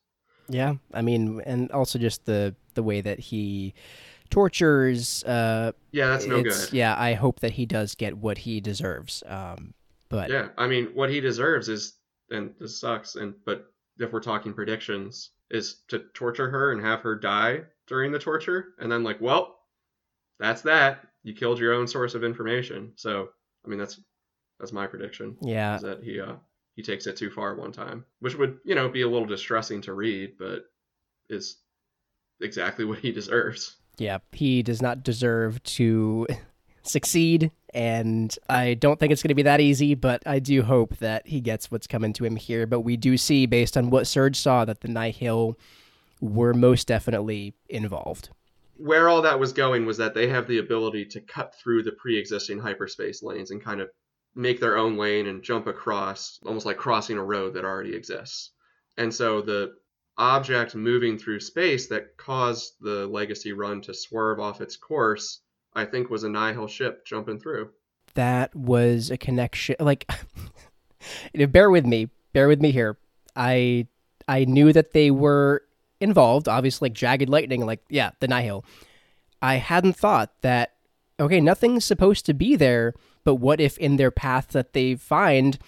yeah, 0.48 0.74
I 0.92 1.02
mean, 1.02 1.40
and 1.46 1.70
also 1.70 1.98
just 1.98 2.24
the 2.26 2.54
the 2.74 2.82
way 2.82 3.00
that 3.00 3.18
he 3.20 3.72
tortures. 4.30 5.24
Uh, 5.24 5.72
Yeah, 5.92 6.08
that's 6.08 6.26
no 6.26 6.42
good. 6.42 6.72
Yeah, 6.72 6.94
I 6.98 7.14
hope 7.14 7.40
that 7.40 7.52
he 7.52 7.66
does 7.66 7.94
get 7.94 8.16
what 8.16 8.38
he 8.38 8.60
deserves. 8.60 9.22
Um, 9.26 9.74
but 10.08 10.30
Yeah, 10.30 10.48
I 10.56 10.66
mean, 10.66 10.86
what 10.94 11.10
he 11.10 11.20
deserves 11.20 11.68
is, 11.68 11.94
and 12.30 12.54
this 12.58 12.80
sucks, 12.80 13.14
and 13.16 13.34
but 13.44 13.72
if 13.98 14.12
we're 14.12 14.20
talking 14.20 14.52
predictions, 14.52 15.30
is 15.50 15.82
to 15.88 16.00
torture 16.14 16.50
her 16.50 16.72
and 16.72 16.80
have 16.80 17.00
her 17.00 17.14
die 17.14 17.62
during 17.86 18.12
the 18.12 18.18
torture, 18.18 18.74
and 18.78 18.90
then 18.90 19.04
like, 19.04 19.20
well, 19.20 19.58
that's 20.38 20.62
that. 20.62 21.06
You 21.22 21.34
killed 21.34 21.58
your 21.58 21.72
own 21.72 21.86
source 21.88 22.14
of 22.14 22.22
information. 22.24 22.92
So, 22.96 23.28
I 23.64 23.68
mean, 23.68 23.78
that's 23.78 24.00
that's 24.58 24.72
my 24.72 24.86
prediction. 24.86 25.36
yeah, 25.42 25.76
Is 25.76 25.82
that 25.82 26.02
he 26.02 26.20
uh 26.20 26.34
he 26.76 26.82
takes 26.82 27.06
it 27.06 27.16
too 27.16 27.30
far 27.30 27.54
one 27.56 27.72
time, 27.72 28.04
which 28.20 28.34
would 28.36 28.58
you 28.64 28.74
know 28.74 28.88
be 28.88 29.02
a 29.02 29.08
little 29.08 29.26
distressing 29.26 29.80
to 29.82 29.94
read, 29.94 30.36
but 30.38 30.64
is 31.28 31.58
exactly 32.40 32.84
what 32.84 32.98
he 32.98 33.12
deserves. 33.12 33.76
Yeah, 33.98 34.18
he 34.32 34.62
does 34.62 34.82
not 34.82 35.02
deserve 35.02 35.62
to 35.64 36.26
succeed, 36.82 37.50
and 37.72 38.34
I 38.48 38.74
don't 38.74 39.00
think 39.00 39.12
it's 39.12 39.22
going 39.22 39.28
to 39.30 39.34
be 39.34 39.42
that 39.42 39.60
easy, 39.60 39.94
but 39.94 40.22
I 40.26 40.38
do 40.38 40.62
hope 40.62 40.96
that 40.98 41.26
he 41.26 41.40
gets 41.40 41.70
what's 41.70 41.86
coming 41.86 42.12
to 42.14 42.24
him 42.24 42.36
here. 42.36 42.66
But 42.66 42.80
we 42.80 42.96
do 42.96 43.16
see, 43.16 43.46
based 43.46 43.76
on 43.76 43.90
what 43.90 44.06
Surge 44.06 44.36
saw, 44.36 44.64
that 44.64 44.80
the 44.80 44.88
Nihil 44.88 45.58
were 46.20 46.54
most 46.54 46.86
definitely 46.86 47.54
involved. 47.68 48.30
where 48.78 49.08
all 49.08 49.22
that 49.22 49.40
was 49.40 49.52
going 49.54 49.86
was 49.86 49.96
that 49.96 50.14
they 50.14 50.28
have 50.28 50.46
the 50.46 50.58
ability 50.58 51.04
to 51.06 51.20
cut 51.22 51.54
through 51.54 51.82
the 51.82 51.92
pre-existing 51.92 52.58
hyperspace 52.58 53.22
lanes 53.22 53.50
and 53.50 53.62
kind 53.64 53.80
of 53.80 53.88
make 54.34 54.60
their 54.60 54.76
own 54.76 54.98
lane 54.98 55.26
and 55.28 55.42
jump 55.42 55.66
across 55.66 56.38
almost 56.44 56.66
like 56.66 56.76
crossing 56.76 57.16
a 57.16 57.24
road 57.24 57.54
that 57.54 57.64
already 57.64 57.94
exists 57.94 58.52
and 58.98 59.14
so 59.14 59.40
the 59.40 59.72
object 60.18 60.74
moving 60.74 61.18
through 61.18 61.40
space 61.40 61.88
that 61.88 62.16
caused 62.16 62.74
the 62.80 63.06
legacy 63.06 63.52
run 63.52 63.80
to 63.80 63.92
swerve 63.92 64.40
off 64.40 64.60
its 64.60 64.76
course 64.76 65.40
i 65.74 65.84
think 65.84 66.08
was 66.08 66.24
a 66.24 66.28
nihil 66.28 66.66
ship 66.66 67.04
jumping 67.04 67.38
through 67.38 67.70
That 68.14 68.54
was 68.56 69.10
a 69.10 69.18
connection. 69.18 69.76
Like, 69.78 70.10
bear 71.50 71.70
with 71.70 71.84
me, 71.84 72.08
bear 72.32 72.48
with 72.48 72.60
me 72.62 72.72
here. 72.72 72.96
I 73.36 73.86
I 74.26 74.46
knew 74.46 74.72
that 74.72 74.92
they 74.92 75.10
were 75.10 75.62
involved. 76.00 76.48
Obviously, 76.48 76.88
like 76.88 76.94
jagged 76.94 77.28
lightning, 77.28 77.66
like 77.66 77.80
yeah, 77.90 78.10
the 78.20 78.28
Nihil. 78.28 78.64
I 79.42 79.56
hadn't 79.56 79.96
thought 79.96 80.32
that. 80.40 80.72
Okay, 81.20 81.40
nothing's 81.40 81.84
supposed 81.84 82.26
to 82.26 82.34
be 82.34 82.56
there, 82.56 82.94
but 83.24 83.36
what 83.36 83.60
if 83.60 83.78
in 83.78 83.96
their 83.96 84.10
path 84.10 84.48
that 84.48 84.72
they 84.74 84.94
find, 84.94 85.58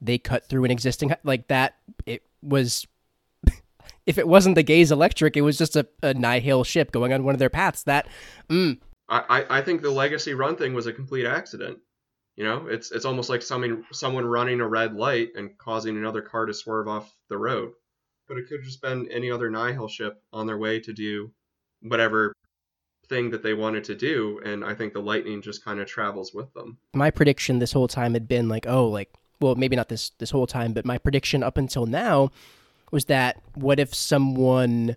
they 0.00 0.18
cut 0.18 0.48
through 0.48 0.64
an 0.64 0.70
existing 0.70 1.14
like 1.22 1.48
that? 1.48 1.76
It 2.04 2.22
was. 2.42 2.86
If 4.06 4.18
it 4.18 4.26
wasn't 4.26 4.56
the 4.56 4.62
Gaze 4.62 4.90
Electric, 4.90 5.36
it 5.36 5.42
was 5.42 5.58
just 5.58 5.76
a, 5.76 5.86
a 6.02 6.14
Nihil 6.14 6.64
ship 6.64 6.90
going 6.92 7.12
on 7.12 7.24
one 7.24 7.34
of 7.34 7.38
their 7.38 7.50
paths. 7.50 7.84
That, 7.84 8.08
mm, 8.48 8.78
I, 9.08 9.44
I, 9.48 9.62
think 9.62 9.82
the 9.82 9.90
legacy 9.90 10.34
run 10.34 10.56
thing 10.56 10.74
was 10.74 10.86
a 10.86 10.92
complete 10.92 11.26
accident. 11.26 11.78
You 12.36 12.44
know 12.44 12.66
it's 12.66 12.90
it's 12.92 13.04
almost 13.04 13.28
like 13.28 13.42
someone 13.42 13.84
someone 13.92 14.24
running 14.24 14.60
a 14.60 14.66
red 14.66 14.94
light 14.94 15.32
and 15.36 15.56
causing 15.58 15.98
another 15.98 16.22
car 16.22 16.46
to 16.46 16.54
swerve 16.54 16.88
off 16.88 17.14
the 17.28 17.36
road. 17.36 17.72
But 18.26 18.38
it 18.38 18.48
could 18.48 18.60
have 18.60 18.64
just 18.64 18.80
been 18.80 19.06
any 19.10 19.30
other 19.30 19.50
nihil 19.50 19.88
ship 19.88 20.22
on 20.32 20.46
their 20.46 20.56
way 20.56 20.80
to 20.80 20.92
do 20.94 21.30
whatever 21.82 22.32
thing 23.08 23.30
that 23.30 23.42
they 23.42 23.52
wanted 23.52 23.84
to 23.84 23.96
do 23.96 24.40
and 24.44 24.64
i 24.64 24.72
think 24.72 24.92
the 24.92 25.00
lightning 25.00 25.42
just 25.42 25.64
kind 25.64 25.80
of 25.80 25.86
travels 25.86 26.32
with 26.32 26.52
them. 26.54 26.78
My 26.94 27.10
prediction 27.10 27.58
this 27.58 27.72
whole 27.72 27.88
time 27.88 28.14
had 28.14 28.28
been 28.28 28.48
like, 28.48 28.66
oh, 28.66 28.88
like, 28.88 29.12
well, 29.40 29.54
maybe 29.56 29.76
not 29.76 29.90
this 29.90 30.10
this 30.18 30.30
whole 30.30 30.46
time, 30.46 30.72
but 30.72 30.86
my 30.86 30.96
prediction 30.96 31.42
up 31.42 31.58
until 31.58 31.84
now 31.84 32.30
was 32.92 33.06
that 33.06 33.42
what 33.54 33.80
if 33.80 33.92
someone 33.94 34.94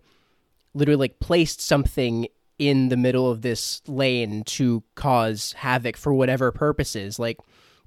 literally 0.76 1.00
like 1.00 1.20
placed 1.20 1.62
something 1.62 2.28
in 2.60 2.90
the 2.90 2.98
middle 2.98 3.30
of 3.30 3.42
this 3.42 3.82
lane 3.88 4.44
to 4.44 4.84
cause 4.96 5.54
havoc 5.54 5.98
for 5.98 6.14
whatever 6.14 6.52
purposes, 6.52 7.18
like, 7.18 7.38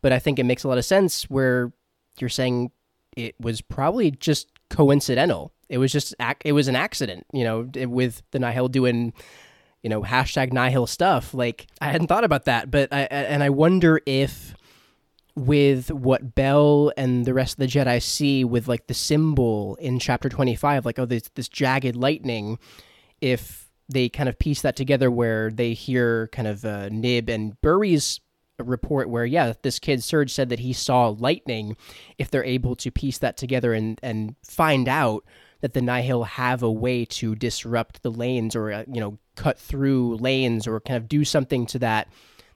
but 0.02 0.12
I 0.12 0.18
think 0.18 0.38
it 0.38 0.44
makes 0.44 0.64
a 0.64 0.68
lot 0.68 0.78
of 0.78 0.84
sense 0.84 1.24
where 1.30 1.72
you're 2.18 2.28
saying 2.28 2.70
it 3.16 3.34
was 3.40 3.60
probably 3.60 4.10
just 4.10 4.48
coincidental. 4.70 5.52
It 5.68 5.78
was 5.78 5.92
just 5.92 6.14
it 6.44 6.52
was 6.52 6.68
an 6.68 6.76
accident, 6.76 7.26
you 7.32 7.44
know, 7.44 7.68
it- 7.74 7.90
with 7.90 8.22
the 8.32 8.38
Nihil 8.38 8.68
doing 8.68 9.12
you 9.82 9.88
know 9.90 10.02
hashtag 10.02 10.52
nihil 10.52 10.88
stuff 10.88 11.32
like 11.32 11.68
i 11.80 11.86
hadn't 11.86 12.08
thought 12.08 12.24
about 12.24 12.46
that 12.46 12.68
but 12.68 12.92
I- 12.92 13.02
and 13.04 13.44
i 13.44 13.48
wonder 13.48 14.00
if 14.06 14.52
with 15.38 15.90
what 15.90 16.34
bell 16.34 16.92
and 16.96 17.24
the 17.24 17.34
rest 17.34 17.54
of 17.54 17.58
the 17.58 17.66
jedi 17.66 18.02
see 18.02 18.44
with 18.44 18.68
like 18.68 18.86
the 18.86 18.94
symbol 18.94 19.76
in 19.76 19.98
chapter 19.98 20.28
25 20.28 20.84
like 20.84 20.98
oh 20.98 21.04
this 21.04 21.30
this 21.34 21.48
jagged 21.48 21.96
lightning 21.96 22.58
if 23.20 23.70
they 23.88 24.08
kind 24.08 24.28
of 24.28 24.38
piece 24.38 24.62
that 24.62 24.76
together 24.76 25.10
where 25.10 25.50
they 25.50 25.72
hear 25.72 26.28
kind 26.28 26.48
of 26.48 26.64
uh, 26.64 26.88
nib 26.90 27.28
and 27.28 27.60
burry's 27.60 28.20
report 28.58 29.08
where 29.08 29.24
yeah 29.24 29.52
this 29.62 29.78
kid 29.78 30.02
surge 30.02 30.32
said 30.32 30.48
that 30.48 30.58
he 30.58 30.72
saw 30.72 31.08
lightning 31.08 31.76
if 32.18 32.30
they're 32.30 32.44
able 32.44 32.74
to 32.74 32.90
piece 32.90 33.18
that 33.18 33.36
together 33.36 33.72
and 33.72 34.00
and 34.02 34.34
find 34.42 34.88
out 34.88 35.24
that 35.60 35.74
the 35.74 35.80
nihil 35.80 36.24
have 36.24 36.62
a 36.62 36.70
way 36.70 37.04
to 37.04 37.36
disrupt 37.36 38.02
the 38.02 38.10
lanes 38.10 38.56
or 38.56 38.72
uh, 38.72 38.84
you 38.92 39.00
know 39.00 39.18
cut 39.36 39.58
through 39.58 40.16
lanes 40.16 40.66
or 40.66 40.80
kind 40.80 40.96
of 40.96 41.08
do 41.08 41.24
something 41.24 41.66
to 41.66 41.78
that 41.78 42.08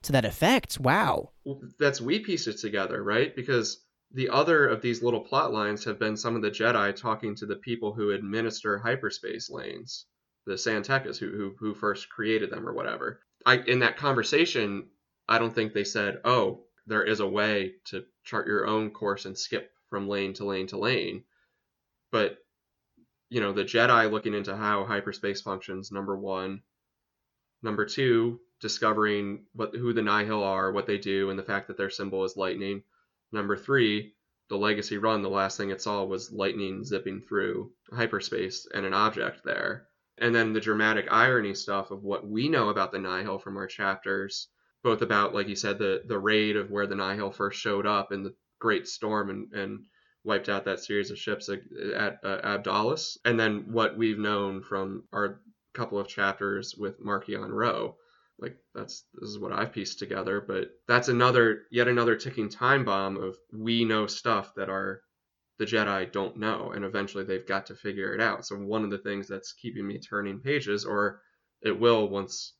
to 0.02 0.12
that 0.12 0.24
effect. 0.24 0.80
Wow. 0.80 1.30
That's 1.78 2.00
we 2.00 2.18
piece 2.20 2.46
it 2.46 2.58
together 2.58 3.02
right? 3.02 3.34
Because 3.34 3.84
the 4.14 4.28
other 4.28 4.66
of 4.68 4.82
these 4.82 5.02
little 5.02 5.20
plot 5.20 5.52
lines 5.52 5.84
have 5.84 5.98
been 5.98 6.16
some 6.16 6.36
of 6.36 6.42
the 6.42 6.50
jedi 6.50 6.94
talking 6.94 7.34
to 7.36 7.46
the 7.46 7.56
people 7.56 7.92
who 7.92 8.10
administer 8.10 8.78
hyperspace 8.78 9.48
lanes 9.50 10.06
the 10.46 10.58
San 10.58 10.82
Tekkas 10.82 11.18
who, 11.18 11.30
who 11.30 11.54
who 11.58 11.74
first 11.74 12.08
created 12.08 12.50
them 12.50 12.68
or 12.68 12.72
whatever. 12.72 13.20
I 13.46 13.56
in 13.58 13.80
that 13.80 13.96
conversation 13.96 14.88
i 15.28 15.38
don't 15.38 15.54
think 15.54 15.72
they 15.72 15.84
said 15.84 16.20
oh 16.24 16.64
there 16.86 17.04
is 17.04 17.20
a 17.20 17.26
way 17.26 17.74
to 17.84 18.04
chart 18.24 18.46
your 18.46 18.66
own 18.66 18.90
course 18.90 19.24
and 19.24 19.38
skip 19.38 19.70
from 19.88 20.08
lane 20.08 20.32
to 20.34 20.44
lane 20.44 20.66
to 20.68 20.78
lane. 20.78 21.24
But 22.10 22.38
you 23.30 23.40
know 23.40 23.52
the 23.52 23.64
jedi 23.64 24.10
looking 24.10 24.34
into 24.34 24.56
how 24.56 24.84
hyperspace 24.84 25.40
functions 25.40 25.92
number 25.92 26.16
one. 26.16 26.62
Number 27.62 27.86
two 27.86 28.40
discovering 28.62 29.44
what 29.52 29.74
who 29.74 29.92
the 29.92 30.00
nihil 30.00 30.42
are 30.42 30.72
what 30.72 30.86
they 30.86 30.96
do 30.96 31.28
and 31.28 31.38
the 31.38 31.42
fact 31.42 31.66
that 31.68 31.76
their 31.76 31.90
symbol 31.90 32.24
is 32.24 32.36
lightning 32.36 32.82
number 33.32 33.56
three 33.56 34.14
the 34.48 34.56
legacy 34.56 34.96
run 34.96 35.20
the 35.20 35.28
last 35.28 35.56
thing 35.56 35.70
it 35.70 35.82
saw 35.82 36.02
was 36.04 36.32
lightning 36.32 36.84
zipping 36.84 37.20
through 37.20 37.70
hyperspace 37.92 38.66
and 38.72 38.86
an 38.86 38.94
object 38.94 39.42
there 39.44 39.88
and 40.18 40.34
then 40.34 40.52
the 40.52 40.60
dramatic 40.60 41.06
irony 41.10 41.54
stuff 41.54 41.90
of 41.90 42.02
what 42.02 42.26
we 42.26 42.48
know 42.48 42.70
about 42.70 42.92
the 42.92 42.98
nihil 42.98 43.38
from 43.38 43.56
our 43.56 43.66
chapters 43.66 44.48
both 44.82 45.02
about 45.02 45.34
like 45.34 45.48
you 45.48 45.56
said 45.56 45.78
the 45.78 46.02
the 46.06 46.18
raid 46.18 46.56
of 46.56 46.70
where 46.70 46.86
the 46.86 46.96
nihil 46.96 47.30
first 47.30 47.60
showed 47.60 47.86
up 47.86 48.12
in 48.12 48.22
the 48.22 48.34
great 48.58 48.86
storm 48.86 49.28
and 49.28 49.52
and 49.52 49.84
wiped 50.24 50.48
out 50.48 50.64
that 50.64 50.80
series 50.80 51.10
of 51.10 51.18
ships 51.18 51.48
at, 51.48 52.18
uh, 52.22 52.40
Abdalis, 52.44 53.16
and 53.24 53.38
then 53.38 53.72
what 53.72 53.96
we've 53.96 54.18
known 54.18 54.62
from 54.62 55.04
our 55.12 55.40
couple 55.74 55.98
of 55.98 56.06
chapters 56.06 56.76
with 56.76 57.00
Marchion 57.00 57.50
Ro. 57.50 57.96
Like 58.42 58.56
that's 58.74 59.04
this 59.14 59.30
is 59.30 59.38
what 59.38 59.52
I've 59.52 59.72
pieced 59.72 60.00
together, 60.00 60.44
but 60.46 60.70
that's 60.88 61.08
another 61.08 61.62
yet 61.70 61.86
another 61.86 62.16
ticking 62.16 62.48
time 62.48 62.84
bomb 62.84 63.16
of 63.16 63.36
we 63.52 63.84
know 63.84 64.08
stuff 64.08 64.52
that 64.56 64.68
our 64.68 65.00
the 65.58 65.64
Jedi 65.64 66.10
don't 66.10 66.36
know, 66.38 66.72
and 66.72 66.84
eventually 66.84 67.22
they've 67.22 67.46
got 67.46 67.66
to 67.66 67.76
figure 67.76 68.14
it 68.14 68.20
out. 68.20 68.44
So 68.44 68.56
one 68.56 68.82
of 68.82 68.90
the 68.90 68.98
things 68.98 69.28
that's 69.28 69.52
keeping 69.52 69.86
me 69.86 70.00
turning 70.00 70.40
pages, 70.40 70.84
or 70.84 71.20
it 71.62 71.78
will 71.78 72.08
once 72.08 72.54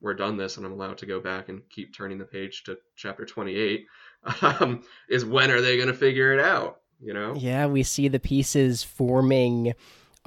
we're 0.00 0.14
done 0.14 0.36
this 0.36 0.56
and 0.56 0.64
I'm 0.64 0.72
allowed 0.72 0.98
to 0.98 1.06
go 1.06 1.20
back 1.20 1.48
and 1.48 1.60
keep 1.68 1.94
turning 1.94 2.18
the 2.18 2.24
page 2.24 2.62
to 2.64 2.78
chapter 2.96 3.26
28, 3.26 3.84
um, 4.42 4.82
is 5.10 5.24
when 5.24 5.50
are 5.50 5.60
they 5.60 5.76
going 5.76 5.88
to 5.88 5.94
figure 5.94 6.32
it 6.32 6.40
out? 6.40 6.80
You 7.00 7.14
know? 7.14 7.34
Yeah, 7.36 7.66
we 7.66 7.82
see 7.82 8.08
the 8.08 8.20
pieces 8.20 8.82
forming 8.82 9.74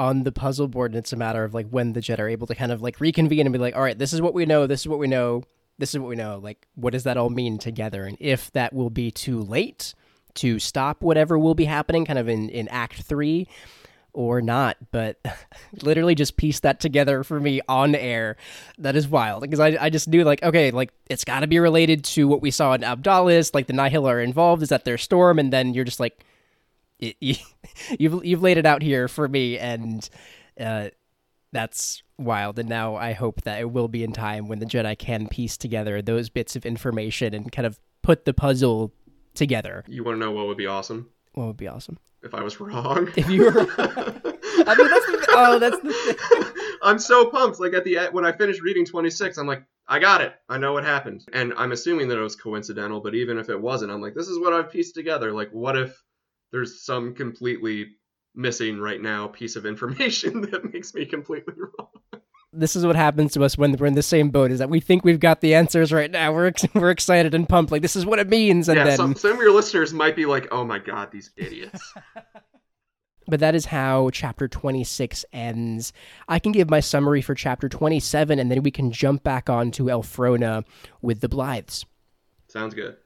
on 0.01 0.23
the 0.23 0.31
puzzle 0.31 0.67
board, 0.67 0.91
and 0.91 0.97
it's 0.97 1.13
a 1.13 1.15
matter 1.15 1.43
of 1.43 1.53
like 1.53 1.69
when 1.69 1.93
the 1.93 1.99
Jedi 1.99 2.17
are 2.17 2.27
able 2.27 2.47
to 2.47 2.55
kind 2.55 2.71
of 2.71 2.81
like 2.81 2.99
reconvene 2.99 3.45
and 3.45 3.53
be 3.53 3.59
like, 3.59 3.75
all 3.75 3.83
right, 3.83 3.97
this 3.97 4.13
is 4.13 4.21
what 4.21 4.33
we 4.33 4.47
know, 4.47 4.65
this 4.65 4.81
is 4.81 4.87
what 4.87 4.97
we 4.97 5.05
know, 5.05 5.43
this 5.77 5.93
is 5.93 5.99
what 5.99 6.09
we 6.09 6.15
know. 6.15 6.39
Like, 6.41 6.67
what 6.73 6.93
does 6.93 7.03
that 7.03 7.17
all 7.17 7.29
mean 7.29 7.59
together? 7.59 8.05
And 8.05 8.17
if 8.19 8.51
that 8.53 8.73
will 8.73 8.89
be 8.89 9.11
too 9.11 9.39
late 9.39 9.93
to 10.35 10.57
stop 10.57 11.03
whatever 11.03 11.37
will 11.37 11.53
be 11.53 11.65
happening 11.65 12.05
kind 12.05 12.17
of 12.17 12.27
in, 12.27 12.49
in 12.49 12.67
Act 12.69 13.03
3 13.03 13.47
or 14.11 14.41
not, 14.41 14.77
but 14.91 15.19
literally 15.83 16.15
just 16.15 16.35
piece 16.35 16.61
that 16.61 16.79
together 16.79 17.23
for 17.23 17.39
me 17.39 17.61
on 17.69 17.93
air. 17.93 18.37
That 18.79 18.95
is 18.95 19.07
wild 19.07 19.41
because 19.41 19.59
I, 19.59 19.77
I 19.79 19.91
just 19.91 20.07
knew 20.07 20.23
like 20.23 20.41
okay 20.41 20.71
like 20.71 20.91
it's 21.11 21.23
got 21.23 21.41
to 21.41 21.47
be 21.47 21.59
related 21.59 22.03
to 22.05 22.27
what 22.27 22.41
we 22.41 22.49
saw 22.49 22.73
in 22.73 22.81
Abdalis 22.81 23.53
like 23.53 23.67
the 23.67 23.73
Nihil 23.73 24.09
are 24.09 24.19
involved 24.19 24.63
is 24.63 24.69
that 24.69 24.83
their 24.83 24.97
storm 24.97 25.37
and 25.37 25.53
then 25.53 25.75
you're 25.75 25.85
just 25.85 25.99
like 25.99 26.25
it, 27.01 27.17
you, 27.19 27.35
you've 27.99 28.25
you've 28.25 28.41
laid 28.41 28.57
it 28.57 28.65
out 28.65 28.81
here 28.81 29.07
for 29.07 29.27
me 29.27 29.57
and 29.57 30.09
uh, 30.59 30.89
that's 31.51 32.03
wild 32.17 32.59
and 32.59 32.69
now 32.69 32.95
I 32.95 33.13
hope 33.13 33.41
that 33.41 33.59
it 33.59 33.71
will 33.71 33.87
be 33.87 34.03
in 34.03 34.13
time 34.13 34.47
when 34.47 34.59
the 34.59 34.65
Jedi 34.65 34.97
can 34.97 35.27
piece 35.27 35.57
together 35.57 36.01
those 36.01 36.29
bits 36.29 36.55
of 36.55 36.65
information 36.65 37.33
and 37.33 37.51
kind 37.51 37.65
of 37.65 37.79
put 38.01 38.25
the 38.25 38.33
puzzle 38.33 38.93
together. 39.33 39.83
You 39.87 40.03
want 40.03 40.15
to 40.15 40.19
know 40.19 40.31
what 40.31 40.47
would 40.47 40.57
be 40.57 40.67
awesome? 40.67 41.09
What 41.33 41.47
would 41.47 41.57
be 41.57 41.67
awesome? 41.67 41.97
If 42.23 42.35
I 42.35 42.43
was 42.43 42.59
wrong. 42.59 43.09
If 43.15 43.29
you 43.29 43.45
were, 43.45 43.51
I 43.77 44.75
mean, 44.75 44.89
that's 44.89 45.05
the, 45.05 45.25
oh, 45.31 45.59
that's 45.59 45.79
the 45.79 45.93
thing. 45.93 46.77
I'm 46.83 46.99
so 46.99 47.29
pumped. 47.29 47.59
Like 47.59 47.73
at 47.73 47.83
the 47.83 48.09
when 48.11 48.25
I 48.25 48.31
finished 48.31 48.61
reading 48.61 48.85
26, 48.85 49.37
I'm 49.37 49.47
like, 49.47 49.63
I 49.87 49.99
got 49.99 50.21
it. 50.21 50.33
I 50.47 50.57
know 50.57 50.73
what 50.73 50.83
happened. 50.83 51.25
And 51.33 51.53
I'm 51.57 51.71
assuming 51.71 52.07
that 52.09 52.17
it 52.17 52.21
was 52.21 52.35
coincidental, 52.35 53.01
but 53.01 53.15
even 53.15 53.37
if 53.37 53.49
it 53.49 53.59
wasn't, 53.59 53.91
I'm 53.91 54.01
like, 54.01 54.13
this 54.13 54.27
is 54.27 54.39
what 54.39 54.53
I've 54.53 54.71
pieced 54.71 54.95
together. 54.95 55.33
Like, 55.33 55.49
what 55.51 55.77
if 55.77 56.01
there's 56.51 56.83
some 56.83 57.13
completely 57.13 57.95
missing 58.35 58.79
right 58.79 59.01
now 59.01 59.27
piece 59.27 59.55
of 59.55 59.65
information 59.65 60.41
that 60.51 60.73
makes 60.73 60.93
me 60.93 61.05
completely 61.05 61.53
wrong? 61.57 61.89
this 62.53 62.75
is 62.75 62.85
what 62.85 62.95
happens 62.95 63.33
to 63.33 63.43
us 63.43 63.57
when 63.57 63.71
we're 63.73 63.85
in 63.85 63.93
the 63.93 64.03
same 64.03 64.29
boat 64.29 64.51
is 64.51 64.59
that 64.59 64.69
we 64.69 64.79
think 64.79 65.05
we've 65.05 65.21
got 65.21 65.39
the 65.39 65.55
answers 65.55 65.93
right 65.93 66.11
now. 66.11 66.33
We're, 66.33 66.51
we're 66.73 66.91
excited 66.91 67.33
and 67.33 67.47
pumped 67.47 67.71
like 67.71 67.81
this 67.81 67.95
is 67.95 68.05
what 68.05 68.19
it 68.19 68.27
means 68.27 68.67
and 68.67 68.77
yeah, 68.77 68.83
then 68.83 68.97
some, 68.97 69.15
some 69.15 69.31
of 69.31 69.37
your 69.37 69.53
listeners 69.53 69.93
might 69.93 70.15
be 70.15 70.25
like 70.25 70.47
oh 70.51 70.65
my 70.65 70.79
god 70.79 71.11
these 71.11 71.31
idiots. 71.35 71.93
But 73.27 73.39
that 73.39 73.55
is 73.55 73.67
how 73.67 74.09
chapter 74.11 74.49
26 74.49 75.23
ends. 75.31 75.93
I 76.27 76.37
can 76.37 76.51
give 76.51 76.69
my 76.69 76.81
summary 76.81 77.21
for 77.21 77.33
chapter 77.33 77.69
27 77.69 78.39
and 78.39 78.51
then 78.51 78.61
we 78.61 78.71
can 78.71 78.91
jump 78.91 79.23
back 79.23 79.49
on 79.49 79.71
to 79.71 79.83
Elphrona 79.83 80.65
with 81.01 81.21
the 81.21 81.29
blythes. 81.29 81.85
Sounds 82.49 82.73
good 82.73 82.97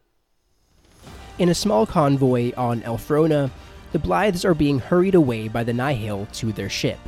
in 1.40 1.50
a 1.50 1.56
small 1.56 1.86
convoy 1.86 2.54
on 2.56 2.82
Elphrona, 2.82 3.50
the 3.92 4.00
blythes 4.00 4.46
are 4.46 4.54
being 4.54 4.80
hurried 4.80 5.16
away 5.16 5.48
by 5.48 5.64
the 5.64 5.74
nihil 5.74 6.28
to 6.34 6.52
their 6.52 6.70
ship 6.70 7.00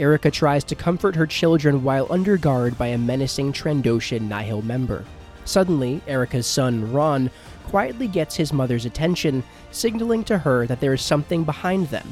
Erica 0.00 0.28
tries 0.28 0.64
to 0.64 0.74
comfort 0.74 1.14
her 1.14 1.26
children 1.26 1.84
while 1.84 2.08
under 2.10 2.36
guard 2.36 2.76
by 2.76 2.88
a 2.88 2.98
menacing 2.98 3.52
Trandoshan 3.52 4.28
Nihil 4.28 4.62
member. 4.62 5.04
Suddenly, 5.44 6.00
Erica's 6.08 6.48
son, 6.48 6.92
Ron, 6.92 7.30
quietly 7.68 8.08
gets 8.08 8.34
his 8.34 8.52
mother's 8.52 8.86
attention, 8.86 9.44
signaling 9.70 10.24
to 10.24 10.38
her 10.38 10.66
that 10.66 10.80
there 10.80 10.94
is 10.94 11.02
something 11.02 11.44
behind 11.44 11.88
them. 11.88 12.08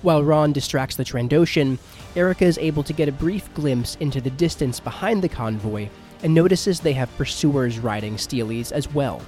While 0.00 0.24
Ron 0.24 0.52
distracts 0.52 0.96
the 0.96 1.04
Trandoshan, 1.04 1.78
Erica 2.16 2.46
is 2.46 2.56
able 2.56 2.82
to 2.84 2.94
get 2.94 3.10
a 3.10 3.12
brief 3.12 3.52
glimpse 3.52 3.96
into 3.96 4.22
the 4.22 4.30
distance 4.30 4.80
behind 4.80 5.22
the 5.22 5.28
convoy 5.28 5.88
and 6.22 6.32
notices 6.32 6.80
they 6.80 6.94
have 6.94 7.14
pursuers 7.18 7.78
riding 7.78 8.14
steelies 8.14 8.72
as 8.72 8.92
well. 8.94 9.20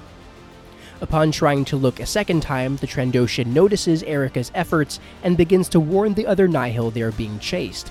Upon 1.00 1.32
trying 1.32 1.64
to 1.66 1.76
look 1.76 1.98
a 1.98 2.06
second 2.06 2.42
time, 2.42 2.76
the 2.76 2.86
Trandoshan 2.86 3.46
notices 3.46 4.02
Erica's 4.02 4.52
efforts 4.54 5.00
and 5.22 5.36
begins 5.36 5.68
to 5.70 5.80
warn 5.80 6.12
the 6.12 6.26
other 6.26 6.46
Nihil 6.46 6.90
they 6.90 7.02
are 7.02 7.12
being 7.12 7.38
chased. 7.38 7.90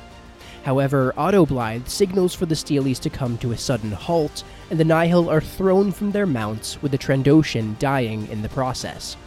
However, 0.64 1.14
Otto 1.18 1.46
Blythe 1.46 1.88
signals 1.88 2.36
for 2.36 2.46
the 2.46 2.56
Steelies 2.56 3.00
to 3.00 3.10
come 3.10 3.38
to 3.40 3.52
a 3.52 3.58
sudden 3.58 3.92
halt, 3.92 4.44
and 4.70 4.80
the 4.80 4.84
Nihil 4.84 5.30
are 5.30 5.42
thrown 5.42 5.92
from 5.92 6.12
their 6.12 6.28
mounts, 6.28 6.80
with 6.82 6.92
the 6.92 6.98
Trandoshan 6.98 7.80
dying 7.80 8.28
in 8.28 8.42
the 8.44 8.50
process. 8.50 9.18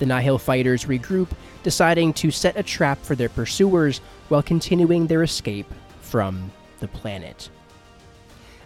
The 0.00 0.06
Nihil 0.06 0.38
fighters 0.38 0.86
regroup, 0.86 1.28
deciding 1.62 2.14
to 2.14 2.30
set 2.30 2.56
a 2.56 2.62
trap 2.62 2.98
for 3.02 3.14
their 3.14 3.28
pursuers 3.28 4.00
while 4.28 4.42
continuing 4.42 5.06
their 5.06 5.22
escape 5.22 5.72
from 6.00 6.50
the 6.80 6.88
planet. 6.88 7.50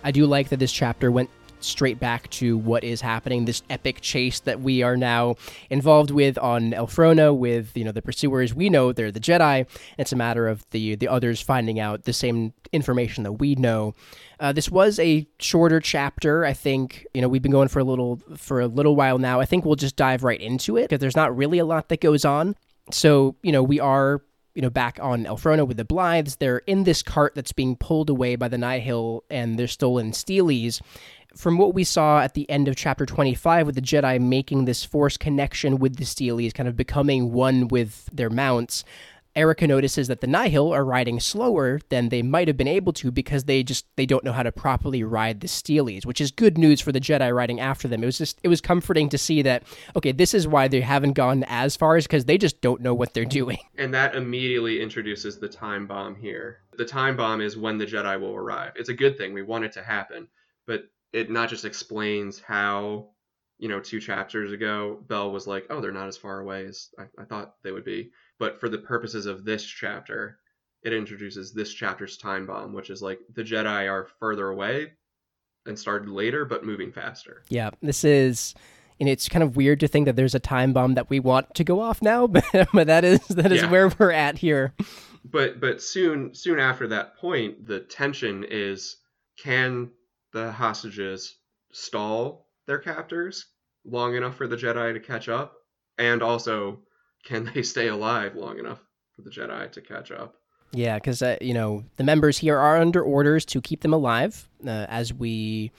I 0.05 0.11
do 0.11 0.25
like 0.27 0.49
that 0.49 0.59
this 0.59 0.73
chapter 0.73 1.11
went 1.11 1.31
straight 1.65 1.99
back 1.99 2.29
to 2.31 2.57
what 2.59 2.85
is 2.85 3.01
happening. 3.01 3.45
This 3.45 3.63
epic 3.71 4.01
chase 4.01 4.41
that 4.41 4.61
we 4.61 4.83
are 4.83 4.97
now 4.97 5.37
involved 5.71 6.11
with 6.11 6.39
on 6.39 6.73
Elphrona 6.73 7.37
with 7.37 7.77
you 7.77 7.85
know 7.85 7.93
the 7.93 8.03
pursuers. 8.03 8.55
We 8.55 8.69
know 8.69 8.93
they're 8.93 9.13
the 9.13 9.21
Jedi. 9.21 9.67
It's 9.99 10.13
a 10.13 10.17
matter 10.17 10.49
of 10.49 10.65
the 10.71 10.97
the 10.97 11.09
others 11.09 11.41
finding 11.41 11.81
out 11.81 12.05
the 12.05 12.13
same 12.13 12.53
information 12.73 13.25
that 13.25 13.33
we 13.33 13.55
know. 13.55 13.95
Uh, 14.41 14.53
this 14.53 14.71
was 14.71 14.99
a 14.99 15.27
shorter 15.39 15.81
chapter 15.81 16.45
I 16.45 16.53
think. 16.53 17.07
You 17.15 17.23
know 17.23 17.29
we've 17.29 17.43
been 17.43 17.53
going 17.53 17.69
for 17.69 17.79
a 17.79 17.85
little 17.85 18.21
for 18.37 18.61
a 18.61 18.67
little 18.67 18.97
while 18.97 19.19
now. 19.19 19.41
I 19.41 19.45
think 19.45 19.65
we'll 19.65 19.77
just 19.77 19.97
dive 19.97 20.25
right 20.25 20.41
into 20.41 20.77
it 20.77 20.83
because 20.83 21.01
there's 21.01 21.17
not 21.17 21.37
really 21.37 21.59
a 21.59 21.65
lot 21.65 21.89
that 21.89 22.01
goes 22.01 22.25
on. 22.25 22.57
So 22.91 23.37
you 23.43 23.53
know 23.53 23.63
we 23.63 23.81
are 23.81 24.23
you 24.55 24.63
know, 24.63 24.71
back 24.71 24.99
on 25.01 25.25
Elphrona 25.25 25.67
with 25.67 25.77
the 25.77 25.85
Blythes. 25.85 26.39
They're 26.39 26.59
in 26.59 26.85
this 26.85 27.03
cart 27.03 27.35
that's 27.35 27.53
being 27.53 27.77
pulled 27.77 28.11
away 28.11 28.37
by 28.37 28.49
the 28.49 28.59
Nihil, 28.59 29.25
and 29.31 29.59
they're 29.59 29.69
stolen 29.69 30.13
Steelies 30.13 30.81
from 31.37 31.59
what 31.59 31.75
we 31.75 31.85
saw 31.85 32.21
at 32.21 32.35
the 32.35 32.49
end 32.51 32.69
of 32.69 32.77
chapter 32.77 33.07
25 33.07 33.67
with 33.67 33.75
the 33.75 33.81
Jedi 33.81 34.21
making 34.21 34.65
this 34.65 34.85
force 34.85 35.17
connection 35.17 35.79
with 35.79 35.97
the 35.97 36.05
Steelies, 36.05 36.55
kind 36.55 36.69
of 36.69 36.77
becoming 36.77 37.33
one 37.33 37.69
with 37.69 38.09
their 38.13 38.31
mounts, 38.31 38.85
Erica 39.35 39.67
notices 39.67 40.09
that 40.09 40.21
the 40.21 40.27
Nihil 40.27 40.73
are 40.73 40.85
riding 40.85 41.19
slower 41.19 41.81
than 41.89 42.11
they 42.11 42.23
might 42.23 42.49
have 42.49 42.57
been 42.57 42.69
able 42.69 42.93
to 42.95 43.11
because 43.11 43.45
they 43.45 43.63
just 43.63 43.87
they 43.97 44.05
don't 44.05 44.25
know 44.25 44.33
how 44.33 44.43
to 44.43 44.53
properly 44.53 45.03
ride 45.03 45.41
the 45.41 45.47
Steelies, 45.47 46.05
which 46.05 46.21
is 46.21 46.31
good 46.31 46.59
news 46.59 46.81
for 46.81 46.93
the 46.93 47.01
Jedi 47.01 47.35
riding 47.35 47.59
after 47.59 47.89
them. 47.89 48.03
It 48.03 48.07
was 48.07 48.19
just 48.19 48.39
it 48.43 48.49
was 48.49 48.61
comforting 48.61 49.09
to 49.09 49.19
see 49.19 49.41
that 49.43 49.63
okay, 49.97 50.13
this 50.13 50.35
is 50.35 50.47
why 50.47 50.69
they 50.69 50.83
haven't 50.83 51.15
gone 51.15 51.45
as 51.49 51.77
far 51.77 51.97
as 51.97 52.05
because 52.05 52.27
they 52.27 52.37
just 52.37 52.61
don't 52.61 52.83
know 52.83 52.95
what 52.95 53.15
they're 53.15 53.25
doing. 53.25 53.59
And 53.79 53.95
that 53.95 54.15
immediately 54.15 54.81
introduces 54.81 55.39
the 55.39 55.49
time 55.49 55.87
bomb 55.87 56.15
here. 56.15 56.59
The 56.77 56.85
time 56.85 57.17
bomb 57.17 57.41
is 57.41 57.57
when 57.57 57.79
the 57.79 57.87
Jedi 57.87 58.21
will 58.21 58.35
arrive. 58.35 58.73
It's 58.77 58.91
a 58.91 58.95
good 58.95 59.19
thing. 59.19 59.33
We 59.33 59.43
want 59.43 59.65
it 59.65 59.73
to 59.73 59.83
happen, 59.83 60.29
but 60.67 60.85
it 61.13 61.31
not 61.31 61.49
just 61.49 61.65
explains 61.65 62.41
how 62.41 63.09
you 63.59 63.69
know 63.69 63.81
two 63.81 64.01
chapters 64.01 64.53
ago 64.53 64.99
bell 65.09 65.31
was 65.31 65.47
like 65.47 65.67
oh 65.71 65.81
they're 65.81 65.93
not 65.93 66.09
as 66.09 66.17
far 66.17 66.41
away 66.41 66.67
as 66.67 66.89
I, 66.99 67.05
I, 67.21 67.25
thought 67.25 67.55
they 67.63 67.73
would 67.73 67.85
be. 67.85 68.11
But 68.39 68.59
for 68.59 68.69
the 68.69 68.79
purposes 68.79 69.27
of 69.27 69.45
this 69.45 69.65
chapter 69.65 70.39
it 70.83 70.93
introduces 70.93 71.53
this 71.53 71.73
chapter's 71.73 72.17
time 72.17 72.47
bomb 72.47 72.73
which 72.73 72.91
is 72.91 73.03
like 73.03 73.21
the 73.35 73.45
jedi 73.45 73.89
are 73.89 74.09
further 74.19 74.49
away 74.49 74.93
and 75.65 75.79
started 75.79 76.09
later 76.09 76.45
but 76.45 76.65
moving 76.65 76.93
faster. 76.93 77.45
Yeah 77.49 77.71
this 77.83 78.05
is 78.05 78.55
and 78.99 79.09
it's 79.09 79.29
kind 79.29 79.43
of 79.43 79.57
weird 79.57 79.81
to 79.81 79.89
think 79.89 80.07
that 80.07 80.17
there's 80.17 80.35
a 80.35 80.41
time 80.41 80.73
bomb 80.73 80.95
that 80.95 81.11
we 81.11 81.21
want 81.21 81.55
to 81.55 81.65
go 81.65 81.81
off 81.81 82.03
now 82.03 82.27
but, 82.29 82.45
but 82.73 82.87
that 82.87 83.05
is 83.05 83.21
that 83.29 83.53
is 83.53 83.63
yeah. 83.63 83.71
where 83.71 83.89
we're 83.99 84.11
at 84.11 84.39
here. 84.39 84.75
But 85.25 85.61
but 85.61 85.81
soon 85.81 86.35
soon 86.35 86.59
after 86.59 86.89
that 86.89 87.17
point 87.17 87.67
the 87.67 87.81
tension 87.81 88.45
is 88.49 88.97
can 89.39 89.91
the 90.33 90.53
hostages 90.53 91.37
stall 91.73 92.49
their 92.67 92.79
captors 92.79 93.47
long 93.85 94.15
enough 94.15 94.37
for 94.37 94.47
the 94.47 94.57
Jedi 94.57 94.93
to 94.95 95.01
catch 95.01 95.29
up? 95.29 95.55
And 95.99 96.23
also, 96.23 96.81
can 97.25 97.51
they 97.55 97.63
stay 97.63 97.89
alive 97.89 98.35
long 98.35 98.59
enough 98.59 98.81
for 99.15 99.23
the 99.23 99.31
Jedi 99.31 99.71
to 99.73 99.81
catch 99.81 100.11
up? 100.11 100.35
Yeah, 100.73 100.97
because, 100.97 101.21
uh, 101.21 101.37
you 101.41 101.53
know, 101.53 101.85
the 101.97 102.05
members 102.05 102.39
here 102.39 102.59
are 102.59 102.79
under 102.79 103.03
orders 103.03 103.45
to 103.47 103.61
keep 103.61 103.83
them 103.83 103.93
alive, 103.93 104.49
uh, 104.67 104.87
as 104.89 105.13
we 105.13 105.71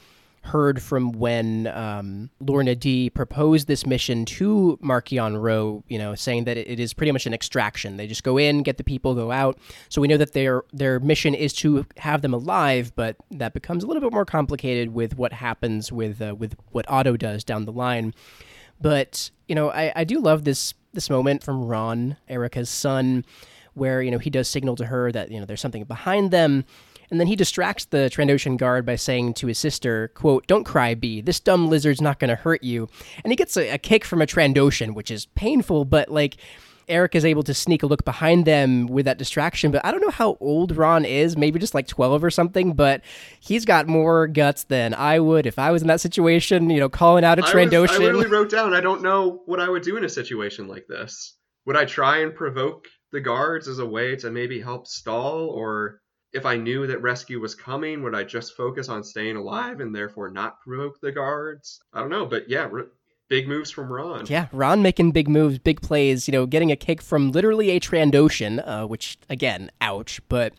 heard 0.44 0.82
from 0.82 1.12
when 1.14 1.68
um, 1.68 2.30
Lourna 2.42 2.78
Dee 2.78 3.10
proposed 3.10 3.68
this 3.68 3.86
mission 3.86 4.26
to 4.26 4.78
Marchion 4.84 5.42
Ro, 5.42 5.84
you 5.88 5.98
know, 5.98 6.16
saying 6.16 6.44
that 6.46 6.58
it 6.58 6.80
is 6.80 6.94
pretty 6.94 7.12
much 7.12 7.26
an 7.26 7.34
extraction. 7.34 7.98
They 7.98 8.08
just 8.08 8.24
go 8.24 8.38
in, 8.38 8.64
get 8.64 8.78
the 8.78 8.84
people, 8.84 9.16
go 9.16 9.32
out. 9.32 9.58
So 9.90 10.02
we 10.02 10.08
know 10.08 10.18
that 10.18 10.34
their 10.34 10.64
their 10.74 11.00
mission 11.00 11.34
is 11.34 11.54
to 11.54 11.86
have 11.98 12.22
them 12.22 12.34
alive, 12.34 12.92
but 12.96 13.16
that 13.32 13.54
becomes 13.54 13.84
a 13.84 13.88
little 13.88 14.02
bit 14.02 14.12
more 14.12 14.26
complicated 14.26 14.94
with 14.94 15.18
what 15.18 15.34
happens 15.34 15.92
with 15.92 16.22
uh, 16.22 16.36
with 16.36 16.56
what 16.72 16.90
Otto 16.90 17.18
does 17.18 17.44
down 17.44 17.66
the 17.66 17.72
line. 17.72 18.14
But 18.82 19.32
you 19.48 19.56
know, 19.56 19.72
I, 19.72 19.92
I 19.96 20.04
do 20.04 20.20
love 20.20 20.44
this 20.44 20.74
this 20.94 21.10
moment 21.10 21.44
from 21.44 21.66
Ron, 21.66 22.18
Erica's 22.30 22.70
son, 22.70 23.26
where 23.74 24.02
you 24.02 24.12
know 24.12 24.20
he 24.20 24.30
does 24.30 24.48
signal 24.48 24.76
to 24.76 24.86
her 24.86 25.12
that 25.12 25.32
you 25.32 25.40
know 25.40 25.46
there's 25.46 25.62
something 25.62 25.86
behind 25.86 26.32
them 26.32 26.66
And 27.14 27.20
then 27.20 27.28
he 27.28 27.36
distracts 27.36 27.86
the 27.86 28.10
Trandoshan 28.12 28.58
guard 28.58 28.88
by 28.88 28.96
saying 28.96 29.36
to 29.36 29.46
his 29.46 29.60
sister, 29.60 30.08
quote, 30.16 30.48
Don't 30.48 30.64
cry, 30.64 30.96
B. 30.96 31.22
This 31.22 31.40
dumb 31.40 31.70
lizard's 31.70 32.02
not 32.02 32.18
going 32.18 32.30
to 32.30 32.36
hurt 32.36 32.64
you. 32.64 32.90
And 33.24 33.32
he 33.32 33.36
gets 33.36 33.56
a, 33.56 33.70
a 33.70 33.78
kick 33.78 34.04
from 34.04 34.20
a 34.20 34.26
Trandoshan, 34.26 34.96
which 34.96 35.12
is 35.12 35.28
painful, 35.28 35.86
but 35.86 36.10
like 36.10 36.38
Eric 36.88 37.14
is 37.14 37.24
able 37.24 37.44
to 37.44 37.54
sneak 37.54 37.84
a 37.84 37.86
look 37.86 38.04
behind 38.04 38.46
them 38.46 38.88
with 38.88 39.06
that 39.06 39.20
distraction. 39.20 39.70
But 39.70 39.86
I 39.86 39.92
don't 39.92 40.02
know 40.02 40.10
how 40.10 40.38
old 40.40 40.76
Ron 40.76 41.06
is, 41.06 41.38
maybe 41.38 41.60
just 41.60 41.76
like 41.76 41.86
12 41.86 42.24
or 42.24 42.32
something, 42.32 42.74
but 42.74 43.04
he's 43.40 43.64
got 43.64 43.86
more 43.86 44.26
guts 44.26 44.64
than 44.64 44.96
I 44.96 45.20
would 45.20 45.46
if 45.46 45.60
I 45.60 45.70
was 45.70 45.84
in 45.84 45.90
that 45.90 46.02
situation, 46.02 46.72
you 46.72 46.80
know, 46.80 46.90
calling 46.90 47.24
out 47.24 47.38
a 47.38 47.44
Trandoshan. 47.44 47.74
I, 47.74 47.82
was, 47.82 47.92
I 47.92 47.98
literally 47.98 48.26
wrote 48.26 48.50
down, 48.50 48.74
I 48.74 48.82
don't 48.82 49.04
know 49.04 49.44
what 49.46 49.60
I 49.60 49.70
would 49.70 49.84
do 49.84 49.98
in 49.98 50.04
a 50.04 50.10
situation 50.10 50.68
like 50.68 50.88
this. 50.90 51.38
Would 51.68 51.78
I 51.78 51.86
try 51.86 52.24
and 52.24 52.34
provoke 52.34 52.88
the 53.12 53.22
guards 53.22 53.68
as 53.68 53.78
a 53.78 53.86
way 53.86 54.16
to 54.16 54.32
maybe 54.32 54.60
help 54.60 54.88
stall? 54.88 55.48
Or 55.50 56.00
if 56.34 56.46
I 56.46 56.58
knew 56.58 56.88
that 56.88 57.02
rescue 57.02 57.40
was 57.40 57.54
coming, 57.56 58.02
would 58.04 58.16
I 58.16 58.24
just 58.24 58.58
focus 58.58 58.90
on 58.90 59.04
staying 59.04 59.36
alive 59.36 59.80
and 59.80 59.96
therefore 59.96 60.30
not 60.30 60.60
provoke 60.62 61.00
the 61.00 61.12
guards? 61.12 61.80
I 61.94 62.00
don't 62.00 62.10
know, 62.10 62.26
but 62.26 62.50
yeah, 62.50 62.68
big 63.30 63.48
moves 63.48 63.70
from 63.70 63.92
Ron. 63.92 64.26
Yeah, 64.28 64.48
Ron 64.52 64.82
making 64.82 65.12
big 65.12 65.30
moves, 65.30 65.60
big 65.60 65.82
plays. 65.82 66.28
You 66.28 66.32
know, 66.32 66.46
getting 66.46 66.72
a 66.72 66.76
kick 66.76 67.02
from 67.02 67.32
literally 67.32 67.70
a 67.70 67.80
Trandoshan, 67.80 68.64
uh, 68.68 68.88
which 68.88 69.18
again, 69.30 69.70
ouch. 69.80 70.22
But 70.28 70.54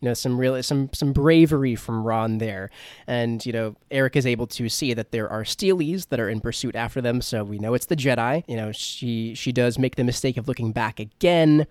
you 0.00 0.08
know, 0.08 0.14
some 0.14 0.38
really 0.38 0.62
some 0.62 0.90
some 0.92 1.12
bravery 1.12 1.74
from 1.74 2.04
Ron 2.04 2.38
there, 2.38 2.70
and 3.08 3.44
you 3.44 3.52
know, 3.52 3.74
Eric 3.90 4.14
is 4.14 4.26
able 4.26 4.46
to 4.48 4.68
see 4.68 4.94
that 4.94 5.10
there 5.10 5.28
are 5.28 5.42
Steelies 5.42 6.08
that 6.08 6.20
are 6.20 6.28
in 6.28 6.40
pursuit 6.40 6.76
after 6.76 7.00
them. 7.00 7.20
So 7.20 7.42
we 7.42 7.58
know 7.58 7.74
it's 7.74 7.86
the 7.86 7.96
Jedi. 7.96 8.44
You 8.46 8.56
know, 8.56 8.70
she 8.70 9.34
she 9.34 9.50
does 9.50 9.78
make 9.78 9.96
the 9.96 10.04
mistake 10.04 10.36
of 10.36 10.46
looking 10.46 10.70
back 10.70 11.00
again. 11.00 11.66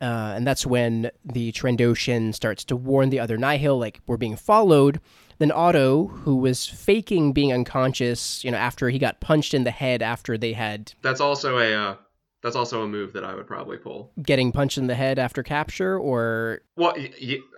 Uh, 0.00 0.34
and 0.36 0.46
that's 0.46 0.66
when 0.66 1.10
the 1.24 1.52
Trandoshan 1.52 2.34
starts 2.34 2.64
to 2.64 2.76
warn 2.76 3.10
the 3.10 3.20
other 3.20 3.36
Nihil, 3.36 3.78
like, 3.78 4.00
we're 4.06 4.16
being 4.16 4.36
followed. 4.36 5.00
Then 5.38 5.52
Otto, 5.52 6.06
who 6.06 6.36
was 6.36 6.66
faking 6.66 7.32
being 7.32 7.52
unconscious, 7.52 8.42
you 8.44 8.50
know, 8.50 8.56
after 8.56 8.88
he 8.88 8.98
got 8.98 9.20
punched 9.20 9.54
in 9.54 9.64
the 9.64 9.70
head 9.70 10.02
after 10.02 10.38
they 10.38 10.52
had. 10.52 10.92
That's 11.02 11.20
also 11.20 11.58
a. 11.58 11.72
Uh, 11.72 11.96
that's 12.42 12.56
also 12.56 12.82
a 12.82 12.88
move 12.88 13.12
that 13.14 13.24
I 13.24 13.34
would 13.34 13.46
probably 13.46 13.76
pull. 13.76 14.12
Getting 14.22 14.52
punched 14.52 14.78
in 14.78 14.86
the 14.86 14.94
head 14.94 15.18
after 15.18 15.42
capture, 15.42 15.98
or. 15.98 16.60
Well, 16.76 16.94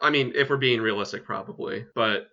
I 0.03 0.11
mean, 0.11 0.33
if 0.35 0.51
we're 0.51 0.57
being 0.57 0.81
realistic, 0.81 1.25
probably. 1.25 1.87
But 1.95 2.29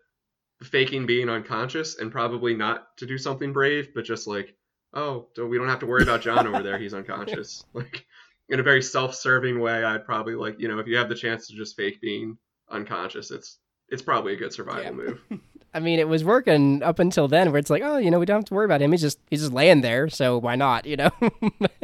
faking 0.63 1.05
being 1.05 1.29
unconscious 1.29 1.99
and 1.99 2.11
probably 2.11 2.55
not 2.55 2.97
to 2.97 3.05
do 3.05 3.17
something 3.17 3.53
brave, 3.53 3.89
but 3.93 4.05
just 4.05 4.25
like, 4.25 4.55
oh, 4.93 5.27
we 5.37 5.57
don't 5.57 5.67
have 5.67 5.79
to 5.79 5.85
worry 5.85 6.03
about 6.03 6.21
John 6.21 6.47
over 6.47 6.63
there. 6.63 6.77
He's 6.77 6.93
unconscious. 6.95 7.65
Like, 7.73 8.05
in 8.49 8.59
a 8.59 8.63
very 8.63 8.81
self-serving 8.81 9.59
way, 9.59 9.83
I'd 9.83 10.05
probably 10.05 10.35
like, 10.35 10.59
you 10.59 10.67
know, 10.67 10.79
if 10.79 10.87
you 10.87 10.97
have 10.97 11.09
the 11.09 11.15
chance 11.15 11.47
to 11.47 11.55
just 11.55 11.75
fake 11.75 11.99
being 12.01 12.37
unconscious, 12.69 13.31
it's 13.31 13.59
it's 13.89 14.01
probably 14.01 14.33
a 14.33 14.35
good 14.35 14.53
survival 14.53 14.83
yeah. 14.83 14.91
move. 14.91 15.21
I 15.73 15.79
mean, 15.79 15.99
it 15.99 16.07
was 16.07 16.23
working 16.23 16.81
up 16.83 16.99
until 16.99 17.27
then, 17.27 17.51
where 17.51 17.59
it's 17.59 17.69
like, 17.69 17.83
oh, 17.83 17.97
you 17.97 18.09
know, 18.09 18.17
we 18.17 18.25
don't 18.25 18.37
have 18.37 18.45
to 18.45 18.53
worry 18.53 18.65
about 18.65 18.81
him. 18.81 18.91
He's 18.91 19.01
just 19.01 19.19
he's 19.29 19.41
just 19.41 19.53
laying 19.53 19.81
there, 19.81 20.09
so 20.09 20.37
why 20.37 20.55
not? 20.55 20.85
You 20.95 20.97
know, 20.97 21.11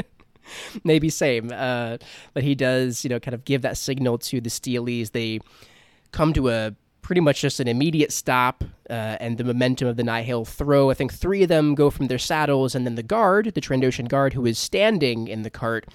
maybe 0.83 1.09
same. 1.09 1.51
Uh, 1.53 1.97
but 2.33 2.43
he 2.43 2.55
does, 2.55 3.03
you 3.03 3.09
know, 3.09 3.19
kind 3.19 3.35
of 3.35 3.43
give 3.43 3.63
that 3.63 3.77
signal 3.77 4.17
to 4.19 4.39
the 4.39 4.49
Steelies. 4.49 5.11
They 5.11 5.39
come 6.11 6.33
to 6.33 6.49
a 6.49 6.75
pretty 7.01 7.19
much 7.19 7.41
just 7.41 7.59
an 7.59 7.67
immediate 7.67 8.13
stop, 8.13 8.63
uh, 8.89 9.17
and 9.19 9.37
the 9.37 9.43
momentum 9.43 9.87
of 9.87 9.97
the 9.97 10.03
Nihil 10.03 10.45
throw. 10.45 10.89
I 10.89 10.93
think 10.93 11.13
three 11.13 11.43
of 11.43 11.49
them 11.49 11.75
go 11.75 11.89
from 11.89 12.07
their 12.07 12.19
saddles, 12.19 12.73
and 12.73 12.85
then 12.85 12.95
the 12.95 13.03
guard, 13.03 13.51
the 13.53 13.61
Trandoshan 13.61 14.07
guard, 14.07 14.33
who 14.33 14.45
is 14.45 14.57
standing 14.57 15.27
in 15.27 15.41
the 15.41 15.49
cart. 15.49 15.87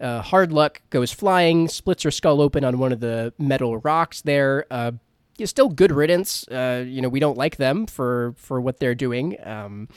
Uh, 0.00 0.20
hard 0.20 0.52
luck 0.52 0.82
goes 0.90 1.12
flying, 1.12 1.68
splits 1.68 2.02
her 2.02 2.10
skull 2.10 2.40
open 2.40 2.64
on 2.64 2.78
one 2.78 2.92
of 2.92 3.00
the 3.00 3.32
metal 3.38 3.78
rocks 3.78 4.22
there. 4.22 4.66
Uh, 4.70 4.92
still 5.44 5.68
good 5.68 5.92
riddance. 5.92 6.46
Uh, 6.48 6.84
you 6.86 7.00
know, 7.00 7.08
we 7.08 7.20
don't 7.20 7.38
like 7.38 7.56
them 7.56 7.86
for 7.86 8.34
for 8.36 8.60
what 8.60 8.78
they're 8.78 8.94
doing. 8.94 9.36
Um, 9.44 9.88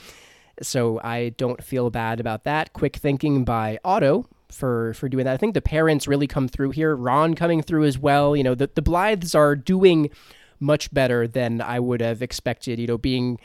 so 0.62 1.00
I 1.02 1.30
don't 1.30 1.62
feel 1.62 1.90
bad 1.90 2.20
about 2.20 2.44
that. 2.44 2.72
Quick 2.72 2.96
thinking 2.96 3.44
by 3.44 3.78
Otto 3.84 4.26
for 4.50 4.94
for 4.94 5.08
doing 5.08 5.24
that. 5.24 5.34
I 5.34 5.36
think 5.36 5.54
the 5.54 5.62
parents 5.62 6.08
really 6.08 6.26
come 6.26 6.48
through 6.48 6.70
here. 6.70 6.94
Ron 6.94 7.34
coming 7.34 7.62
through 7.62 7.84
as 7.84 7.98
well. 7.98 8.36
You 8.36 8.42
know, 8.42 8.54
the 8.54 8.70
the 8.74 8.82
Blythes 8.82 9.34
are 9.34 9.56
doing 9.56 10.10
much 10.58 10.92
better 10.92 11.26
than 11.26 11.60
I 11.60 11.80
would 11.80 12.00
have 12.00 12.22
expected. 12.22 12.78
You 12.78 12.86
know, 12.86 12.98
being 12.98 13.38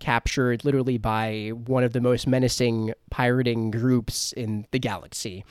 captured 0.00 0.64
literally 0.64 0.96
by 0.96 1.48
one 1.48 1.82
of 1.82 1.92
the 1.92 2.00
most 2.00 2.26
menacing 2.26 2.92
pirating 3.10 3.70
groups 3.70 4.32
in 4.32 4.66
the 4.70 4.78
galaxy. 4.78 5.44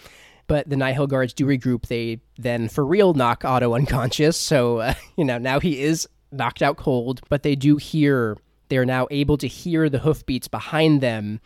But 0.47 0.69
the 0.69 0.77
Nihil 0.77 1.07
guards 1.07 1.33
do 1.33 1.45
regroup. 1.45 1.87
They 1.87 2.21
then, 2.37 2.69
for 2.69 2.85
real, 2.85 3.13
knock 3.13 3.43
Otto 3.43 3.73
unconscious. 3.73 4.37
So, 4.37 4.79
uh, 4.79 4.93
you 5.17 5.25
know, 5.25 5.37
now 5.37 5.59
he 5.59 5.81
is 5.81 6.07
knocked 6.31 6.61
out 6.61 6.77
cold, 6.77 7.21
but 7.29 7.43
they 7.43 7.55
do 7.55 7.77
hear, 7.77 8.37
they 8.69 8.77
are 8.77 8.85
now 8.85 9.07
able 9.11 9.37
to 9.37 9.47
hear 9.47 9.89
the 9.89 9.99
hoofbeats 9.99 10.47
behind 10.47 11.01
them. 11.01 11.39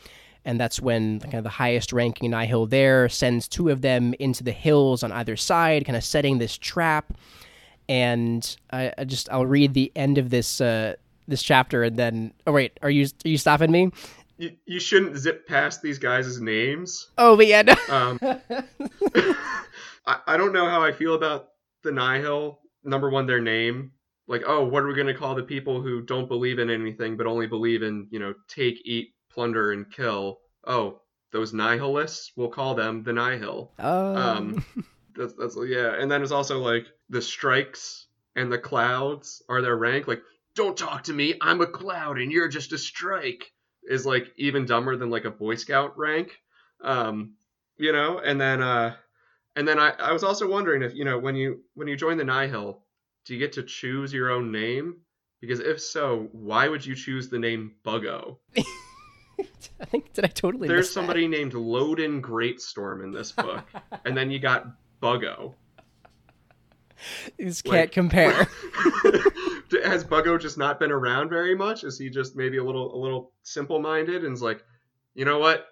And 0.44 0.60
that's 0.60 0.82
when 0.82 1.19
kind 1.19 1.36
of 1.36 1.44
the 1.44 1.49
highest 1.49 1.94
ranking 1.94 2.32
Nihil 2.32 2.65
there 2.65 3.07
sends 3.10 3.48
two 3.48 3.69
of 3.69 3.82
them 3.82 4.15
into 4.19 4.44
the 4.44 4.52
hills 4.52 5.03
on 5.03 5.11
either 5.11 5.36
side, 5.36 5.86
kind 5.86 5.95
of 5.95 6.03
setting 6.03 6.40
this 6.40 6.57
trap. 6.57 7.14
And 7.88 8.56
I, 8.72 8.91
I 8.98 9.03
just, 9.03 9.30
I'll 9.30 9.45
read 9.45 9.73
the 9.73 9.91
end 9.95 10.18
of 10.18 10.30
this, 10.30 10.60
uh, 10.60 10.95
this 11.28 11.44
chapter 11.44 11.84
and 11.84 11.98
then, 11.98 12.34
oh, 12.48 12.52
wait, 12.52 12.80
are 12.82 12.90
you, 12.90 13.06
are 13.26 13.28
you 13.28 13.38
stopping 13.38 13.72
me? 13.72 13.91
You, 14.41 14.57
you 14.65 14.80
shouldn't 14.80 15.18
zip 15.18 15.47
past 15.47 15.84
these 15.84 15.99
guys' 15.99 16.41
names. 16.41 17.11
Oh, 17.18 17.38
but 17.38 17.45
yeah. 17.45 17.61
No. 17.61 17.76
um, 17.89 18.19
I, 20.05 20.18
I 20.26 20.38
don't 20.38 20.51
know 20.51 20.68
how 20.68 20.81
I 20.81 20.91
feel 20.91 21.13
about 21.13 21.49
the 21.84 21.91
Nihil. 21.91 22.59
Number 22.84 23.11
one, 23.11 23.27
their 23.27 23.39
name. 23.39 23.91
Like, 24.27 24.41
oh, 24.47 24.65
what 24.65 24.81
are 24.81 24.88
we 24.88 24.95
going 24.95 25.07
to 25.07 25.13
call 25.13 25.35
the 25.35 25.43
people 25.43 25.81
who 25.81 26.01
don't 26.01 26.27
believe 26.27 26.57
in 26.57 26.72
anything 26.72 27.18
but 27.18 27.27
only 27.27 27.45
believe 27.45 27.84
in, 27.84 28.07
you 28.09 28.18
know, 28.18 28.34
take, 28.47 28.81
eat, 28.84 29.09
plunder, 29.31 29.73
and 29.73 29.91
kill? 29.91 30.39
Oh, 30.65 31.01
those 31.31 31.53
nihilists. 31.53 32.31
We'll 32.35 32.49
call 32.49 32.73
them 32.73 33.03
the 33.03 33.13
Nihil. 33.13 33.73
Oh. 33.77 34.15
um 34.15 34.65
that's, 35.15 35.34
that's 35.34 35.55
yeah. 35.68 36.01
And 36.01 36.09
then 36.09 36.23
it's 36.23 36.31
also 36.31 36.59
like 36.59 36.88
the 37.09 37.22
strikes 37.22 38.07
and 38.35 38.51
the 38.51 38.57
clouds 38.57 39.43
are 39.49 39.61
their 39.61 39.77
rank. 39.77 40.07
Like, 40.07 40.23
don't 40.55 40.76
talk 40.76 41.03
to 41.03 41.13
me. 41.13 41.35
I'm 41.41 41.61
a 41.61 41.68
cloud 41.68 42.18
and 42.18 42.31
you're 42.31 42.47
just 42.47 42.73
a 42.73 42.77
strike 42.80 43.51
is 43.84 44.06
like 44.06 44.32
even 44.38 44.66
dumber 44.66 44.95
than 44.95 45.10
like 45.10 45.26
a 45.26 45.32
Boy 45.32 45.56
Scout 45.56 45.98
rank. 45.98 46.40
Um, 46.84 47.34
you 47.78 47.91
know, 47.91 48.20
and 48.20 48.40
then 48.40 48.62
uh 48.62 48.95
and 49.56 49.68
then 49.68 49.80
I, 49.80 49.91
I 49.99 50.12
was 50.14 50.24
also 50.24 50.49
wondering 50.49 50.82
if, 50.82 50.95
you 50.95 51.03
know, 51.03 51.18
when 51.18 51.36
you 51.36 51.62
when 51.74 51.88
you 51.88 51.95
join 51.95 52.18
the 52.18 52.24
Nihil, 52.24 52.82
do 53.26 53.34
you 53.34 53.40
get 53.40 53.53
to 53.53 53.64
choose 53.64 54.14
your 54.14 54.32
own 54.32 54.52
name? 54.52 54.98
Because 55.41 55.60
if 55.60 55.82
so, 55.82 56.30
why 56.32 56.68
would 56.68 56.86
you 56.86 56.95
choose 56.95 57.30
the 57.30 57.40
name 57.40 57.74
Buggo? 57.84 58.38
I 58.58 59.86
think 59.86 60.14
did 60.14 60.24
I 60.24 60.28
totally 60.28 60.68
There's 60.68 60.91
somebody 60.91 61.28
named 61.28 61.53
Loden 61.53 62.22
Greatstorm 62.22 63.03
in 63.03 63.12
this 63.12 63.32
book. 63.32 63.66
and 64.06 64.16
then 64.16 64.30
you 64.30 64.40
got 64.40 64.68
Buggo. 65.02 65.56
These 67.38 67.64
can't 67.64 67.91
compare. 67.91 68.48
has 69.84 70.03
Buggo 70.03 70.39
just 70.39 70.57
not 70.57 70.80
been 70.80 70.91
around 70.91 71.30
very 71.30 71.56
much? 71.56 71.84
Is 71.84 71.98
he 71.98 72.10
just 72.10 72.35
maybe 72.35 72.57
a 72.57 72.64
little 72.64 72.95
a 72.95 72.99
little 72.99 73.31
simple 73.43 73.80
minded 73.80 74.23
and 74.23 74.34
is 74.34 74.41
like, 74.41 74.64
you 75.14 75.26
know 75.26 75.39
what? 75.39 75.68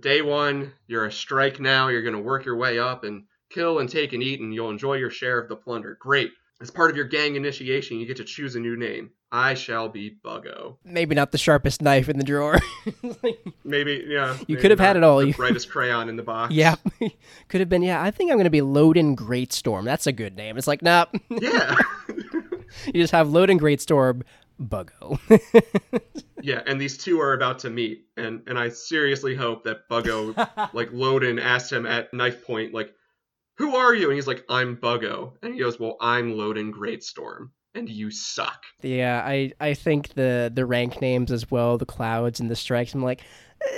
Day 0.00 0.22
one, 0.22 0.72
you're 0.86 1.06
a 1.06 1.12
strike 1.12 1.60
now. 1.60 1.88
You're 1.88 2.02
gonna 2.02 2.20
work 2.20 2.44
your 2.44 2.56
way 2.56 2.78
up 2.78 3.04
and 3.04 3.24
kill 3.50 3.80
and 3.80 3.88
take 3.88 4.12
and 4.12 4.22
eat, 4.22 4.40
and 4.40 4.54
you'll 4.54 4.70
enjoy 4.70 4.94
your 4.94 5.10
share 5.10 5.38
of 5.38 5.48
the 5.48 5.56
plunder. 5.56 5.98
Great. 6.00 6.30
As 6.60 6.70
part 6.70 6.90
of 6.90 6.96
your 6.96 7.06
gang 7.06 7.36
initiation, 7.36 7.98
you 7.98 8.06
get 8.06 8.18
to 8.18 8.24
choose 8.24 8.54
a 8.54 8.60
new 8.60 8.76
name. 8.76 9.10
I 9.32 9.54
shall 9.54 9.88
be 9.88 10.18
Buggo. 10.24 10.76
Maybe 10.84 11.14
not 11.14 11.32
the 11.32 11.38
sharpest 11.38 11.80
knife 11.80 12.08
in 12.08 12.18
the 12.18 12.24
drawer. 12.24 12.58
maybe, 13.64 14.04
yeah. 14.06 14.34
You 14.46 14.56
maybe 14.56 14.60
could 14.60 14.70
have 14.72 14.80
had 14.80 14.96
it 14.96 15.04
all. 15.04 15.20
The 15.20 15.32
brightest 15.32 15.70
crayon 15.70 16.08
in 16.08 16.16
the 16.16 16.22
box. 16.22 16.52
Yeah. 16.60 16.74
could 17.48 17.60
have 17.60 17.68
been, 17.68 17.82
yeah, 17.82 18.02
I 18.02 18.10
think 18.10 18.30
I'm 18.30 18.36
going 18.36 18.44
to 18.44 18.50
be 18.50 18.60
Loden 18.60 19.14
Greatstorm. 19.14 19.84
That's 19.84 20.06
a 20.06 20.12
good 20.12 20.36
name. 20.36 20.58
It's 20.58 20.66
like, 20.66 20.82
nah. 20.82 21.06
yeah. 21.30 21.76
you 22.86 22.94
just 22.94 23.12
have 23.12 23.28
Loden 23.28 23.58
Greatstorm 23.58 24.22
Buggo. 24.60 25.18
yeah, 26.42 26.62
and 26.66 26.80
these 26.80 26.98
two 26.98 27.20
are 27.20 27.32
about 27.32 27.58
to 27.60 27.70
meet. 27.70 28.06
And, 28.16 28.42
and 28.46 28.58
I 28.58 28.68
seriously 28.68 29.34
hope 29.34 29.64
that 29.64 29.88
Buggo, 29.88 30.36
like, 30.74 30.90
Loden 30.90 31.40
asked 31.40 31.72
him 31.72 31.86
at 31.86 32.12
knife 32.12 32.44
point, 32.44 32.74
like, 32.74 32.94
who 33.56 33.76
are 33.76 33.94
you? 33.94 34.06
And 34.06 34.14
he's 34.14 34.26
like, 34.26 34.44
I'm 34.48 34.76
Buggo. 34.76 35.32
And 35.42 35.54
he 35.54 35.60
goes, 35.60 35.78
well, 35.78 35.96
I'm 36.00 36.34
Loden 36.34 36.72
Greatstorm 36.72 37.50
and 37.74 37.88
you 37.88 38.10
suck. 38.10 38.64
Yeah, 38.82 39.22
I 39.24 39.52
I 39.60 39.74
think 39.74 40.14
the 40.14 40.50
the 40.52 40.66
rank 40.66 41.00
names 41.00 41.30
as 41.30 41.50
well, 41.50 41.78
the 41.78 41.86
clouds 41.86 42.40
and 42.40 42.50
the 42.50 42.56
strikes. 42.56 42.94
I'm 42.94 43.02
like, 43.02 43.22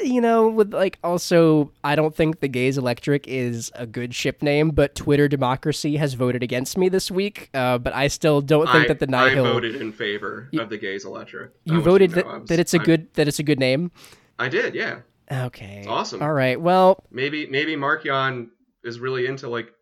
you 0.02 0.20
know, 0.20 0.48
with 0.48 0.72
like 0.72 0.98
also, 1.02 1.72
I 1.82 1.96
don't 1.96 2.14
think 2.14 2.40
the 2.40 2.48
Gaze 2.48 2.78
Electric 2.78 3.26
is 3.26 3.70
a 3.74 3.86
good 3.86 4.14
ship 4.14 4.42
name, 4.42 4.70
but 4.70 4.94
Twitter 4.94 5.28
Democracy 5.28 5.96
has 5.96 6.14
voted 6.14 6.42
against 6.42 6.78
me 6.78 6.88
this 6.88 7.10
week. 7.10 7.50
Uh, 7.54 7.78
but 7.78 7.92
I 7.92 8.08
still 8.08 8.40
don't 8.40 8.66
think 8.66 8.84
I, 8.84 8.88
that 8.88 8.98
the 9.00 9.06
Nihil. 9.06 9.44
I 9.44 9.52
voted 9.52 9.76
in 9.76 9.92
favor 9.92 10.48
you, 10.52 10.60
of 10.60 10.68
the 10.68 10.78
Gaze 10.78 11.04
Electric. 11.04 11.52
You 11.64 11.80
voted 11.80 12.10
you 12.10 12.16
know, 12.16 12.22
that, 12.22 12.40
was, 12.40 12.48
that 12.48 12.58
it's 12.60 12.74
a 12.74 12.78
I'm, 12.78 12.84
good 12.84 13.14
that 13.14 13.28
it's 13.28 13.38
a 13.38 13.42
good 13.42 13.58
name. 13.58 13.90
I 14.38 14.48
did, 14.48 14.74
yeah. 14.74 15.00
Okay. 15.30 15.78
It's 15.80 15.88
awesome. 15.88 16.22
All 16.22 16.32
right. 16.32 16.60
Well, 16.60 17.02
maybe 17.10 17.46
maybe 17.46 17.74
Marchion 17.76 18.50
is 18.84 19.00
really 19.00 19.26
into 19.26 19.48
like 19.48 19.72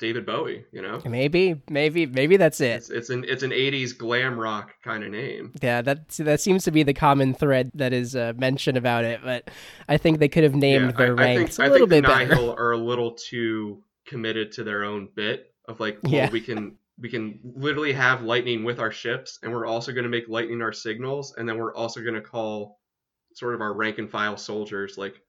David 0.00 0.24
Bowie, 0.26 0.64
you 0.72 0.80
know? 0.82 1.00
Maybe, 1.04 1.60
maybe, 1.68 2.06
maybe 2.06 2.36
that's 2.38 2.60
it. 2.60 2.76
It's, 2.76 2.90
it's 2.90 3.10
an 3.10 3.24
it's 3.28 3.42
an 3.42 3.50
'80s 3.50 3.96
glam 3.96 4.40
rock 4.40 4.74
kind 4.82 5.04
of 5.04 5.10
name. 5.10 5.52
Yeah, 5.62 5.82
that 5.82 6.08
that 6.08 6.40
seems 6.40 6.64
to 6.64 6.70
be 6.70 6.82
the 6.82 6.94
common 6.94 7.34
thread 7.34 7.70
that 7.74 7.92
is 7.92 8.16
uh, 8.16 8.32
mentioned 8.36 8.78
about 8.78 9.04
it. 9.04 9.20
But 9.22 9.50
I 9.88 9.98
think 9.98 10.18
they 10.18 10.28
could 10.28 10.42
have 10.42 10.54
named 10.54 10.86
yeah, 10.86 10.96
their 10.96 11.20
I, 11.20 11.22
ranks 11.36 11.58
I 11.60 11.64
think, 11.64 11.70
a 11.70 11.72
little 11.72 11.86
I 11.86 11.90
think 11.90 12.06
bit 12.06 12.28
the 12.28 12.34
better. 12.34 12.50
Are 12.58 12.72
a 12.72 12.78
little 12.78 13.12
too 13.12 13.82
committed 14.06 14.52
to 14.52 14.64
their 14.64 14.84
own 14.84 15.08
bit 15.14 15.52
of 15.68 15.78
like, 15.78 15.98
well, 16.02 16.12
Yeah. 16.12 16.30
we 16.30 16.40
can 16.40 16.76
we 16.98 17.08
can 17.08 17.38
literally 17.44 17.92
have 17.92 18.22
lightning 18.22 18.64
with 18.64 18.78
our 18.78 18.90
ships, 18.90 19.38
and 19.42 19.52
we're 19.52 19.66
also 19.66 19.92
going 19.92 20.04
to 20.04 20.10
make 20.10 20.28
lightning 20.28 20.62
our 20.62 20.72
signals, 20.72 21.34
and 21.36 21.48
then 21.48 21.58
we're 21.58 21.74
also 21.74 22.00
going 22.02 22.14
to 22.14 22.20
call 22.20 22.80
sort 23.34 23.54
of 23.54 23.60
our 23.60 23.72
rank 23.74 23.98
and 23.98 24.10
file 24.10 24.36
soldiers 24.36 24.98
like 24.98 25.20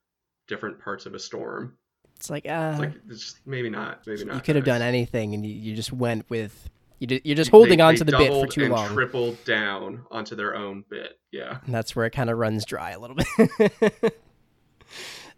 different 0.48 0.80
parts 0.80 1.06
of 1.06 1.14
a 1.14 1.20
storm. 1.20 1.78
It's 2.22 2.30
like, 2.30 2.46
uh, 2.46 2.70
It's 2.74 2.80
like 2.80 2.94
it's 3.10 3.36
maybe 3.48 3.68
not, 3.72 4.06
maybe 4.06 4.26
not. 4.26 4.36
you 4.36 4.42
could 4.42 4.56
have 4.56 4.64
done 4.64 4.84
anything, 4.84 5.34
and 5.34 5.44
you, 5.44 5.52
you 5.52 5.76
just 5.76 5.92
went 5.92 6.30
with 6.30 6.70
you. 7.00 7.08
Did, 7.08 7.24
you're 7.26 7.36
just 7.36 7.50
holding 7.50 7.80
they- 7.80 7.84
on 7.84 7.96
they 7.96 7.98
to 7.98 8.04
the 8.04 8.12
bit 8.16 8.30
for 8.32 8.46
too 8.46 8.66
and 8.66 8.74
long. 8.74 8.90
Tripled 8.94 9.44
down 9.44 10.06
onto 10.12 10.36
their 10.36 10.56
own 10.56 10.86
bit. 10.88 11.18
Yeah. 11.32 11.58
and 11.66 11.74
that's 11.74 11.96
where 11.96 12.06
it 12.06 12.12
kind 12.12 12.30
of 12.30 12.38
runs 12.38 12.64
dry 12.64 12.92
a 12.92 13.00
little 13.00 13.16
bit. 13.16 14.14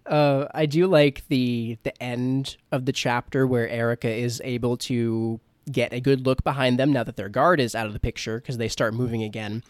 uh, 0.06 0.48
I 0.54 0.66
do 0.66 0.88
like 0.88 1.24
the 1.30 1.78
the 1.84 2.04
end 2.04 2.58
of 2.74 2.86
the 2.86 2.92
chapter 2.92 3.48
where 3.48 3.70
Erica 3.70 4.10
is 4.14 4.42
able 4.44 4.76
to 4.78 5.40
get 5.72 5.94
a 5.94 6.02
good 6.02 6.26
look 6.26 6.44
behind 6.44 6.78
them 6.78 6.92
now 6.92 7.04
that 7.06 7.16
their 7.16 7.30
guard 7.30 7.62
is 7.62 7.76
out 7.76 7.88
of 7.88 7.94
the 7.94 8.00
picture 8.02 8.40
because 8.42 8.58
they 8.58 8.68
start 8.68 8.94
moving 8.94 9.24
again. 9.24 9.64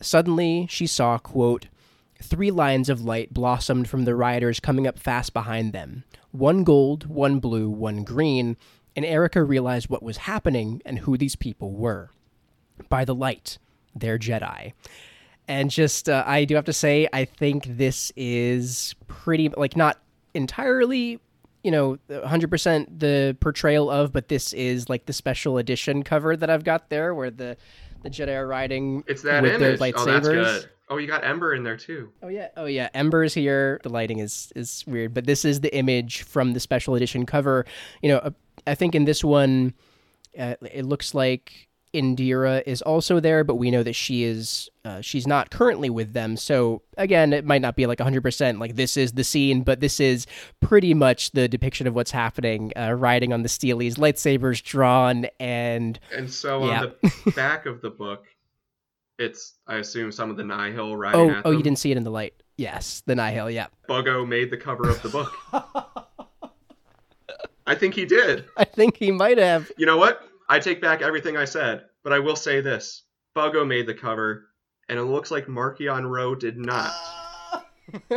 Suddenly, 0.00 0.66
she 0.68 0.88
saw 0.88 1.18
quote. 1.18 1.68
Three 2.20 2.50
lines 2.50 2.88
of 2.88 3.02
light 3.04 3.32
blossomed 3.32 3.88
from 3.88 4.04
the 4.04 4.14
riders 4.14 4.60
coming 4.60 4.86
up 4.86 4.98
fast 4.98 5.32
behind 5.32 5.72
them. 5.72 6.04
One 6.32 6.64
gold, 6.64 7.06
one 7.06 7.38
blue, 7.38 7.68
one 7.70 8.04
green, 8.04 8.56
and 8.96 9.04
Erica 9.04 9.42
realized 9.42 9.88
what 9.88 10.02
was 10.02 10.18
happening 10.18 10.82
and 10.84 11.00
who 11.00 11.16
these 11.16 11.36
people 11.36 11.72
were. 11.72 12.10
By 12.88 13.04
the 13.04 13.14
light, 13.14 13.58
they're 13.94 14.18
Jedi 14.18 14.72
and 15.48 15.70
just 15.70 16.08
uh, 16.08 16.22
I 16.26 16.44
do 16.44 16.54
have 16.54 16.66
to 16.66 16.72
say 16.72 17.08
I 17.12 17.24
think 17.24 17.64
this 17.66 18.12
is 18.14 18.94
pretty 19.08 19.48
like 19.48 19.76
not 19.76 19.98
entirely 20.34 21.20
you 21.64 21.70
know 21.70 21.98
100% 22.10 22.98
the 23.00 23.36
portrayal 23.40 23.90
of 23.90 24.12
but 24.12 24.28
this 24.28 24.52
is 24.52 24.88
like 24.88 25.06
the 25.06 25.12
special 25.12 25.58
edition 25.58 26.04
cover 26.04 26.36
that 26.36 26.50
I've 26.50 26.64
got 26.64 26.90
there 26.90 27.14
where 27.14 27.30
the 27.30 27.56
the 28.02 28.10
Jedi 28.10 28.34
are 28.36 28.46
riding 28.46 29.04
It's 29.06 29.22
that 29.22 29.42
with 29.42 29.52
image. 29.54 29.78
their 29.78 29.92
lightsabers. 29.92 29.98
Oh, 29.98 30.04
that's 30.12 30.28
good. 30.28 30.70
Oh, 30.90 30.96
you 30.96 31.06
got 31.06 31.22
Ember 31.24 31.54
in 31.54 31.64
there 31.64 31.76
too. 31.76 32.10
Oh 32.22 32.28
yeah, 32.28 32.48
oh 32.56 32.64
yeah. 32.64 32.88
Ember's 32.94 33.34
here. 33.34 33.78
The 33.82 33.90
lighting 33.90 34.18
is 34.20 34.52
is 34.56 34.84
weird, 34.86 35.12
but 35.12 35.26
this 35.26 35.44
is 35.44 35.60
the 35.60 35.74
image 35.76 36.22
from 36.22 36.54
the 36.54 36.60
special 36.60 36.94
edition 36.94 37.26
cover. 37.26 37.66
You 38.02 38.08
know, 38.10 38.16
uh, 38.18 38.30
I 38.66 38.74
think 38.74 38.94
in 38.94 39.04
this 39.04 39.22
one, 39.22 39.74
uh, 40.38 40.54
it 40.72 40.86
looks 40.86 41.14
like 41.14 41.67
Indeera 41.98 42.62
is 42.64 42.80
also 42.82 43.18
there, 43.18 43.42
but 43.42 43.56
we 43.56 43.70
know 43.70 43.82
that 43.82 43.94
she 43.94 44.22
is 44.22 44.70
uh, 44.84 45.00
she's 45.00 45.26
not 45.26 45.50
currently 45.50 45.90
with 45.90 46.12
them. 46.12 46.36
So 46.36 46.82
again, 46.96 47.32
it 47.32 47.44
might 47.44 47.60
not 47.60 47.74
be 47.74 47.86
like 47.86 47.98
100% 47.98 48.60
like 48.60 48.76
this 48.76 48.96
is 48.96 49.12
the 49.12 49.24
scene, 49.24 49.62
but 49.62 49.80
this 49.80 49.98
is 49.98 50.26
pretty 50.60 50.94
much 50.94 51.32
the 51.32 51.48
depiction 51.48 51.86
of 51.86 51.94
what's 51.94 52.12
happening. 52.12 52.72
Uh, 52.76 52.92
riding 52.92 53.32
on 53.32 53.42
the 53.42 53.48
Steelies, 53.48 53.96
lightsabers 53.96 54.62
drawn, 54.62 55.26
and 55.40 55.98
And 56.16 56.30
so 56.30 56.64
Yeah. 56.66 56.84
on 56.84 56.92
the 57.24 57.32
back 57.36 57.66
of 57.66 57.80
the 57.82 57.90
book, 57.90 58.24
it's 59.18 59.54
I 59.66 59.76
assume 59.76 60.12
some 60.12 60.30
of 60.30 60.36
the 60.36 60.44
Nihil 60.44 60.96
riding 60.96 61.20
oh 61.20 61.42
oh, 61.46 61.50
you 61.50 61.62
didn't 61.62 61.80
see 61.80 61.90
it 61.90 61.96
in 61.96 62.04
the 62.04 62.10
light. 62.10 62.34
Yes, 62.56 63.02
the 63.06 63.16
Nihil. 63.16 63.50
Yeah, 63.50 63.66
Buggo 63.88 64.26
made 64.26 64.50
the 64.50 64.56
cover 64.56 64.88
of 64.88 65.02
the 65.02 65.08
book. 65.08 65.34
I 67.66 67.74
think 67.74 67.94
he 67.94 68.06
did. 68.06 68.46
I 68.56 68.64
think 68.64 68.96
he 68.96 69.10
might 69.10 69.36
have. 69.38 69.70
You 69.76 69.84
know 69.84 69.98
what? 69.98 70.22
I 70.48 70.58
take 70.58 70.80
back 70.80 71.02
everything 71.02 71.36
I 71.36 71.44
said, 71.44 71.84
but 72.08 72.14
I 72.14 72.20
will 72.20 72.36
say 72.36 72.62
this: 72.62 73.02
Buggo 73.36 73.66
made 73.68 73.86
the 73.86 73.92
cover, 73.92 74.46
and 74.88 74.98
it 74.98 75.02
looks 75.04 75.30
like 75.30 75.44
Marchion 75.46 76.08
Ro 76.10 76.34
did 76.34 76.56
not. 76.56 76.90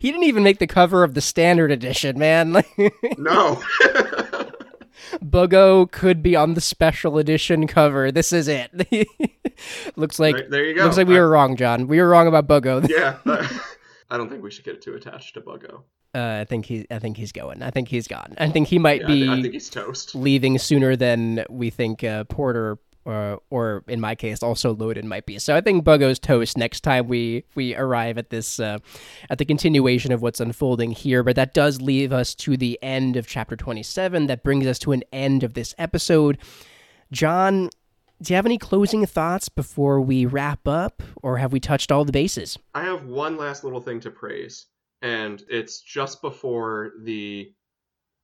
he 0.00 0.10
didn't 0.10 0.24
even 0.24 0.42
make 0.42 0.58
the 0.58 0.66
cover 0.66 1.04
of 1.04 1.12
the 1.12 1.20
standard 1.20 1.70
edition, 1.70 2.18
man. 2.18 2.62
No. 3.18 3.62
Buggo 5.22 5.90
could 5.90 6.22
be 6.22 6.34
on 6.34 6.54
the 6.54 6.60
special 6.62 7.18
edition 7.18 7.66
cover. 7.66 8.10
This 8.10 8.32
is 8.32 8.48
it. 8.48 8.70
looks 9.96 10.18
like 10.18 10.34
Right, 10.34 10.50
there 10.50 10.64
you 10.64 10.74
go. 10.74 10.84
looks 10.84 10.96
like 10.96 11.06
we 11.08 11.16
I- 11.16 11.20
were 11.20 11.28
wrong, 11.28 11.56
John. 11.56 11.86
We 11.88 12.00
were 12.00 12.08
wrong 12.08 12.26
about 12.26 12.48
Buggo. 12.48 12.88
yeah. 12.88 13.18
I 14.10 14.16
don't 14.16 14.30
think 14.30 14.42
we 14.42 14.50
should 14.50 14.64
get 14.64 14.80
too 14.80 14.94
attached 14.94 15.34
to 15.34 15.40
Buggo. 15.42 15.82
Uh, 16.14 16.38
I 16.40 16.44
think 16.44 16.66
he 16.66 16.86
I 16.90 16.98
think 16.98 17.16
he's 17.16 17.32
going. 17.32 17.62
I 17.62 17.70
think 17.70 17.88
he's 17.88 18.08
gone. 18.08 18.34
I 18.38 18.48
think 18.48 18.68
he 18.68 18.78
might 18.78 19.02
Yeah, 19.02 19.06
be 19.08 19.28
I 19.28 19.42
think 19.42 19.52
he's 19.54 19.68
toast. 19.68 20.14
leaving 20.14 20.58
sooner 20.58 20.96
than 20.96 21.44
we 21.50 21.70
think 21.70 22.02
uh, 22.02 22.24
Porter 22.24 22.78
uh, 23.06 23.36
or 23.50 23.84
in 23.88 24.00
my 24.00 24.14
case 24.14 24.42
also 24.42 24.74
Loden 24.74 25.04
might 25.04 25.24
be. 25.26 25.38
So 25.38 25.54
I 25.56 25.60
think 25.62 25.84
Buggo's 25.84 26.18
toast 26.18 26.56
next 26.58 26.80
time 26.80 27.08
we 27.08 27.44
we 27.54 27.74
arrive 27.74 28.18
at 28.18 28.30
this 28.30 28.58
uh, 28.58 28.78
at 29.30 29.38
the 29.38 29.44
continuation 29.44 30.12
of 30.12 30.22
what's 30.22 30.40
unfolding 30.40 30.92
here. 30.92 31.22
But 31.22 31.36
that 31.36 31.52
does 31.54 31.80
leave 31.80 32.12
us 32.12 32.34
to 32.36 32.56
the 32.56 32.78
end 32.82 33.16
of 33.16 33.26
chapter 33.26 33.54
27. 33.56 34.26
That 34.26 34.42
brings 34.42 34.66
us 34.66 34.78
to 34.80 34.92
an 34.92 35.04
end 35.12 35.42
of 35.42 35.54
this 35.54 35.74
episode. 35.78 36.38
John, 37.12 37.70
do 38.20 38.32
you 38.32 38.36
have 38.36 38.46
any 38.46 38.58
closing 38.58 39.06
thoughts 39.06 39.48
before 39.48 40.00
we 40.00 40.26
wrap 40.26 40.66
up, 40.66 41.02
or 41.22 41.38
have 41.38 41.52
we 41.52 41.60
touched 41.60 41.90
all 41.92 42.04
the 42.04 42.12
bases? 42.12 42.58
I 42.74 42.82
have 42.82 43.04
one 43.04 43.36
last 43.36 43.64
little 43.64 43.80
thing 43.80 44.00
to 44.00 44.10
praise, 44.10 44.66
and 45.02 45.42
it's 45.48 45.80
just 45.80 46.22
before 46.22 46.92
the 47.02 47.52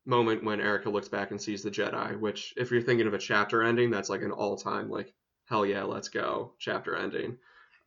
moment 0.06 0.44
when 0.44 0.60
Erica 0.60 0.90
looks 0.90 1.08
back 1.08 1.30
and 1.30 1.40
sees 1.40 1.62
the 1.62 1.70
Jedi, 1.70 2.18
which, 2.18 2.52
if 2.56 2.70
you're 2.70 2.82
thinking 2.82 3.06
of 3.06 3.14
a 3.14 3.18
chapter 3.18 3.62
ending, 3.62 3.90
that's 3.90 4.10
like 4.10 4.22
an 4.22 4.32
all-time 4.32 4.90
like 4.90 5.14
hell 5.46 5.66
yeah, 5.66 5.82
let's 5.82 6.08
go 6.08 6.54
chapter 6.58 6.96
ending. 6.96 7.38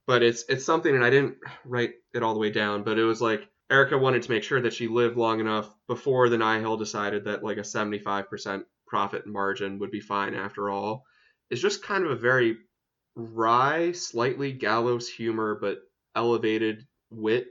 But 0.05 0.23
it's 0.23 0.45
it's 0.47 0.65
something, 0.65 0.93
and 0.95 1.03
I 1.03 1.09
didn't 1.09 1.37
write 1.65 1.93
it 2.13 2.23
all 2.23 2.33
the 2.33 2.39
way 2.39 2.51
down, 2.51 2.83
but 2.83 2.97
it 2.97 3.03
was 3.03 3.21
like 3.21 3.49
Erica 3.69 3.97
wanted 3.97 4.23
to 4.23 4.31
make 4.31 4.43
sure 4.43 4.61
that 4.61 4.73
she 4.73 4.87
lived 4.87 5.17
long 5.17 5.39
enough 5.39 5.69
before 5.87 6.29
the 6.29 6.37
Nihil 6.37 6.77
decided 6.77 7.25
that 7.25 7.43
like 7.43 7.57
a 7.57 7.61
75% 7.61 8.63
profit 8.87 9.27
margin 9.27 9.79
would 9.79 9.91
be 9.91 9.99
fine 9.99 10.33
after 10.33 10.69
all. 10.69 11.03
It's 11.49 11.61
just 11.61 11.83
kind 11.83 12.05
of 12.05 12.11
a 12.11 12.15
very 12.15 12.57
wry, 13.15 13.91
slightly 13.91 14.53
gallows 14.53 15.09
humor, 15.09 15.57
but 15.59 15.79
elevated 16.15 16.87
wit 17.09 17.47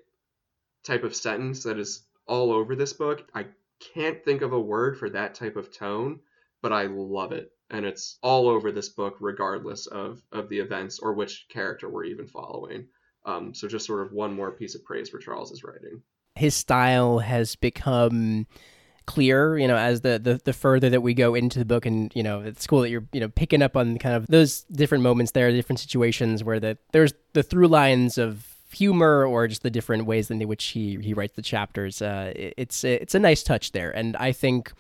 type 0.86 1.04
of 1.04 1.14
sentence 1.14 1.64
that 1.64 1.78
is 1.78 2.04
all 2.26 2.52
over 2.52 2.76
this 2.76 2.92
book. 2.92 3.28
I 3.34 3.46
can't 3.94 4.24
think 4.24 4.42
of 4.42 4.52
a 4.52 4.60
word 4.60 4.98
for 4.98 5.10
that 5.10 5.34
type 5.34 5.56
of 5.56 5.72
tone, 5.72 6.20
but 6.62 6.72
I 6.72 6.84
love 6.84 7.32
it. 7.32 7.50
And 7.70 7.84
it's 7.84 8.18
all 8.22 8.48
over 8.48 8.70
this 8.72 8.88
book, 8.90 9.16
regardless 9.20 9.86
of, 9.88 10.22
of 10.32 10.48
the 10.48 10.58
events 10.60 11.00
or 11.00 11.12
which 11.14 11.46
character 11.48 11.88
we're 11.90 12.04
even 12.04 12.28
following. 12.28 12.86
Um, 13.24 13.52
so 13.54 13.66
just 13.66 13.86
sort 13.86 14.06
of 14.06 14.12
one 14.12 14.32
more 14.32 14.52
piece 14.52 14.76
of 14.76 14.84
praise 14.84 15.10
for 15.10 15.18
Charles's 15.18 15.64
writing. 15.64 16.00
his 16.36 16.54
style 16.54 17.18
has 17.18 17.56
become 17.56 18.46
clear 19.06 19.56
you 19.56 19.68
know 19.68 19.76
as 19.76 20.00
the, 20.00 20.18
the 20.18 20.40
the 20.44 20.52
further 20.52 20.90
that 20.90 21.00
we 21.00 21.14
go 21.14 21.34
into 21.36 21.60
the 21.60 21.64
book 21.64 21.86
and 21.86 22.12
you 22.14 22.24
know 22.24 22.40
it's 22.40 22.66
cool 22.66 22.80
that 22.80 22.90
you're 22.90 23.04
you 23.12 23.20
know 23.20 23.28
picking 23.28 23.62
up 23.62 23.76
on 23.76 23.98
kind 23.98 24.16
of 24.16 24.26
those 24.26 24.62
different 24.64 25.02
moments 25.02 25.30
there 25.32 25.50
different 25.52 25.78
situations 25.78 26.42
where 26.42 26.58
the 26.58 26.76
there's 26.92 27.14
the 27.32 27.42
through 27.42 27.68
lines 27.68 28.18
of 28.18 28.55
humor 28.72 29.24
or 29.24 29.47
just 29.47 29.62
the 29.62 29.70
different 29.70 30.06
ways 30.06 30.30
in 30.30 30.40
which 30.48 30.64
he 30.66 30.97
he 31.01 31.14
writes 31.14 31.34
the 31.36 31.43
chapters 31.43 32.02
uh 32.02 32.32
it's 32.34 32.84
it's 32.84 33.14
a 33.14 33.18
nice 33.18 33.43
touch 33.43 33.72
there. 33.72 33.90
And 33.90 34.16
i 34.16 34.32
think 34.32 34.72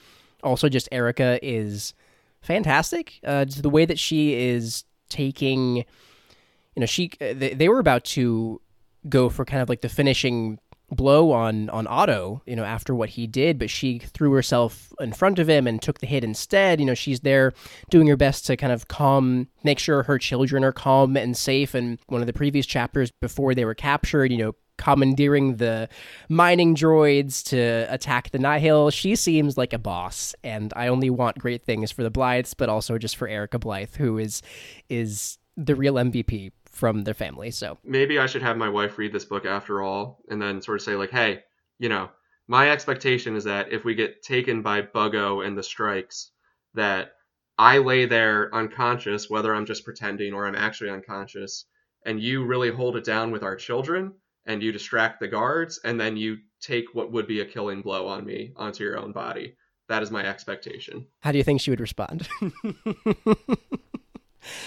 also 0.42 0.68
just 0.68 0.88
erica 0.92 1.38
is 1.42 1.94
fantastic. 2.40 3.20
Uh 3.24 3.44
the 3.44 3.70
way 3.70 3.84
that 3.84 3.98
she 3.98 4.34
is 4.34 4.84
taking 5.08 5.76
you 5.76 6.80
know 6.80 6.86
she 6.86 7.10
uh, 7.20 7.32
they, 7.34 7.54
they 7.54 7.68
were 7.68 7.78
about 7.78 8.04
to 8.04 8.60
go 9.08 9.28
for 9.28 9.44
kind 9.44 9.62
of 9.62 9.68
like 9.68 9.80
the 9.82 9.88
finishing 9.88 10.58
blow 10.90 11.32
on 11.32 11.68
on 11.70 11.86
Otto, 11.86 12.42
you 12.46 12.54
know, 12.54 12.64
after 12.64 12.94
what 12.94 13.10
he 13.10 13.26
did, 13.26 13.58
but 13.58 13.70
she 13.70 13.98
threw 13.98 14.32
herself 14.32 14.92
in 15.00 15.12
front 15.12 15.38
of 15.38 15.48
him 15.48 15.66
and 15.66 15.82
took 15.82 15.98
the 15.98 16.06
hit 16.06 16.24
instead. 16.24 16.80
You 16.80 16.86
know, 16.86 16.94
she's 16.94 17.20
there 17.20 17.52
doing 17.90 18.06
her 18.06 18.16
best 18.16 18.46
to 18.46 18.56
kind 18.56 18.72
of 18.72 18.88
calm, 18.88 19.48
make 19.64 19.78
sure 19.78 20.04
her 20.04 20.18
children 20.18 20.64
are 20.64 20.72
calm 20.72 21.16
and 21.16 21.36
safe. 21.36 21.74
And 21.74 21.98
one 22.06 22.20
of 22.20 22.26
the 22.26 22.32
previous 22.32 22.66
chapters 22.66 23.10
before 23.10 23.54
they 23.54 23.64
were 23.64 23.74
captured, 23.74 24.30
you 24.30 24.38
know, 24.38 24.54
commandeering 24.78 25.56
the 25.56 25.88
mining 26.28 26.74
droids 26.74 27.42
to 27.44 27.86
attack 27.92 28.30
the 28.30 28.38
Nihil. 28.38 28.90
She 28.90 29.16
seems 29.16 29.56
like 29.56 29.72
a 29.72 29.78
boss, 29.78 30.34
and 30.44 30.72
I 30.76 30.88
only 30.88 31.10
want 31.10 31.38
great 31.38 31.64
things 31.64 31.90
for 31.90 32.02
the 32.02 32.10
Blythes, 32.10 32.54
but 32.56 32.68
also 32.68 32.98
just 32.98 33.16
for 33.16 33.26
Erica 33.26 33.58
Blythe, 33.58 33.96
who 33.96 34.18
is 34.18 34.42
is 34.88 35.38
the 35.56 35.74
real 35.74 35.94
MVP 35.94 36.52
from 36.76 37.04
their 37.04 37.14
family. 37.14 37.50
So 37.50 37.78
maybe 37.82 38.18
I 38.18 38.26
should 38.26 38.42
have 38.42 38.58
my 38.58 38.68
wife 38.68 38.98
read 38.98 39.10
this 39.10 39.24
book 39.24 39.46
after 39.46 39.82
all, 39.82 40.20
and 40.28 40.40
then 40.40 40.60
sort 40.60 40.78
of 40.78 40.84
say 40.84 40.94
like, 40.94 41.10
hey, 41.10 41.40
you 41.78 41.88
know, 41.88 42.10
my 42.48 42.70
expectation 42.70 43.34
is 43.34 43.44
that 43.44 43.72
if 43.72 43.82
we 43.82 43.94
get 43.94 44.22
taken 44.22 44.60
by 44.60 44.82
Buggo 44.82 45.44
and 45.44 45.56
the 45.56 45.62
strikes, 45.62 46.32
that 46.74 47.12
I 47.56 47.78
lay 47.78 48.04
there 48.04 48.54
unconscious, 48.54 49.30
whether 49.30 49.54
I'm 49.54 49.64
just 49.64 49.86
pretending 49.86 50.34
or 50.34 50.46
I'm 50.46 50.54
actually 50.54 50.90
unconscious, 50.90 51.64
and 52.04 52.20
you 52.20 52.44
really 52.44 52.70
hold 52.70 52.96
it 52.96 53.04
down 53.04 53.30
with 53.30 53.42
our 53.42 53.56
children, 53.56 54.12
and 54.44 54.62
you 54.62 54.70
distract 54.70 55.18
the 55.18 55.28
guards, 55.28 55.80
and 55.82 55.98
then 55.98 56.18
you 56.18 56.36
take 56.60 56.84
what 56.92 57.10
would 57.10 57.26
be 57.26 57.40
a 57.40 57.46
killing 57.46 57.80
blow 57.80 58.06
on 58.06 58.26
me 58.26 58.52
onto 58.54 58.84
your 58.84 58.98
own 58.98 59.12
body. 59.12 59.56
That 59.88 60.02
is 60.02 60.10
my 60.10 60.26
expectation. 60.26 61.06
How 61.20 61.32
do 61.32 61.38
you 61.38 61.44
think 61.44 61.62
she 61.62 61.70
would 61.70 61.80
respond? 61.80 62.28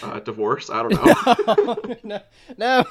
uh, 0.03 0.19
divorce? 0.19 0.69
I 0.69 0.83
don't 0.83 0.93
know. 1.05 1.77
no, 2.03 2.19
no, 2.57 2.85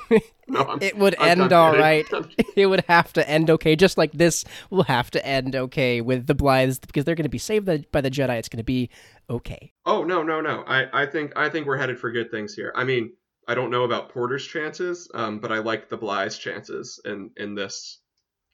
no 0.48 0.78
it 0.80 0.96
would 0.96 1.14
I'm- 1.18 1.40
end 1.42 1.52
all 1.52 1.72
kidding. 1.72 1.82
right. 1.82 2.04
It 2.56 2.66
would 2.66 2.84
have 2.88 3.12
to 3.12 3.28
end 3.28 3.50
okay, 3.50 3.76
just 3.76 3.96
like 3.98 4.12
this 4.12 4.44
will 4.70 4.82
have 4.84 5.10
to 5.12 5.24
end 5.24 5.54
okay 5.54 6.00
with 6.00 6.26
the 6.26 6.34
Blythes 6.34 6.80
because 6.80 7.04
they're 7.04 7.14
going 7.14 7.22
to 7.24 7.28
be 7.28 7.38
saved 7.38 7.66
by 7.66 7.84
by 7.92 8.00
the 8.00 8.10
Jedi. 8.10 8.38
It's 8.38 8.48
going 8.48 8.58
to 8.58 8.64
be 8.64 8.90
okay. 9.30 9.72
Oh 9.86 10.02
no, 10.04 10.22
no, 10.22 10.40
no. 10.40 10.64
I, 10.66 11.02
I 11.02 11.06
think 11.06 11.32
I 11.36 11.48
think 11.50 11.66
we're 11.66 11.76
headed 11.76 11.98
for 12.00 12.10
good 12.10 12.30
things 12.32 12.54
here. 12.54 12.72
I 12.74 12.82
mean, 12.84 13.12
I 13.46 13.54
don't 13.54 13.70
know 13.70 13.84
about 13.84 14.08
Porter's 14.08 14.44
chances, 14.46 15.08
um, 15.14 15.38
but 15.38 15.52
I 15.52 15.58
like 15.58 15.88
the 15.88 15.96
Bly's 15.96 16.36
chances 16.36 17.00
in 17.04 17.30
in 17.36 17.54
this 17.54 18.00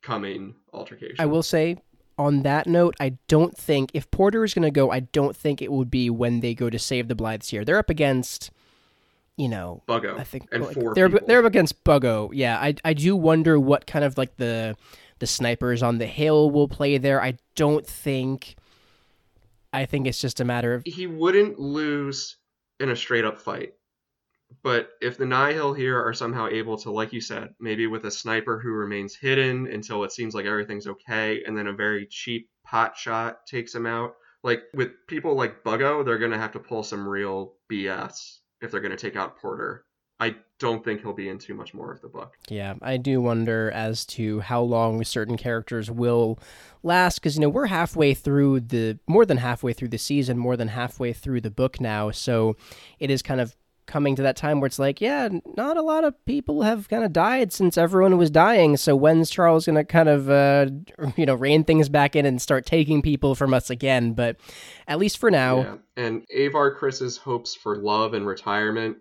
coming 0.03 0.55
altercation. 0.73 1.17
I 1.19 1.27
will 1.27 1.43
say 1.43 1.79
on 2.19 2.43
that 2.43 2.67
note, 2.67 2.95
I 3.01 3.19
don't 3.29 3.57
think 3.57 3.91
if 3.95 4.11
Porter 4.11 4.45
is 4.45 4.55
going 4.55 4.63
to 4.63 4.71
go, 4.71 4.91
I 4.91 5.01
don't 5.01 5.37
think 5.37 5.61
it 5.61 5.73
would 5.73 5.91
be 5.91 6.11
when 6.11 6.41
they 6.41 6.55
go 6.55 6.71
to 6.71 6.79
save 6.79 7.09
the 7.09 7.17
Blythes 7.17 7.49
here. 7.49 7.65
They're 7.65 7.79
up 7.79 7.91
against, 7.91 8.51
you 9.37 9.49
know, 9.49 9.83
Buggo 9.89 10.19
I 10.19 10.25
think 10.25 10.49
like, 10.53 10.75
they're 10.95 11.09
people. 11.09 11.27
they're 11.27 11.41
up 11.41 11.45
against 11.45 11.83
Buggo. 11.85 12.31
Yeah, 12.33 12.59
I 12.59 12.75
I 12.85 12.93
do 12.93 13.17
wonder 13.17 13.59
what 13.59 13.87
kind 13.87 14.05
of 14.05 14.17
like 14.17 14.37
the 14.37 14.77
the 15.19 15.27
snipers 15.27 15.83
on 15.83 15.99
the 15.99 16.07
hill 16.07 16.51
will 16.51 16.69
play 16.69 16.99
there. 16.99 17.23
I 17.23 17.35
don't 17.55 17.87
think. 17.87 18.57
I 19.73 19.87
think 19.87 20.07
it's 20.07 20.21
just 20.21 20.39
a 20.39 20.45
matter 20.45 20.75
of 20.75 20.85
he 20.87 21.09
wouldn't 21.09 21.59
lose 21.59 22.37
in 22.79 22.91
a 22.91 22.97
straight 22.97 23.25
up 23.25 23.41
fight. 23.41 23.75
But 24.63 24.91
if 25.01 25.17
the 25.17 25.27
Nihil 25.27 25.75
here 25.75 26.03
are 26.03 26.15
somehow 26.15 26.49
able 26.49 26.77
to, 26.79 26.91
like 26.91 27.13
you 27.13 27.21
said, 27.21 27.55
maybe 27.61 27.87
with 27.87 28.05
a 28.05 28.11
sniper 28.11 28.59
who 28.59 28.71
remains 28.71 29.15
hidden 29.15 29.67
until 29.67 30.05
it 30.05 30.13
seems 30.13 30.35
like 30.35 30.47
everything's 30.47 30.87
okay, 30.87 31.43
and 31.45 31.57
then 31.57 31.67
a 31.67 31.73
very 31.73 32.07
cheap 32.07 32.49
pot 32.65 32.97
shot 32.97 33.47
takes 33.47 33.75
him 33.75 33.87
out. 33.87 34.15
Like 34.43 34.65
with 34.75 34.91
people 35.09 35.35
like 35.35 35.65
Buggo, 35.65 36.05
they're 36.05 36.19
gonna 36.19 36.39
have 36.39 36.53
to 36.53 36.59
pull 36.59 36.83
some 36.83 37.09
real 37.09 37.55
BS 37.71 38.41
if 38.61 38.71
they're 38.71 38.81
gonna 38.81 38.97
take 38.97 39.17
out 39.17 39.39
Porter. 39.39 39.85
I 40.21 40.37
don't 40.61 40.85
think 40.85 41.01
he'll 41.01 41.13
be 41.13 41.29
in 41.29 41.39
too 41.39 41.55
much 41.55 41.75
more 41.75 41.93
of 41.93 42.01
the 42.01 42.09
book. 42.09 42.35
Yeah, 42.49 42.75
I 42.81 42.99
do 42.99 43.21
wonder 43.21 43.71
as 43.73 44.07
to 44.07 44.41
how 44.41 44.63
long 44.63 45.03
certain 45.05 45.37
characters 45.37 45.91
will 45.91 46.39
last 46.83 47.19
because 47.19 47.35
you 47.35 47.41
know 47.41 47.49
we're 47.49 47.67
halfway 47.67 48.15
through 48.15 48.61
the 48.61 48.99
more 49.07 49.27
than 49.27 49.39
halfway 49.39 49.73
through 49.73 49.89
the 49.89 49.99
season, 49.99 50.39
more 50.39 50.57
than 50.57 50.69
halfway 50.69 51.13
through 51.13 51.41
the 51.41 51.51
book 51.51 51.81
now. 51.81 52.11
So 52.11 52.57
it 53.01 53.11
is 53.11 53.23
kind 53.23 53.41
of 53.41 53.57
coming 53.87 54.17
to 54.17 54.23
that 54.23 54.37
time 54.37 54.61
where 54.61 54.67
it's 54.67 54.79
like, 54.79 55.01
yeah, 55.01 55.29
not 55.57 55.77
a 55.77 55.83
lot 55.83 56.05
of 56.05 56.23
people 56.25 56.63
have 56.63 56.89
kind 56.89 57.05
of 57.05 57.13
died 57.13 57.53
since 57.53 57.77
everyone 57.77 58.17
was 58.17 58.31
dying. 58.31 58.77
So 58.77 58.97
when's 58.97 59.31
Charles 59.31 59.67
going 59.67 59.77
to 59.77 59.85
kind 59.85 60.09
of 60.09 60.31
uh, 60.31 60.67
you 61.17 61.27
know 61.27 61.35
rein 61.35 61.65
things 61.65 61.89
back 61.89 62.17
in 62.17 62.27
and 62.27 62.41
start 62.41 62.67
taking 62.67 63.03
people 63.03 63.35
from 63.35 63.55
us 63.55 63.71
again? 63.71 64.13
But 64.13 64.37
at 64.89 64.99
least 64.99 65.19
for 65.19 65.31
now, 65.31 65.59
Yeah. 65.59 65.77
And 65.97 66.25
Avar 66.37 66.75
Kriss's 66.75 67.17
hopes 67.17 67.55
for 67.55 67.77
love 67.77 68.15
and 68.15 68.27
retirement, 68.27 68.99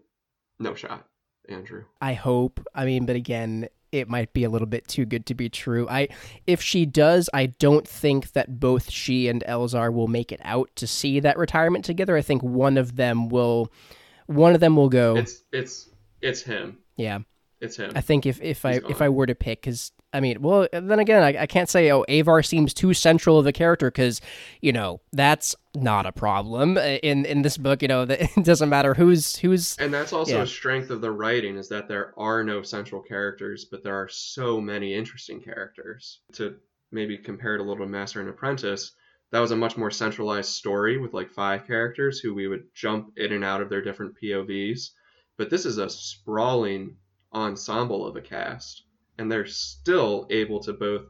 no 0.60 0.76
shot, 0.76 1.08
Andrew. 1.50 1.86
I 2.02 2.14
hope. 2.14 2.66
I 2.76 2.86
mean, 2.86 3.06
but 3.06 3.16
again, 3.16 3.68
it 3.94 4.10
might 4.10 4.34
be 4.34 4.44
a 4.44 4.50
little 4.50 4.68
bit 4.68 4.88
too 4.88 5.06
good 5.06 5.26
to 5.28 5.36
be 5.36 5.50
true. 5.50 5.88
I 5.88 6.10
if 6.48 6.62
she 6.62 6.86
does, 6.86 7.30
I 7.34 7.46
don't 7.46 7.88
think 7.88 8.32
that 8.32 8.60
both 8.60 8.90
she 8.90 9.28
and 9.28 9.44
Elzar 9.48 9.94
will 9.94 10.08
make 10.08 10.32
it 10.32 10.42
out 10.44 10.70
to 10.78 10.88
see 10.88 11.20
that 11.20 11.38
retirement 11.38 11.86
together. 11.86 12.18
I 12.18 12.22
think 12.22 12.42
one 12.42 12.78
of 12.78 12.96
them 12.96 13.30
will 13.30 13.72
one 14.28 14.54
of 14.56 14.60
them 14.62 14.76
will 14.76 14.90
go. 14.90 15.18
It's 15.18 15.44
it's 15.52 15.90
it's 16.22 16.42
him. 16.42 16.78
yeah. 16.98 17.20
It's 17.62 17.78
him. 17.78 17.92
I 17.96 18.02
think 18.02 18.26
if 18.26 18.42
if 18.42 18.66
I 18.66 18.74
He's 18.74 18.84
if. 18.90 19.02
I 19.02 19.08
were 19.08 19.26
to 19.26 19.36
pick 19.36 19.62
cuz 19.62 19.92
I 20.16 20.20
mean, 20.20 20.42
well, 20.42 20.68
then 20.72 21.00
again, 21.00 21.24
I, 21.24 21.44
I 21.44 21.46
can't 21.48 21.70
say 21.70 21.90
oh 21.92 22.04
Avar 22.10 22.44
seems 22.44 22.74
too 22.74 22.94
central 22.94 23.40
of 23.40 23.48
a 23.48 23.54
character 23.54 23.90
cuz 23.90 24.20
you 24.62 24.74
know, 24.74 25.00
that's 25.14 25.56
not 25.74 26.06
a 26.06 26.12
problem 26.12 26.78
in 26.78 27.24
in 27.26 27.42
this 27.42 27.58
book, 27.58 27.82
you 27.82 27.88
know, 27.88 28.04
that 28.04 28.22
it 28.38 28.44
doesn't 28.44 28.68
matter 28.68 28.94
who's 28.94 29.38
who's 29.38 29.78
And 29.80 29.94
that's 29.94 30.12
also 30.12 30.36
Yeah. 30.38 30.44
a 30.44 30.48
strength 30.48 30.90
of 30.90 31.00
the 31.00 31.12
writing 31.12 31.56
is 31.56 31.70
that 31.70 31.88
there 31.88 32.14
are 32.18 32.44
no 32.44 32.64
central 32.64 33.02
characters, 33.02 33.64
but 33.64 33.82
there 33.82 33.96
are 33.96 34.10
so 34.10 34.60
many 34.60 34.94
interesting 34.94 35.40
characters. 35.42 36.20
To 36.34 36.56
maybe 36.92 37.18
compare 37.18 37.56
it 37.56 37.62
a 37.62 37.64
little 37.64 37.86
to 37.86 37.90
Master 37.90 38.20
and 38.20 38.30
Apprentice, 38.30 38.92
that 39.34 39.40
was 39.40 39.50
a 39.50 39.56
much 39.56 39.76
more 39.76 39.90
centralized 39.90 40.52
story 40.52 41.00
with 41.00 41.12
like 41.12 41.32
five 41.32 41.66
characters 41.66 42.20
who 42.20 42.36
we 42.36 42.48
would 42.48 42.66
jump 42.76 43.14
in 43.18 43.34
and 43.34 43.44
out 43.44 43.62
of 43.62 43.70
their 43.70 43.82
different 43.82 44.14
POVs. 44.24 44.92
But 45.40 45.50
this 45.50 45.66
is 45.66 45.80
a 45.80 45.90
sprawling 45.90 46.98
ensemble 47.34 48.06
of 48.06 48.16
a 48.16 48.22
cast, 48.22 48.84
and 49.18 49.32
they're 49.32 49.48
still 49.48 50.28
able 50.30 50.60
to 50.62 50.74
both 50.74 51.06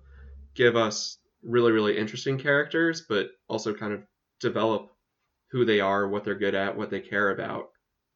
give 0.56 0.78
us 0.78 1.18
really, 1.44 1.74
really 1.74 1.98
interesting 1.98 2.40
characters, 2.40 3.04
but 3.10 3.28
also 3.50 3.74
kind 3.74 3.92
of 3.92 4.04
develop 4.40 4.92
who 5.52 5.66
they 5.66 5.82
are, 5.82 6.08
what 6.08 6.24
they're 6.24 6.34
good 6.34 6.56
at, 6.56 6.78
what 6.78 6.90
they 6.90 7.02
care 7.02 7.32
about 7.32 7.72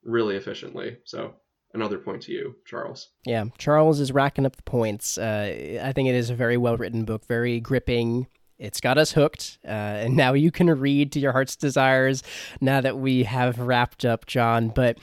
really 0.06 0.38
efficiently. 0.38 1.00
So 1.04 1.34
another 1.74 1.98
point 1.98 2.22
to 2.24 2.32
you, 2.32 2.56
Charles. 2.66 3.10
Yeah, 3.26 3.44
Charles 3.58 4.00
is 4.00 4.14
racking 4.14 4.46
up 4.46 4.56
the 4.56 4.64
points. 4.64 5.18
Uh, 5.18 5.80
I 5.84 5.92
think 5.92 6.08
it 6.08 6.16
is 6.16 6.30
a 6.30 6.36
very 6.36 6.56
well 6.56 6.78
written 6.78 7.04
book, 7.04 7.26
very 7.28 7.60
gripping. 7.60 8.28
It's 8.60 8.82
got 8.82 8.98
us 8.98 9.12
hooked, 9.12 9.60
uh, 9.66 9.68
and 9.68 10.16
now 10.16 10.34
you 10.34 10.52
can 10.52 10.68
read 10.68 11.12
to 11.12 11.20
your 11.20 11.32
heart's 11.32 11.56
desires. 11.56 12.24
Now 12.60 12.82
that 12.82 12.98
we 12.98 13.24
have 13.24 13.60
wrapped 13.60 14.04
up, 14.04 14.26
John, 14.26 14.70
but 14.70 14.98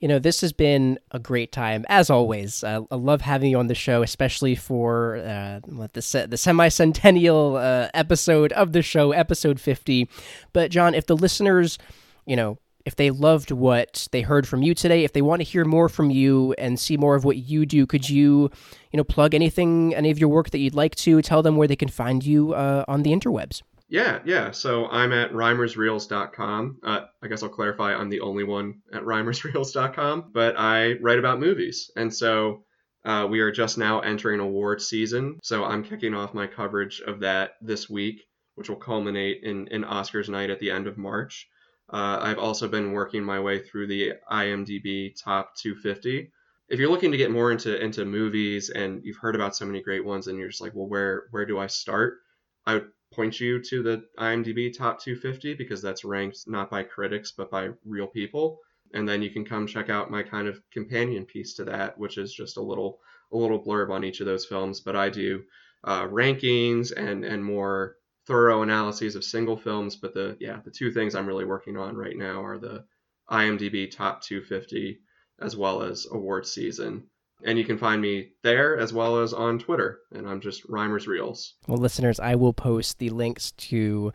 you 0.00 0.08
know 0.08 0.18
this 0.18 0.40
has 0.40 0.52
been 0.52 0.98
a 1.10 1.18
great 1.18 1.52
time 1.52 1.84
as 1.88 2.10
always. 2.10 2.64
I 2.64 2.80
love 2.90 3.20
having 3.20 3.50
you 3.50 3.58
on 3.58 3.68
the 3.68 3.74
show, 3.74 4.02
especially 4.02 4.56
for 4.56 5.18
uh, 5.18 5.60
the 5.92 6.02
se- 6.02 6.26
the 6.26 6.36
semi-centennial 6.36 7.56
uh, 7.56 7.90
episode 7.94 8.52
of 8.54 8.72
the 8.72 8.82
show, 8.82 9.12
episode 9.12 9.60
fifty. 9.60 10.08
But 10.52 10.70
John, 10.70 10.94
if 10.94 11.06
the 11.06 11.16
listeners, 11.16 11.78
you 12.26 12.34
know, 12.34 12.58
if 12.84 12.96
they 12.96 13.10
loved 13.10 13.50
what 13.50 14.08
they 14.12 14.22
heard 14.22 14.46
from 14.48 14.62
you 14.62 14.74
today, 14.74 15.04
if 15.04 15.12
they 15.12 15.22
want 15.22 15.40
to 15.40 15.44
hear 15.44 15.64
more 15.64 15.88
from 15.88 16.10
you 16.10 16.54
and 16.58 16.78
see 16.78 16.96
more 16.96 17.14
of 17.14 17.24
what 17.24 17.36
you 17.36 17.66
do, 17.66 17.86
could 17.86 18.08
you, 18.08 18.50
you 18.90 18.96
know, 18.96 19.04
plug 19.04 19.34
anything, 19.34 19.94
any 19.94 20.10
of 20.10 20.18
your 20.18 20.28
work 20.28 20.50
that 20.50 20.58
you'd 20.58 20.74
like 20.74 20.94
to? 20.96 21.22
Tell 21.22 21.42
them 21.42 21.56
where 21.56 21.68
they 21.68 21.76
can 21.76 21.88
find 21.88 22.24
you 22.24 22.54
uh, 22.54 22.84
on 22.88 23.02
the 23.02 23.10
interwebs. 23.10 23.62
Yeah, 23.90 24.20
yeah. 24.24 24.52
So 24.52 24.86
I'm 24.86 25.12
at 25.12 25.32
rhymersreels.com. 25.32 26.78
Uh, 26.82 27.00
I 27.22 27.28
guess 27.28 27.42
I'll 27.42 27.48
clarify 27.48 27.92
I'm 27.92 28.08
the 28.08 28.20
only 28.20 28.44
one 28.44 28.82
at 28.92 29.02
rhymersreels.com, 29.02 30.30
but 30.32 30.54
I 30.56 30.94
write 31.00 31.18
about 31.18 31.40
movies. 31.40 31.90
And 31.96 32.14
so 32.14 32.64
uh, 33.04 33.26
we 33.28 33.40
are 33.40 33.50
just 33.50 33.78
now 33.78 34.00
entering 34.00 34.38
award 34.38 34.80
season. 34.80 35.38
So 35.42 35.64
I'm 35.64 35.82
kicking 35.82 36.14
off 36.14 36.34
my 36.34 36.46
coverage 36.46 37.00
of 37.00 37.20
that 37.20 37.54
this 37.60 37.90
week, 37.90 38.22
which 38.54 38.68
will 38.68 38.76
culminate 38.76 39.42
in, 39.42 39.66
in 39.68 39.82
Oscars 39.82 40.28
night 40.28 40.50
at 40.50 40.60
the 40.60 40.70
end 40.70 40.86
of 40.86 40.96
March. 40.96 41.48
Uh, 41.92 42.18
I've 42.20 42.38
also 42.38 42.68
been 42.68 42.92
working 42.92 43.24
my 43.24 43.40
way 43.40 43.58
through 43.58 43.88
the 43.88 44.14
IMDb 44.30 45.12
top 45.20 45.56
250. 45.56 46.30
If 46.68 46.78
you're 46.78 46.90
looking 46.90 47.10
to 47.10 47.18
get 47.18 47.32
more 47.32 47.50
into 47.50 47.82
into 47.82 48.04
movies 48.04 48.70
and 48.70 49.04
you've 49.04 49.16
heard 49.16 49.34
about 49.34 49.56
so 49.56 49.66
many 49.66 49.82
great 49.82 50.04
ones 50.04 50.28
and 50.28 50.38
you're 50.38 50.48
just 50.48 50.60
like, 50.60 50.74
well, 50.74 50.88
where 50.88 51.26
where 51.32 51.44
do 51.44 51.58
I 51.58 51.66
start? 51.66 52.18
I 52.66 52.74
would 52.74 52.92
point 53.12 53.40
you 53.40 53.60
to 53.60 53.82
the 53.82 54.04
IMDb 54.18 54.76
top 54.76 55.00
250 55.00 55.54
because 55.54 55.82
that's 55.82 56.04
ranked 56.04 56.44
not 56.46 56.70
by 56.70 56.84
critics 56.84 57.32
but 57.32 57.50
by 57.50 57.70
real 57.84 58.06
people. 58.06 58.60
And 58.94 59.08
then 59.08 59.20
you 59.22 59.30
can 59.30 59.44
come 59.44 59.66
check 59.66 59.88
out 59.88 60.10
my 60.10 60.22
kind 60.22 60.46
of 60.46 60.62
companion 60.70 61.24
piece 61.26 61.54
to 61.54 61.64
that, 61.64 61.98
which 61.98 62.18
is 62.18 62.32
just 62.32 62.56
a 62.56 62.62
little 62.62 63.00
a 63.32 63.36
little 63.36 63.62
blurb 63.62 63.90
on 63.90 64.04
each 64.04 64.20
of 64.20 64.26
those 64.26 64.46
films. 64.46 64.80
But 64.80 64.94
I 64.94 65.10
do 65.10 65.42
uh, 65.82 66.06
rankings 66.06 66.92
and 66.96 67.24
and 67.24 67.44
more 67.44 67.96
thorough 68.30 68.62
analyses 68.62 69.16
of 69.16 69.24
single 69.24 69.56
films. 69.56 69.96
But 69.96 70.14
the 70.14 70.36
yeah 70.40 70.60
the 70.64 70.70
two 70.70 70.92
things 70.92 71.14
I'm 71.14 71.26
really 71.26 71.44
working 71.44 71.76
on 71.76 71.96
right 71.96 72.16
now 72.16 72.42
are 72.44 72.58
the 72.58 72.84
IMDb 73.28 73.90
top 73.90 74.22
250 74.22 75.00
as 75.40 75.56
well 75.56 75.82
as 75.82 76.06
award 76.12 76.46
season. 76.46 77.04
And 77.42 77.58
you 77.58 77.64
can 77.64 77.78
find 77.78 78.00
me 78.00 78.32
there 78.42 78.78
as 78.78 78.92
well 78.92 79.20
as 79.20 79.32
on 79.32 79.58
Twitter. 79.58 80.00
And 80.12 80.28
I'm 80.28 80.40
just 80.40 80.62
Rhymers 80.68 81.08
Reels. 81.08 81.54
Well, 81.66 81.78
listeners, 81.78 82.20
I 82.20 82.34
will 82.34 82.52
post 82.52 82.98
the 82.98 83.08
links 83.08 83.52
to 83.52 84.12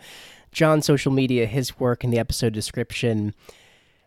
John's 0.52 0.86
social 0.86 1.12
media, 1.12 1.48
his 1.48 1.80
work 1.80 2.04
in 2.04 2.12
the 2.12 2.20
episode 2.20 2.54
description. 2.54 3.34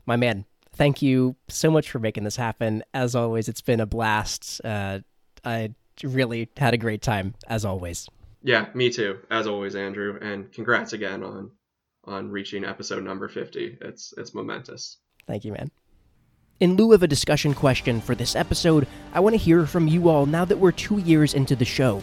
My 0.07 0.15
man, 0.17 0.45
thank 0.73 1.03
you 1.03 1.35
so 1.49 1.69
much 1.71 1.91
for 1.91 1.99
making 1.99 2.25
this 2.25 2.37
happen. 2.37 2.85
As 2.95 3.17
always, 3.17 3.49
it's 3.49 3.61
been 3.61 3.81
a 3.81 3.87
blast. 3.87 4.61
Uh, 4.65 5.01
I 5.45 5.75
really 6.05 6.49
had 6.57 6.73
a 6.73 6.79
great 6.79 7.03
time, 7.03 7.35
as 7.49 7.65
always. 7.65 8.09
Yeah, 8.43 8.67
me 8.75 8.91
too, 8.91 9.19
as 9.31 9.47
always, 9.47 9.75
Andrew. 9.75 10.19
And 10.21 10.53
congrats 10.53 10.93
again 10.93 11.23
on 11.23 11.51
on 12.05 12.31
reaching 12.31 12.65
episode 12.65 13.05
number 13.05 13.29
50. 13.29 13.79
It's 13.81 14.15
it's 14.17 14.35
momentous. 14.35 14.99
Thank 15.27 15.45
you, 15.45 15.53
man. 15.53 15.71
In 16.61 16.75
lieu 16.75 16.93
of 16.93 17.03
a 17.03 17.09
discussion 17.09 17.55
question 17.55 18.01
for 18.01 18.15
this 18.15 18.35
episode, 18.35 18.87
I 19.13 19.21
want 19.21 19.35
to 19.35 19.39
hear 19.39 19.67
from 19.67 19.87
you 19.87 20.09
all 20.09 20.27
now 20.27 20.45
that 20.45 20.59
we're 20.59 20.73
two 20.73 20.99
years 20.99 21.35
into 21.35 21.55
the 21.55 21.65
show. 21.65 22.03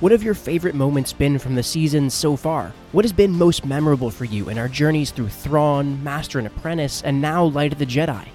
What 0.00 0.10
have 0.10 0.24
your 0.24 0.34
favorite 0.34 0.74
moments 0.74 1.12
been 1.12 1.38
from 1.38 1.54
the 1.54 1.62
season 1.62 2.10
so 2.10 2.34
far? 2.34 2.72
What 2.90 3.04
has 3.04 3.12
been 3.12 3.30
most 3.30 3.64
memorable 3.64 4.10
for 4.10 4.24
you 4.24 4.48
in 4.48 4.58
our 4.58 4.66
journeys 4.66 5.12
through 5.12 5.28
Thrawn, 5.28 6.02
Master 6.02 6.38
and 6.38 6.48
Apprentice, 6.48 7.02
and 7.02 7.22
now 7.22 7.44
Light 7.44 7.72
of 7.72 7.78
the 7.78 7.86
Jedi? 7.86 8.26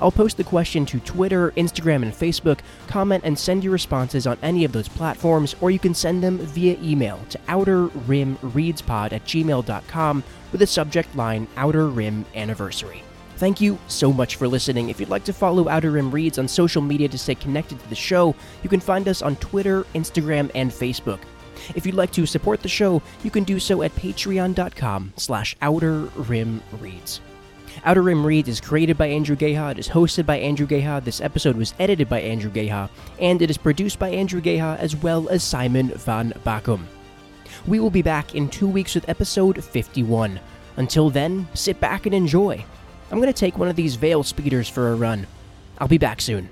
I'll 0.00 0.12
post 0.12 0.36
the 0.36 0.44
question 0.44 0.86
to 0.86 1.00
Twitter, 1.00 1.52
Instagram, 1.52 2.02
and 2.02 2.12
Facebook. 2.12 2.60
Comment 2.86 3.22
and 3.24 3.38
send 3.38 3.64
your 3.64 3.72
responses 3.72 4.26
on 4.26 4.38
any 4.42 4.64
of 4.64 4.72
those 4.72 4.88
platforms, 4.88 5.54
or 5.60 5.70
you 5.70 5.78
can 5.78 5.94
send 5.94 6.22
them 6.22 6.38
via 6.38 6.76
email 6.82 7.20
to 7.30 7.38
outerrimreadspod 7.48 9.12
at 9.12 9.24
gmail.com 9.24 10.24
with 10.52 10.60
the 10.60 10.66
subject 10.66 11.14
line 11.16 11.46
Outer 11.56 11.88
Rim 11.88 12.24
Anniversary. 12.34 13.02
Thank 13.36 13.60
you 13.60 13.78
so 13.86 14.12
much 14.12 14.34
for 14.34 14.48
listening. 14.48 14.88
If 14.88 14.98
you'd 14.98 15.10
like 15.10 15.24
to 15.24 15.32
follow 15.32 15.68
Outer 15.68 15.92
Rim 15.92 16.10
Reads 16.10 16.38
on 16.38 16.48
social 16.48 16.82
media 16.82 17.08
to 17.08 17.18
stay 17.18 17.36
connected 17.36 17.78
to 17.78 17.88
the 17.88 17.94
show, 17.94 18.34
you 18.64 18.68
can 18.68 18.80
find 18.80 19.06
us 19.06 19.22
on 19.22 19.36
Twitter, 19.36 19.84
Instagram, 19.94 20.50
and 20.56 20.72
Facebook. 20.72 21.20
If 21.74 21.86
you'd 21.86 21.94
like 21.94 22.10
to 22.12 22.26
support 22.26 22.62
the 22.62 22.68
show, 22.68 23.02
you 23.22 23.30
can 23.30 23.44
do 23.44 23.60
so 23.60 23.82
at 23.82 23.94
patreon.com 23.94 25.12
slash 25.16 25.56
outer 25.62 26.00
rim 26.16 26.62
reads. 26.80 27.20
Outer 27.84 28.02
Rim 28.02 28.24
Reads 28.24 28.48
is 28.48 28.60
created 28.60 28.98
by 28.98 29.06
Andrew 29.06 29.36
Geha, 29.36 29.70
it 29.70 29.78
is 29.78 29.88
hosted 29.88 30.26
by 30.26 30.38
Andrew 30.38 30.66
Geha, 30.66 31.00
this 31.04 31.20
episode 31.20 31.56
was 31.56 31.74
edited 31.78 32.08
by 32.08 32.20
Andrew 32.20 32.50
Geha, 32.50 32.90
and 33.20 33.40
it 33.40 33.50
is 33.50 33.58
produced 33.58 33.98
by 33.98 34.08
Andrew 34.10 34.40
Geha 34.40 34.76
as 34.80 34.96
well 34.96 35.28
as 35.28 35.42
Simon 35.42 35.88
van 35.88 36.32
Bakum. 36.44 36.82
We 37.66 37.80
will 37.80 37.90
be 37.90 38.02
back 38.02 38.34
in 38.34 38.48
two 38.48 38.68
weeks 38.68 38.94
with 38.94 39.08
episode 39.08 39.62
51. 39.62 40.40
Until 40.76 41.10
then, 41.10 41.48
sit 41.54 41.80
back 41.80 42.06
and 42.06 42.14
enjoy. 42.14 42.64
I'm 43.10 43.18
going 43.18 43.32
to 43.32 43.38
take 43.38 43.58
one 43.58 43.68
of 43.68 43.76
these 43.76 43.96
Veil 43.96 44.22
speeders 44.22 44.68
for 44.68 44.92
a 44.92 44.96
run. 44.96 45.26
I'll 45.78 45.88
be 45.88 45.98
back 45.98 46.20
soon. 46.20 46.48